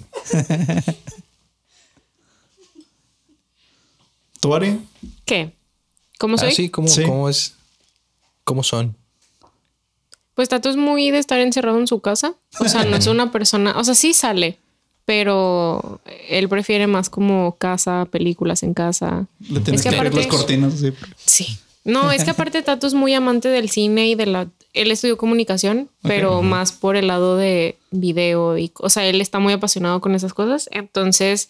¿Tú, 4.39 4.53
Ari? 4.53 4.79
¿Qué? 5.25 5.53
¿Cómo 6.19 6.37
soy? 6.37 6.49
Ah, 6.49 6.51
sí, 6.51 6.69
¿cómo, 6.69 6.87
Sí. 6.87 7.03
cómo 7.03 7.29
es? 7.29 7.53
¿Cómo 8.43 8.63
son? 8.63 8.95
Pues 10.35 10.49
Tato 10.49 10.69
es 10.69 10.77
muy 10.77 11.11
de 11.11 11.19
estar 11.19 11.39
encerrado 11.39 11.79
en 11.79 11.87
su 11.87 11.99
casa. 11.99 12.33
O 12.59 12.67
sea, 12.67 12.85
no 12.85 12.95
es 12.95 13.07
una 13.07 13.31
persona, 13.31 13.73
o 13.77 13.83
sea, 13.83 13.93
sí 13.95 14.13
sale, 14.13 14.57
pero 15.05 15.99
él 16.29 16.49
prefiere 16.49 16.87
más 16.87 17.09
como 17.09 17.55
casa, 17.57 18.05
películas 18.09 18.63
en 18.63 18.73
casa. 18.73 19.27
Le 19.41 19.59
tienes 19.59 19.81
Es 19.81 19.83
que 19.83 19.89
que 19.91 19.95
abrir 19.97 20.13
las 20.13 20.25
aparte- 20.25 20.37
cortinas. 20.37 20.73
Sí. 20.79 20.93
Sí. 21.25 21.57
No, 21.85 22.11
es 22.13 22.23
que 22.23 22.31
aparte 22.31 22.61
Tato 22.61 22.87
es 22.87 22.93
muy 22.93 23.13
amante 23.13 23.49
del 23.49 23.69
cine 23.69 24.07
y 24.07 24.15
de 24.15 24.25
la... 24.25 24.47
Él 24.73 24.89
estudió 24.89 25.17
comunicación, 25.17 25.89
pero 26.01 26.41
más 26.41 26.71
por 26.71 26.95
el 26.95 27.07
lado 27.07 27.35
de 27.35 27.77
video 27.91 28.57
y... 28.57 28.71
O 28.79 28.89
sea, 28.89 29.05
él 29.05 29.19
está 29.19 29.39
muy 29.39 29.51
apasionado 29.51 29.99
con 29.99 30.15
esas 30.15 30.33
cosas. 30.33 30.69
Entonces, 30.71 31.49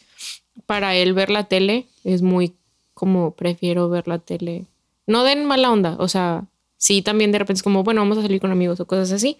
para 0.65 0.95
él 0.95 1.14
ver 1.14 1.30
la 1.30 1.43
tele 1.43 1.85
es 2.03 2.23
muy 2.23 2.53
como 2.95 3.31
prefiero 3.35 3.89
ver 3.89 4.07
la 4.07 4.18
tele. 4.18 4.65
No 5.05 5.23
den 5.23 5.45
mala 5.45 5.72
onda, 5.72 5.95
o 5.99 6.07
sea, 6.07 6.45
sí 6.84 7.01
también 7.01 7.31
de 7.31 7.39
repente 7.39 7.60
es 7.60 7.64
como, 7.64 7.81
bueno, 7.81 8.01
vamos 8.01 8.18
a 8.18 8.22
salir 8.22 8.41
con 8.41 8.51
amigos 8.51 8.77
o 8.81 8.85
cosas 8.85 9.10
así. 9.14 9.38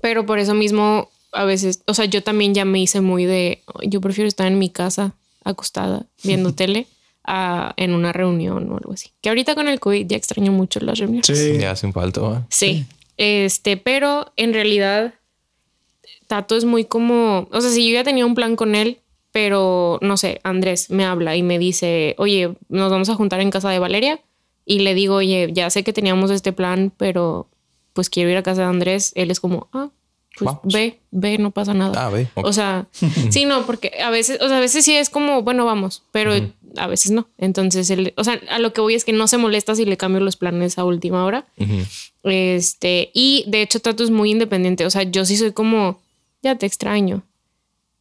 Pero 0.00 0.24
por 0.24 0.38
eso 0.38 0.54
mismo, 0.54 1.10
a 1.32 1.44
veces, 1.44 1.82
o 1.86 1.94
sea, 1.94 2.04
yo 2.04 2.22
también 2.22 2.54
ya 2.54 2.64
me 2.64 2.80
hice 2.80 3.00
muy 3.00 3.24
de, 3.24 3.64
yo 3.82 4.00
prefiero 4.00 4.28
estar 4.28 4.46
en 4.46 4.56
mi 4.56 4.70
casa 4.70 5.14
acostada 5.42 6.06
viendo 6.22 6.54
tele 6.54 6.86
a 7.24 7.74
en 7.76 7.92
una 7.92 8.12
reunión 8.12 8.70
o 8.70 8.76
algo 8.76 8.92
así. 8.92 9.10
Que 9.20 9.30
ahorita 9.30 9.56
con 9.56 9.66
el 9.66 9.80
COVID 9.80 10.06
ya 10.06 10.16
extraño 10.16 10.52
mucho 10.52 10.78
las 10.78 11.00
reuniones. 11.00 11.26
Sí. 11.26 11.58
Ya 11.58 11.72
hacen 11.72 11.92
falta, 11.92 12.20
¿va? 12.20 12.46
Sí. 12.50 12.86
Este, 13.16 13.76
pero 13.76 14.32
en 14.36 14.54
realidad 14.54 15.14
Tato 16.28 16.56
es 16.56 16.64
muy 16.64 16.84
como, 16.84 17.48
o 17.50 17.60
sea, 17.60 17.70
si 17.72 17.88
yo 17.88 17.94
ya 17.94 18.04
tenía 18.04 18.24
un 18.24 18.36
plan 18.36 18.54
con 18.54 18.76
él, 18.76 18.98
pero 19.32 19.98
no 20.02 20.16
sé, 20.16 20.40
Andrés 20.44 20.88
me 20.88 21.04
habla 21.04 21.34
y 21.34 21.42
me 21.42 21.58
dice, 21.58 22.14
oye, 22.16 22.54
nos 22.68 22.92
vamos 22.92 23.08
a 23.08 23.16
juntar 23.16 23.40
en 23.40 23.50
casa 23.50 23.70
de 23.70 23.80
Valeria 23.80 24.20
y 24.68 24.80
le 24.80 24.94
digo, 24.94 25.14
oye, 25.14 25.48
ya 25.50 25.70
sé 25.70 25.82
que 25.82 25.94
teníamos 25.94 26.30
este 26.30 26.52
plan, 26.52 26.92
pero 26.98 27.48
pues 27.94 28.10
quiero 28.10 28.30
ir 28.30 28.36
a 28.36 28.42
casa 28.42 28.60
de 28.60 28.68
Andrés. 28.68 29.12
Él 29.14 29.30
es 29.30 29.40
como, 29.40 29.68
ah, 29.72 29.88
pues 30.36 30.56
ve, 30.62 31.00
ve, 31.10 31.38
no 31.38 31.52
pasa 31.52 31.72
nada. 31.72 32.06
Ah, 32.06 32.10
ve. 32.10 32.28
O 32.34 32.52
sea, 32.52 32.86
sí, 33.30 33.46
no, 33.46 33.64
porque 33.64 33.92
a 34.04 34.10
veces, 34.10 34.38
o 34.42 34.48
sea, 34.48 34.58
a 34.58 34.60
veces 34.60 34.84
sí 34.84 34.94
es 34.94 35.08
como, 35.08 35.42
bueno, 35.42 35.64
vamos, 35.64 36.02
pero 36.12 36.32
a 36.76 36.86
veces 36.86 37.12
no. 37.12 37.28
Entonces, 37.38 37.88
él, 37.88 38.12
o 38.18 38.24
sea, 38.24 38.38
a 38.50 38.58
lo 38.58 38.74
que 38.74 38.82
voy 38.82 38.94
es 38.94 39.06
que 39.06 39.14
no 39.14 39.26
se 39.26 39.38
molesta 39.38 39.74
si 39.74 39.86
le 39.86 39.96
cambio 39.96 40.20
los 40.20 40.36
planes 40.36 40.76
a 40.76 40.84
última 40.84 41.24
hora. 41.24 41.46
Este, 42.22 43.10
y 43.14 43.44
de 43.48 43.62
hecho, 43.62 43.80
Tato 43.80 44.04
es 44.04 44.10
muy 44.10 44.30
independiente. 44.30 44.84
O 44.84 44.90
sea, 44.90 45.04
yo 45.04 45.24
sí 45.24 45.38
soy 45.38 45.52
como, 45.52 45.98
ya 46.42 46.56
te 46.56 46.66
extraño. 46.66 47.22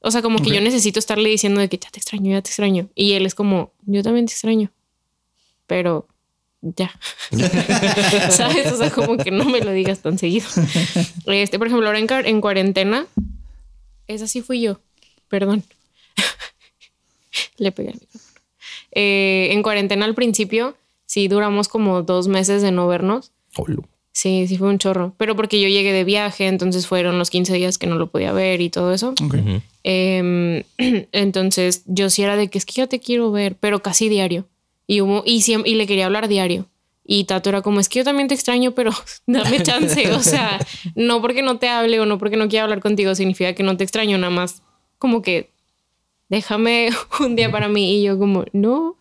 O 0.01 0.11
sea, 0.11 0.21
como 0.21 0.39
que 0.39 0.49
yo 0.49 0.59
necesito 0.59 0.99
estarle 0.99 1.29
diciendo 1.29 1.61
de 1.61 1.69
que 1.69 1.77
ya 1.77 1.89
te 1.89 1.99
extraño, 1.99 2.29
ya 2.31 2.41
te 2.41 2.49
extraño. 2.49 2.89
Y 2.93 3.13
él 3.13 3.25
es 3.25 3.35
como, 3.35 3.71
yo 3.85 4.03
también 4.03 4.25
te 4.25 4.33
extraño. 4.33 4.69
Pero 5.65 6.07
ya. 6.61 6.91
¿Sabes? 8.31 8.71
O 8.71 8.77
sea, 8.77 8.89
como 8.91 9.17
que 9.17 9.31
no 9.31 9.45
me 9.45 9.61
lo 9.61 9.71
digas 9.71 9.99
tan 9.99 10.17
seguido. 10.17 10.47
Este, 11.25 11.57
por 11.57 11.67
ejemplo, 11.67 11.87
ahora 11.87 11.99
en, 11.99 12.07
en 12.25 12.41
cuarentena, 12.41 13.05
esa 14.07 14.27
sí 14.27 14.41
fui 14.41 14.61
yo. 14.61 14.79
Perdón. 15.29 15.63
Le 17.57 17.71
pegué 17.71 17.89
al 17.89 17.99
micrófono. 17.99 18.23
Eh, 18.91 19.49
en 19.51 19.61
cuarentena 19.61 20.05
al 20.05 20.15
principio, 20.15 20.75
sí 21.05 21.27
duramos 21.27 21.67
como 21.67 22.01
dos 22.01 22.27
meses 22.27 22.61
de 22.61 22.71
no 22.71 22.87
vernos. 22.87 23.31
Olo. 23.55 23.83
Sí, 24.11 24.47
sí 24.47 24.57
fue 24.57 24.69
un 24.69 24.79
chorro. 24.79 25.13
Pero 25.17 25.35
porque 25.35 25.61
yo 25.61 25.67
llegué 25.67 25.93
de 25.93 26.03
viaje, 26.03 26.47
entonces 26.47 26.87
fueron 26.87 27.19
los 27.19 27.29
15 27.29 27.53
días 27.53 27.77
que 27.77 27.85
no 27.85 27.97
lo 27.97 28.07
podía 28.07 28.31
ver 28.31 28.61
y 28.61 28.71
todo 28.71 28.91
eso. 28.91 29.13
Em, 29.83 30.63
entonces 31.11 31.83
yo 31.85 32.09
sí 32.09 32.23
era 32.23 32.35
de 32.35 32.47
que 32.47 32.57
es 32.57 32.65
que 32.65 32.73
ya 32.73 32.87
te 32.87 32.99
quiero 32.99 33.31
ver, 33.31 33.55
pero 33.59 33.83
casi 33.83 34.09
diario. 34.09 34.47
Y, 34.87 35.01
hubo, 35.01 35.21
y, 35.25 35.43
y 35.65 35.75
le 35.75 35.85
quería 35.85 36.05
hablar 36.05 36.27
diario. 36.27 36.67
Y 37.05 37.23
Tato 37.25 37.49
era 37.49 37.61
como, 37.61 37.79
es 37.79 37.87
que 37.87 37.99
yo 37.99 38.05
también 38.05 38.27
te 38.27 38.33
extraño, 38.33 38.71
pero 38.71 38.91
dame 39.27 39.61
chance. 39.63 40.11
O 40.11 40.21
sea, 40.21 40.59
no 40.95 41.21
porque 41.21 41.41
no 41.41 41.57
te 41.57 41.69
hable 41.69 41.99
o 41.99 42.05
no 42.05 42.17
porque 42.17 42.37
no 42.37 42.49
quiera 42.49 42.63
hablar 42.63 42.81
contigo 42.81 43.15
significa 43.15 43.53
que 43.53 43.63
no 43.63 43.77
te 43.77 43.83
extraño, 43.83 44.17
nada 44.17 44.31
más 44.31 44.61
como 44.97 45.21
que 45.21 45.51
déjame 46.29 46.89
un 47.19 47.35
día 47.35 47.51
para 47.51 47.67
mí. 47.67 47.99
Y 47.99 48.03
yo 48.03 48.17
como, 48.17 48.45
no, 48.53 48.97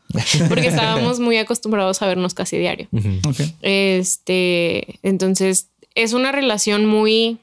porque 0.48 0.68
estábamos 0.68 1.20
muy 1.20 1.36
acostumbrados 1.36 2.02
a 2.02 2.06
vernos 2.06 2.34
casi 2.34 2.58
diario. 2.58 2.88
Ujú. 2.92 3.08
Ok. 3.28 3.40
Este, 3.62 4.98
entonces 5.02 5.68
es 5.94 6.12
una 6.12 6.32
relación 6.32 6.86
muy. 6.86 7.38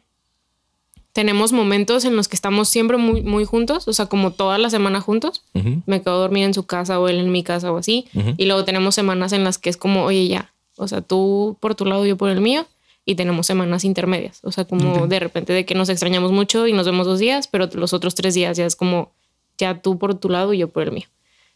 Tenemos 1.14 1.54
momentos 1.54 2.06
en 2.06 2.16
los 2.16 2.28
que 2.28 2.36
estamos 2.36 2.70
siempre 2.70 2.98
muy, 2.98 3.22
muy 3.22 3.46
juntos, 3.46 3.88
o 3.88 3.94
sea, 3.94 4.08
como 4.08 4.32
toda 4.32 4.58
la 4.58 4.70
semana 4.70 5.00
juntos. 5.00 5.44
Ujú. 5.54 5.82
Me 5.86 6.02
quedo 6.02 6.16
a 6.16 6.18
dormir 6.18 6.44
en 6.44 6.54
su 6.54 6.66
casa 6.66 7.00
o 7.00 7.08
él 7.08 7.20
en 7.20 7.32
mi 7.32 7.44
casa 7.44 7.72
o 7.72 7.78
así. 7.78 8.08
Ujú. 8.16 8.34
Y 8.38 8.46
luego 8.46 8.66
tenemos 8.66 8.96
semanas 8.96 9.32
en 9.32 9.44
las 9.44 9.58
que 9.58 9.70
es 9.70 9.78
como, 9.78 10.04
oye, 10.04 10.28
ya, 10.28 10.54
o 10.76 10.88
sea, 10.88 11.02
tú 11.02 11.58
por 11.60 11.76
tu 11.76 11.86
lado, 11.86 12.06
yo 12.06 12.18
por 12.18 12.30
el 12.30 12.42
mío. 12.42 12.66
Y 13.06 13.16
tenemos 13.16 13.48
semanas 13.48 13.84
intermedias, 13.84 14.40
o 14.44 14.52
sea, 14.54 14.64
como 14.64 15.08
de 15.08 15.20
repente 15.20 15.52
de 15.52 15.66
que 15.66 15.76
nos 15.76 15.90
extrañamos 15.90 16.32
mucho 16.32 16.68
y 16.68 16.74
nos 16.74 16.86
vemos 16.86 17.06
dos 17.06 17.20
días, 17.20 17.50
pero 17.50 17.70
los 17.74 17.92
otros 17.92 18.16
tres 18.16 18.34
días 18.34 18.56
ya 18.56 18.66
es 18.66 18.78
como, 18.78 19.12
ya 19.58 19.82
tú 19.82 19.98
por 19.98 20.16
tu 20.16 20.30
lado 20.30 20.54
y 20.54 20.60
yo 20.60 20.70
por 20.70 20.84
el 20.84 20.94
mío. 20.94 21.08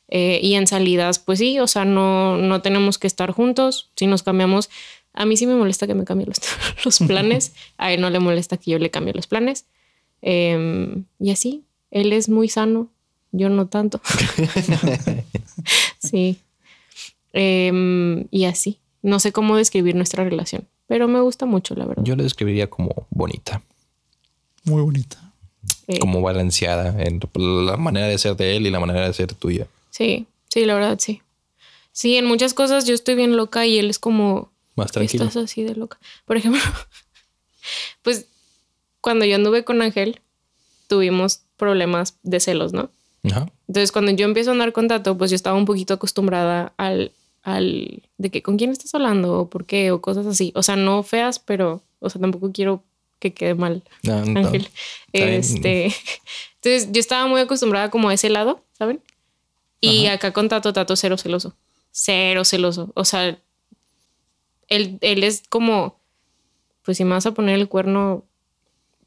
Eh, 0.09 0.39
y 0.41 0.55
en 0.55 0.67
salidas, 0.67 1.19
pues 1.19 1.39
sí, 1.39 1.59
o 1.59 1.67
sea, 1.67 1.85
no, 1.85 2.37
no 2.37 2.61
tenemos 2.61 2.97
que 2.97 3.07
estar 3.07 3.31
juntos. 3.31 3.89
Si 3.95 4.07
nos 4.07 4.23
cambiamos, 4.23 4.69
a 5.17 5.25
mí 5.25 5.35
sí 5.35 5.47
me 5.47 5.55
molesta 5.55 5.87
que 5.87 5.95
me 5.95 6.05
cambie 6.05 6.27
los, 6.27 6.37
los 6.85 6.99
planes. 6.99 7.53
A 7.77 7.91
él 7.91 8.01
no 8.01 8.09
le 8.09 8.19
molesta 8.19 8.57
que 8.57 8.71
yo 8.71 8.79
le 8.79 8.91
cambie 8.91 9.13
los 9.13 9.25
planes. 9.25 9.65
Em, 10.21 11.05
y 11.19 11.31
así, 11.31 11.63
él 11.89 12.13
es 12.13 12.29
muy 12.29 12.49
sano, 12.49 12.89
yo 13.31 13.49
no 13.49 13.67
tanto. 13.67 13.99
sí. 15.99 16.37
Em, 17.33 18.25
y 18.29 18.45
así. 18.45 18.77
No 19.01 19.19
sé 19.19 19.31
cómo 19.31 19.55
describir 19.57 19.95
nuestra 19.95 20.23
relación, 20.23 20.67
pero 20.87 21.07
me 21.07 21.19
gusta 21.21 21.45
mucho, 21.45 21.75
la 21.75 21.85
verdad. 21.85 22.03
Yo 22.03 22.15
la 22.15 22.23
describiría 22.23 22.69
como 22.69 23.07
bonita, 23.09 23.61
Muy 24.65 24.81
bonita. 24.81 25.33
Eh, 25.87 25.99
como 25.99 26.21
balanceada 26.21 27.01
en 27.01 27.19
la 27.33 27.77
manera 27.77 28.07
de 28.07 28.17
ser 28.17 28.35
de 28.35 28.57
él 28.57 28.67
y 28.67 28.69
la 28.69 28.79
manera 28.79 29.07
de 29.07 29.13
ser 29.13 29.33
tuya. 29.33 29.67
Sí, 29.89 30.27
sí, 30.49 30.65
la 30.65 30.75
verdad, 30.75 30.97
sí. 30.99 31.21
Sí, 31.91 32.17
en 32.17 32.25
muchas 32.25 32.53
cosas 32.53 32.85
yo 32.85 32.93
estoy 32.93 33.15
bien 33.15 33.37
loca 33.37 33.65
y 33.65 33.77
él 33.77 33.89
es 33.89 33.99
como, 33.99 34.51
Más 34.77 34.91
tranquilo. 34.91 35.25
Estás 35.25 35.43
así 35.43 35.63
de 35.63 35.75
loca. 35.75 35.99
Por 36.25 36.37
ejemplo, 36.37 36.61
pues 38.03 38.27
cuando 39.01 39.25
yo 39.25 39.35
anduve 39.35 39.65
con 39.65 39.81
Ángel, 39.81 40.21
tuvimos 40.87 41.41
problemas 41.57 42.17
de 42.21 42.39
celos, 42.39 42.73
¿no? 42.73 42.91
Ajá. 43.23 43.51
Entonces, 43.67 43.91
cuando 43.91 44.11
yo 44.11 44.25
empiezo 44.25 44.51
a 44.51 44.53
andar 44.53 44.71
con 44.73 44.87
Tato, 44.87 45.17
pues 45.17 45.31
yo 45.31 45.35
estaba 45.35 45.57
un 45.57 45.65
poquito 45.65 45.95
acostumbrada 45.95 46.73
al, 46.77 47.11
al 47.41 48.03
de 48.17 48.29
que 48.29 48.43
con 48.43 48.57
quién 48.57 48.69
estás 48.69 48.93
hablando 48.93 49.39
o 49.39 49.49
por 49.49 49.65
qué 49.65 49.91
o 49.91 49.99
cosas 49.99 50.27
así. 50.27 50.53
O 50.55 50.61
sea, 50.61 50.75
no 50.75 51.01
feas, 51.01 51.39
pero, 51.39 51.81
o 51.99 52.09
sea, 52.11 52.21
tampoco 52.21 52.51
quiero 52.51 52.83
que 53.17 53.33
quede 53.33 53.55
mal 53.55 53.83
No, 54.03 54.23
no. 54.25 54.39
Ángel. 54.39 54.69
Este, 55.11 55.85
entonces 56.61 56.91
yo 56.91 56.99
estaba 56.99 57.25
muy 57.25 57.41
acostumbrada 57.41 57.89
como 57.89 58.09
a 58.09 58.13
ese 58.13 58.29
lado, 58.29 58.63
¿saben? 58.73 59.01
Y 59.81 60.05
acá 60.05 60.33
con 60.33 60.49
Tato, 60.49 60.71
Tato 60.71 60.95
cero 60.95 61.17
celoso. 61.17 61.55
Cero 61.91 62.45
celoso. 62.45 62.91
O 62.93 63.05
sea, 63.05 63.39
él, 64.67 64.97
él 65.01 65.23
es 65.23 65.43
como, 65.49 65.99
pues 66.83 66.97
si 66.97 67.03
me 67.03 67.11
vas 67.11 67.25
a 67.25 67.33
poner 67.33 67.55
el 67.55 67.67
cuerno, 67.67 68.25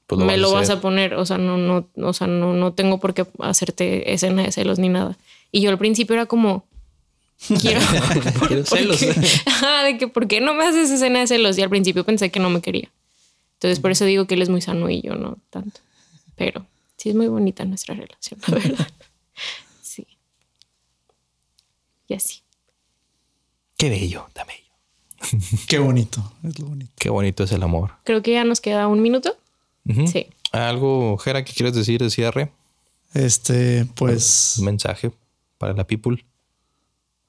Pues 0.07 0.20
me 0.20 0.27
vas 0.27 0.39
lo 0.39 0.51
a 0.51 0.55
vas 0.55 0.70
a 0.70 0.81
poner. 0.81 1.15
O 1.15 1.27
sea, 1.27 1.39
no, 1.39 1.57
no, 1.57 1.89
o 1.97 2.12
sea, 2.12 2.27
no, 2.27 2.55
no 2.55 2.73
tengo 2.73 3.01
por 3.01 3.15
qué 3.15 3.27
hacerte 3.39 4.12
escena 4.12 4.43
de 4.43 4.53
celos 4.53 4.78
ni 4.78 4.89
nada. 4.89 5.16
Y 5.53 5.61
yo 5.61 5.70
al 5.70 5.78
principio 5.78 6.15
era 6.15 6.27
como, 6.27 6.65
quiero, 7.61 7.81
Quiero 8.49 8.65
¿por 8.65 8.66
celos. 8.66 9.03
Ajá, 9.47 9.85
de 9.85 9.99
que 9.99 10.09
¿por 10.09 10.28
qué 10.28 10.41
no 10.41 10.55
me 10.55 10.65
haces 10.65 10.91
escena 10.91 11.20
de 11.20 11.27
celos? 11.27 11.59
Y 11.59 11.62
al 11.62 11.70
principio 11.70 12.05
pensé 12.05 12.31
que 12.31 12.41
no 12.41 12.51
me 12.51 12.61
quería. 12.61 12.91
Entonces 13.55 13.81
por 13.81 13.91
eso 13.91 14.05
digo 14.05 14.27
que 14.27 14.35
él 14.35 14.43
es 14.43 14.49
muy 14.49 14.62
sano 14.62 14.89
y 14.89 15.03
yo 15.03 15.15
no 15.15 15.37
tanto. 15.51 15.81
Pero 16.37 16.66
sí 16.97 17.11
es 17.11 17.15
muy 17.15 17.28
bonita 17.28 17.65
nuestra 17.65 17.95
relación, 17.95 18.41
la 18.47 18.55
verdad. 18.55 18.89
Sí. 19.82 20.07
Y 22.07 22.15
así. 22.15 22.43
Qué 23.77 23.89
bello, 23.89 24.28
bello. 24.35 24.69
Qué 25.68 25.78
bonito. 25.78 26.32
Es 26.42 26.59
lo 26.59 26.66
bonito. 26.66 26.92
Qué 26.98 27.10
bonito 27.10 27.44
es 27.44 27.52
el 27.52 27.62
amor. 27.62 27.92
Creo 28.05 28.22
que 28.22 28.32
ya 28.32 28.44
nos 28.44 28.60
queda 28.60 28.88
un 28.88 29.02
minuto. 29.02 29.36
Sí. 30.12 30.26
¿Algo, 30.52 31.16
Jera, 31.18 31.44
que 31.44 31.52
quieres 31.52 31.74
decir 31.74 32.01
de 32.01 32.10
cierre? 32.10 32.52
Este, 33.14 33.86
pues 33.97 34.55
Un 34.59 34.66
mensaje 34.66 35.10
para 35.59 35.72
la 35.72 35.84
people. 35.86 36.24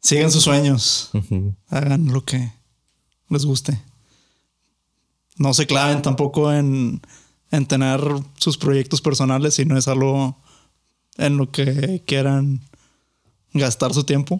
sigan 0.01 0.31
sus 0.31 0.43
sueños. 0.43 1.09
Hagan 1.69 2.07
lo 2.07 2.23
que 2.23 2.51
les 3.29 3.45
guste. 3.45 3.79
No 5.37 5.53
se 5.53 5.65
claven 5.65 6.01
tampoco 6.03 6.51
en, 6.53 7.01
en 7.51 7.65
tener 7.65 7.99
sus 8.37 8.57
proyectos 8.57 9.01
personales 9.01 9.57
y 9.59 9.65
no 9.65 9.77
es 9.77 9.87
algo 9.87 10.37
en 11.17 11.37
lo 11.37 11.51
que 11.51 12.03
quieran 12.05 12.61
gastar 13.53 13.93
su 13.93 14.03
tiempo. 14.03 14.39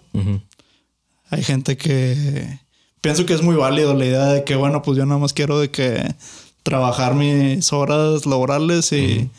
Hay 1.29 1.43
gente 1.43 1.75
que 1.77 2.59
pienso 3.01 3.25
que 3.25 3.33
es 3.33 3.41
muy 3.41 3.55
válido 3.55 3.93
la 3.93 4.05
idea 4.05 4.25
de 4.27 4.43
que, 4.43 4.55
bueno, 4.55 4.81
pues 4.81 4.97
yo 4.97 5.05
nada 5.05 5.19
más 5.19 5.33
quiero 5.33 5.59
de 5.59 5.69
que 5.71 6.15
trabajar 6.63 7.15
mis 7.15 7.73
horas 7.73 8.25
laborales 8.25 8.91
y 8.93 9.29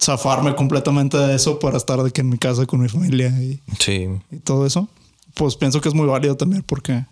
zafarme 0.00 0.54
completamente 0.54 1.16
de 1.16 1.34
eso 1.34 1.58
para 1.58 1.76
estar 1.76 2.02
de 2.02 2.10
que 2.10 2.20
en 2.20 2.28
mi 2.28 2.38
casa 2.38 2.66
con 2.66 2.80
mi 2.80 2.88
familia 2.88 3.28
y, 3.42 3.60
Sí. 3.78 4.06
y 4.30 4.36
todo 4.38 4.66
eso. 4.66 4.88
Pues 5.34 5.56
pienso 5.56 5.80
que 5.80 5.88
es 5.88 5.94
muy 5.94 6.06
válido 6.06 6.36
también 6.36 6.62
porque 6.62 7.04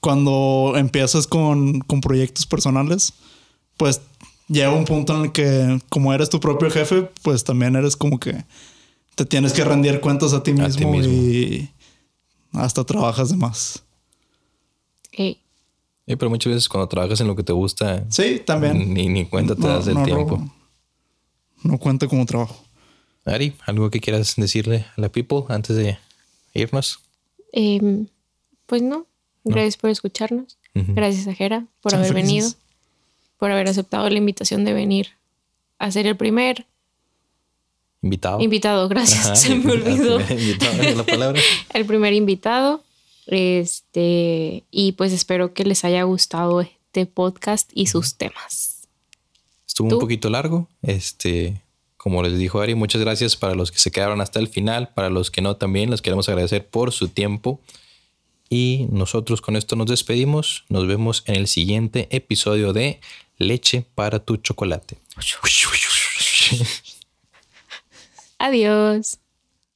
cuando 0.00 0.74
empiezas 0.76 1.26
con, 1.26 1.80
con 1.80 2.00
proyectos 2.00 2.46
personales, 2.46 3.12
pues 3.76 4.00
llega 4.48 4.70
un 4.70 4.84
punto 4.84 5.16
en 5.16 5.22
el 5.26 5.32
que 5.32 5.80
como 5.88 6.12
eres 6.14 6.28
tu 6.30 6.40
propio 6.40 6.70
jefe, 6.70 7.08
pues 7.22 7.44
también 7.44 7.76
eres 7.76 7.96
como 7.96 8.18
que 8.18 8.44
te 9.14 9.24
tienes 9.24 9.52
que 9.52 9.64
rendir 9.64 10.00
cuentas 10.00 10.32
a 10.32 10.42
ti 10.42 10.50
A 10.52 10.54
mismo, 10.54 10.78
ti 10.78 10.86
mismo. 10.86 11.12
y 11.12 11.70
hasta 12.52 12.84
trabajas 12.84 13.30
de 13.30 13.36
más. 13.36 13.82
Ey, 15.16 15.40
Sí, 16.08 16.14
pero 16.14 16.30
muchas 16.30 16.52
veces 16.52 16.68
cuando 16.68 16.86
trabajas 16.88 17.20
en 17.20 17.26
lo 17.26 17.34
que 17.34 17.42
te 17.42 17.52
gusta, 17.52 18.04
Sí, 18.10 18.40
también. 18.44 18.94
ni, 18.94 19.08
ni 19.08 19.26
cuenta 19.26 19.56
te 19.56 19.62
No- 19.62 19.68
das 19.68 19.86
del 19.86 19.94
no 19.96 20.04
tiempo. 20.04 20.40
no 21.64 21.78
cuenta 21.78 22.06
como 22.06 22.24
trabajo. 22.26 22.62
Ari, 23.24 23.54
¿algo 23.66 23.90
que 23.90 23.98
quieras 23.98 24.34
decirle 24.36 24.86
a 24.96 25.00
la 25.00 25.08
people 25.08 25.42
antes 25.48 25.74
de 25.76 25.98
irnos? 26.54 27.00
em, 27.52 28.06
pues 28.66 28.82
no. 28.82 29.06
Gracias 29.42 29.76
por 29.76 29.90
escucharnos. 29.90 30.58
Ujú. 30.74 30.92
Gracias 30.94 31.26
a 31.26 31.34
Jera 31.34 31.66
por 31.80 31.90
Sean 31.92 32.02
haber 32.02 32.12
felices. 32.12 32.28
venido, 32.32 32.50
por 33.38 33.50
haber 33.50 33.68
aceptado 33.68 34.08
la 34.10 34.18
invitación 34.18 34.64
de 34.64 34.72
venir 34.74 35.08
a 35.78 35.90
ser 35.90 36.06
el 36.06 36.16
primer 36.16 36.66
Invitado. 38.02 38.40
invitado. 38.40 38.88
Gracias, 38.88 39.26
Ajá, 39.26 39.36
se 39.36 39.54
me 39.56 39.72
olvidó. 39.72 40.18
La 40.96 41.02
palabra. 41.04 41.40
el 41.74 41.84
primer 41.86 42.12
invitado. 42.12 42.82
Este, 43.26 44.64
y 44.70 44.92
pues 44.92 45.12
espero 45.12 45.52
que 45.52 45.64
les 45.64 45.84
haya 45.84 46.02
gustado 46.04 46.60
este 46.60 47.06
podcast 47.06 47.70
y 47.74 47.86
sus 47.86 48.16
temas. 48.16 48.88
Estuvo 49.66 49.88
¿Tú? 49.88 49.96
un 49.96 50.00
poquito 50.00 50.30
largo. 50.30 50.68
Este, 50.82 51.60
como 51.96 52.22
les 52.22 52.38
dijo 52.38 52.60
Ari, 52.60 52.74
muchas 52.74 53.00
gracias 53.00 53.36
para 53.36 53.54
los 53.54 53.72
que 53.72 53.78
se 53.78 53.90
quedaron 53.90 54.20
hasta 54.20 54.38
el 54.38 54.48
final. 54.48 54.92
Para 54.94 55.10
los 55.10 55.30
que 55.30 55.42
no, 55.42 55.56
también 55.56 55.90
les 55.90 56.02
queremos 56.02 56.28
agradecer 56.28 56.68
por 56.68 56.92
su 56.92 57.08
tiempo. 57.08 57.60
Y 58.48 58.86
nosotros 58.90 59.40
con 59.40 59.56
esto 59.56 59.74
nos 59.74 59.88
despedimos. 59.88 60.64
Nos 60.68 60.86
vemos 60.86 61.24
en 61.26 61.34
el 61.34 61.48
siguiente 61.48 62.06
episodio 62.10 62.72
de 62.72 63.00
Leche 63.38 63.84
para 63.94 64.20
tu 64.20 64.36
chocolate. 64.36 64.98
Adiós. 68.38 69.18